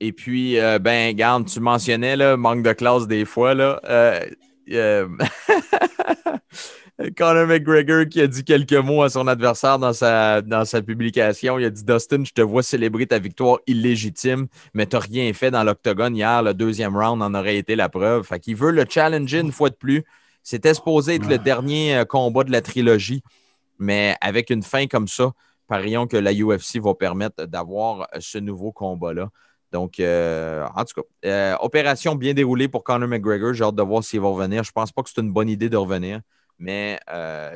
et 0.01 0.13
puis, 0.13 0.59
euh, 0.59 0.79
ben, 0.79 1.15
garde, 1.15 1.47
tu 1.47 1.61
mentionnais, 1.61 2.17
là, 2.17 2.37
manque 2.37 2.63
de 2.63 2.73
classe 2.73 3.07
des 3.07 3.25
fois, 3.25 3.55
là. 3.55 3.81
Euh, 7.01 7.11
Conor 7.17 7.47
McGregor 7.47 8.07
qui 8.07 8.21
a 8.21 8.27
dit 8.27 8.45
quelques 8.45 8.73
mots 8.73 9.03
à 9.03 9.09
son 9.11 9.27
adversaire 9.27 9.79
dans 9.79 9.93
sa, 9.93 10.43
dans 10.43 10.65
sa 10.65 10.83
publication. 10.83 11.59
Il 11.59 11.65
a 11.65 11.71
dit 11.71 11.85
Dustin, 11.85 12.25
je 12.25 12.33
te 12.33 12.41
vois 12.41 12.63
célébrer 12.63 13.07
ta 13.07 13.19
victoire 13.19 13.59
illégitime, 13.67 14.47
mais 14.75 14.87
tu 14.87 14.97
n'as 14.97 15.03
rien 15.03 15.33
fait 15.33 15.51
dans 15.51 15.65
l'octogone 15.65 16.17
hier. 16.17 16.43
Le 16.43 16.55
deuxième 16.55 16.97
round 16.97 17.23
en 17.23 17.35
aurait 17.35 17.57
été 17.57 17.77
la 17.77 17.89
preuve. 17.89 18.25
Fait 18.25 18.41
qu'il 18.41 18.57
veut 18.57 18.71
le 18.71 18.85
challenger 18.89 19.41
une 19.41 19.53
fois 19.53 19.71
de 19.71 19.77
plus. 19.77 20.05
C'était 20.43 20.75
supposé 20.75 21.15
être 21.15 21.29
le 21.29 21.39
dernier 21.39 22.03
combat 22.09 22.45
de 22.45 22.53
la 22.53 22.61
trilogie, 22.61 23.23
mais 23.79 24.15
avec 24.21 24.51
une 24.51 24.63
fin 24.63 24.87
comme 24.87 25.09
ça, 25.09 25.33
parions 25.67 26.07
que 26.07 26.17
la 26.17 26.33
UFC 26.33 26.79
va 26.81 26.95
permettre 26.95 27.47
d'avoir 27.47 28.03
euh, 28.03 28.19
ce 28.21 28.39
nouveau 28.39 28.73
combat-là. 28.73 29.31
Donc, 29.75 29.99
euh, 29.99 30.65
en 30.77 30.85
tout 30.85 31.03
cas, 31.03 31.29
euh, 31.29 31.57
opération 31.59 32.15
bien 32.15 32.33
déroulée 32.33 32.69
pour 32.69 32.85
Conor 32.85 33.09
McGregor. 33.09 33.55
J'ai 33.55 33.65
hâte 33.65 33.75
de 33.75 33.83
voir 33.83 34.05
s'il 34.05 34.21
va 34.21 34.29
revenir. 34.29 34.63
Je 34.63 34.71
ne 34.71 34.73
pense 34.73 34.93
pas 34.93 35.03
que 35.03 35.11
c'est 35.11 35.21
une 35.21 35.33
bonne 35.33 35.49
idée 35.49 35.69
de 35.69 35.77
revenir, 35.77 36.21
mais 36.61 37.01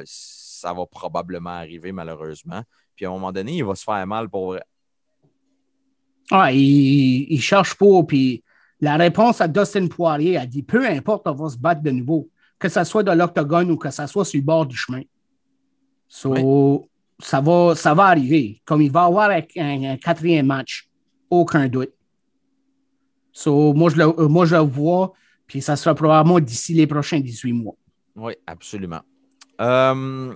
ça 0.05 0.73
va 0.73 0.85
probablement 0.85 1.51
arriver 1.51 1.93
malheureusement. 1.93 2.63
Puis 2.97 3.07
à 3.07 3.11
un 3.11 3.13
moment 3.13 3.31
donné, 3.31 3.53
il 3.53 3.65
va 3.65 3.77
se 3.77 3.85
faire 3.85 4.05
mal 4.05 4.29
pour 4.29 4.47
vrai. 4.49 4.65
Ah, 6.33 6.51
il, 6.53 7.41
cherche 7.41 7.77
pas. 7.77 8.03
Puis 8.03 8.43
la 8.81 8.97
réponse 8.97 9.41
à 9.41 9.47
Dustin 9.47 9.87
Poirier 9.87 10.39
a 10.39 10.45
dit 10.45 10.65
peu 10.65 10.85
importe, 10.85 11.29
on 11.29 11.35
va 11.35 11.51
se 11.51 11.57
battre 11.57 11.83
de 11.83 11.93
nouveau, 11.93 12.29
que 12.59 12.69
ce 12.69 12.83
soit 12.83 13.05
dans 13.05 13.15
l'octogone 13.15 13.71
ou 13.71 13.77
que 13.77 13.91
ce 13.91 14.09
soit 14.09 14.25
sur 14.25 14.41
le 14.41 14.45
bord 14.45 14.67
du 14.67 14.77
chemin. 14.77 15.03
So, 16.09 16.89
ça 17.21 17.41
va, 17.41 17.77
ça 17.77 17.95
va 17.95 18.07
arriver. 18.07 18.61
Comme 18.65 18.83
il 18.83 18.91
va 18.91 19.05
avoir 19.05 19.31
un, 19.31 19.97
quatrième 19.99 20.47
match, 20.47 20.89
aucun 21.31 21.69
doute. 21.69 21.93
So, 23.39 23.73
moi, 23.73 23.89
je 23.89 23.97
le, 23.99 24.05
euh, 24.05 24.27
moi, 24.27 24.47
je 24.47 24.57
vois, 24.57 25.13
puis 25.47 25.63
ça 25.63 25.77
sera 25.77 25.95
probablement 25.95 26.41
d'ici 26.41 26.75
les 26.75 26.89
prochains 26.89 27.21
18 27.21 27.53
mois. 27.53 27.77
Oui, 28.17 28.33
absolument. 28.49 28.99
Euh, 29.61 30.35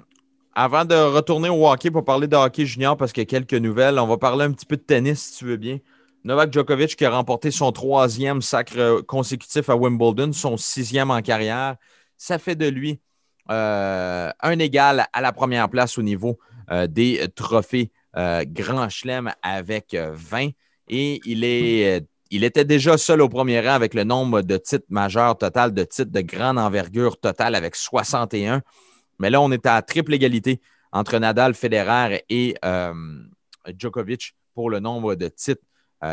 avant 0.54 0.84
de 0.84 0.94
retourner 0.94 1.48
au 1.48 1.68
hockey 1.68 1.90
pour 1.90 2.04
parler 2.04 2.28
de 2.28 2.36
hockey 2.36 2.64
junior, 2.64 2.96
parce 2.96 3.12
qu'il 3.12 3.22
y 3.22 3.26
a 3.26 3.26
quelques 3.26 3.54
nouvelles, 3.54 3.98
on 3.98 4.06
va 4.06 4.18
parler 4.18 4.44
un 4.44 4.52
petit 4.52 4.66
peu 4.66 4.76
de 4.76 4.82
tennis, 4.82 5.20
si 5.20 5.38
tu 5.38 5.46
veux 5.46 5.56
bien. 5.56 5.78
Novak 6.22 6.52
Djokovic 6.52 6.94
qui 6.94 7.04
a 7.04 7.10
remporté 7.10 7.50
son 7.50 7.72
troisième 7.72 8.40
sacre 8.40 9.00
consécutif 9.00 9.68
à 9.68 9.74
Wimbledon, 9.74 10.32
son 10.32 10.56
sixième 10.56 11.10
en 11.10 11.22
carrière. 11.22 11.74
Ça 12.16 12.38
fait 12.38 12.54
de 12.54 12.68
lui 12.68 13.00
euh, 13.50 14.30
un 14.40 14.58
égal 14.60 15.06
à 15.12 15.20
la 15.20 15.32
première 15.32 15.68
place 15.68 15.98
au 15.98 16.02
niveau 16.02 16.38
des 16.88 17.26
trophées 17.34 17.90
Grand 18.14 18.88
Chelem 18.88 19.32
avec 19.42 19.96
20. 19.96 20.50
Et 20.88 21.20
il, 21.24 21.42
est, 21.42 22.06
il 22.32 22.44
était 22.44 22.64
déjà 22.64 22.96
seul 22.96 23.20
au 23.20 23.28
premier 23.28 23.60
rang 23.60 23.74
avec 23.74 23.92
le 23.92 24.04
nombre 24.04 24.40
de 24.40 24.56
titres 24.56 24.86
majeurs 24.88 25.36
total, 25.36 25.74
de 25.74 25.84
titres 25.84 26.10
de 26.10 26.22
grande 26.22 26.58
envergure 26.58 27.20
totale 27.20 27.54
avec 27.54 27.76
61. 27.76 28.62
Mais 29.18 29.28
là, 29.28 29.42
on 29.42 29.52
est 29.52 29.66
à 29.66 29.82
triple 29.82 30.14
égalité 30.14 30.62
entre 30.92 31.18
Nadal, 31.18 31.52
Federer 31.52 32.24
et 32.30 32.54
Djokovic 33.76 34.34
pour 34.54 34.70
le 34.70 34.80
nombre 34.80 35.14
de 35.14 35.28
titres 35.28 35.62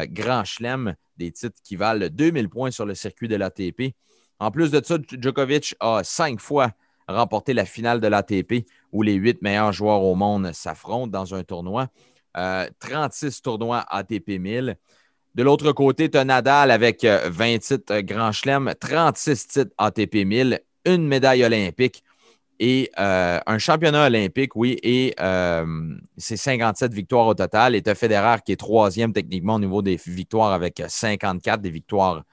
Grand 0.08 0.44
Chelem, 0.44 0.94
des 1.16 1.32
titres 1.32 1.58
qui 1.64 1.78
valent 1.78 2.10
2000 2.10 2.50
points 2.50 2.72
sur 2.72 2.86
le 2.86 2.96
circuit 2.96 3.30
de 3.30 3.38
l'ATP. 3.38 3.96
En 4.40 4.52
plus 4.52 4.72
de 4.72 4.84
ça, 4.84 4.98
Djokovic 5.10 5.74
a 5.80 6.04
cinq 6.04 6.42
fois 6.42 6.72
remporté 7.08 7.54
la 7.54 7.64
finale 7.64 8.02
de 8.02 8.08
l'ATP 8.08 8.66
où 8.92 9.04
les 9.04 9.14
huit 9.14 9.42
meilleurs 9.42 9.72
joueurs 9.72 10.04
au 10.04 10.16
monde 10.16 10.52
s'affrontent 10.52 11.08
dans 11.08 11.34
un 11.34 11.46
tournoi. 11.46 11.88
36 12.34 13.38
euh, 13.38 13.42
tournois 13.42 13.86
ATP 13.90 14.38
1000. 14.38 14.78
De 15.36 15.44
l'autre 15.44 15.72
côté, 15.72 16.10
tu 16.10 16.18
as 16.18 16.26
Nadal 16.26 16.72
avec 16.72 17.04
20 17.04 17.08
euh, 17.08 17.58
titres 17.60 17.94
euh, 17.94 18.02
Grand 18.02 18.32
Chelem, 18.32 18.74
36 18.80 19.48
titres 19.48 19.72
ATP 19.78 20.26
1000, 20.26 20.60
une 20.86 21.08
médaille 21.08 21.44
olympique 21.44 22.04
et 22.62 22.92
un 22.98 23.58
championnat 23.58 24.08
olympique, 24.08 24.54
oui, 24.58 24.78
et 24.84 25.16
c'est 26.18 26.36
57 26.36 26.94
victoires 26.94 27.28
au 27.28 27.34
total. 27.34 27.74
Et 27.74 27.82
tu 27.82 27.90
as 27.90 27.96
Federer 27.96 28.36
qui 28.46 28.52
est 28.52 28.58
troisième 28.58 29.14
techniquement 29.14 29.56
au 29.56 29.60
niveau 29.60 29.82
des 29.82 29.96
victoires 29.96 30.52
avec 30.52 30.84
54 30.86 31.62
des 31.62 31.70
victoires 31.70 32.26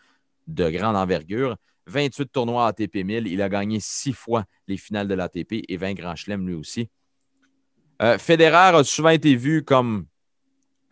de 0.48 0.68
grande 0.68 0.96
envergure. 0.96 1.56
28 1.86 2.32
tournois 2.32 2.66
ATP 2.66 3.04
1000. 3.04 3.26
Il 3.28 3.42
a 3.42 3.48
gagné 3.48 3.78
six 3.80 4.12
fois 4.12 4.44
les 4.66 4.76
finales 4.76 5.08
de 5.08 5.14
l'ATP 5.14 5.64
et 5.68 5.76
20 5.76 5.94
grands 5.94 6.16
chelems 6.16 6.46
lui 6.46 6.54
aussi. 6.54 6.88
Euh, 8.02 8.18
Federer 8.18 8.76
a 8.76 8.84
souvent 8.84 9.10
été 9.10 9.34
vu 9.36 9.64
comme 9.64 10.06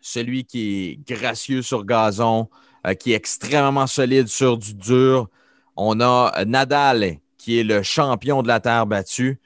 celui 0.05 0.45
qui 0.45 0.91
est 1.09 1.15
gracieux 1.15 1.63
sur 1.63 1.87
gazon, 1.87 2.51
euh, 2.87 2.93
qui 2.93 3.13
est 3.13 3.17
extrêmement 3.17 3.87
solide 3.87 4.29
sur 4.29 4.59
du 4.59 4.75
dur. 4.75 5.31
On 5.77 5.99
a 6.01 6.45
Nadal, 6.45 7.17
qui 7.39 7.59
est 7.59 7.65
le 7.65 7.83
champion 7.83 8.43
de 8.43 8.49
la 8.49 8.61
terre 8.61 8.87
battue. 8.87 9.41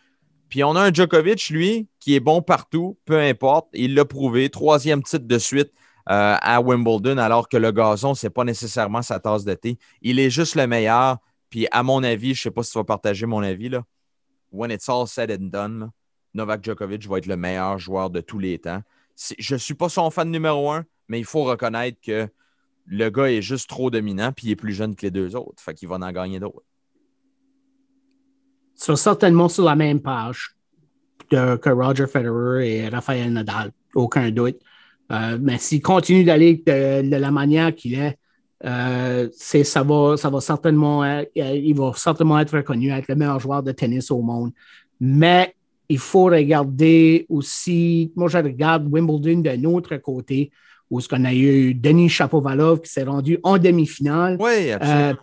Puis 0.49 0.65
on 0.65 0.75
a 0.75 0.83
un 0.83 0.93
Djokovic, 0.93 1.51
lui, 1.51 1.87
qui 2.01 2.17
est 2.17 2.21
bon 2.21 2.43
partout, 2.43 2.99
peu 3.05 3.21
importe. 3.21 3.69
Il 3.73 3.95
l'a 3.95 4.05
prouvé. 4.05 4.51
Troisième 4.51 5.03
titre 5.05 5.27
de 5.27 5.39
suite 5.39 5.71
euh, 6.11 6.37
à 6.41 6.61
Wimbledon, 6.61 7.19
alors 7.19 7.49
que 7.49 7.57
le 7.57 7.71
gazon, 7.71 8.15
ce 8.15 8.27
n'est 8.27 8.31
pas 8.31 8.45
nécessairement 8.45 9.03
sa 9.03 9.21
tasse 9.21 9.45
de 9.45 9.55
thé. 9.55 9.79
Il 10.03 10.19
est 10.19 10.31
juste 10.31 10.57
le 10.57 10.67
meilleur. 10.67 11.19
Puis, 11.51 11.69
à 11.71 11.85
mon 11.85 12.03
avis, 12.03 12.35
je 12.35 12.41
ne 12.41 12.43
sais 12.43 12.51
pas 12.51 12.65
si 12.65 12.73
tu 12.73 12.79
vas 12.79 12.85
partager 12.85 13.27
mon 13.27 13.43
avis, 13.45 13.69
là. 13.69 13.85
When 14.51 14.73
it's 14.73 14.89
all 14.89 15.07
said 15.07 15.31
and 15.31 15.51
done, 15.51 15.91
Novak 16.35 16.65
Djokovic 16.65 17.07
va 17.07 17.19
être 17.19 17.27
le 17.27 17.37
meilleur 17.37 17.79
joueur 17.79 18.11
de 18.11 18.21
tous 18.21 18.41
les 18.41 18.59
temps. 18.59 18.83
Je 19.39 19.55
ne 19.55 19.59
suis 19.59 19.75
pas 19.75 19.89
son 19.89 20.11
fan 20.11 20.31
numéro 20.31 20.71
un, 20.71 20.85
mais 21.09 21.19
il 21.19 21.25
faut 21.25 21.45
reconnaître 21.45 21.99
que 22.01 22.29
le 22.87 23.11
gars 23.11 23.31
est 23.31 23.43
juste 23.43 23.69
trop 23.69 23.91
dominant, 23.91 24.33
puis 24.33 24.47
il 24.47 24.51
est 24.53 24.57
plus 24.57 24.73
jeune 24.73 24.95
que 24.95 25.03
les 25.03 25.11
deux 25.11 25.37
autres. 25.37 25.63
Fait 25.63 25.75
qu'il 25.75 25.89
va 25.89 25.97
en 25.97 26.13
gagner 26.13 26.41
d'autres. 26.41 26.63
Ils 28.77 28.85
sont 28.85 28.97
certainement 28.97 29.49
sur 29.49 29.65
la 29.65 29.75
même 29.75 30.01
page 30.01 30.55
que 31.29 31.71
Roger 31.71 32.07
Federer 32.07 32.77
et 32.77 32.89
Rafael 32.89 33.33
Nadal, 33.33 33.73
aucun 33.95 34.31
doute. 34.31 34.59
Euh, 35.11 35.39
mais 35.41 35.59
s'il 35.59 35.83
continue 35.83 36.25
d'aller 36.25 36.63
de, 36.67 37.17
la 37.17 37.31
manière 37.31 37.75
qu'il 37.75 37.95
est, 37.95 38.19
euh, 38.65 39.29
ça, 39.33 39.83
va, 39.83 40.17
ça 40.17 40.31
va 40.31 40.41
certainement 40.41 41.05
euh, 41.05 41.23
il 41.35 41.75
va 41.75 41.93
certainement 41.95 42.41
être 42.41 42.57
reconnu 42.57 42.91
être 42.91 43.07
le 43.09 43.15
meilleur 43.15 43.39
joueur 43.39 43.63
de 43.63 43.73
tennis 43.73 44.11
au 44.11 44.21
monde. 44.21 44.53
Mais 45.01 45.55
il 45.89 45.99
faut 45.99 46.25
regarder 46.25 47.27
aussi, 47.29 48.13
moi 48.15 48.29
je 48.29 48.39
regarde 48.39 48.87
Wimbledon 48.91 49.41
d'un 49.41 49.65
autre 49.65 49.97
côté, 49.97 50.51
où 50.91 51.01
ce 51.01 51.09
qu'on 51.09 51.25
a 51.25 51.35
eu 51.35 51.75
Denis 51.75 52.09
Chapovalov 52.09 52.81
qui 52.81 52.91
s'est 52.91 53.05
rendu 53.05 53.39
en 53.43 53.59
demi-finale, 53.59 54.39
euh, 54.41 55.15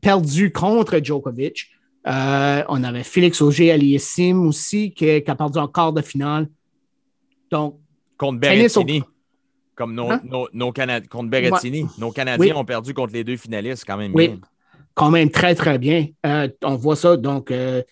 perdu 0.00 0.50
contre 0.52 1.00
Djokovic. 1.02 1.66
on 2.06 2.84
avait 2.84 3.02
Félix 3.02 3.40
Auger 3.42 3.72
Aliassime 3.72 4.46
aussi 4.46 4.92
qui, 4.92 5.22
qui, 5.22 5.30
a 5.30 5.34
perdu 5.34 5.58
en 5.58 5.68
quart 5.68 5.92
de 5.92 6.02
finale. 6.02 6.48
Donc, 7.50 7.78
contre 8.16 8.38
Berrettini. 8.38 9.02
Comme 9.74 9.94
nos, 9.94 10.10
hein? 10.10 10.20
nos, 10.52 10.72
Canadiens, 10.72 11.08
contre 11.08 11.30
Berrettini. 11.30 11.86
Nos 11.98 12.10
Canadiens 12.10 12.54
ont 12.56 12.64
perdu 12.66 12.92
contre 12.92 13.14
les 13.14 13.24
deux 13.24 13.38
finalistes, 13.38 13.84
quand 13.86 13.96
même 13.96 14.12
oui. 14.14 14.38
Quand 14.94 15.10
même 15.10 15.30
très, 15.30 15.54
très 15.54 15.78
bien. 15.78 16.08
Euh, 16.26 16.48
on 16.62 16.76
voit 16.76 16.96
ça. 16.96 17.16
Donc, 17.16 17.50
euh, 17.50 17.82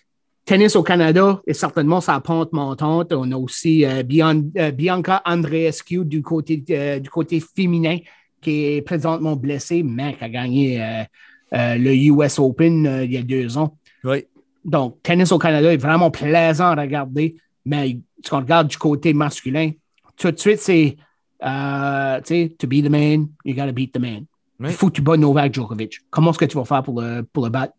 tennis 0.49 0.75
au 0.75 0.81
Canada 0.81 1.39
est 1.45 1.53
certainement 1.53 2.01
sa 2.01 2.19
pente 2.19 2.53
montante. 2.53 3.13
On 3.13 3.31
a 3.31 3.37
aussi 3.37 3.85
euh, 3.85 4.01
Bianca 4.01 5.21
Andreescu 5.23 6.03
du 6.03 6.23
côté, 6.23 6.57
du 6.57 7.09
côté 7.09 7.39
féminin 7.39 7.97
qui 8.41 8.65
est 8.65 8.81
présentement 8.81 9.35
blessée, 9.35 9.83
mais 9.83 10.15
qui 10.15 10.23
a 10.23 10.29
gagné 10.29 11.05
le 11.51 11.93
US 11.93 12.39
Open 12.39 13.03
il 13.03 13.11
y 13.11 13.17
a 13.17 13.21
deux 13.21 13.59
ans. 13.59 13.77
Oui. 14.03 14.25
Donc, 14.65 15.03
tennis 15.03 15.31
au 15.31 15.37
Canada 15.37 15.71
est 15.71 15.77
vraiment 15.77 16.09
plaisant 16.09 16.65
à 16.65 16.75
regarder. 16.75 17.35
Mais 17.65 17.99
tu 18.23 18.33
regardes 18.33 18.69
du 18.69 18.77
côté 18.77 19.13
masculin, 19.13 19.71
tout 20.17 20.31
de 20.31 20.39
suite, 20.39 20.59
c'est, 20.59 20.97
euh, 21.45 22.17
tu 22.21 22.27
sais, 22.27 22.55
to 22.57 22.67
be 22.67 22.81
the 22.83 22.89
man, 22.89 23.27
you 23.45 23.53
gotta 23.53 23.71
beat 23.71 23.93
the 23.93 23.99
man. 23.99 24.25
Il 24.59 24.71
faut 24.71 24.87
que 24.87 24.93
tu 24.93 25.01
bats 25.01 25.15
Novak 25.15 25.53
Djokovic. 25.53 25.99
Comment 26.09 26.31
est-ce 26.31 26.39
que 26.39 26.45
tu 26.45 26.57
vas 26.57 26.65
faire 26.65 26.83
pour 26.83 26.99
le, 26.99 27.21
pour 27.21 27.45
le 27.45 27.49
battre? 27.49 27.73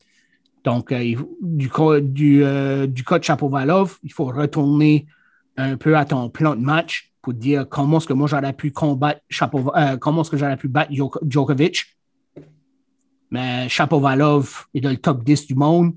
Donc, 0.65 0.93
euh, 0.93 1.15
du, 1.41 1.71
du, 2.03 2.45
euh, 2.45 2.87
du 2.87 3.05
cas 3.05 3.19
de 3.19 3.25
Chapovalov, 3.25 3.99
il 4.03 4.13
faut 4.13 4.27
retourner 4.27 5.07
un 5.57 5.77
peu 5.77 5.97
à 5.97 6.05
ton 6.05 6.29
plan 6.29 6.55
de 6.55 6.61
match 6.61 7.13
pour 7.23 7.35
dire 7.35 7.69
comment 7.69 7.99
est-ce 7.99 8.07
que 8.07 8.13
moi 8.13 8.27
j'aurais 8.27 8.53
pu 8.53 8.71
combattre 8.71 9.21
Chapovalov, 9.29 9.99
comment 9.99 10.23
est-ce 10.23 10.31
que 10.31 10.37
j'aurais 10.37 10.57
pu 10.57 10.69
battre 10.69 10.93
Djokovic. 11.27 11.97
Mais 13.31 13.69
Chapovalov 13.69 14.67
est 14.75 14.81
dans 14.81 14.91
le 14.91 14.97
top 14.97 15.23
10 15.23 15.47
du 15.47 15.55
monde. 15.55 15.95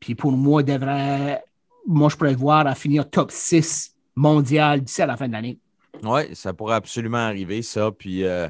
Puis 0.00 0.14
pour 0.14 0.32
moi, 0.32 0.62
devrait, 0.62 1.44
moi, 1.86 2.08
je 2.08 2.16
pourrais 2.16 2.34
voir 2.34 2.66
à 2.66 2.74
finir 2.74 3.08
top 3.08 3.30
6 3.30 3.94
mondial 4.16 4.80
d'ici 4.80 5.00
à 5.02 5.06
la 5.06 5.16
fin 5.16 5.28
de 5.28 5.32
l'année. 5.32 5.58
Oui, 6.02 6.34
ça 6.34 6.52
pourrait 6.52 6.74
absolument 6.74 7.18
arriver, 7.18 7.62
ça. 7.62 7.92
Puis, 7.92 8.24
euh, 8.24 8.48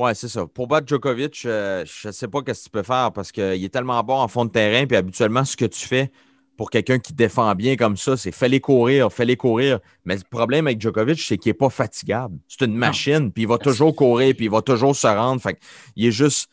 ouais, 0.00 0.14
c'est 0.14 0.28
ça. 0.28 0.46
Pour 0.46 0.66
battre 0.66 0.86
Djokovic, 0.88 1.42
euh, 1.44 1.84
je 1.86 2.08
ne 2.08 2.12
sais 2.12 2.28
pas 2.28 2.38
ce 2.40 2.44
que 2.44 2.64
tu 2.64 2.70
peux 2.70 2.82
faire 2.82 3.12
parce 3.12 3.30
qu'il 3.32 3.64
est 3.64 3.72
tellement 3.72 4.02
bon 4.02 4.16
en 4.16 4.28
fond 4.28 4.44
de 4.44 4.50
terrain. 4.50 4.86
Puis 4.86 4.96
habituellement, 4.96 5.44
ce 5.44 5.56
que 5.56 5.64
tu 5.64 5.86
fais 5.86 6.10
pour 6.56 6.70
quelqu'un 6.70 6.98
qui 6.98 7.12
défend 7.12 7.54
bien 7.54 7.76
comme 7.76 7.96
ça, 7.96 8.16
c'est 8.16 8.32
fais-les 8.32 8.60
courir, 8.60 9.12
fais-les 9.12 9.36
courir. 9.36 9.78
Mais 10.04 10.16
le 10.16 10.22
problème 10.28 10.66
avec 10.66 10.80
Djokovic, 10.80 11.20
c'est 11.20 11.38
qu'il 11.38 11.50
n'est 11.50 11.54
pas 11.54 11.70
fatigable. 11.70 12.38
C'est 12.48 12.64
une 12.64 12.74
machine, 12.74 13.32
puis 13.32 13.44
il 13.44 13.48
va 13.48 13.58
toujours 13.58 13.94
courir, 13.94 14.34
puis 14.34 14.46
il 14.46 14.50
va 14.50 14.62
toujours 14.62 14.94
se 14.94 15.06
rendre. 15.06 15.40
Fait 15.40 15.58
il 15.96 16.06
est 16.06 16.12
juste 16.12 16.50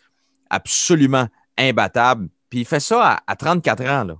absolument 0.49 1.27
imbattable. 1.57 2.29
Puis 2.49 2.59
il 2.59 2.65
fait 2.65 2.79
ça 2.79 3.19
à, 3.25 3.35
34 3.35 3.83
ans. 3.83 4.03
Là. 4.05 4.17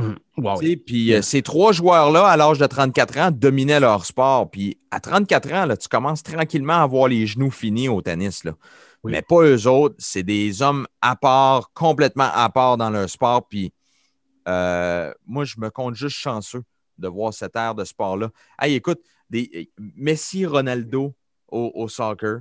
Mmh. 0.00 0.76
Puis 0.86 1.14
euh, 1.14 1.22
ces 1.22 1.42
trois 1.42 1.72
joueurs-là, 1.72 2.26
à 2.26 2.36
l'âge 2.36 2.58
de 2.58 2.66
34 2.66 3.18
ans, 3.18 3.30
dominaient 3.30 3.80
leur 3.80 4.06
sport. 4.06 4.50
Puis 4.50 4.78
à 4.90 5.00
34 5.00 5.52
ans, 5.52 5.66
là, 5.66 5.76
tu 5.76 5.88
commences 5.88 6.22
tranquillement 6.22 6.74
à 6.74 6.82
avoir 6.82 7.08
les 7.08 7.26
genoux 7.26 7.50
finis 7.50 7.88
au 7.88 8.00
tennis. 8.02 8.44
Là. 8.44 8.52
Mais 9.04 9.22
pas 9.22 9.42
eux 9.42 9.66
autres. 9.66 9.96
C'est 9.98 10.22
des 10.22 10.62
hommes 10.62 10.86
à 11.00 11.16
part, 11.16 11.72
complètement 11.72 12.30
à 12.32 12.48
part 12.50 12.76
dans 12.76 12.90
leur 12.90 13.08
sport. 13.08 13.46
Puis 13.48 13.72
euh, 14.48 15.12
moi, 15.26 15.44
je 15.44 15.56
me 15.58 15.70
compte 15.70 15.94
juste 15.94 16.16
chanceux 16.16 16.62
de 16.98 17.08
voir 17.08 17.32
cette 17.32 17.56
ère 17.56 17.74
de 17.74 17.84
sport-là. 17.84 18.30
Hey, 18.60 18.74
écoute, 18.74 19.00
des, 19.28 19.70
Messi, 19.78 20.44
Ronaldo 20.44 21.14
au, 21.48 21.72
au 21.74 21.88
soccer, 21.88 22.40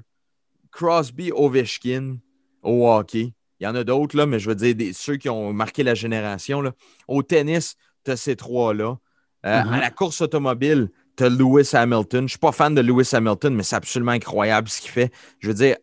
Crosby, 0.72 1.32
Ovechkin 1.32 2.18
au 2.62 2.90
hockey. 2.90 3.34
Il 3.60 3.66
y 3.66 3.68
en 3.68 3.76
a 3.76 3.84
d'autres, 3.84 4.16
là, 4.16 4.26
mais 4.26 4.40
je 4.40 4.50
veux 4.50 4.56
dire, 4.56 4.74
des, 4.74 4.94
ceux 4.94 5.18
qui 5.18 5.30
ont 5.30 5.52
marqué 5.52 5.84
la 5.84 5.94
génération. 5.94 6.62
Là. 6.62 6.72
Au 7.08 7.24
tennis, 7.24 7.76
tu 8.06 8.12
as 8.12 8.18
ces 8.18 8.36
trois-là. 8.36 8.98
Euh, 9.46 9.62
mm-hmm. 9.62 9.72
À 9.72 9.80
la 9.80 9.90
course 9.90 10.22
automobile, 10.22 10.90
tu 11.18 11.26
as 11.26 11.30
Lewis 11.30 11.70
Hamilton. 11.74 12.22
Je 12.22 12.24
ne 12.24 12.28
suis 12.30 12.40
pas 12.40 12.52
fan 12.52 12.74
de 12.74 12.82
Lewis 12.82 13.10
Hamilton, 13.12 13.54
mais 13.54 13.64
c'est 13.64 13.76
absolument 13.76 14.12
incroyable 14.12 14.70
ce 14.70 14.82
qu'il 14.82 14.92
fait. 14.92 15.12
Je 15.40 15.50
veux 15.50 15.54
dire, 15.54 15.76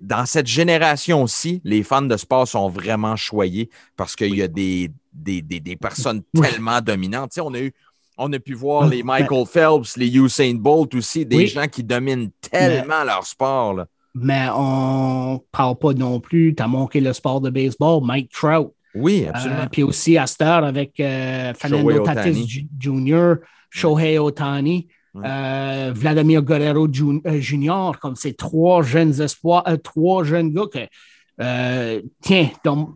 dans 0.00 0.24
cette 0.24 0.46
génération-ci, 0.46 1.60
les 1.64 1.82
fans 1.82 2.02
de 2.02 2.16
sport 2.16 2.48
sont 2.48 2.68
vraiment 2.68 3.16
choyés 3.16 3.68
parce 3.96 4.16
qu'il 4.16 4.34
y 4.34 4.42
a 4.42 4.48
des, 4.48 4.90
des, 5.12 5.42
des, 5.42 5.76
personnes 5.76 6.22
tellement 6.40 6.80
dominantes. 6.80 7.38
on 7.38 7.52
a 7.54 7.60
eu 7.60 7.72
on 8.20 8.32
a 8.32 8.38
pu 8.40 8.54
voir 8.54 8.88
les 8.88 9.04
Michael 9.04 9.46
Phelps, 9.46 9.96
les 9.96 10.16
Usain 10.16 10.54
Bolt 10.54 10.92
aussi, 10.96 11.24
des 11.24 11.46
gens 11.46 11.68
qui 11.68 11.84
dominent 11.84 12.30
tellement 12.40 13.04
leur 13.04 13.24
sport. 13.24 13.74
Là 13.74 13.86
mais 14.14 14.48
on 14.54 15.42
parle 15.52 15.76
pas 15.76 15.92
non 15.92 16.20
plus. 16.20 16.54
Tu 16.54 16.62
as 16.62 16.68
manqué 16.68 17.00
le 17.00 17.12
sport 17.12 17.40
de 17.40 17.50
baseball, 17.50 18.02
Mike 18.04 18.30
Trout. 18.32 18.72
Oui, 18.94 19.24
euh, 19.24 19.30
absolument. 19.30 19.66
puis 19.70 19.82
aussi 19.82 20.18
à 20.18 20.26
cette 20.26 20.42
heure 20.42 20.64
avec 20.64 20.98
euh, 21.00 21.52
Fernando 21.54 22.00
Tatis 22.00 22.66
Jr., 22.78 23.34
Shohei 23.70 24.18
Otani, 24.18 24.88
euh, 25.16 25.92
Vladimir 25.94 26.42
Guerrero 26.42 26.88
Jr., 26.90 27.92
comme 28.00 28.16
ces 28.16 28.34
trois 28.34 28.82
jeunes 28.82 29.20
espoirs, 29.20 29.64
trois 29.82 30.24
jeunes 30.24 30.52
gars 30.52 30.66
que, 30.72 32.02
tiens, 32.22 32.50
donc, 32.64 32.94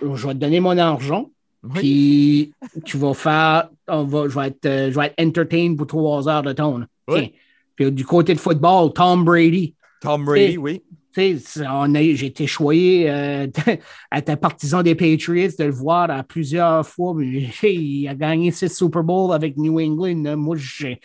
je 0.00 0.26
vais 0.26 0.34
te 0.34 0.38
donner 0.38 0.60
mon 0.60 0.78
argent. 0.78 1.30
Puis 1.72 2.52
tu 2.84 2.98
vas 2.98 3.14
faire, 3.14 3.68
on 3.88 4.04
va, 4.04 4.28
je, 4.28 4.38
vais 4.38 4.48
être, 4.48 4.90
je 4.90 5.00
vais 5.00 5.06
être 5.06 5.20
entertained 5.20 5.78
pour 5.78 5.86
trois 5.86 6.28
heures 6.28 6.42
de 6.42 6.52
temps. 6.52 6.80
Puis 7.06 7.90
du 7.90 8.04
côté 8.04 8.34
de 8.34 8.38
football, 8.38 8.92
Tom 8.92 9.24
Brady. 9.24 9.74
Tom 10.04 10.24
Brady, 10.24 10.58
oui. 10.58 10.82
J'ai 11.16 12.26
été 12.26 12.46
choyé 12.46 13.10
euh, 13.10 13.46
à 14.10 14.22
partisan 14.36 14.82
des 14.82 14.94
Patriots 14.94 15.50
de 15.58 15.64
le 15.64 15.70
voir 15.70 16.10
à 16.10 16.22
plusieurs 16.22 16.86
fois. 16.86 17.14
il 17.62 18.08
a 18.08 18.14
gagné 18.14 18.50
six 18.50 18.68
Super 18.68 19.02
Bowl 19.02 19.32
avec 19.32 19.56
New 19.56 19.80
England. 19.80 20.36
Moi, 20.36 20.56
j'ai 20.58 21.00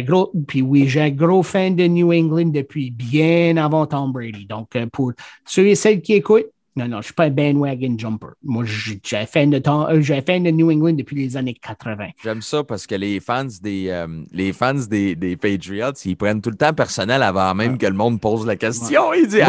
gros, 0.00 0.32
puis 0.48 0.62
oui, 0.62 0.88
j'ai 0.88 1.02
un 1.02 1.10
gros 1.10 1.42
fan 1.42 1.76
de 1.76 1.86
New 1.86 2.12
England 2.12 2.48
depuis 2.48 2.90
bien 2.90 3.58
avant 3.58 3.86
Tom 3.86 4.12
Brady. 4.12 4.46
Donc, 4.46 4.74
euh, 4.74 4.86
pour 4.90 5.12
ceux 5.44 5.66
et 5.66 5.74
celles 5.74 6.00
qui 6.00 6.14
écoutent, 6.14 6.50
non, 6.74 6.86
non, 6.86 6.90
je 6.92 6.96
ne 6.96 7.02
suis 7.02 7.12
pas 7.12 7.24
un 7.24 7.30
bandwagon 7.30 7.98
jumper. 7.98 8.28
Moi, 8.42 8.64
j'ai 8.64 9.26
fan, 9.26 9.50
de 9.50 9.60
euh, 9.66 10.22
fan 10.26 10.42
de 10.42 10.50
New 10.50 10.70
England 10.70 10.94
depuis 10.94 11.16
les 11.16 11.36
années 11.36 11.52
80. 11.52 12.08
J'aime 12.22 12.40
ça 12.40 12.64
parce 12.64 12.86
que 12.86 12.94
les 12.94 13.20
fans 13.20 13.46
des, 13.60 13.88
euh, 13.90 14.06
les 14.32 14.54
fans 14.54 14.72
des, 14.74 15.14
des, 15.14 15.36
Patriots, 15.36 15.92
ils 16.06 16.16
prennent 16.16 16.40
tout 16.40 16.48
le 16.48 16.56
temps 16.56 16.72
personnel 16.72 17.22
avant 17.22 17.54
même 17.54 17.76
que 17.76 17.86
le 17.86 17.92
monde 17.92 18.20
pose 18.20 18.46
la 18.46 18.56
question. 18.56 19.12
Ils 19.12 19.28
disent 19.28 19.44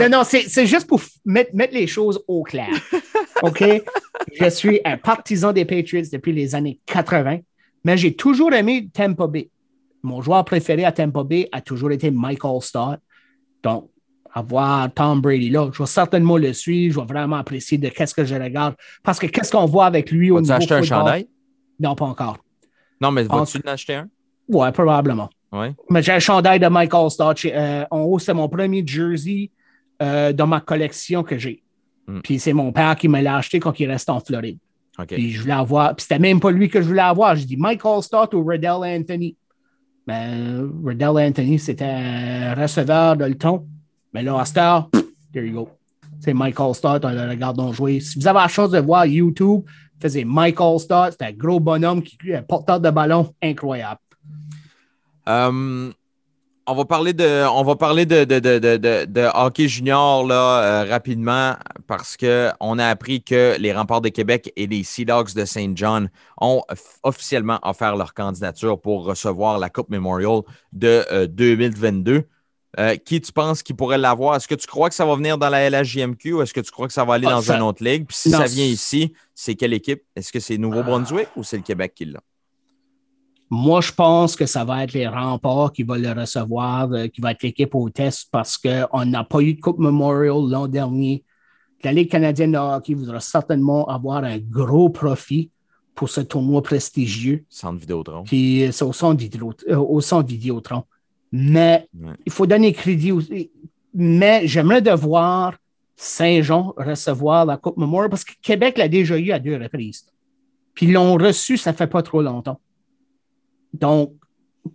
Non, 0.00 0.08
non, 0.08 0.22
c'est 0.24 0.66
juste 0.66 0.86
pour 0.86 1.00
mettre, 1.24 1.54
mettre 1.54 1.74
les 1.74 1.88
choses 1.88 2.22
au 2.28 2.44
clair. 2.44 2.68
OK? 3.42 3.64
je 4.32 4.48
suis 4.48 4.80
un 4.84 4.98
partisan 4.98 5.52
des 5.52 5.64
Patriots 5.64 6.06
depuis 6.12 6.32
les 6.32 6.54
années 6.54 6.78
80, 6.86 7.38
mais 7.84 7.96
j'ai 7.96 8.14
toujours 8.14 8.52
aimé 8.52 8.88
Tampa 8.92 9.26
Bay. 9.26 9.50
Mon 10.04 10.22
joueur 10.22 10.44
préféré 10.44 10.84
à 10.84 10.92
Tampa 10.92 11.24
Bay 11.24 11.48
a 11.50 11.60
toujours 11.60 11.90
été 11.90 12.12
Michael 12.12 12.62
Stott. 12.62 13.00
Donc, 13.64 13.90
avoir 14.36 14.92
Tom 14.92 15.22
Brady 15.22 15.48
là. 15.48 15.70
Je 15.72 15.78
vais 15.78 15.86
certainement 15.86 16.36
le 16.36 16.52
suivre. 16.52 16.94
Je 16.94 17.00
vais 17.00 17.12
vraiment 17.12 17.36
apprécier 17.36 17.78
de 17.78 17.88
qu'est-ce 17.88 18.14
que 18.14 18.24
je 18.24 18.34
regarde. 18.34 18.74
Parce 19.02 19.18
que 19.18 19.26
qu'est-ce 19.26 19.50
qu'on 19.50 19.64
voit 19.64 19.86
avec 19.86 20.10
lui 20.10 20.30
au 20.30 20.40
niveau 20.40 20.52
acheter 20.52 20.74
un 20.74 20.82
chandail? 20.82 21.26
Non, 21.80 21.94
pas 21.94 22.04
encore. 22.04 22.38
Non, 23.00 23.10
mais 23.10 23.22
vas-tu 23.22 23.58
en 23.58 23.70
acheter 23.70 23.94
un? 23.94 24.08
Ouais, 24.48 24.70
probablement. 24.72 25.30
Ouais. 25.52 25.74
Mais 25.88 26.02
j'ai 26.02 26.12
un 26.12 26.18
chandail 26.18 26.60
de 26.60 26.66
Michael 26.66 27.10
Stott. 27.10 27.44
Euh, 27.46 27.84
en 27.90 28.00
haut, 28.00 28.18
c'est 28.18 28.34
mon 28.34 28.48
premier 28.48 28.86
jersey 28.86 29.50
euh, 30.02 30.34
dans 30.34 30.46
ma 30.46 30.60
collection 30.60 31.22
que 31.22 31.38
j'ai. 31.38 31.62
Hmm. 32.06 32.20
Puis 32.20 32.38
c'est 32.38 32.52
mon 32.52 32.72
père 32.72 32.94
qui 32.96 33.08
me 33.08 33.20
l'a 33.22 33.36
acheté 33.36 33.58
quand 33.58 33.78
il 33.80 33.90
reste 33.90 34.10
en 34.10 34.20
Floride. 34.20 34.58
Puis 35.08 35.32
je 35.32 35.40
voulais 35.40 35.54
avoir. 35.54 35.96
Puis 35.96 36.02
c'était 36.02 36.18
même 36.18 36.40
pas 36.40 36.50
lui 36.50 36.68
que 36.68 36.82
je 36.82 36.88
voulais 36.88 37.00
avoir. 37.00 37.36
Je 37.36 37.44
dis 37.44 37.56
Michael 37.56 38.02
Stott 38.02 38.34
ou 38.34 38.44
Riddell 38.44 38.82
Anthony. 38.82 39.34
Mais 40.06 40.28
ben, 40.28 40.70
Riddell 40.84 41.28
Anthony, 41.28 41.58
c'était 41.58 41.84
un 41.84 42.54
receveur 42.54 43.16
de 43.16 43.24
le 43.24 43.34
ton. 43.34 43.66
Mais 44.16 44.22
là, 44.22 44.42
Star, 44.46 44.88
there 45.30 45.44
you 45.44 45.52
go. 45.52 45.68
C'est 46.20 46.32
Michael 46.32 46.74
Stott, 46.74 47.04
on 47.04 47.10
le 47.10 47.28
regarde 47.28 47.60
jouer. 47.74 48.00
Si 48.00 48.18
vous 48.18 48.26
avez 48.26 48.38
la 48.38 48.48
chance 48.48 48.70
de 48.70 48.78
voir 48.78 49.04
YouTube, 49.04 49.60
faisait 50.00 50.24
Michael 50.24 50.80
Stott, 50.80 51.10
c'était 51.10 51.26
un 51.26 51.32
gros 51.32 51.60
bonhomme 51.60 52.02
qui 52.02 52.16
est 52.30 52.36
un 52.36 52.42
porteur 52.42 52.80
de 52.80 52.88
ballon 52.88 53.34
incroyable. 53.42 54.00
Um, 55.26 55.92
on 56.66 56.74
va 56.74 56.86
parler 56.86 57.12
de, 57.12 57.46
on 57.46 57.62
hockey 59.34 59.68
junior 59.68 60.30
euh, 60.30 60.84
rapidement 60.84 61.56
parce 61.86 62.16
qu'on 62.16 62.78
a 62.78 62.86
appris 62.86 63.22
que 63.22 63.58
les 63.58 63.74
remparts 63.74 64.00
de 64.00 64.08
Québec 64.08 64.50
et 64.56 64.66
les 64.66 64.82
Sea 64.82 65.04
Dogs 65.04 65.34
de 65.34 65.44
Saint 65.44 65.72
John 65.74 66.08
ont 66.40 66.62
officiellement 67.02 67.58
offert 67.64 67.96
leur 67.96 68.14
candidature 68.14 68.80
pour 68.80 69.04
recevoir 69.04 69.58
la 69.58 69.68
Coupe 69.68 69.90
Memorial 69.90 70.40
de 70.72 71.26
2022. 71.26 72.26
Euh, 72.78 72.92
euh, 72.92 72.96
qui 72.96 73.20
tu 73.20 73.32
penses 73.32 73.62
qui 73.62 73.74
pourrait 73.74 73.98
l'avoir? 73.98 74.36
Est-ce 74.36 74.48
que 74.48 74.54
tu 74.54 74.66
crois 74.66 74.88
que 74.88 74.94
ça 74.94 75.04
va 75.04 75.16
venir 75.16 75.38
dans 75.38 75.48
la 75.48 75.68
LHJMQ 75.70 76.34
ou 76.34 76.42
est-ce 76.42 76.52
que 76.52 76.60
tu 76.60 76.70
crois 76.70 76.86
que 76.86 76.92
ça 76.92 77.04
va 77.04 77.14
aller 77.14 77.26
ah, 77.26 77.32
dans 77.32 77.52
une 77.52 77.62
autre 77.62 77.82
ligue? 77.82 78.06
Puis 78.06 78.16
si 78.16 78.30
ça 78.30 78.44
vient 78.44 78.64
ici, 78.64 79.12
c'est 79.34 79.54
quelle 79.54 79.72
équipe? 79.72 80.02
Est-ce 80.14 80.32
que 80.32 80.40
c'est 80.40 80.58
Nouveau-Brunswick 80.58 81.28
ou 81.36 81.42
c'est 81.42 81.56
le 81.56 81.62
Québec 81.62 81.92
qui 81.94 82.04
l'a? 82.06 82.20
Moi, 83.48 83.80
je 83.80 83.92
pense 83.92 84.34
que 84.34 84.44
ça 84.44 84.64
va 84.64 84.82
être 84.82 84.92
les 84.92 85.06
remparts 85.06 85.72
qui 85.72 85.84
vont 85.84 85.94
le 85.94 86.12
recevoir, 86.12 86.92
euh, 86.92 87.06
qui 87.06 87.20
va 87.20 87.30
être 87.30 87.42
l'équipe 87.42 87.74
au 87.74 87.88
test 87.90 88.28
parce 88.32 88.58
qu'on 88.58 89.04
n'a 89.04 89.24
pas 89.24 89.40
eu 89.40 89.54
de 89.54 89.60
Coupe 89.60 89.78
Memorial 89.78 90.48
l'an 90.48 90.66
dernier. 90.66 91.24
La 91.84 91.92
Ligue 91.92 92.10
canadienne 92.10 92.52
de 92.52 92.58
hockey 92.58 92.94
voudra 92.94 93.20
certainement 93.20 93.86
avoir 93.88 94.24
un 94.24 94.38
gros 94.38 94.90
profit 94.90 95.50
pour 95.94 96.08
ce 96.08 96.20
tournoi 96.20 96.60
prestigieux. 96.62 97.44
Centre 97.48 97.78
Vidéotron. 97.78 98.24
Puis 98.24 98.68
c'est 98.72 98.84
au 98.84 98.92
centre 98.92 99.16
Vidéotron. 100.26 100.84
Mais 101.38 101.86
il 102.24 102.32
faut 102.32 102.46
donner 102.46 102.72
crédit 102.72 103.12
aussi. 103.12 103.50
Mais 103.92 104.46
j'aimerais 104.46 104.80
de 104.80 104.90
voir 104.90 105.54
Saint-Jean 105.94 106.72
recevoir 106.78 107.44
la 107.44 107.58
Coupe 107.58 107.76
Memorial 107.76 108.08
parce 108.08 108.24
que 108.24 108.32
Québec 108.40 108.78
l'a 108.78 108.88
déjà 108.88 109.18
eu 109.18 109.32
à 109.32 109.38
deux 109.38 109.56
reprises. 109.56 110.06
Puis 110.72 110.86
ils 110.86 110.92
l'ont 110.92 111.14
reçu, 111.14 111.58
ça 111.58 111.74
fait 111.74 111.86
pas 111.86 112.02
trop 112.02 112.22
longtemps. 112.22 112.58
Donc, 113.74 114.14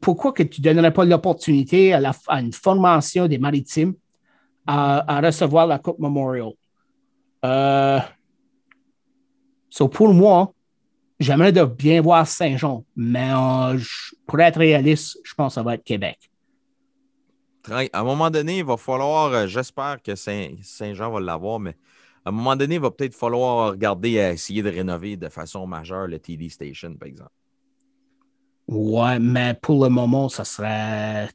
pourquoi 0.01 0.33
que 0.33 0.43
tu 0.43 0.61
ne 0.61 0.65
donnerais 0.65 0.93
pas 0.93 1.03
l'opportunité 1.03 1.93
à, 1.95 2.13
une 2.39 2.53
formation 2.53 3.27
des 3.27 3.39
maritimes 3.39 3.95
à, 4.67 5.19
recevoir 5.19 5.65
la 5.65 5.79
Coupe 5.79 5.97
Memorial? 5.97 6.51
Euh, 7.43 7.99
pour 9.91 10.13
moi, 10.13 10.53
j'aimerais 11.19 11.51
de 11.51 11.63
bien 11.63 12.01
voir 12.01 12.27
Saint-Jean, 12.27 12.85
mais 12.95 13.31
pour 14.27 14.39
être 14.39 14.59
réaliste, 14.59 15.17
je 15.23 15.33
pense 15.33 15.53
que 15.53 15.55
ça 15.55 15.63
va 15.63 15.73
être 15.73 15.83
Québec. 15.83 16.30
À 17.69 17.99
un 17.99 18.03
moment 18.03 18.29
donné, 18.29 18.59
il 18.59 18.65
va 18.65 18.77
falloir, 18.77 19.33
euh, 19.33 19.47
j'espère 19.47 20.01
que 20.01 20.15
Saint-Jean 20.15 21.11
va 21.11 21.19
l'avoir, 21.19 21.59
mais 21.59 21.75
à 22.25 22.29
un 22.29 22.31
moment 22.31 22.55
donné, 22.55 22.75
il 22.75 22.81
va 22.81 22.91
peut-être 22.91 23.15
falloir 23.15 23.71
regarder 23.71 24.19
à 24.19 24.31
essayer 24.31 24.61
de 24.61 24.69
rénover 24.69 25.17
de 25.17 25.29
façon 25.29 25.65
majeure 25.67 26.07
le 26.07 26.19
TD 26.19 26.49
Station, 26.49 26.95
par 26.95 27.07
exemple. 27.07 27.31
Ouais, 28.67 29.19
mais 29.19 29.55
pour 29.61 29.83
le 29.83 29.89
moment, 29.89 30.29
ça 30.29 30.45
serait. 30.45 31.29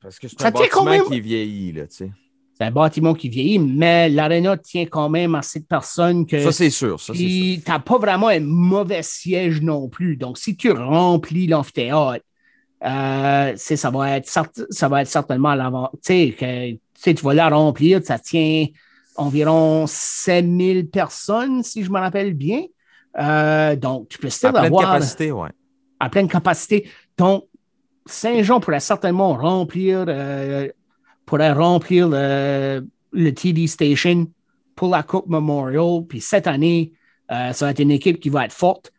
Parce 0.00 0.18
que 0.18 0.28
c'est 0.28 0.44
un 0.44 0.50
bâtiment 0.50 1.04
qui 1.04 1.20
vieillit, 1.20 1.72
là, 1.72 1.86
tu 1.86 1.96
sais. 1.96 2.12
C'est 2.58 2.64
un 2.64 2.70
bâtiment 2.70 3.12
qui 3.12 3.28
vieillit, 3.28 3.58
mais 3.58 4.08
l'aréna 4.08 4.56
tient 4.56 4.86
quand 4.86 5.10
même 5.10 5.34
assez 5.34 5.60
de 5.60 5.66
personnes 5.66 6.24
que. 6.24 6.40
Ça, 6.40 6.52
c'est 6.52 6.70
sûr. 6.70 6.98
Ça, 6.98 7.12
tu 7.12 7.60
n'as 7.66 7.78
pas 7.80 7.98
vraiment 7.98 8.28
un 8.28 8.40
mauvais 8.40 9.02
siège 9.02 9.60
non 9.60 9.88
plus. 9.88 10.16
Donc, 10.16 10.38
si 10.38 10.56
tu 10.56 10.70
remplis 10.70 11.46
l'amphithéâtre, 11.46 12.24
euh, 12.84 13.52
ça, 13.56 13.90
va 13.90 14.16
être, 14.16 14.28
ça 14.70 14.88
va 14.88 15.02
être 15.02 15.08
certainement 15.08 15.50
à 15.50 15.56
l'avant. 15.56 15.90
Tu 16.04 16.34
sais, 16.94 17.14
tu 17.14 17.24
vas 17.24 17.34
la 17.34 17.48
remplir, 17.48 18.00
ça 18.04 18.18
tient 18.18 18.66
environ 19.16 19.86
7000 19.86 20.88
personnes, 20.88 21.62
si 21.62 21.82
je 21.82 21.90
me 21.90 21.98
rappelle 21.98 22.34
bien. 22.34 22.64
Euh, 23.18 23.76
donc, 23.76 24.08
tu 24.08 24.18
peux 24.18 24.28
still 24.28 24.50
à 24.54 24.60
avoir. 24.60 24.64
À 24.64 24.68
pleine 24.68 25.00
capacité, 25.00 25.32
oui. 25.32 25.48
À 25.98 26.08
pleine 26.10 26.28
capacité. 26.28 26.88
Donc, 27.16 27.44
Saint-Jean 28.06 28.60
pourrait 28.60 28.80
certainement 28.80 29.34
remplir, 29.34 30.04
euh, 30.06 30.68
pourrait 31.24 31.52
remplir 31.52 32.08
le, 32.10 32.82
TD 33.12 33.66
Station 33.66 34.26
pour 34.74 34.90
la 34.90 35.02
Coupe 35.02 35.26
Memorial. 35.28 36.04
Puis 36.06 36.20
cette 36.20 36.46
année, 36.46 36.92
euh, 37.32 37.52
ça 37.52 37.64
va 37.64 37.70
être 37.70 37.80
une 37.80 37.90
équipe 37.90 38.20
qui 38.20 38.28
va 38.28 38.44
être 38.44 38.52
forte. 38.52 38.92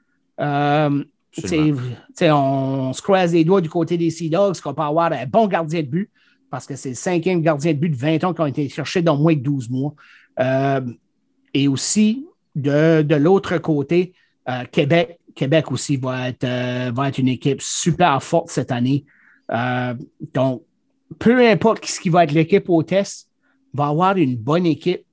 On 2.32 2.94
se 2.94 3.02
croise 3.02 3.34
les 3.34 3.44
doigts 3.44 3.62
du 3.62 3.70
côté 3.70 3.98
des 3.98 4.10
Sea 4.10 4.30
Dogs 4.30 4.60
qu'on 4.60 4.74
peut 4.74 4.82
avoir 4.82 5.12
un 5.12 5.26
bon 5.26 5.48
gardien 5.48 5.82
de 5.82 5.88
but 5.88 6.10
parce 6.50 6.66
que 6.66 6.76
c'est 6.76 6.90
le 6.90 6.96
cinquième 6.96 7.42
gardien 7.42 7.74
de 7.74 7.78
but 7.78 7.90
de 7.90 7.96
20 7.96 8.24
ans 8.24 8.34
qui 8.34 8.42
a 8.42 8.48
été 8.48 8.70
cherché 8.70 9.02
dans 9.02 9.18
moins 9.18 9.34
de 9.34 9.42
12 9.42 9.70
mois. 9.70 9.94
Euh, 10.40 10.82
et 11.54 11.68
aussi, 11.68 12.26
de, 12.56 13.02
de 13.02 13.16
l'autre 13.16 13.58
côté, 13.58 14.14
euh, 14.50 14.64
Québec, 14.72 15.20
Québec 15.36 15.72
aussi 15.72 15.98
va 15.98 16.30
être, 16.30 16.44
euh, 16.44 16.92
va 16.94 17.10
être 17.10 17.18
une 17.18 17.28
équipe 17.28 17.62
super 17.62 18.22
forte 18.24 18.50
cette 18.50 18.72
année. 18.72 19.06
donc, 20.34 20.64
peu 21.20 21.48
importe 21.48 21.86
ce 21.86 22.00
qui 22.00 22.10
va 22.10 22.26
être 22.26 22.34
l'équipe 22.34 22.70
au 22.70 22.84
test, 22.84 23.30
va 23.74 23.88
avoir 23.88 24.18
une 24.18 24.36
bonne 24.36 24.66
équipe 24.66 25.04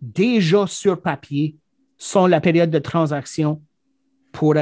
déjà 0.00 0.66
sur 0.66 1.00
papier, 1.00 1.56
sans 1.98 2.26
la 2.26 2.40
période 2.40 2.70
de 2.70 2.78
transaction 2.78 3.60
pour, 4.34 4.54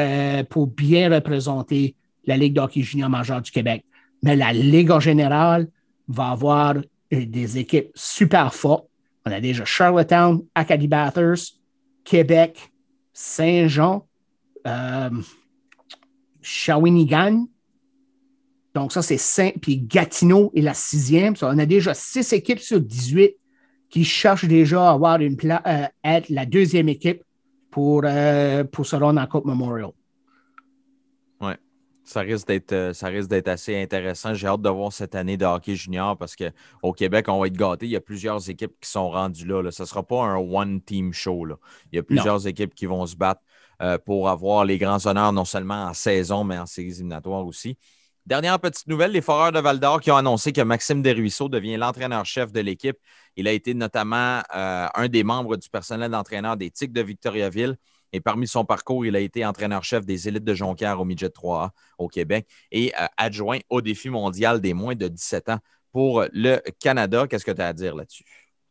pour 0.49 0.67
bien 0.69 1.13
représenter 1.13 1.97
la 2.27 2.37
Ligue 2.37 2.55
d'hockey 2.55 2.83
junior 2.83 3.11
majeure 3.11 3.43
du 3.43 3.51
Québec. 3.51 3.85
Mais 4.23 4.37
la 4.37 4.53
Ligue 4.53 4.93
en 4.93 5.01
général, 5.01 5.67
va 6.09 6.31
avoir 6.31 6.75
des 7.11 7.59
équipes 7.59 7.91
super 7.95 8.55
fortes. 8.55 8.89
On 9.27 9.33
a 9.33 9.41
déjà 9.41 9.65
Charlottetown, 9.65 10.45
Acadie 10.55 10.89
Bathurst, 10.89 11.61
Québec, 12.05 12.59
Saint-Jean, 13.13 14.07
euh, 14.67 15.11
Shawinigan. 16.41 17.47
Donc, 18.75 18.93
ça, 18.93 19.03
c'est 19.03 19.19
5. 19.19 19.59
Puis 19.61 19.79
Gatineau 19.79 20.51
est 20.57 20.63
la 20.63 20.75
sixième. 20.75 21.35
on 21.43 21.59
a 21.59 21.67
déjà 21.67 21.95
six 21.95 22.33
équipes 22.33 22.59
sur 22.59 22.81
18 22.81 23.37
qui 23.91 24.05
cherchent 24.05 24.47
déjà 24.47 24.89
à 24.89 24.93
avoir 24.93 25.21
une 25.21 25.37
euh, 25.45 25.87
être 26.03 26.29
la 26.31 26.47
deuxième 26.47 26.89
équipe 26.89 27.23
pour, 27.73 28.03
euh, 28.05 28.63
pour 28.63 28.87
se 28.87 28.95
rendre 28.95 29.21
en 29.21 29.27
Coupe 29.27 29.47
Memorial. 29.47 29.91
Ça 32.05 32.21
risque 32.21 32.49
d'être 32.49 32.73
euh, 32.73 32.93
ça 32.93 33.07
risque 33.09 33.29
d'être 33.29 33.49
assez 33.49 33.81
intéressant. 33.81 34.35
J'ai 34.35 34.49
hâte 34.49 34.61
de 34.61 34.69
voir 34.69 34.93
cette 34.93 35.15
année 35.15 35.37
de 35.37 35.45
hockey 35.45 35.77
junior 35.77 36.19
parce 36.19 36.35
qu'au 36.35 36.93
Québec, 36.93 37.27
on 37.29 37.41
va 37.41 37.47
être 37.47 37.57
gâtés. 37.57 37.87
Il 37.87 37.93
y 37.93 37.97
a 37.97 38.01
plusieurs 38.01 38.51
équipes 38.51 38.75
qui 38.81 38.91
sont 38.91 39.09
rendues 39.09 39.47
là. 39.47 39.71
Ce 39.71 39.83
ne 39.83 39.87
sera 39.87 40.03
pas 40.03 40.23
un 40.25 40.37
one-team 40.37 41.13
show. 41.13 41.47
Il 41.93 41.97
y 41.97 41.99
a 41.99 42.03
plusieurs 42.03 42.47
équipes 42.47 42.75
qui 42.75 42.87
vont 42.87 43.07
se 43.07 43.15
battre 43.15 43.41
euh, 43.81 43.99
pour 43.99 44.29
avoir 44.29 44.65
les 44.65 44.79
grands 44.79 45.07
honneurs, 45.07 45.33
non 45.33 45.45
seulement 45.45 45.85
en 45.85 45.95
saison, 45.95 46.43
mais 46.43 46.59
en 46.59 46.67
séries 46.67 46.91
éliminatoires 46.91 47.47
aussi. 47.47 47.79
Dernière 48.25 48.61
petite 48.61 48.87
nouvelle, 48.87 49.11
les 49.11 49.21
Foreurs 49.21 49.51
de 49.51 49.59
Val 49.59 49.81
d'Or 49.81 50.01
qui 50.01 50.13
ont 50.13 50.17
annoncé 50.17 50.53
que 50.53 50.61
Maxime 50.61 51.03
Desruisseaux 51.03 51.49
devient 51.49 51.77
l'entraîneur-chef 51.77 52.53
de 52.53 52.61
l'équipe. 52.61 52.97
Il 53.37 53.49
a 53.49 53.53
été 53.53 53.75
notamment 53.75 54.41
euh, 54.55 54.87
un 54.95 55.09
des 55.09 55.25
membres 55.25 55.57
du 55.57 55.69
personnel 55.69 56.13
d'entraîneur 56.13 56.57
des 56.57 56.71
Tigres 56.71 56.93
de 56.93 57.01
Victoriaville. 57.01 57.77
Et 58.13 58.21
parmi 58.21 58.47
son 58.47 58.65
parcours, 58.65 59.05
il 59.05 59.17
a 59.17 59.19
été 59.19 59.45
entraîneur-chef 59.45 60.07
des 60.07 60.29
élites 60.29 60.45
de 60.45 60.55
Jonquière 60.55 61.01
au 61.01 61.05
Midget 61.05 61.31
3A 61.31 61.71
au 61.99 62.07
Québec 62.07 62.47
et 62.71 62.93
euh, 63.01 63.07
adjoint 63.17 63.59
au 63.69 63.81
défi 63.81 64.09
mondial 64.09 64.61
des 64.61 64.73
moins 64.73 64.95
de 64.95 65.09
17 65.09 65.49
ans 65.49 65.59
pour 65.91 66.25
le 66.33 66.61
Canada. 66.79 67.27
Qu'est-ce 67.27 67.45
que 67.45 67.51
tu 67.51 67.61
as 67.61 67.67
à 67.67 67.73
dire 67.73 67.97
là-dessus? 67.97 68.25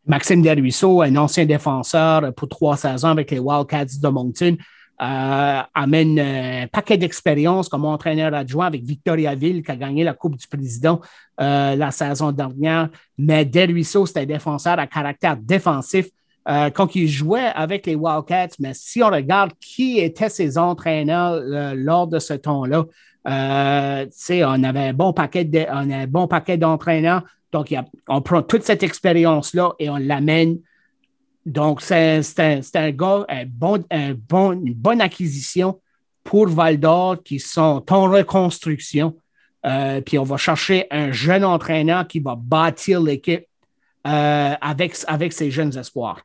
Maxime 0.06 0.42
Desruisseaux, 0.42 1.02
un 1.02 1.16
ancien 1.18 1.46
défenseur 1.46 2.34
pour 2.36 2.48
trois 2.48 2.78
saisons 2.78 3.10
avec 3.10 3.30
les 3.32 3.40
Wildcats 3.40 4.00
de 4.02 4.08
Moncton, 4.08 4.56
euh, 5.02 5.62
amène 5.74 6.20
un 6.20 6.68
paquet 6.68 6.98
d'expériences 6.98 7.70
comme 7.70 7.86
entraîneur 7.86 8.34
adjoint 8.34 8.68
avec 8.68 8.84
Victoriaville 8.84 9.64
qui 9.64 9.72
a 9.72 9.76
gagné 9.76 10.04
la 10.04 10.14
Coupe 10.14 10.36
du 10.36 10.48
Président 10.48 11.02
euh, 11.40 11.76
la 11.76 11.92
saison 11.92 12.32
dernière. 12.32 12.90
Mais 13.18 13.46
Desruisseaux, 13.46 14.06
c'est 14.06 14.20
un 14.20 14.26
défenseur 14.26 14.78
à 14.78 14.88
caractère 14.88 15.38
défensif 15.38 16.08
euh, 16.50 16.70
quand 16.72 16.96
il 16.96 17.08
jouait 17.08 17.52
avec 17.54 17.86
les 17.86 17.96
Wildcats, 17.96 18.56
mais 18.60 18.74
si 18.74 19.04
on 19.04 19.10
regarde 19.10 19.52
qui 19.60 20.00
étaient 20.00 20.30
ses 20.30 20.58
entraîneurs 20.58 21.34
euh, 21.34 21.74
lors 21.76 22.08
de 22.08 22.18
ce 22.18 22.34
temps-là, 22.34 22.86
euh, 23.28 24.06
on 24.30 24.64
avait 24.64 24.88
un 24.88 24.94
bon 24.94 25.14
paquet 25.14 25.46
de, 25.46 25.66
on 25.72 25.92
a 25.92 25.98
un 25.98 26.08
bon 26.08 26.28
paquet 26.28 26.58
d'entraîneurs. 26.58 27.24
Donc, 27.52 27.76
on 28.08 28.22
prend 28.22 28.42
toute 28.42 28.64
cette 28.64 28.82
expérience-là 28.82 29.74
et 29.78 29.90
on 29.90 29.98
l'amène. 29.98 30.58
Donc, 31.46 31.82
c'est 31.82 32.20
un, 32.38 32.62
un, 32.76 32.92
gars, 32.92 33.26
un 33.28 33.46
bon, 33.46 33.84
un 33.90 34.14
bon, 34.14 34.52
une 34.52 34.74
bonne 34.74 35.02
acquisition 35.02 35.80
pour 36.24 36.48
Val 36.48 36.80
d'Or 36.80 37.24
qui 37.24 37.40
sont 37.40 37.84
en 37.90 38.04
reconstruction. 38.12 39.18
puis 40.06 40.20
on 40.20 40.24
va 40.24 40.38
chercher 40.38 40.86
un 40.92 41.12
jeune 41.12 41.44
entraîneur 41.44 42.08
qui 42.08 42.20
va 42.20 42.36
bâtir 42.36 43.02
l'équipe 43.02 43.46
avec, 44.04 44.96
avec 45.08 45.34
ses 45.34 45.50
jeunes 45.50 45.76
espoirs. 45.78 46.22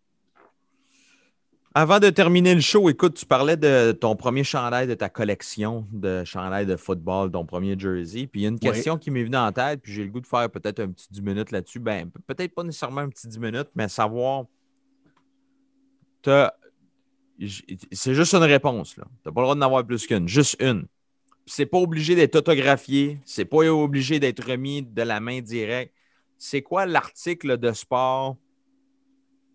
Avant 1.79 2.01
de 2.01 2.09
terminer 2.09 2.55
le 2.55 2.63
show, 2.63 2.89
écoute, 2.89 3.13
tu 3.13 3.27
parlais 3.27 3.59
de 3.59 3.93
ton 3.93 4.17
premier 4.17 4.45
chandail 4.45 4.87
de 4.87 4.95
ta 4.95 5.11
collection 5.11 5.87
de 5.93 6.25
chandail 6.25 6.65
de 6.65 6.75
football, 6.75 7.31
ton 7.31 7.45
premier 7.45 7.79
jersey. 7.79 8.27
Puis 8.27 8.41
il 8.41 8.43
y 8.45 8.47
a 8.47 8.49
une 8.49 8.59
question 8.59 8.97
qui 8.97 9.11
m'est 9.11 9.25
venue 9.25 9.37
en 9.37 9.53
tête, 9.53 9.83
puis 9.83 9.93
j'ai 9.93 10.05
le 10.05 10.09
goût 10.09 10.23
de 10.23 10.27
faire 10.27 10.49
peut-être 10.49 10.81
un 10.81 10.89
petit 10.89 11.07
10 11.11 11.21
minutes 11.21 11.51
là-dessus. 11.51 11.79
Ben, 11.79 12.09
peut-être 12.27 12.55
pas 12.55 12.63
nécessairement 12.63 13.03
un 13.03 13.11
petit 13.11 13.29
10 13.29 13.39
minutes, 13.39 13.69
mais 13.75 13.89
savoir. 13.89 14.47
C'est 17.93 18.15
juste 18.15 18.35
une 18.35 18.43
réponse. 18.43 18.95
Tu 18.95 19.01
n'as 19.01 19.33
pas 19.33 19.41
le 19.41 19.45
droit 19.45 19.55
d'en 19.55 19.63
avoir 19.63 19.87
plus 19.87 20.07
qu'une, 20.07 20.29
juste 20.29 20.57
une. 20.61 20.87
C'est 21.47 21.67
pas 21.67 21.79
obligé 21.79 22.17
d'être 22.17 22.37
autographié, 22.37 23.21
c'est 23.25 23.45
pas 23.45 23.59
obligé 23.71 24.19
d'être 24.19 24.45
remis 24.45 24.83
de 24.83 25.03
la 25.03 25.21
main 25.21 25.41
directe. 25.41 25.95
C'est 26.39 26.63
quoi 26.63 26.87
l'article 26.87 27.57
de 27.57 27.73
sport 27.73 28.37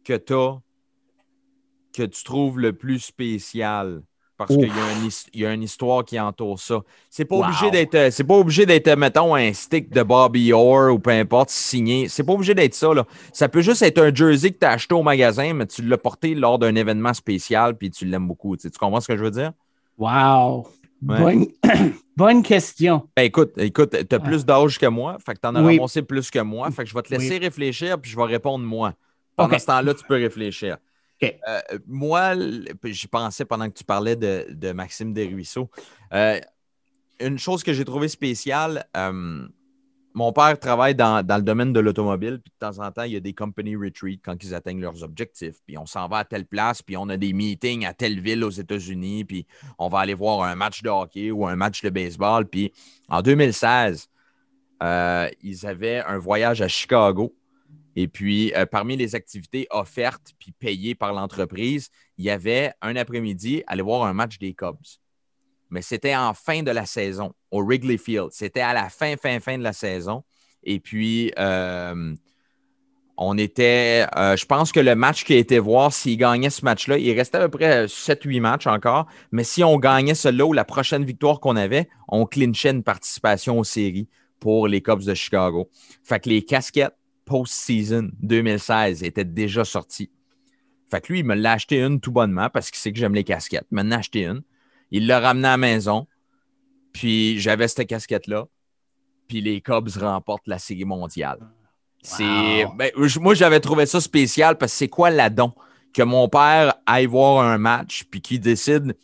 que 0.03 0.15
tu 0.15 0.33
as 0.33 0.59
que 1.93 2.03
tu 2.03 2.23
trouves 2.23 2.59
le 2.59 2.73
plus 2.73 2.99
spécial? 2.99 4.01
Parce 4.47 4.57
qu'il 4.59 5.41
y, 5.41 5.45
a 5.45 5.53
une 5.53 5.63
histoire 5.63 6.03
qui 6.03 6.19
entoure 6.19 6.59
ça. 6.59 6.81
C'est 7.09 7.25
pas, 7.25 7.35
obligé 7.35 7.71
d'être, 7.71 7.95
euh, 7.95 8.11
c'est 8.11 8.23
pas 8.23 8.35
obligé 8.35 8.65
d'être, 8.65 8.89
mettons, 8.95 9.35
un 9.35 9.53
stick 9.53 9.91
de 9.91 10.03
Bobby 10.03 10.53
Orr 10.53 10.93
ou 10.93 10.99
peu 10.99 11.11
importe, 11.11 11.49
signé. 11.49 12.07
C'est 12.07 12.23
pas 12.23 12.33
obligé 12.33 12.53
d'être 12.53 12.73
ça. 12.73 12.93
Là. 12.93 13.05
Ça 13.33 13.49
peut 13.49 13.61
juste 13.61 13.81
être 13.81 13.99
un 13.99 14.13
jersey 14.13 14.51
que 14.51 14.59
tu 14.59 14.65
as 14.65 14.71
acheté 14.71 14.95
au 14.95 15.03
magasin, 15.03 15.53
mais 15.53 15.65
tu 15.65 15.81
l'as 15.83 15.97
porté 15.97 16.35
lors 16.35 16.59
d'un 16.59 16.75
événement 16.75 17.13
spécial 17.13 17.77
puis 17.77 17.91
tu 17.91 18.05
l'aimes 18.05 18.27
beaucoup. 18.27 18.57
Tu, 18.57 18.69
comprends 18.71 19.01
ce 19.01 19.07
que 19.07 19.17
je 19.17 19.23
veux 19.23 19.31
dire? 19.31 19.51
Wow! 19.97 20.67
Bonne... 21.01 22.43
question. 22.43 23.07
Ben, 23.15 23.23
écoute, 23.23 23.53
écoute, 23.57 23.95
tu 24.07 24.15
as 24.15 24.19
plus 24.19 24.45
d'âge 24.45 24.77
que 24.77 24.85
moi, 24.85 25.17
fait 25.25 25.33
que 25.33 25.39
tu 25.41 25.47
en 25.47 25.55
as 25.55 25.61
ramassé 25.61 26.03
plus 26.03 26.29
que 26.29 26.39
moi, 26.39 26.69
fait 26.71 26.83
que 26.83 26.89
je 26.89 26.93
vais 26.93 27.01
te 27.01 27.13
laisser 27.13 27.37
réfléchir 27.37 27.99
puis 27.99 28.11
je 28.11 28.17
vais 28.17 28.25
répondre 28.25 28.63
moi. 28.63 28.93
Pendant 29.35 29.57
ce 29.57 29.65
temps-là, 29.65 29.93
tu 29.93 30.03
peux 30.07 30.15
réfléchir. 30.15 30.77
Euh, 31.23 31.61
moi, 31.87 32.33
j'y 32.85 33.07
pensais 33.07 33.45
pendant 33.45 33.69
que 33.69 33.77
tu 33.77 33.83
parlais 33.83 34.15
de, 34.15 34.71
Maxime 34.71 35.13
Desruisseaux. 35.13 35.69
Euh, 36.13 36.39
une 37.19 37.37
chose 37.37 37.63
que 37.63 37.73
j'ai 37.73 37.85
trouvée 37.85 38.07
spéciale, 38.07 38.85
euh, 38.97 39.47
mon 40.13 40.33
père 40.33 40.59
travaille 40.59 40.95
dans, 40.95 41.25
le 41.25 41.41
domaine 41.41 41.71
de 41.71 41.79
l'automobile, 41.79 42.41
puis 42.43 42.51
de 42.51 42.67
temps 42.67 42.83
en 42.83 42.91
temps, 42.91 43.03
il 43.03 43.13
y 43.13 43.15
a 43.15 43.19
des 43.19 43.33
company 43.33 43.75
retreats 43.75 44.19
quand 44.23 44.43
ils 44.43 44.53
atteignent 44.55 44.81
leurs 44.81 45.03
objectifs. 45.03 45.57
Puis 45.65 45.77
on 45.77 45.85
s'en 45.85 46.07
va 46.07 46.17
à 46.17 46.25
telle 46.25 46.45
place, 46.45 46.81
puis 46.81 46.97
on 46.97 47.07
a 47.09 47.17
des 47.17 47.31
meetings 47.31 47.85
à 47.85 47.93
telle 47.93 48.19
ville 48.19 48.43
aux 48.43 48.49
États-Unis, 48.49 49.23
puis 49.23 49.45
on 49.77 49.87
va 49.87 49.99
aller 49.99 50.15
voir 50.15 50.41
un 50.43 50.55
match 50.55 50.81
de 50.81 50.89
hockey 50.89 51.31
ou 51.31 51.45
un 51.45 51.55
match 51.55 51.81
de 51.81 51.89
baseball. 51.89 52.45
Puis 52.45 52.73
en 53.07 53.21
2016, 53.21 54.09
ils 54.81 55.65
avaient 55.65 55.99
un 55.99 56.17
voyage 56.17 56.61
à 56.61 56.67
Chicago 56.67 57.33
Et 57.95 58.07
puis, 58.07 58.53
euh, 58.55 58.65
parmi 58.65 58.95
les 58.95 59.15
activités 59.15 59.67
offertes 59.69 60.33
puis 60.39 60.51
payées 60.51 60.95
par 60.95 61.13
l'entreprise, 61.13 61.89
il 62.17 62.25
y 62.25 62.29
avait 62.29 62.71
un 62.81 62.95
après-midi 62.95 63.63
aller 63.67 63.81
voir 63.81 64.03
un 64.03 64.13
match 64.13 64.39
des 64.39 64.53
Cubs. 64.53 64.77
Mais 65.69 65.81
c'était 65.81 66.15
en 66.15 66.33
fin 66.33 66.63
de 66.63 66.71
la 66.71 66.85
saison, 66.85 67.33
au 67.49 67.63
Wrigley 67.63 67.97
Field. 67.97 68.29
C'était 68.31 68.61
à 68.61 68.73
la 68.73 68.89
fin, 68.89 69.15
fin, 69.17 69.39
fin 69.39 69.57
de 69.57 69.63
la 69.63 69.73
saison. 69.73 70.23
Et 70.63 70.79
puis, 70.79 71.31
euh, 71.39 72.13
on 73.17 73.37
était, 73.37 74.05
euh, 74.17 74.35
je 74.35 74.45
pense 74.45 74.71
que 74.71 74.79
le 74.79 74.95
match 74.95 75.23
qui 75.23 75.33
a 75.33 75.37
été 75.37 75.59
voir, 75.59 75.93
s'il 75.93 76.17
gagnait 76.17 76.49
ce 76.49 76.65
match-là, 76.65 76.97
il 76.97 77.15
restait 77.15 77.37
à 77.37 77.41
peu 77.47 77.57
près 77.57 77.87
7-8 77.87 78.39
matchs 78.39 78.67
encore. 78.67 79.07
Mais 79.31 79.43
si 79.43 79.63
on 79.63 79.77
gagnait 79.77 80.15
celui-là 80.15 80.45
ou 80.45 80.53
la 80.53 80.65
prochaine 80.65 81.05
victoire 81.05 81.39
qu'on 81.39 81.55
avait, 81.55 81.87
on 82.07 82.25
clinchait 82.25 82.71
une 82.71 82.83
participation 82.83 83.59
aux 83.59 83.63
séries 83.63 84.09
pour 84.39 84.67
les 84.67 84.81
Cubs 84.81 85.03
de 85.03 85.13
Chicago. 85.13 85.69
Fait 86.03 86.19
que 86.19 86.29
les 86.29 86.43
casquettes 86.43 86.95
post-season 87.31 88.09
2016 88.19 89.03
étaient 89.03 89.23
déjà 89.23 89.63
sorties. 89.63 90.11
Fait 90.89 90.99
que 90.99 91.13
lui, 91.13 91.19
il 91.19 91.25
me 91.25 91.33
l'a 91.33 91.53
acheté 91.53 91.81
une 91.81 92.01
tout 92.01 92.11
bonnement 92.11 92.49
parce 92.49 92.69
qu'il 92.69 92.77
sait 92.79 92.91
que 92.91 92.99
j'aime 92.99 93.15
les 93.15 93.23
casquettes. 93.23 93.65
Il 93.71 93.75
m'en 93.75 93.89
a 93.91 93.99
acheté 93.99 94.25
une. 94.25 94.41
Il 94.91 95.07
l'a 95.07 95.21
ramené 95.21 95.47
à 95.47 95.51
la 95.51 95.57
maison. 95.57 96.07
Puis 96.91 97.39
j'avais 97.39 97.69
cette 97.69 97.87
casquette-là. 97.87 98.47
Puis 99.29 99.39
les 99.39 99.61
Cubs 99.61 99.87
remportent 99.97 100.47
la 100.47 100.59
série 100.59 100.83
mondiale. 100.83 101.39
C'est, 102.01 102.65
ben, 102.75 102.91
moi, 103.21 103.33
j'avais 103.33 103.61
trouvé 103.61 103.85
ça 103.85 104.01
spécial 104.01 104.57
parce 104.57 104.73
que 104.73 104.79
c'est 104.79 104.89
quoi 104.89 105.09
l'adon? 105.09 105.53
Que 105.93 106.03
mon 106.03 106.27
père 106.27 106.75
aille 106.85 107.05
voir 107.05 107.45
un 107.45 107.57
match 107.57 108.03
puis 108.11 108.19
qu'il 108.19 108.41
décide. 108.41 108.97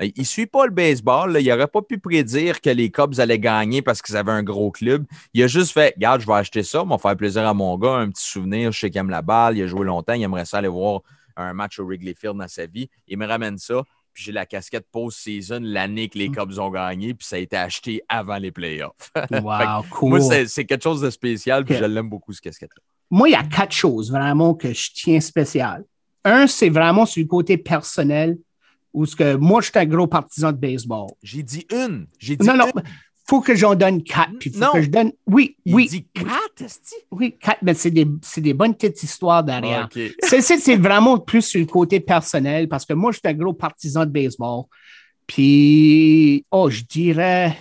Il 0.00 0.12
ne 0.16 0.24
suit 0.24 0.46
pas 0.46 0.66
le 0.66 0.72
baseball. 0.72 1.36
Il 1.40 1.48
n'aurait 1.48 1.66
pas 1.66 1.82
pu 1.82 1.98
prédire 1.98 2.60
que 2.60 2.70
les 2.70 2.90
Cubs 2.90 3.18
allaient 3.18 3.38
gagner 3.38 3.82
parce 3.82 4.02
qu'ils 4.02 4.16
avaient 4.16 4.32
un 4.32 4.42
gros 4.42 4.70
club. 4.70 5.04
Il 5.34 5.42
a 5.42 5.46
juste 5.46 5.72
fait 5.72 5.94
Regarde, 5.96 6.20
je 6.20 6.26
vais 6.26 6.34
acheter 6.34 6.62
ça, 6.62 6.84
va 6.84 6.98
faire 6.98 7.16
plaisir 7.16 7.46
à 7.46 7.54
mon 7.54 7.76
gars, 7.78 7.94
un 7.94 8.10
petit 8.10 8.26
souvenir. 8.26 8.72
Je 8.72 8.80
sais 8.80 8.90
qu'il 8.90 8.98
aime 8.98 9.10
la 9.10 9.22
balle, 9.22 9.56
il 9.56 9.62
a 9.62 9.66
joué 9.66 9.84
longtemps, 9.84 10.12
il 10.12 10.22
aimerait 10.22 10.44
ça 10.44 10.58
aller 10.58 10.68
voir 10.68 11.00
un 11.36 11.52
match 11.52 11.78
au 11.78 11.86
Wrigley 11.86 12.14
Field 12.14 12.36
dans 12.36 12.48
sa 12.48 12.66
vie. 12.66 12.88
Il 13.08 13.18
me 13.18 13.26
ramène 13.26 13.58
ça 13.58 13.82
puis 14.16 14.24
j'ai 14.24 14.32
la 14.32 14.46
casquette 14.46 14.86
post-season 14.90 15.60
l'année 15.62 16.08
que 16.08 16.16
les 16.16 16.30
mm. 16.30 16.36
Cubs 16.36 16.58
ont 16.58 16.70
gagné, 16.70 17.12
puis 17.12 17.26
ça 17.26 17.36
a 17.36 17.38
été 17.38 17.54
acheté 17.54 18.02
avant 18.08 18.38
les 18.38 18.50
playoffs. 18.50 19.12
Wow, 19.30 19.84
cool. 19.90 20.08
Moi, 20.08 20.46
c'est 20.46 20.64
quelque 20.64 20.82
chose 20.82 21.02
de 21.02 21.10
spécial, 21.10 21.66
puis 21.66 21.74
je 21.74 21.84
l'aime 21.84 22.08
beaucoup, 22.08 22.32
ce 22.32 22.40
casquette-là. 22.40 22.82
Moi, 23.10 23.28
il 23.28 23.32
y 23.32 23.34
a 23.34 23.44
quatre 23.44 23.72
choses 23.72 24.10
vraiment 24.10 24.54
que 24.54 24.72
je 24.72 24.90
tiens 24.94 25.20
spécial. 25.20 25.84
Un, 26.24 26.46
c'est 26.46 26.70
vraiment 26.70 27.04
sur 27.04 27.22
le 27.22 27.28
côté 27.28 27.58
personnel, 27.58 28.38
où 28.96 29.04
ce 29.04 29.14
que 29.14 29.34
moi, 29.36 29.60
je 29.60 29.66
suis 29.66 29.78
un 29.78 29.84
gros 29.84 30.06
partisan 30.06 30.52
de 30.52 30.56
baseball. 30.56 31.08
J'ai 31.22 31.42
dit 31.42 31.66
une. 31.70 32.06
J'ai 32.18 32.34
dit 32.34 32.46
non, 32.46 32.54
une. 32.54 32.60
non 32.60 32.72
faut 33.28 33.40
que 33.42 33.54
j'en 33.54 33.74
donne 33.74 34.02
quatre. 34.02 34.38
Puis 34.38 34.50
faut 34.50 34.60
Non. 34.60 34.72
que 34.72 34.80
je 34.80 34.88
donne. 34.88 35.12
Oui, 35.26 35.56
Il 35.66 35.74
oui. 35.74 35.88
dit 35.88 36.06
quatre, 36.14 36.62
esti? 36.64 36.94
Oui, 37.10 37.36
quatre, 37.38 37.58
mais 37.60 37.74
c'est 37.74 37.90
des, 37.90 38.06
des 38.38 38.54
bonnes 38.54 38.74
petites 38.74 39.02
histoires 39.02 39.44
derrière. 39.44 39.88
C'est, 40.22 40.76
vraiment 40.76 41.18
plus 41.18 41.42
sur 41.42 41.60
le 41.60 41.66
côté 41.66 42.00
personnel 42.00 42.68
parce 42.68 42.86
que 42.86 42.94
moi, 42.94 43.12
je 43.12 43.18
suis 43.18 43.28
un 43.28 43.34
gros 43.34 43.52
partisan 43.52 44.06
de 44.06 44.10
baseball. 44.10 44.62
Puis, 45.26 46.46
oh, 46.50 46.70
je 46.70 46.82
dirais 46.82 47.58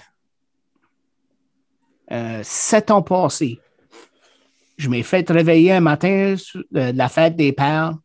euh, 2.12 2.42
sept 2.44 2.92
ans 2.92 3.02
passés. 3.02 3.60
Je 4.78 4.88
m'ai 4.88 5.04
fait 5.04 5.30
réveiller 5.30 5.74
un 5.74 5.80
matin 5.82 6.36
euh, 6.76 6.92
de 6.92 6.98
la 6.98 7.10
fête 7.10 7.36
des 7.36 7.52
pères 7.52 7.98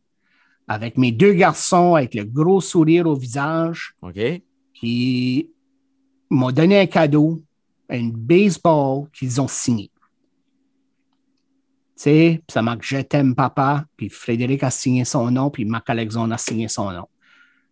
avec 0.71 0.97
mes 0.97 1.11
deux 1.11 1.33
garçons 1.33 1.95
avec 1.95 2.13
le 2.15 2.23
gros 2.23 2.61
sourire 2.61 3.07
au 3.07 3.15
visage. 3.15 3.93
OK. 4.01 4.19
Puis, 4.73 5.49
m'ont 6.29 6.51
donné 6.51 6.79
un 6.79 6.85
cadeau, 6.85 7.41
un 7.89 8.09
baseball 8.13 9.09
qu'ils 9.11 9.41
ont 9.41 9.47
signé. 9.47 9.91
Tu 11.97 12.03
sais, 12.03 12.41
ça 12.49 12.61
marque 12.61 12.83
Je 12.83 12.97
t'aime, 13.01 13.35
papa. 13.35 13.85
Puis 13.97 14.09
Frédéric 14.09 14.63
a 14.63 14.71
signé 14.71 15.03
son 15.05 15.29
nom, 15.29 15.49
puis 15.49 15.65
Marc 15.65 15.89
Alexandre 15.89 16.33
a 16.33 16.37
signé 16.37 16.67
son 16.67 16.89
nom. 16.91 17.07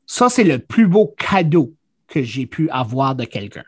Ça, 0.06 0.30
c'est 0.30 0.44
le 0.44 0.60
plus 0.60 0.88
beau 0.88 1.16
cadeau 1.18 1.74
que 2.08 2.22
j'ai 2.22 2.48
pu 2.48 2.70
avoir 2.70 3.16
de 3.16 3.24
quelqu'un. 3.24 3.64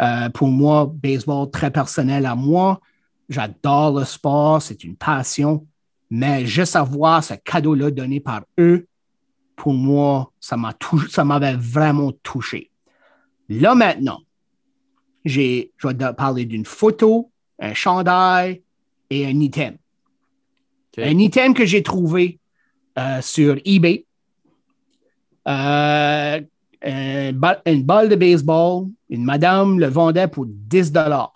Euh, 0.00 0.28
pour 0.28 0.48
moi, 0.48 0.92
baseball 0.92 1.50
très 1.50 1.70
personnel 1.70 2.26
à 2.26 2.34
moi. 2.34 2.80
J'adore 3.28 3.98
le 3.98 4.04
sport, 4.04 4.60
c'est 4.60 4.84
une 4.84 4.96
passion. 4.96 5.66
Mais 6.10 6.46
juste 6.46 6.76
avoir 6.76 7.22
ce 7.24 7.34
cadeau-là 7.34 7.90
donné 7.90 8.20
par 8.20 8.42
eux, 8.58 8.86
pour 9.56 9.72
moi, 9.72 10.32
ça 10.40 10.56
m'avait 11.24 11.56
vraiment 11.56 12.12
touché. 12.22 12.70
Là 13.48 13.74
maintenant, 13.74 14.20
je 15.24 15.40
vais 15.40 15.70
te 15.94 16.12
parler 16.12 16.44
d'une 16.44 16.64
photo, 16.64 17.30
un 17.58 17.74
chandail 17.74 18.62
et 19.10 19.26
un 19.26 19.40
item. 19.40 19.76
Un 20.98 21.18
item 21.18 21.54
que 21.54 21.64
j'ai 21.64 21.82
trouvé 21.82 22.38
euh, 22.98 23.20
sur 23.20 23.58
eBay. 23.64 24.04
Euh, 25.48 26.40
une 26.86 27.82
balle 27.82 28.08
de 28.08 28.16
baseball, 28.16 28.86
une 29.08 29.24
madame 29.24 29.78
le 29.80 29.86
vendait 29.86 30.28
pour 30.28 30.46
10 30.46 30.92
dollars. 30.92 31.32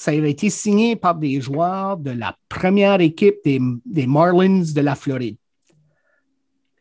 Ça 0.00 0.12
avait 0.12 0.30
été 0.30 0.48
signé 0.48 0.96
par 0.96 1.14
des 1.14 1.42
joueurs 1.42 1.98
de 1.98 2.10
la 2.10 2.34
première 2.48 3.02
équipe 3.02 3.36
des, 3.44 3.60
des 3.84 4.06
Marlins 4.06 4.62
de 4.74 4.80
la 4.80 4.94
Floride. 4.94 5.36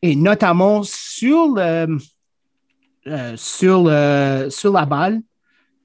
Et 0.02 0.16
notamment 0.16 0.84
sur, 0.84 1.56
euh, 1.58 1.98
sur, 3.36 3.92
sur 4.50 4.72
la 4.72 4.86
balle, 4.86 5.22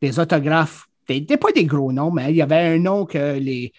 des 0.00 0.20
autographes. 0.20 0.86
C'était 1.08 1.36
pas 1.36 1.50
des 1.50 1.64
gros 1.64 1.90
noms, 1.90 2.12
mais 2.12 2.30
il 2.30 2.36
y 2.36 2.42
avait 2.42 2.76
un 2.76 2.78
nom 2.78 3.04
que 3.04 3.36
les, 3.36 3.72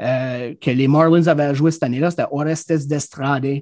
euh, 0.00 0.54
que 0.58 0.70
les 0.70 0.88
Marlins 0.88 1.26
avaient 1.26 1.54
joué 1.54 1.70
cette 1.70 1.82
année-là, 1.82 2.10
c'était 2.10 2.28
Orestes 2.30 2.88
d'Estrade. 2.88 3.60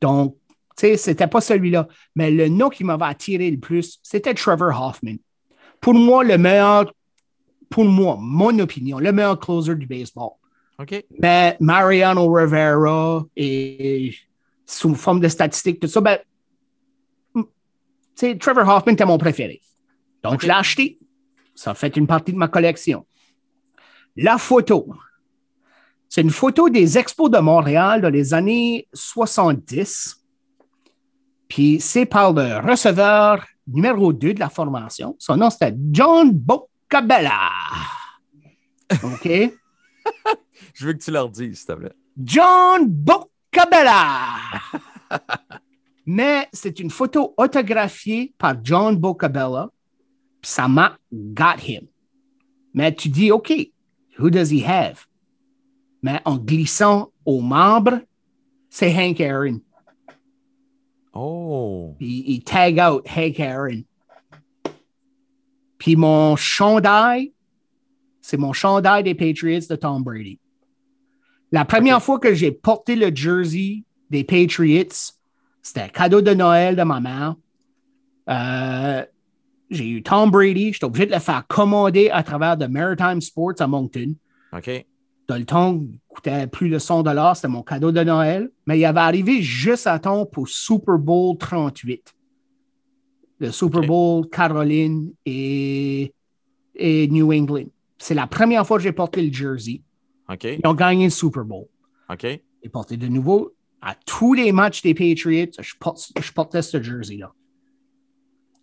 Donc, 0.00 0.36
tu 0.76 0.88
sais, 0.88 0.96
c'était 0.96 1.28
pas 1.28 1.40
celui-là. 1.40 1.86
Mais 2.16 2.32
le 2.32 2.48
nom 2.48 2.68
qui 2.68 2.82
m'avait 2.82 3.04
attiré 3.04 3.48
le 3.48 3.58
plus, 3.58 4.00
c'était 4.02 4.34
Trevor 4.34 4.70
Hoffman. 4.70 5.18
Pour 5.80 5.94
moi, 5.94 6.24
le 6.24 6.36
meilleur, 6.36 6.92
pour 7.72 7.84
moi, 7.86 8.16
mon 8.20 8.56
opinion, 8.60 8.98
le 8.98 9.10
meilleur 9.12 9.40
closer 9.40 9.74
du 9.74 9.86
baseball. 9.86 10.32
Mais 11.18 11.56
Mariano 11.58 12.30
Rivera 12.30 13.24
et 13.36 14.14
sous 14.66 14.94
forme 14.94 15.20
de 15.20 15.28
statistiques, 15.28 15.80
tout 15.80 15.88
ça, 15.88 16.00
ben, 16.00 16.18
Trevor 18.38 18.68
Hoffman 18.68 18.92
était 18.92 19.04
mon 19.04 19.18
préféré. 19.18 19.60
Donc, 20.22 20.42
je 20.42 20.46
l'ai 20.46 20.52
acheté. 20.52 20.98
Ça 21.54 21.74
fait 21.74 21.96
une 21.96 22.06
partie 22.06 22.32
de 22.32 22.38
ma 22.38 22.48
collection. 22.48 23.06
La 24.16 24.38
photo. 24.38 24.86
C'est 26.08 26.20
une 26.20 26.30
photo 26.30 26.68
des 26.68 26.98
Expos 26.98 27.30
de 27.30 27.38
Montréal 27.38 28.02
dans 28.02 28.10
les 28.10 28.34
années 28.34 28.86
70. 28.92 30.22
Puis 31.48 31.80
c'est 31.80 32.06
par 32.06 32.32
le 32.32 32.58
receveur 32.66 33.44
numéro 33.66 34.12
2 34.12 34.34
de 34.34 34.40
la 34.40 34.50
formation. 34.50 35.16
Son 35.18 35.36
nom, 35.36 35.50
c'était 35.50 35.74
John 35.90 36.32
Bocabella. 36.92 37.50
OK? 39.02 39.24
Je 40.74 40.86
veux 40.86 40.92
que 40.92 41.02
tu 41.02 41.10
leur 41.10 41.30
dises, 41.30 41.60
s'il 41.60 41.66
te 41.66 41.72
plaît. 41.72 41.92
John 42.22 42.86
Bocabella. 42.86 44.60
Mais 46.06 46.48
c'est 46.52 46.80
une 46.80 46.90
photo 46.90 47.32
autographiée 47.38 48.34
par 48.36 48.56
John 48.62 48.96
Bocabella. 48.96 49.70
Ça 50.42 50.68
m'a 50.68 50.98
got 51.12 51.60
him. 51.66 51.86
Mais 52.74 52.94
tu 52.94 53.08
dis, 53.08 53.30
OK, 53.30 53.52
who 54.18 54.28
does 54.28 54.52
he 54.52 54.62
have? 54.62 55.06
Mais 56.02 56.20
en 56.24 56.36
glissant 56.36 57.10
au 57.24 57.40
membre, 57.40 58.00
c'est 58.68 58.92
Hank 58.92 59.20
Aaron. 59.20 59.60
Oh. 61.14 61.96
Il 62.00 62.42
tag 62.42 62.78
out 62.78 63.06
Hank 63.06 63.38
Aaron. 63.38 63.84
Puis 65.82 65.96
mon 65.96 66.36
chandail, 66.36 67.32
c'est 68.20 68.36
mon 68.36 68.52
chandail 68.52 69.02
des 69.02 69.16
Patriots 69.16 69.66
de 69.68 69.74
Tom 69.74 70.04
Brady. 70.04 70.38
La 71.50 71.64
première 71.64 72.00
fois 72.00 72.20
que 72.20 72.32
j'ai 72.34 72.52
porté 72.52 72.94
le 72.94 73.12
jersey 73.12 73.82
des 74.08 74.22
Patriots, 74.22 75.16
c'était 75.60 75.80
un 75.80 75.88
cadeau 75.88 76.20
de 76.20 76.34
Noël 76.34 76.76
de 76.76 76.84
ma 76.84 77.00
mère. 77.00 77.34
Euh, 78.28 79.04
j'ai 79.70 79.88
eu 79.88 80.04
Tom 80.04 80.30
Brady. 80.30 80.72
J'étais 80.72 80.84
obligé 80.84 81.06
de 81.06 81.14
le 81.14 81.18
faire 81.18 81.44
commander 81.48 82.10
à 82.10 82.22
travers 82.22 82.56
de 82.56 82.66
Maritime 82.66 83.20
Sports 83.20 83.54
à 83.58 83.66
Moncton. 83.66 84.14
OK. 84.52 84.86
Dans 85.26 85.36
le 85.36 85.44
temps, 85.44 85.80
il 85.80 85.98
coûtait 86.06 86.46
plus 86.46 86.68
de 86.68 86.78
100 86.78 87.02
dollars. 87.02 87.34
C'était 87.34 87.48
mon 87.48 87.64
cadeau 87.64 87.90
de 87.90 88.04
Noël. 88.04 88.52
Mais 88.66 88.78
il 88.78 88.84
avait 88.84 89.00
arrivé 89.00 89.42
juste 89.42 89.88
à 89.88 89.98
temps 89.98 90.26
pour 90.26 90.48
Super 90.48 90.96
Bowl 90.96 91.36
38. 91.36 92.14
Le 93.46 93.52
Super. 93.52 93.82
Bowl 93.82 94.28
Caroline 94.28 95.12
et, 95.26 96.12
et 96.74 97.08
New 97.08 97.32
England. 97.32 97.66
C'est 97.98 98.14
la 98.14 98.26
première 98.26 98.66
fois 98.66 98.76
que 98.78 98.82
j'ai 98.82 98.92
porté 98.92 99.22
le 99.22 99.32
jersey. 99.32 99.82
OK. 100.28 100.44
Ils 100.44 100.66
ont 100.66 100.74
gagné 100.74 101.04
le 101.04 101.10
Super 101.10 101.44
Bowl. 101.44 101.66
OK. 102.10 102.22
J'ai 102.22 102.68
porté 102.70 102.96
de 102.96 103.06
nouveau 103.08 103.52
à 103.80 103.94
tous 104.06 104.34
les 104.34 104.52
matchs 104.52 104.82
des 104.82 104.94
Patriots. 104.94 105.50
Je, 105.60 105.74
porte- 105.78 106.12
je 106.20 106.32
portais 106.32 106.62
ce 106.62 106.80
jersey-là. 106.82 107.32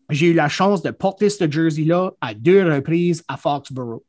J'ai 0.10 0.28
eu 0.28 0.34
la 0.34 0.50
chance 0.50 0.82
de 0.82 0.92
porter 0.92 1.30
ce 1.30 1.50
jersey-là 1.50 2.14
à 2.22 2.34
deux 2.34 2.64
reprises 2.74 3.24
à 3.28 3.38
Foxborough. 3.38 4.02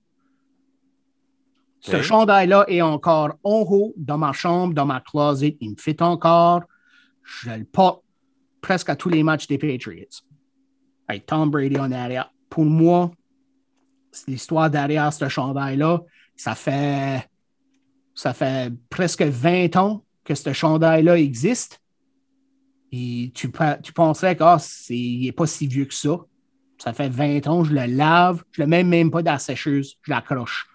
Ce 1.81 2.03
chandail-là 2.03 2.65
est 2.69 2.83
encore 2.83 3.37
en 3.43 3.65
haut 3.69 3.95
dans 3.97 4.19
ma 4.19 4.33
chambre, 4.33 4.75
dans 4.75 4.85
ma 4.87 5.01
closet. 5.01 5.57
Il 5.61 5.71
me 5.71 5.77
fait 5.77 6.03
encore. 6.03 6.63
Je 7.23 7.51
le 7.51 7.65
porte 7.65 8.03
presque 8.61 8.89
à 8.91 8.97
tous 8.97 9.09
les 9.09 9.23
matchs 9.23 9.47
des 9.47 9.57
Patriots. 9.59 10.05
Tom 11.19 11.51
Brady 11.51 11.79
en 11.79 11.93
arrière. 11.93 12.33
Pour 12.49 12.65
moi, 12.65 13.11
l'histoire 14.27 14.71
derrière 14.71 15.13
ce 15.13 15.29
chandail-là, 15.29 16.01
ça 16.37 16.55
fait, 16.55 17.29
ça 18.15 18.33
fait 18.33 18.73
presque 18.89 19.23
20 19.23 19.77
ans 19.77 20.05
que 20.25 20.35
ce 20.35 20.53
chandail-là 20.53 21.19
existe. 21.19 21.81
Et 22.93 23.31
tu, 23.35 23.53
tu 23.83 23.93
penserais 23.93 24.37
qu'il 24.37 25.23
n'est 25.23 25.33
pas 25.33 25.47
si 25.47 25.67
vieux 25.67 25.85
que 25.85 25.95
ça. 25.95 26.19
Ça 26.79 26.93
fait 26.93 27.09
20 27.09 27.47
ans, 27.47 27.63
je 27.63 27.75
le 27.75 27.87
lave, 27.87 28.43
je 28.53 28.63
ne 28.63 28.67
le 28.67 28.71
mets 28.71 28.85
même 28.85 29.11
pas 29.11 29.23
dans 29.23 29.33
la 29.33 29.39
sécheuse, 29.39 29.97
je 30.03 30.11
l'accroche. 30.11 30.67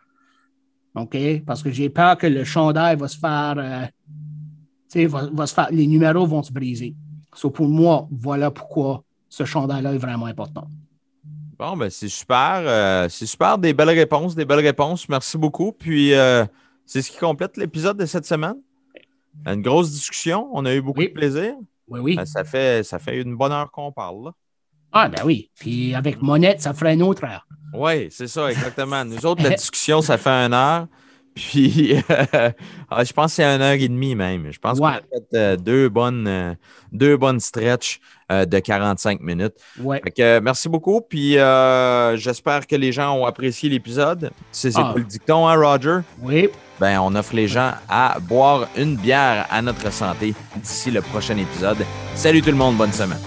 OK? 0.95 1.17
Parce 1.45 1.63
que 1.63 1.71
j'ai 1.71 1.89
peur 1.89 2.17
que 2.17 2.27
le 2.27 2.43
chandail 2.43 2.95
va 2.95 3.07
se 3.07 3.17
faire, 3.17 3.55
euh, 3.57 5.07
va, 5.07 5.47
se 5.47 5.53
faire, 5.53 5.67
les 5.71 5.87
numéros 5.87 6.25
vont 6.25 6.43
se 6.43 6.53
briser. 6.53 6.95
So 7.33 7.49
pour 7.49 7.67
moi, 7.67 8.07
voilà 8.11 8.51
pourquoi 8.51 9.04
ce 9.35 9.43
chandail-là 9.43 9.93
est 9.93 9.97
vraiment 9.97 10.27
important. 10.27 10.65
Bon, 11.59 11.75
ben 11.75 11.89
c'est 11.89 12.07
super. 12.07 12.61
Euh, 12.63 13.09
c'est 13.09 13.25
super. 13.25 13.57
Des 13.57 13.73
belles 13.73 13.89
réponses, 13.89 14.33
des 14.33 14.45
belles 14.45 14.65
réponses. 14.65 15.09
Merci 15.09 15.37
beaucoup. 15.37 15.73
Puis, 15.73 16.13
euh, 16.13 16.45
c'est 16.85 17.01
ce 17.01 17.11
qui 17.11 17.17
complète 17.17 17.57
l'épisode 17.57 17.97
de 17.97 18.05
cette 18.05 18.25
semaine. 18.25 18.55
Une 19.45 19.61
grosse 19.61 19.91
discussion. 19.91 20.49
On 20.53 20.65
a 20.65 20.73
eu 20.73 20.81
beaucoup 20.81 21.01
de 21.01 21.07
plaisir. 21.07 21.53
Oui, 21.89 21.99
oui. 21.99 22.17
ça, 22.25 22.45
fait, 22.45 22.85
ça 22.85 22.97
fait 22.97 23.21
une 23.21 23.35
bonne 23.35 23.51
heure 23.51 23.69
qu'on 23.71 23.91
parle. 23.91 24.23
Là. 24.25 24.31
Ah, 24.93 25.09
ben 25.09 25.21
oui. 25.25 25.51
Puis 25.59 25.93
avec 25.93 26.21
Monette, 26.21 26.61
ça 26.61 26.73
ferait 26.73 26.93
une 26.93 27.03
autre 27.03 27.25
heure. 27.25 27.45
Oui, 27.73 28.07
c'est 28.11 28.27
ça, 28.27 28.49
exactement. 28.49 29.03
Nous 29.03 29.25
autres, 29.25 29.43
la 29.43 29.49
discussion, 29.49 30.01
ça 30.01 30.17
fait 30.17 30.29
une 30.29 30.53
heure. 30.53 30.87
Puis, 31.35 32.01
ah, 32.89 33.03
je 33.03 33.11
pense 33.11 33.31
que 33.31 33.35
c'est 33.35 33.43
une 33.43 33.61
heure 33.61 33.73
et 33.73 33.87
demie 33.89 34.15
même. 34.15 34.51
Je 34.51 34.59
pense 34.59 34.79
qu'on 34.79 34.85
a 34.85 35.01
fait 35.01 35.35
euh, 35.35 35.57
deux 35.57 35.89
bonnes, 35.89 36.27
euh, 36.27 36.55
deux 36.93 37.17
bonnes 37.17 37.41
stretches 37.41 37.99
euh, 38.31 38.45
de 38.45 38.57
45 38.57 39.19
minutes. 39.19 39.55
Ouais. 39.81 40.01
merci 40.41 40.69
beaucoup. 40.69 41.01
Puis, 41.01 41.33
j'espère 41.33 42.65
que 42.65 42.75
les 42.77 42.93
gens 42.93 43.17
ont 43.17 43.25
apprécié 43.25 43.69
l'épisode. 43.69 44.31
C'est 44.51 44.71
ah. 44.75 44.93
le 44.95 45.03
dicton, 45.03 45.45
hein, 45.45 45.55
Roger? 45.55 45.99
Oui. 46.21 46.49
Ben, 46.79 46.99
on 47.01 47.13
offre 47.15 47.35
les 47.35 47.49
gens 47.49 47.73
à 47.89 48.17
boire 48.19 48.67
une 48.77 48.95
bière 48.95 49.45
à 49.49 49.61
notre 49.61 49.91
santé 49.91 50.33
d'ici 50.55 50.89
le 50.89 51.01
prochain 51.01 51.37
épisode. 51.37 51.77
Salut 52.15 52.41
tout 52.41 52.51
le 52.51 52.57
monde, 52.57 52.77
bonne 52.77 52.93
semaine. 52.93 53.19